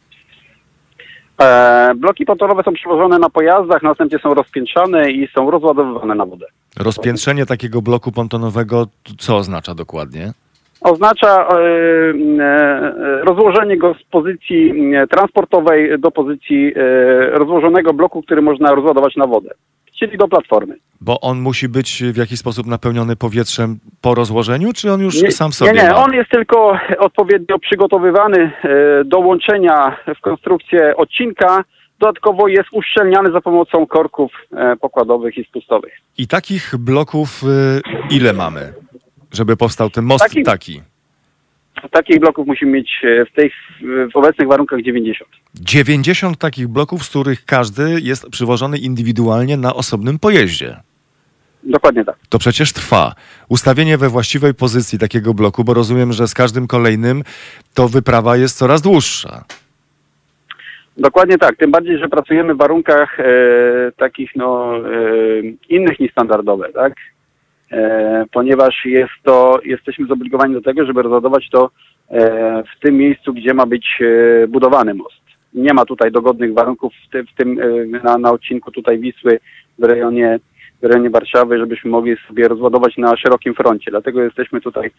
E, 1.42 1.92
bloki 1.96 2.24
pontonowe 2.24 2.62
są 2.62 2.72
przewożone 2.72 3.18
na 3.18 3.30
pojazdach, 3.30 3.82
następnie 3.82 4.18
są 4.18 4.34
rozpiętrzane 4.34 5.10
i 5.10 5.28
są 5.34 5.50
rozładowywane 5.50 6.14
na 6.14 6.26
wodę. 6.26 6.46
Rozpiętrzenie 6.76 7.46
takiego 7.46 7.82
bloku 7.82 8.12
pontonowego 8.12 8.86
co 9.18 9.36
oznacza 9.36 9.74
dokładnie? 9.74 10.32
Oznacza 10.80 11.48
e, 11.48 11.56
e, 12.40 13.24
rozłożenie 13.24 13.78
go 13.78 13.94
z 13.94 14.10
pozycji 14.10 14.72
transportowej 15.10 16.00
do 16.00 16.10
pozycji 16.10 16.72
e, 16.76 17.38
rozłożonego 17.38 17.92
bloku, 17.92 18.22
który 18.22 18.42
można 18.42 18.74
rozładować 18.74 19.16
na 19.16 19.26
wodę 19.26 19.50
czyli 20.02 20.18
do 20.18 20.28
platformy. 20.28 20.76
Bo 21.00 21.20
on 21.20 21.40
musi 21.40 21.68
być 21.68 22.02
w 22.12 22.16
jakiś 22.16 22.38
sposób 22.38 22.66
napełniony 22.66 23.16
powietrzem 23.16 23.78
po 24.00 24.14
rozłożeniu, 24.14 24.72
czy 24.72 24.92
on 24.92 25.00
już 25.00 25.22
nie, 25.22 25.32
sam 25.32 25.52
sobie 25.52 25.72
Nie, 25.72 25.82
nie, 25.82 25.88
ma? 25.88 25.96
on 25.96 26.12
jest 26.12 26.30
tylko 26.30 26.78
odpowiednio 26.98 27.58
przygotowywany 27.58 28.38
e, 28.64 29.04
do 29.04 29.18
łączenia 29.18 29.96
w 30.18 30.20
konstrukcję 30.20 30.96
odcinka. 30.96 31.64
Dodatkowo 31.98 32.48
jest 32.48 32.68
uszczelniany 32.72 33.32
za 33.32 33.40
pomocą 33.40 33.86
korków 33.86 34.32
e, 34.56 34.76
pokładowych 34.76 35.38
i 35.38 35.44
spustowych. 35.44 35.92
I 36.18 36.26
takich 36.28 36.74
bloków 36.78 37.42
e, 37.44 37.80
ile 38.10 38.32
mamy, 38.32 38.72
żeby 39.32 39.56
powstał 39.56 39.90
ten 39.90 40.04
most 40.04 40.24
taki? 40.24 40.42
taki? 40.42 40.82
Takich 41.88 42.20
bloków 42.20 42.46
musimy 42.46 42.72
mieć 42.72 42.90
e, 43.04 43.24
w, 43.24 43.32
tej, 43.32 43.52
w 44.12 44.16
obecnych 44.16 44.48
warunkach 44.48 44.82
90. 44.82 45.30
90 45.54 46.38
takich 46.38 46.68
bloków, 46.68 47.04
z 47.04 47.10
których 47.10 47.44
każdy 47.44 48.00
jest 48.00 48.30
przywożony 48.30 48.78
indywidualnie 48.78 49.56
na 49.56 49.74
osobnym 49.74 50.18
pojeździe. 50.18 50.76
Dokładnie 51.62 52.04
tak. 52.04 52.16
To 52.28 52.38
przecież 52.38 52.72
trwa. 52.72 53.14
Ustawienie 53.48 53.98
we 53.98 54.08
właściwej 54.08 54.54
pozycji 54.54 54.98
takiego 54.98 55.34
bloku, 55.34 55.64
bo 55.64 55.74
rozumiem, 55.74 56.12
że 56.12 56.28
z 56.28 56.34
każdym 56.34 56.66
kolejnym 56.66 57.22
to 57.74 57.88
wyprawa 57.88 58.36
jest 58.36 58.58
coraz 58.58 58.82
dłuższa. 58.82 59.44
Dokładnie 60.96 61.38
tak, 61.38 61.56
tym 61.56 61.70
bardziej, 61.70 61.98
że 61.98 62.08
pracujemy 62.08 62.54
w 62.54 62.58
warunkach 62.58 63.20
e, 63.20 63.24
takich 63.96 64.30
no, 64.36 64.76
e, 64.76 64.82
innych 65.68 66.00
niż 66.00 66.12
standardowe, 66.12 66.72
tak? 66.72 66.92
E, 67.72 68.24
ponieważ 68.32 68.84
jest 68.84 69.12
to, 69.22 69.60
jesteśmy 69.64 70.06
zobligowani 70.06 70.54
do 70.54 70.62
tego, 70.62 70.86
żeby 70.86 71.02
rozładować 71.02 71.48
to 71.50 71.70
e, 72.10 72.62
w 72.62 72.80
tym 72.80 72.96
miejscu, 72.96 73.34
gdzie 73.34 73.54
ma 73.54 73.66
być 73.66 73.86
e, 74.00 74.46
budowany 74.46 74.94
most. 74.94 75.22
Nie 75.54 75.74
ma 75.74 75.84
tutaj 75.84 76.12
dogodnych 76.12 76.54
warunków 76.54 76.92
w, 76.92 77.32
w 77.32 77.36
tym 77.36 77.58
na, 78.04 78.18
na 78.18 78.30
odcinku 78.30 78.70
tutaj 78.70 78.98
Wisły 78.98 79.40
w 79.78 79.84
rejonie, 79.84 80.40
w 80.82 80.86
rejonie 80.86 81.10
Warszawy, 81.10 81.58
żebyśmy 81.58 81.90
mogli 81.90 82.16
sobie 82.28 82.48
rozładować 82.48 82.96
na 82.96 83.16
szerokim 83.16 83.54
froncie. 83.54 83.90
Dlatego 83.90 84.22
jesteśmy 84.22 84.60
tutaj 84.60 84.90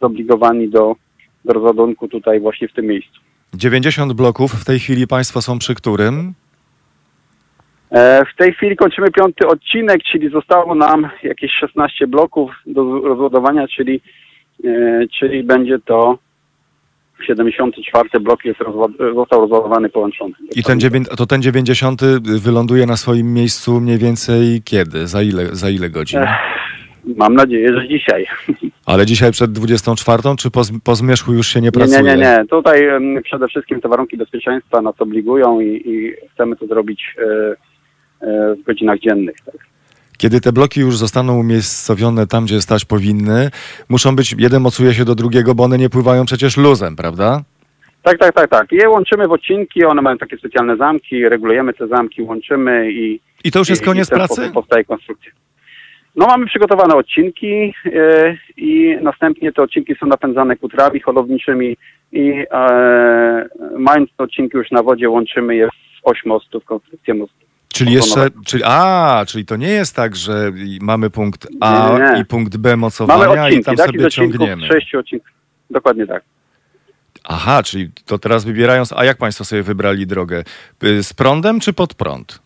zobligowani 0.00 0.68
do, 0.68 0.96
do 1.44 1.52
rozładunku 1.52 2.08
tutaj 2.08 2.40
właśnie 2.40 2.68
w 2.68 2.72
tym 2.72 2.86
miejscu. 2.86 3.20
90 3.54 4.12
bloków, 4.12 4.52
w 4.52 4.64
tej 4.64 4.78
chwili 4.78 5.06
Państwo 5.06 5.42
są 5.42 5.58
przy 5.58 5.74
którym? 5.74 6.34
E, 7.90 8.24
W 8.24 8.36
tej 8.36 8.52
chwili 8.54 8.76
kończymy 8.76 9.10
piąty 9.10 9.46
odcinek, 9.46 10.02
czyli 10.12 10.30
zostało 10.30 10.74
nam 10.74 11.08
jakieś 11.22 11.52
16 11.52 12.06
bloków 12.06 12.50
do 12.66 13.00
rozładowania, 13.00 13.68
czyli, 13.68 14.00
e, 14.64 14.68
czyli 15.18 15.42
będzie 15.44 15.78
to 15.78 16.18
74 17.26 18.20
blok 18.20 18.44
jest 18.44 18.60
rozład- 18.60 19.14
został 19.14 19.40
rozładowany, 19.40 19.88
połączony. 19.88 20.34
I 20.56 20.62
ten 20.62 20.78
dziewię- 20.80 21.16
to 21.16 21.26
ten 21.26 21.42
90 21.42 22.00
wyląduje 22.42 22.86
na 22.86 22.96
swoim 22.96 23.34
miejscu 23.34 23.80
mniej 23.80 23.98
więcej 23.98 24.62
kiedy? 24.64 25.06
Za 25.06 25.22
ile, 25.22 25.46
za 25.46 25.70
ile 25.70 25.90
godzin? 25.90 26.18
Ech, 26.20 26.28
Mam 27.16 27.34
nadzieję, 27.34 27.68
że 27.74 27.88
dzisiaj. 27.88 28.26
Ale 28.86 29.06
dzisiaj 29.06 29.30
przed 29.32 29.52
24, 29.52 30.22
czy 30.38 30.50
po, 30.50 30.60
po 30.84 30.94
zmierzchu 30.94 31.32
już 31.32 31.46
się 31.46 31.60
nie 31.60 31.64
Nie, 31.64 31.72
pracuje? 31.72 32.02
nie, 32.02 32.16
nie, 32.16 32.16
nie. 32.16 32.44
Tutaj 32.50 32.84
em, 32.86 33.22
przede 33.24 33.48
wszystkim 33.48 33.80
te 33.80 33.88
warunki 33.88 34.16
bezpieczeństwa 34.16 34.82
nas 34.82 34.94
obligują 34.98 35.60
i, 35.60 35.66
i 35.84 36.12
chcemy 36.34 36.56
to 36.56 36.66
zrobić 36.66 37.14
e, 37.18 37.56
w 38.20 38.62
godzinach 38.66 38.98
dziennych. 38.98 39.36
Tak. 39.46 39.54
Kiedy 40.18 40.40
te 40.40 40.52
bloki 40.52 40.80
już 40.80 40.96
zostaną 40.96 41.38
umiejscowione 41.38 42.26
tam, 42.26 42.44
gdzie 42.44 42.60
stać 42.60 42.84
powinny, 42.84 43.50
muszą 43.88 44.16
być, 44.16 44.34
jeden 44.38 44.62
mocuje 44.62 44.94
się 44.94 45.04
do 45.04 45.14
drugiego, 45.14 45.54
bo 45.54 45.64
one 45.64 45.78
nie 45.78 45.90
pływają 45.90 46.24
przecież 46.24 46.56
luzem, 46.56 46.96
prawda? 46.96 47.42
Tak, 48.02 48.18
tak, 48.18 48.34
tak, 48.34 48.50
tak. 48.50 48.72
Je 48.72 48.88
łączymy 48.88 49.28
w 49.28 49.32
odcinki, 49.32 49.84
one 49.84 50.02
mają 50.02 50.18
takie 50.18 50.36
specjalne 50.36 50.76
zamki, 50.76 51.28
regulujemy 51.28 51.72
te 51.74 51.86
zamki, 51.88 52.22
łączymy 52.22 52.92
i... 52.92 53.20
I 53.44 53.50
to 53.50 53.58
już 53.58 53.68
jest 53.68 53.82
i- 53.82 53.84
koniec 53.84 54.08
i 54.08 54.14
pracy? 54.14 54.50
Powstaje 54.54 54.84
konstrukcja. 54.84 55.32
No 56.16 56.26
mamy 56.26 56.46
przygotowane 56.46 56.94
odcinki 56.94 57.72
e, 57.86 58.36
i 58.56 58.96
następnie 59.02 59.52
te 59.52 59.62
odcinki 59.62 59.94
są 60.00 60.06
napędzane 60.06 60.56
kutrami 60.56 61.00
holowniczymi 61.00 61.76
i 62.12 62.44
e, 62.52 63.48
mając 63.78 64.10
te 64.16 64.24
odcinki 64.24 64.56
już 64.56 64.70
na 64.70 64.82
wodzie 64.82 65.10
łączymy 65.10 65.56
je 65.56 65.66
w 65.68 65.70
oś 66.02 66.24
mostu, 66.24 66.60
w 66.60 66.64
konstrukcję 66.64 67.14
mostu. 67.14 67.49
Czyli 67.74 67.92
jeszcze, 67.92 68.28
czyli, 68.46 68.62
a, 68.66 69.24
czyli 69.28 69.46
to 69.46 69.56
nie 69.56 69.68
jest 69.68 69.96
tak, 69.96 70.16
że 70.16 70.52
i 70.56 70.78
mamy 70.82 71.10
punkt 71.10 71.48
A 71.60 71.90
Nie, 71.98 72.04
nie, 72.14 72.20
i 72.20 72.24
punkt 72.24 72.56
B 72.56 72.68
Mamy 72.68 72.76
mocowania 72.80 73.34
i 73.34 73.46
odcinki, 73.46 73.64
tam 73.64 73.76
takich 73.76 73.92
sobie 73.94 74.06
odcinków, 74.06 74.38
ciągniemy. 74.38 74.66
sześciu 74.66 74.98
odcinków. 74.98 75.30
Dokładnie 75.70 76.06
tak. 76.06 76.22
Aha, 77.24 77.62
czyli 77.62 77.90
to 78.06 78.18
teraz 78.18 78.44
wybierając, 78.44 78.92
a 78.92 79.04
jak 79.04 79.16
Państwo 79.18 79.44
sobie 79.44 79.62
wybrali 79.62 80.06
drogę? 80.06 80.42
Y, 80.84 81.02
Z 81.02 81.12
prądem 81.12 81.60
czy 81.60 81.72
pod 81.72 81.94
prąd? 81.94 82.38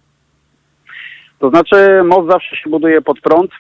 To 1.39 1.51
znaczy 1.51 2.03
most 2.05 2.31
zawsze 2.31 2.57
się 2.57 2.71
buduje 2.71 3.03
pod 3.03 3.21
prąd, 3.21 3.51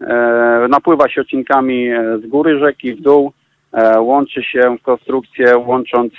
e, 0.00 0.66
napływa 0.70 1.08
się 1.08 1.20
odcinkami 1.20 1.88
e, 1.88 2.18
z 2.24 2.26
góry 2.26 2.58
rzeki 2.58 2.94
w 2.94 3.00
dół, 3.02 3.32
e, 3.72 4.00
łączy 4.00 4.42
się 4.42 4.76
w 4.80 4.82
konstrukcję, 4.82 5.58
łącząc 5.58 6.12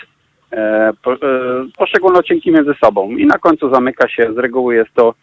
poszczególne 1.77 2.19
odcinki 2.19 2.51
między 2.51 2.73
sobą 2.83 3.11
i 3.11 3.25
na 3.25 3.37
końcu 3.37 3.73
zamyka 3.73 4.09
się, 4.09 4.33
z 4.33 4.37
reguły 4.37 4.75
jest 4.75 4.93
to 4.93 5.13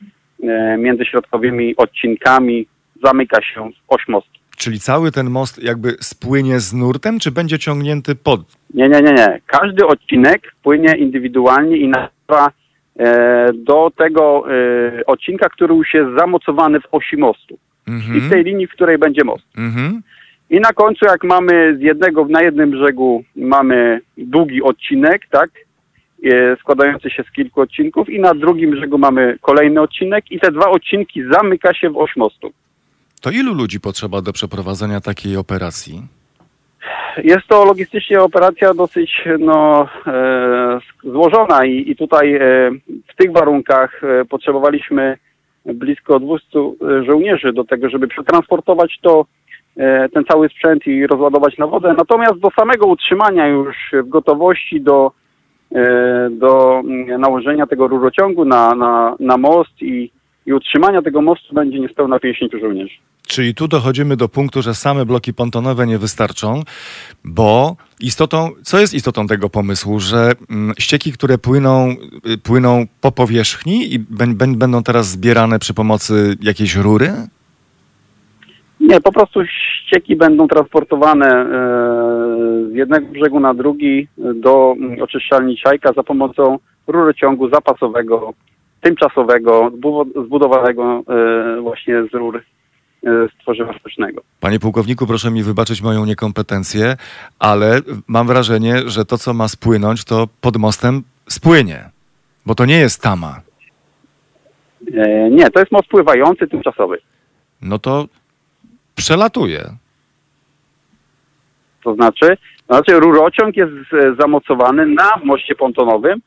e, 0.42 0.76
między 0.78 1.04
środkowymi 1.04 1.76
odcinkami, 1.76 2.66
zamyka 3.04 3.42
się 3.42 3.70
oś 3.88 4.08
mostu. 4.08 4.30
Czyli 4.56 4.80
cały 4.80 5.12
ten 5.12 5.30
most 5.30 5.62
jakby 5.62 5.96
spłynie 6.00 6.60
z 6.60 6.74
nurtem, 6.74 7.18
czy 7.18 7.30
będzie 7.30 7.58
ciągnięty 7.58 8.14
pod? 8.14 8.40
Nie, 8.74 8.88
nie, 8.88 9.00
nie, 9.00 9.12
nie. 9.12 9.40
Każdy 9.46 9.86
odcinek 9.86 10.54
płynie 10.62 10.96
indywidualnie 10.96 11.76
i 11.76 11.88
napływa 11.88 12.50
e, 12.98 13.48
do 13.52 13.90
tego 13.96 14.44
e, 14.52 15.06
odcinka, 15.06 15.48
który 15.48 15.74
już 15.74 15.94
jest 15.94 16.08
zamocowany 16.18 16.80
w 16.80 16.86
osi 16.90 17.16
mostu. 17.16 17.58
i 18.16 18.20
w 18.20 18.30
tej 18.30 18.44
linii, 18.44 18.66
w 18.66 18.70
której 18.70 18.98
będzie 18.98 19.24
most. 19.24 19.44
Mhm. 19.58 20.02
I 20.50 20.60
na 20.60 20.72
końcu, 20.72 21.04
jak 21.04 21.24
mamy 21.24 21.76
z 21.78 21.80
jednego, 21.80 22.26
na 22.28 22.42
jednym 22.42 22.70
brzegu 22.70 23.24
mamy 23.36 24.00
długi 24.18 24.62
odcinek, 24.62 25.22
tak, 25.30 25.50
e, 26.24 26.56
składający 26.56 27.10
się 27.10 27.22
z 27.22 27.32
kilku 27.32 27.60
odcinków 27.60 28.08
i 28.08 28.20
na 28.20 28.34
drugim 28.34 28.70
brzegu 28.70 28.98
mamy 28.98 29.38
kolejny 29.40 29.80
odcinek 29.80 30.30
i 30.30 30.40
te 30.40 30.52
dwa 30.52 30.70
odcinki 30.70 31.22
zamyka 31.30 31.74
się 31.74 31.90
w 31.90 31.96
oś 31.96 32.16
mostu. 32.16 32.50
To 33.20 33.30
ilu 33.30 33.54
ludzi 33.54 33.80
potrzeba 33.80 34.22
do 34.22 34.32
przeprowadzenia 34.32 35.00
takiej 35.00 35.36
operacji? 35.36 36.02
Jest 37.24 37.46
to 37.48 37.64
logistycznie 37.64 38.20
operacja 38.20 38.74
dosyć 38.74 39.24
no, 39.38 39.88
e, 40.06 40.80
złożona 41.04 41.66
i, 41.66 41.90
i 41.90 41.96
tutaj 41.96 42.34
e, 42.34 42.40
w 43.12 43.16
tych 43.16 43.32
warunkach 43.32 44.04
e, 44.04 44.24
potrzebowaliśmy 44.24 45.18
blisko 45.64 46.20
200 46.20 46.48
żołnierzy 47.06 47.52
do 47.52 47.64
tego, 47.64 47.90
żeby 47.90 48.08
przetransportować 48.08 48.98
to, 49.02 49.20
e, 49.20 49.47
ten 50.14 50.24
cały 50.24 50.48
sprzęt 50.48 50.86
i 50.86 51.06
rozładować 51.06 51.58
na 51.58 51.66
wodę. 51.66 51.94
Natomiast 51.98 52.38
do 52.38 52.48
samego 52.50 52.86
utrzymania 52.86 53.46
już 53.46 53.76
w 54.04 54.08
gotowości 54.08 54.80
do, 54.80 55.12
e, 55.74 56.28
do 56.30 56.80
mm, 56.84 57.20
nałożenia 57.20 57.66
tego 57.66 57.88
rurociągu 57.88 58.44
na, 58.44 58.74
na, 58.74 59.16
na 59.20 59.36
most 59.36 59.82
i, 59.82 60.10
i 60.46 60.52
utrzymania 60.52 61.02
tego 61.02 61.22
mostu 61.22 61.54
będzie 61.54 61.80
niespełna 61.80 62.18
50 62.18 62.52
żołnierzy. 62.60 62.94
Czyli 63.26 63.54
tu 63.54 63.68
dochodzimy 63.68 64.16
do 64.16 64.28
punktu, 64.28 64.62
że 64.62 64.74
same 64.74 65.06
bloki 65.06 65.34
pontonowe 65.34 65.86
nie 65.86 65.98
wystarczą, 65.98 66.62
bo 67.24 67.76
istotą, 68.00 68.50
co 68.62 68.78
jest 68.78 68.94
istotą 68.94 69.26
tego 69.26 69.50
pomysłu, 69.50 70.00
że 70.00 70.32
mm, 70.50 70.74
ścieki, 70.78 71.12
które 71.12 71.38
płyną, 71.38 71.94
y, 72.34 72.38
płyną 72.38 72.84
po 73.00 73.12
powierzchni 73.12 73.94
i 73.94 74.00
bę- 74.00 74.34
bę- 74.36 74.56
będą 74.56 74.82
teraz 74.82 75.08
zbierane 75.08 75.58
przy 75.58 75.74
pomocy 75.74 76.36
jakiejś 76.42 76.76
rury? 76.76 77.12
Nie, 78.88 79.00
po 79.00 79.12
prostu 79.12 79.40
ścieki 79.46 80.16
będą 80.16 80.48
transportowane 80.48 81.26
e, 81.26 81.46
z 82.72 82.74
jednego 82.74 83.06
brzegu 83.06 83.40
na 83.40 83.54
drugi 83.54 84.08
do 84.18 84.74
mm, 84.78 85.02
oczyszczalni 85.02 85.56
Czajka 85.56 85.92
za 85.96 86.02
pomocą 86.02 86.58
rurociągu 86.86 87.48
zapasowego, 87.48 88.32
tymczasowego, 88.80 89.70
zbu- 89.70 90.24
zbudowanego 90.26 91.02
e, 91.08 91.60
właśnie 91.60 92.04
z 92.12 92.14
rur 92.14 92.36
e, 92.36 92.40
z 93.02 93.42
tworzywa 93.42 93.72
sztucznego. 93.78 94.22
Panie 94.40 94.58
pułkowniku, 94.58 95.06
proszę 95.06 95.30
mi 95.30 95.42
wybaczyć 95.42 95.82
moją 95.82 96.04
niekompetencję, 96.04 96.96
ale 97.38 97.80
mam 98.06 98.26
wrażenie, 98.26 98.76
że 98.86 99.04
to, 99.04 99.18
co 99.18 99.34
ma 99.34 99.48
spłynąć, 99.48 100.04
to 100.04 100.28
pod 100.40 100.56
mostem 100.56 101.02
spłynie, 101.28 101.90
bo 102.46 102.54
to 102.54 102.64
nie 102.64 102.78
jest 102.78 103.02
tama. 103.02 103.40
E, 104.94 105.30
nie, 105.30 105.50
to 105.50 105.60
jest 105.60 105.72
most 105.72 105.88
pływający, 105.88 106.46
tymczasowy. 106.46 106.98
No 107.62 107.78
to 107.78 108.06
przelatuje. 108.98 109.62
To 111.84 111.94
znaczy, 111.94 112.36
to 112.66 112.74
znaczy 112.74 113.00
rurociąg 113.00 113.56
jest 113.56 113.72
e, 113.92 114.14
zamocowany 114.20 114.86
na 114.86 115.10
moście 115.24 115.54
pontonowym 115.54 116.20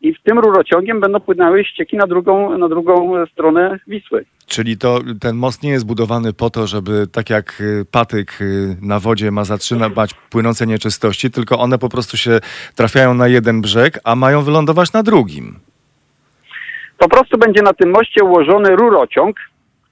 i 0.00 0.14
w 0.14 0.22
tym 0.22 0.38
rurociągiem 0.38 1.00
będą 1.00 1.20
płynęły 1.20 1.64
ścieki 1.64 1.96
na 1.96 2.06
drugą, 2.06 2.58
na 2.58 2.68
drugą 2.68 3.16
e, 3.16 3.26
stronę 3.26 3.78
Wisły. 3.86 4.24
Czyli 4.46 4.78
to 4.78 5.00
ten 5.20 5.36
most 5.36 5.62
nie 5.62 5.70
jest 5.70 5.86
budowany 5.86 6.32
po 6.32 6.50
to, 6.50 6.66
żeby 6.66 7.06
tak 7.12 7.30
jak 7.30 7.60
y, 7.60 7.84
patyk 7.90 8.40
y, 8.40 8.76
na 8.82 9.00
wodzie 9.00 9.30
ma 9.30 9.44
zatrzymać 9.44 10.14
płynące 10.30 10.66
nieczystości, 10.66 11.30
tylko 11.30 11.58
one 11.58 11.78
po 11.78 11.88
prostu 11.88 12.16
się 12.16 12.40
trafiają 12.76 13.14
na 13.14 13.28
jeden 13.28 13.60
brzeg, 13.60 13.98
a 14.04 14.16
mają 14.16 14.42
wylądować 14.42 14.92
na 14.92 15.02
drugim. 15.02 15.58
Po 16.98 17.08
prostu 17.08 17.38
będzie 17.38 17.62
na 17.62 17.72
tym 17.72 17.90
moście 17.90 18.24
ułożony 18.24 18.76
rurociąg, 18.76 19.36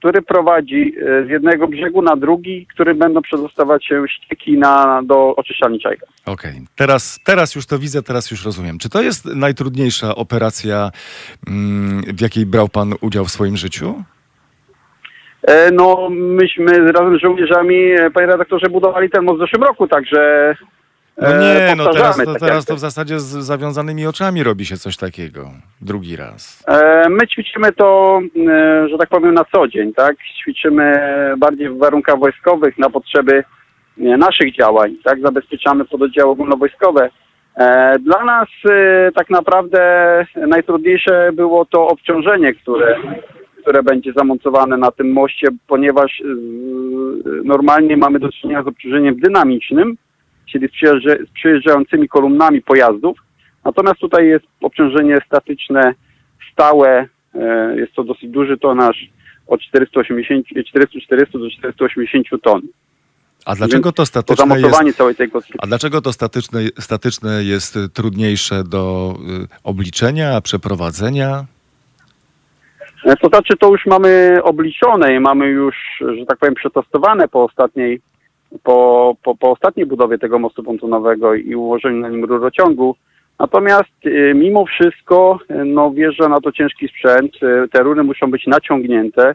który 0.01 0.23
prowadzi 0.23 0.95
e, 1.23 1.27
z 1.27 1.29
jednego 1.29 1.69
brzegu 1.69 2.03
na 2.03 2.17
drugi, 2.17 2.67
który 2.67 2.95
będą 2.95 3.23
przedostawać 3.23 3.87
się 3.87 4.05
ścieki 4.09 4.59
na, 4.59 5.03
do 5.05 5.37
oczyszczalni 5.37 5.81
Czajka. 5.81 6.07
Okej, 6.27 6.53
teraz, 6.77 7.21
teraz 7.25 7.55
już 7.55 7.67
to 7.67 7.79
widzę, 7.79 8.03
teraz 8.03 8.31
już 8.31 8.45
rozumiem. 8.45 8.79
Czy 8.79 8.89
to 8.89 9.03
jest 9.03 9.25
najtrudniejsza 9.25 10.15
operacja, 10.15 10.91
mm, 11.49 12.03
w 12.03 12.21
jakiej 12.21 12.47
brał 12.47 12.69
pan 12.69 12.95
udział 13.01 13.25
w 13.25 13.31
swoim 13.31 13.57
życiu? 13.57 14.03
E, 15.43 15.71
No, 15.71 16.09
myśmy 16.11 16.93
razem 16.93 17.19
z 17.19 17.23
żołnierzami, 17.23 17.77
e, 17.77 18.11
panie 18.11 18.27
redaktorze, 18.27 18.67
budowali 18.71 19.11
ten 19.11 19.25
most 19.25 19.39
w 19.39 19.41
zeszłym 19.41 19.63
roku, 19.63 19.89
także 19.89 20.55
No 21.23 21.29
nie, 21.41 21.75
no 21.77 21.93
teraz, 21.93 22.17
to, 22.17 22.25
tak 22.33 22.41
teraz 22.41 22.57
jak- 22.57 22.65
to 22.65 22.75
w 22.77 22.79
zasadzie 22.79 23.21
z 23.21 23.25
zawiązanymi 23.27 24.07
oczami 24.07 24.43
robi 24.43 24.67
się 24.67 24.77
coś 24.77 24.97
takiego. 24.97 25.51
Drugi 25.81 26.17
raz. 26.17 26.65
E, 26.69 27.09
My 27.09 27.27
ćwiczymy 27.29 27.73
to, 27.73 28.21
e, 28.49 28.89
że 28.89 28.99
tak 28.99 29.09
powiem, 29.09 29.35
na 29.35 29.45
co 29.55 29.69
dzień, 29.69 29.93
tak? 29.95 30.17
Ćwiczymy 30.43 30.93
bardziej 31.39 31.69
w 31.71 31.79
warunkach 31.79 32.19
wojskowych 32.19 32.79
na 32.79 32.91
potrzeby 32.91 33.45
naszych 33.97 34.55
działań, 34.57 34.97
tak? 35.05 35.21
Zabezpieczamy 35.21 35.85
pododdziały 35.85 36.31
ogólnowojskowe. 36.31 37.11
E, 37.57 37.99
Dla 37.99 38.25
nas 38.25 38.49
tak 39.15 39.31
naprawdę 39.31 39.81
najtrudniejsze 40.49 41.31
było 41.33 41.65
to 41.65 41.87
obciążenie, 41.87 42.55
które, 42.55 42.97
które 43.63 43.83
będzie 43.83 44.13
zamontowane 44.17 44.77
na 44.77 44.91
tym 44.91 45.13
moście, 45.13 45.49
ponieważ 45.67 46.23
normalnie 47.45 47.97
mamy 47.97 48.19
do 48.19 48.33
czynienia 48.33 48.63
z 48.63 48.67
obciążeniem 48.67 49.17
dynamicznym, 49.21 49.97
czyli 50.53 50.69
z 50.69 50.71
przyjeżdża- 50.71 51.27
z 51.27 51.31
przyjeżdżającymi 51.31 52.09
kolumnami 52.09 52.63
pojazdów. 52.63 53.19
Natomiast 53.65 53.99
tutaj 54.01 54.29
jest 54.29 54.45
obciążenie 54.61 55.19
statyczne 55.27 55.95
stałe, 56.53 57.09
e, 57.35 57.75
jest 57.77 57.93
to 57.95 58.05
dosyć 58.05 58.31
duży 58.31 58.59
tonaż 58.59 58.97
od 59.47 59.61
480, 59.61 60.47
440 60.69 61.39
do 61.39 61.51
480 61.51 62.27
ton. 62.43 62.63
A 63.47 63.55
dlaczego 63.55 63.93
to 63.93 63.97
To 64.03 64.07
statyczne 64.07 64.61
jest... 64.61 64.97
całej 64.99 65.15
tej 65.15 65.31
konstrukcji. 65.31 65.61
A 65.63 65.67
dlaczego 65.67 66.01
to 66.01 66.13
statyczne, 66.13 66.61
statyczne 66.81 67.45
jest 67.45 67.79
trudniejsze 67.95 68.65
do 68.65 69.15
y, 69.45 69.47
obliczenia, 69.65 70.41
przeprowadzenia? 70.41 71.45
E, 73.05 73.17
To 73.17 73.29
znaczy 73.29 73.57
to 73.57 73.71
już 73.73 73.87
mamy 73.87 74.39
obliczone 74.43 75.15
i 75.15 75.21
mamy 75.21 75.47
już, 75.47 75.77
że 76.19 76.27
tak 76.27 76.39
powiem, 76.39 76.55
przetestowane 76.55 77.29
po 77.29 77.45
ostatniej, 77.45 78.01
po, 78.63 79.17
po, 79.23 79.35
po 79.35 79.51
ostatniej 79.51 79.87
budowie 79.87 80.19
tego 80.19 80.39
mostu 80.39 80.63
pontonowego 80.63 81.35
i 81.35 81.55
ułożeniu 81.55 82.01
na 82.01 82.09
nim 82.09 82.25
rurociągu. 82.25 82.97
Natomiast 83.39 83.93
e, 84.05 84.35
mimo 84.35 84.67
wszystko, 84.67 85.39
e, 85.49 85.65
no 85.65 85.91
wjeżdża 85.91 86.29
na 86.29 86.41
to 86.41 86.53
ciężki 86.53 86.89
sprzęt, 86.89 87.33
e, 87.43 87.69
te 87.69 87.83
rury 87.83 88.03
muszą 88.03 88.31
być 88.31 88.47
naciągnięte. 88.47 89.35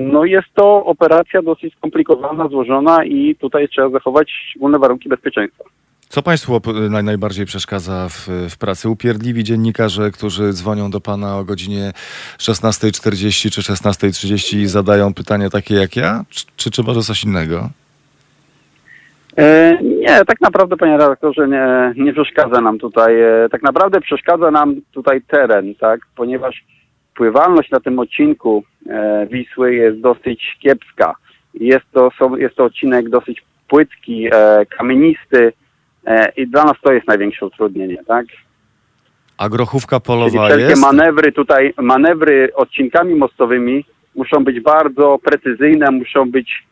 No 0.00 0.24
jest 0.24 0.48
to 0.54 0.84
operacja 0.84 1.42
dosyć 1.42 1.74
skomplikowana, 1.74 2.48
złożona 2.48 3.04
i 3.04 3.36
tutaj 3.40 3.68
trzeba 3.68 3.88
zachować 3.88 4.30
szczególne 4.50 4.78
warunki 4.78 5.08
bezpieczeństwa. 5.08 5.64
Co 6.08 6.22
Państwu 6.22 6.60
najbardziej 7.02 7.46
przeszkadza 7.46 8.08
w, 8.08 8.28
w 8.50 8.58
pracy? 8.58 8.88
Upierdliwi 8.88 9.44
dziennikarze, 9.44 10.10
którzy 10.10 10.52
dzwonią 10.52 10.90
do 10.90 11.00
Pana 11.00 11.38
o 11.38 11.44
godzinie 11.44 11.92
16.40 12.38 13.50
czy 13.50 13.60
16.30 13.60 14.56
i 14.56 14.66
zadają 14.66 15.14
pytanie 15.14 15.50
takie 15.50 15.74
jak 15.74 15.96
ja? 15.96 16.24
Czy, 16.30 16.44
czy, 16.56 16.70
czy 16.70 16.82
może 16.82 17.02
coś 17.02 17.24
innego? 17.24 17.70
E, 19.38 19.78
Nie, 19.82 20.24
tak 20.24 20.40
naprawdę, 20.40 20.76
panie 20.76 20.92
redaktorze, 20.92 21.48
nie, 21.48 21.92
nie 22.04 22.12
przeszkadza 22.12 22.60
nam 22.60 22.78
tutaj. 22.78 23.20
e, 23.22 23.48
Tak 23.50 23.62
naprawdę 23.62 24.00
przeszkadza 24.00 24.50
nam 24.50 24.74
tutaj 24.92 25.22
teren, 25.22 25.74
tak? 25.74 26.00
Ponieważ 26.16 26.64
pływalność 27.14 27.70
na 27.70 27.80
tym 27.80 27.98
odcinku 27.98 28.64
e, 28.88 29.26
Wisły 29.30 29.74
jest 29.74 30.00
dosyć 30.00 30.56
kiepska. 30.62 31.14
Jest 31.54 31.84
to, 31.92 32.10
jest 32.36 32.56
to 32.56 32.64
odcinek 32.64 33.08
dosyć 33.08 33.42
płytki, 33.68 34.28
kamienisty 34.78 35.52
i 36.36 36.46
dla 36.46 36.64
nas 36.64 36.74
to 36.82 36.92
jest 36.92 37.06
największe 37.08 37.46
utrudnienie, 37.46 37.96
tak? 38.06 38.26
A 39.38 39.48
grochówka 39.48 40.00
Czyli 40.00 40.06
polowa 40.06 40.46
wszelkie 40.46 40.64
jest? 40.64 40.82
manewry 40.82 41.32
tutaj, 41.32 41.74
manewry 41.82 42.54
odcinkami 42.54 43.14
mostowymi 43.14 43.84
muszą 44.14 44.44
być 44.44 44.60
bardzo 44.60 45.18
precyzyjne, 45.24 45.90
muszą 45.90 46.30
być 46.30 46.66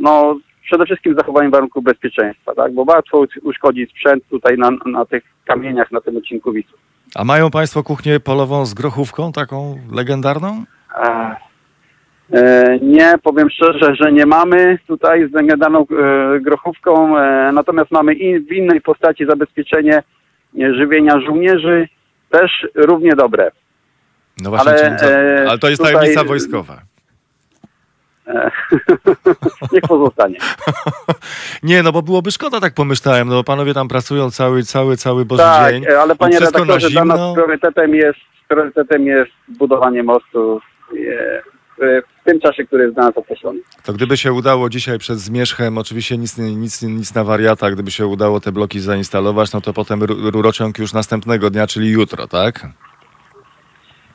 no 0.00 0.36
przede 0.64 0.84
wszystkim 0.84 1.14
zachowaniem 1.18 1.50
warunków 1.50 1.84
bezpieczeństwa, 1.84 2.54
tak? 2.54 2.72
Bo 2.72 2.84
łatwo 2.88 3.24
uszkodzić 3.42 3.90
sprzęt 3.90 4.28
tutaj 4.30 4.58
na, 4.58 4.70
na 4.86 5.04
tych 5.04 5.22
kamieniach 5.44 5.92
na 5.92 6.00
tym 6.00 6.16
odcinku 6.16 6.52
Wisły. 6.52 6.78
A 7.14 7.24
mają 7.24 7.50
Państwo 7.50 7.82
kuchnię 7.82 8.20
polową 8.20 8.66
z 8.66 8.74
grochówką, 8.74 9.32
taką 9.32 9.78
legendarną? 9.92 10.64
E, 10.96 11.36
e, 12.32 12.78
nie, 12.82 13.14
powiem 13.22 13.50
szczerze, 13.50 13.94
że 13.94 14.12
nie 14.12 14.26
mamy 14.26 14.78
tutaj 14.86 15.28
z 15.28 15.32
legendarną 15.32 15.80
e, 15.80 16.40
grochówką, 16.40 17.18
e, 17.18 17.50
natomiast 17.52 17.90
mamy 17.90 18.14
i 18.14 18.40
w 18.40 18.52
innej 18.52 18.80
postaci 18.80 19.26
zabezpieczenie 19.26 19.96
e, 19.96 20.74
żywienia 20.74 21.20
żołnierzy, 21.20 21.88
też 22.30 22.66
równie 22.74 23.12
dobre. 23.16 23.50
No 24.42 24.50
właśnie, 24.50 24.72
Ale, 24.72 24.96
czyli 24.98 25.12
e, 25.12 25.48
ale 25.48 25.58
to 25.58 25.68
jest 25.68 25.82
tutaj- 25.82 25.94
tajemnica 25.94 26.24
wojskowa. 26.24 26.93
E, 28.26 28.50
Niech 29.72 29.82
pozostanie. 29.88 30.38
Nie, 31.62 31.82
no 31.82 31.92
bo 31.92 32.02
byłoby 32.02 32.30
szkoda, 32.32 32.60
tak 32.60 32.74
pomyślałem, 32.74 33.28
no 33.28 33.34
bo 33.34 33.44
panowie 33.44 33.74
tam 33.74 33.88
pracują 33.88 34.30
cały, 34.30 34.62
cały, 34.62 34.96
cały 34.96 35.24
Boży 35.24 35.42
Tak, 35.42 35.72
dzień. 35.72 35.84
e, 35.90 36.00
ale 36.00 36.16
panie 36.16 36.38
redaktorze, 36.40 36.90
dla 36.90 37.04
nas 37.04 37.34
priorytetem 37.34 37.94
jest, 37.94 38.18
priorytetem 38.48 39.06
jest 39.06 39.30
budowanie 39.48 40.02
mostu 40.02 40.60
e, 40.92 41.42
w, 41.78 42.24
tym 42.24 42.40
czasie, 42.40 42.64
który 42.64 42.82
jest 42.82 42.94
dla 42.94 43.04
nas 43.04 43.16
określony. 43.16 43.60
To 43.84 43.92
gdyby 43.92 44.16
się 44.16 44.32
udało 44.32 44.68
dzisiaj 44.68 44.98
przed 44.98 45.18
zmierzchem, 45.18 45.78
oczywiście 45.78 46.18
nic, 46.18 46.38
nic, 46.38 46.82
nic 46.82 47.14
na 47.14 47.24
wariata, 47.24 47.70
gdyby 47.70 47.90
się 47.90 48.06
udało 48.06 48.40
te 48.40 48.52
bloki 48.52 48.80
zainstalować, 48.80 49.52
no 49.52 49.60
to 49.60 49.72
potem 49.72 50.02
ru- 50.02 50.30
rurociąg 50.30 50.78
już 50.78 50.92
następnego 50.92 51.50
dnia, 51.50 51.66
czyli 51.66 51.90
jutro, 51.90 52.26
tak? 52.26 52.66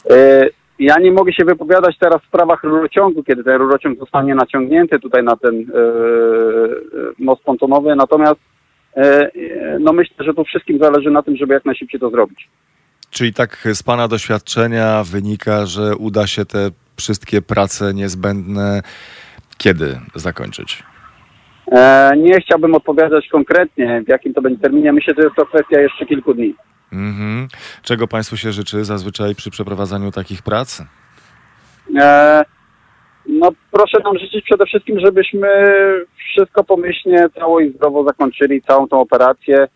E, 0.10 0.46
Ja 0.80 1.00
nie 1.00 1.12
mogę 1.12 1.34
się 1.34 1.46
wypowiadać 1.46 1.98
teraz 2.00 2.22
w 2.22 2.28
sprawach 2.28 2.64
rurociągu, 2.64 3.24
kiedy 3.24 3.44
ten 3.44 3.56
rurociąg 3.56 4.00
zostanie 4.00 4.36
naciągnięty 4.36 5.00
tutaj 5.00 5.24
na 5.24 5.36
ten 5.36 5.56
e, 5.56 5.66
most 7.20 7.42
pontonowy, 7.42 7.96
natomiast 7.96 8.40
e, 8.96 9.30
no 9.80 9.94
myślę, 9.94 10.26
że 10.26 10.34
tu 10.34 10.44
wszystkim 10.44 10.80
zależy 10.80 11.12
na 11.12 11.24
tym, 11.24 11.38
żeby 11.38 11.54
jak 11.54 11.66
najszybciej 11.66 12.00
to 12.00 12.10
zrobić. 12.10 12.50
Czyli 13.10 13.34
tak 13.34 13.68
z 13.74 13.84
pana 13.84 14.08
doświadczenia 14.08 15.04
wynika, 15.04 15.66
że 15.66 15.96
uda 15.96 16.28
się 16.28 16.46
te 16.46 16.70
wszystkie 16.98 17.42
prace 17.42 17.94
niezbędne 17.94 18.82
kiedy 19.60 20.00
zakończyć? 20.16 20.84
Nie 22.18 22.42
chciałbym 22.42 22.76
odpowiadać 22.76 23.28
konkretnie, 23.28 24.04
w 24.06 24.10
jakim 24.10 24.34
to 24.34 24.42
będzie 24.42 24.62
terminie. 24.62 24.94
Myślę, 24.94 25.14
że 25.18 25.24
jest 25.24 25.36
to 25.36 25.46
kwestia 25.46 25.82
jeszcze 25.82 26.06
kilku 26.06 26.34
dni. 26.34 26.56
Mhm. 26.94 27.48
Czego 27.84 28.08
państwu 28.08 28.38
się 28.38 28.52
życzy 28.52 28.86
zazwyczaj 28.86 29.36
przy 29.36 29.50
przeprowadzaniu 29.52 30.12
takich 30.12 30.42
prac? 30.42 30.82
E, 32.00 32.44
No 33.26 33.52
proszę 33.72 33.98
nam 34.04 34.18
życzyć 34.18 34.46
przede 34.46 34.66
wszystkim, 34.66 35.00
żebyśmy 35.00 35.48
wszystko 36.16 36.64
pomyślnie, 36.64 37.26
cało 37.40 37.60
i 37.60 37.70
zdrowo 37.74 38.04
zakończyli 38.04 38.62
całą 38.62 38.88
tą 38.88 39.00
operację. 39.02 39.68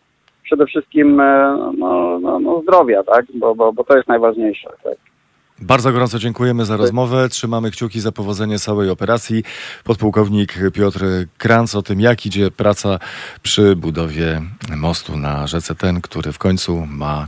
Przede 0.44 0.65
wszystkim 0.65 1.19
e, 1.19 1.57
no, 1.77 2.19
no, 2.19 2.40
no 2.40 2.61
zdrowia, 2.61 3.03
tak? 3.03 3.26
Bo, 3.35 3.56
bo, 3.56 3.73
bo 3.73 3.84
to 3.84 3.98
jest 3.98 4.07
najważniejsze. 4.07 4.69
Tak? 4.84 5.12
Bardzo 5.59 5.91
gorąco 5.91 6.19
dziękujemy 6.19 6.65
za 6.65 6.77
rozmowę. 6.77 7.30
Trzymamy 7.30 7.71
kciuki 7.71 8.01
za 8.01 8.11
powodzenie 8.11 8.59
całej 8.59 8.89
operacji. 8.89 9.43
Podpułkownik 9.84 10.53
Piotr 10.73 11.05
Kranc 11.38 11.75
o 11.75 11.81
tym, 11.81 12.01
jak 12.01 12.25
idzie 12.25 12.51
praca 12.51 12.99
przy 13.41 13.75
budowie 13.75 14.41
mostu 14.75 15.17
na 15.17 15.47
rzece 15.47 15.75
Ten, 15.75 16.01
który 16.01 16.31
w 16.31 16.38
końcu 16.38 16.85
ma 16.85 17.27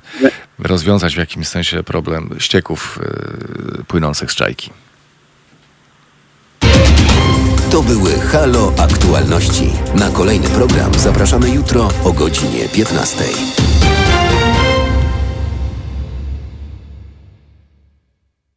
rozwiązać 0.59 1.15
w 1.15 1.17
jakimś 1.17 1.47
sensie 1.47 1.83
problem 1.83 2.29
ścieków 2.39 2.99
yy, 3.77 3.83
płynących 3.83 4.31
z 4.31 4.35
czajki. 4.35 4.71
To 7.71 7.83
były 7.83 8.11
Halo 8.11 8.73
Aktualności. 8.77 9.73
Na 9.95 10.09
kolejny 10.09 10.49
program 10.49 10.93
zapraszamy 10.93 11.49
jutro 11.49 11.89
o 12.03 12.13
godzinie 12.13 12.69
15. 12.69 13.23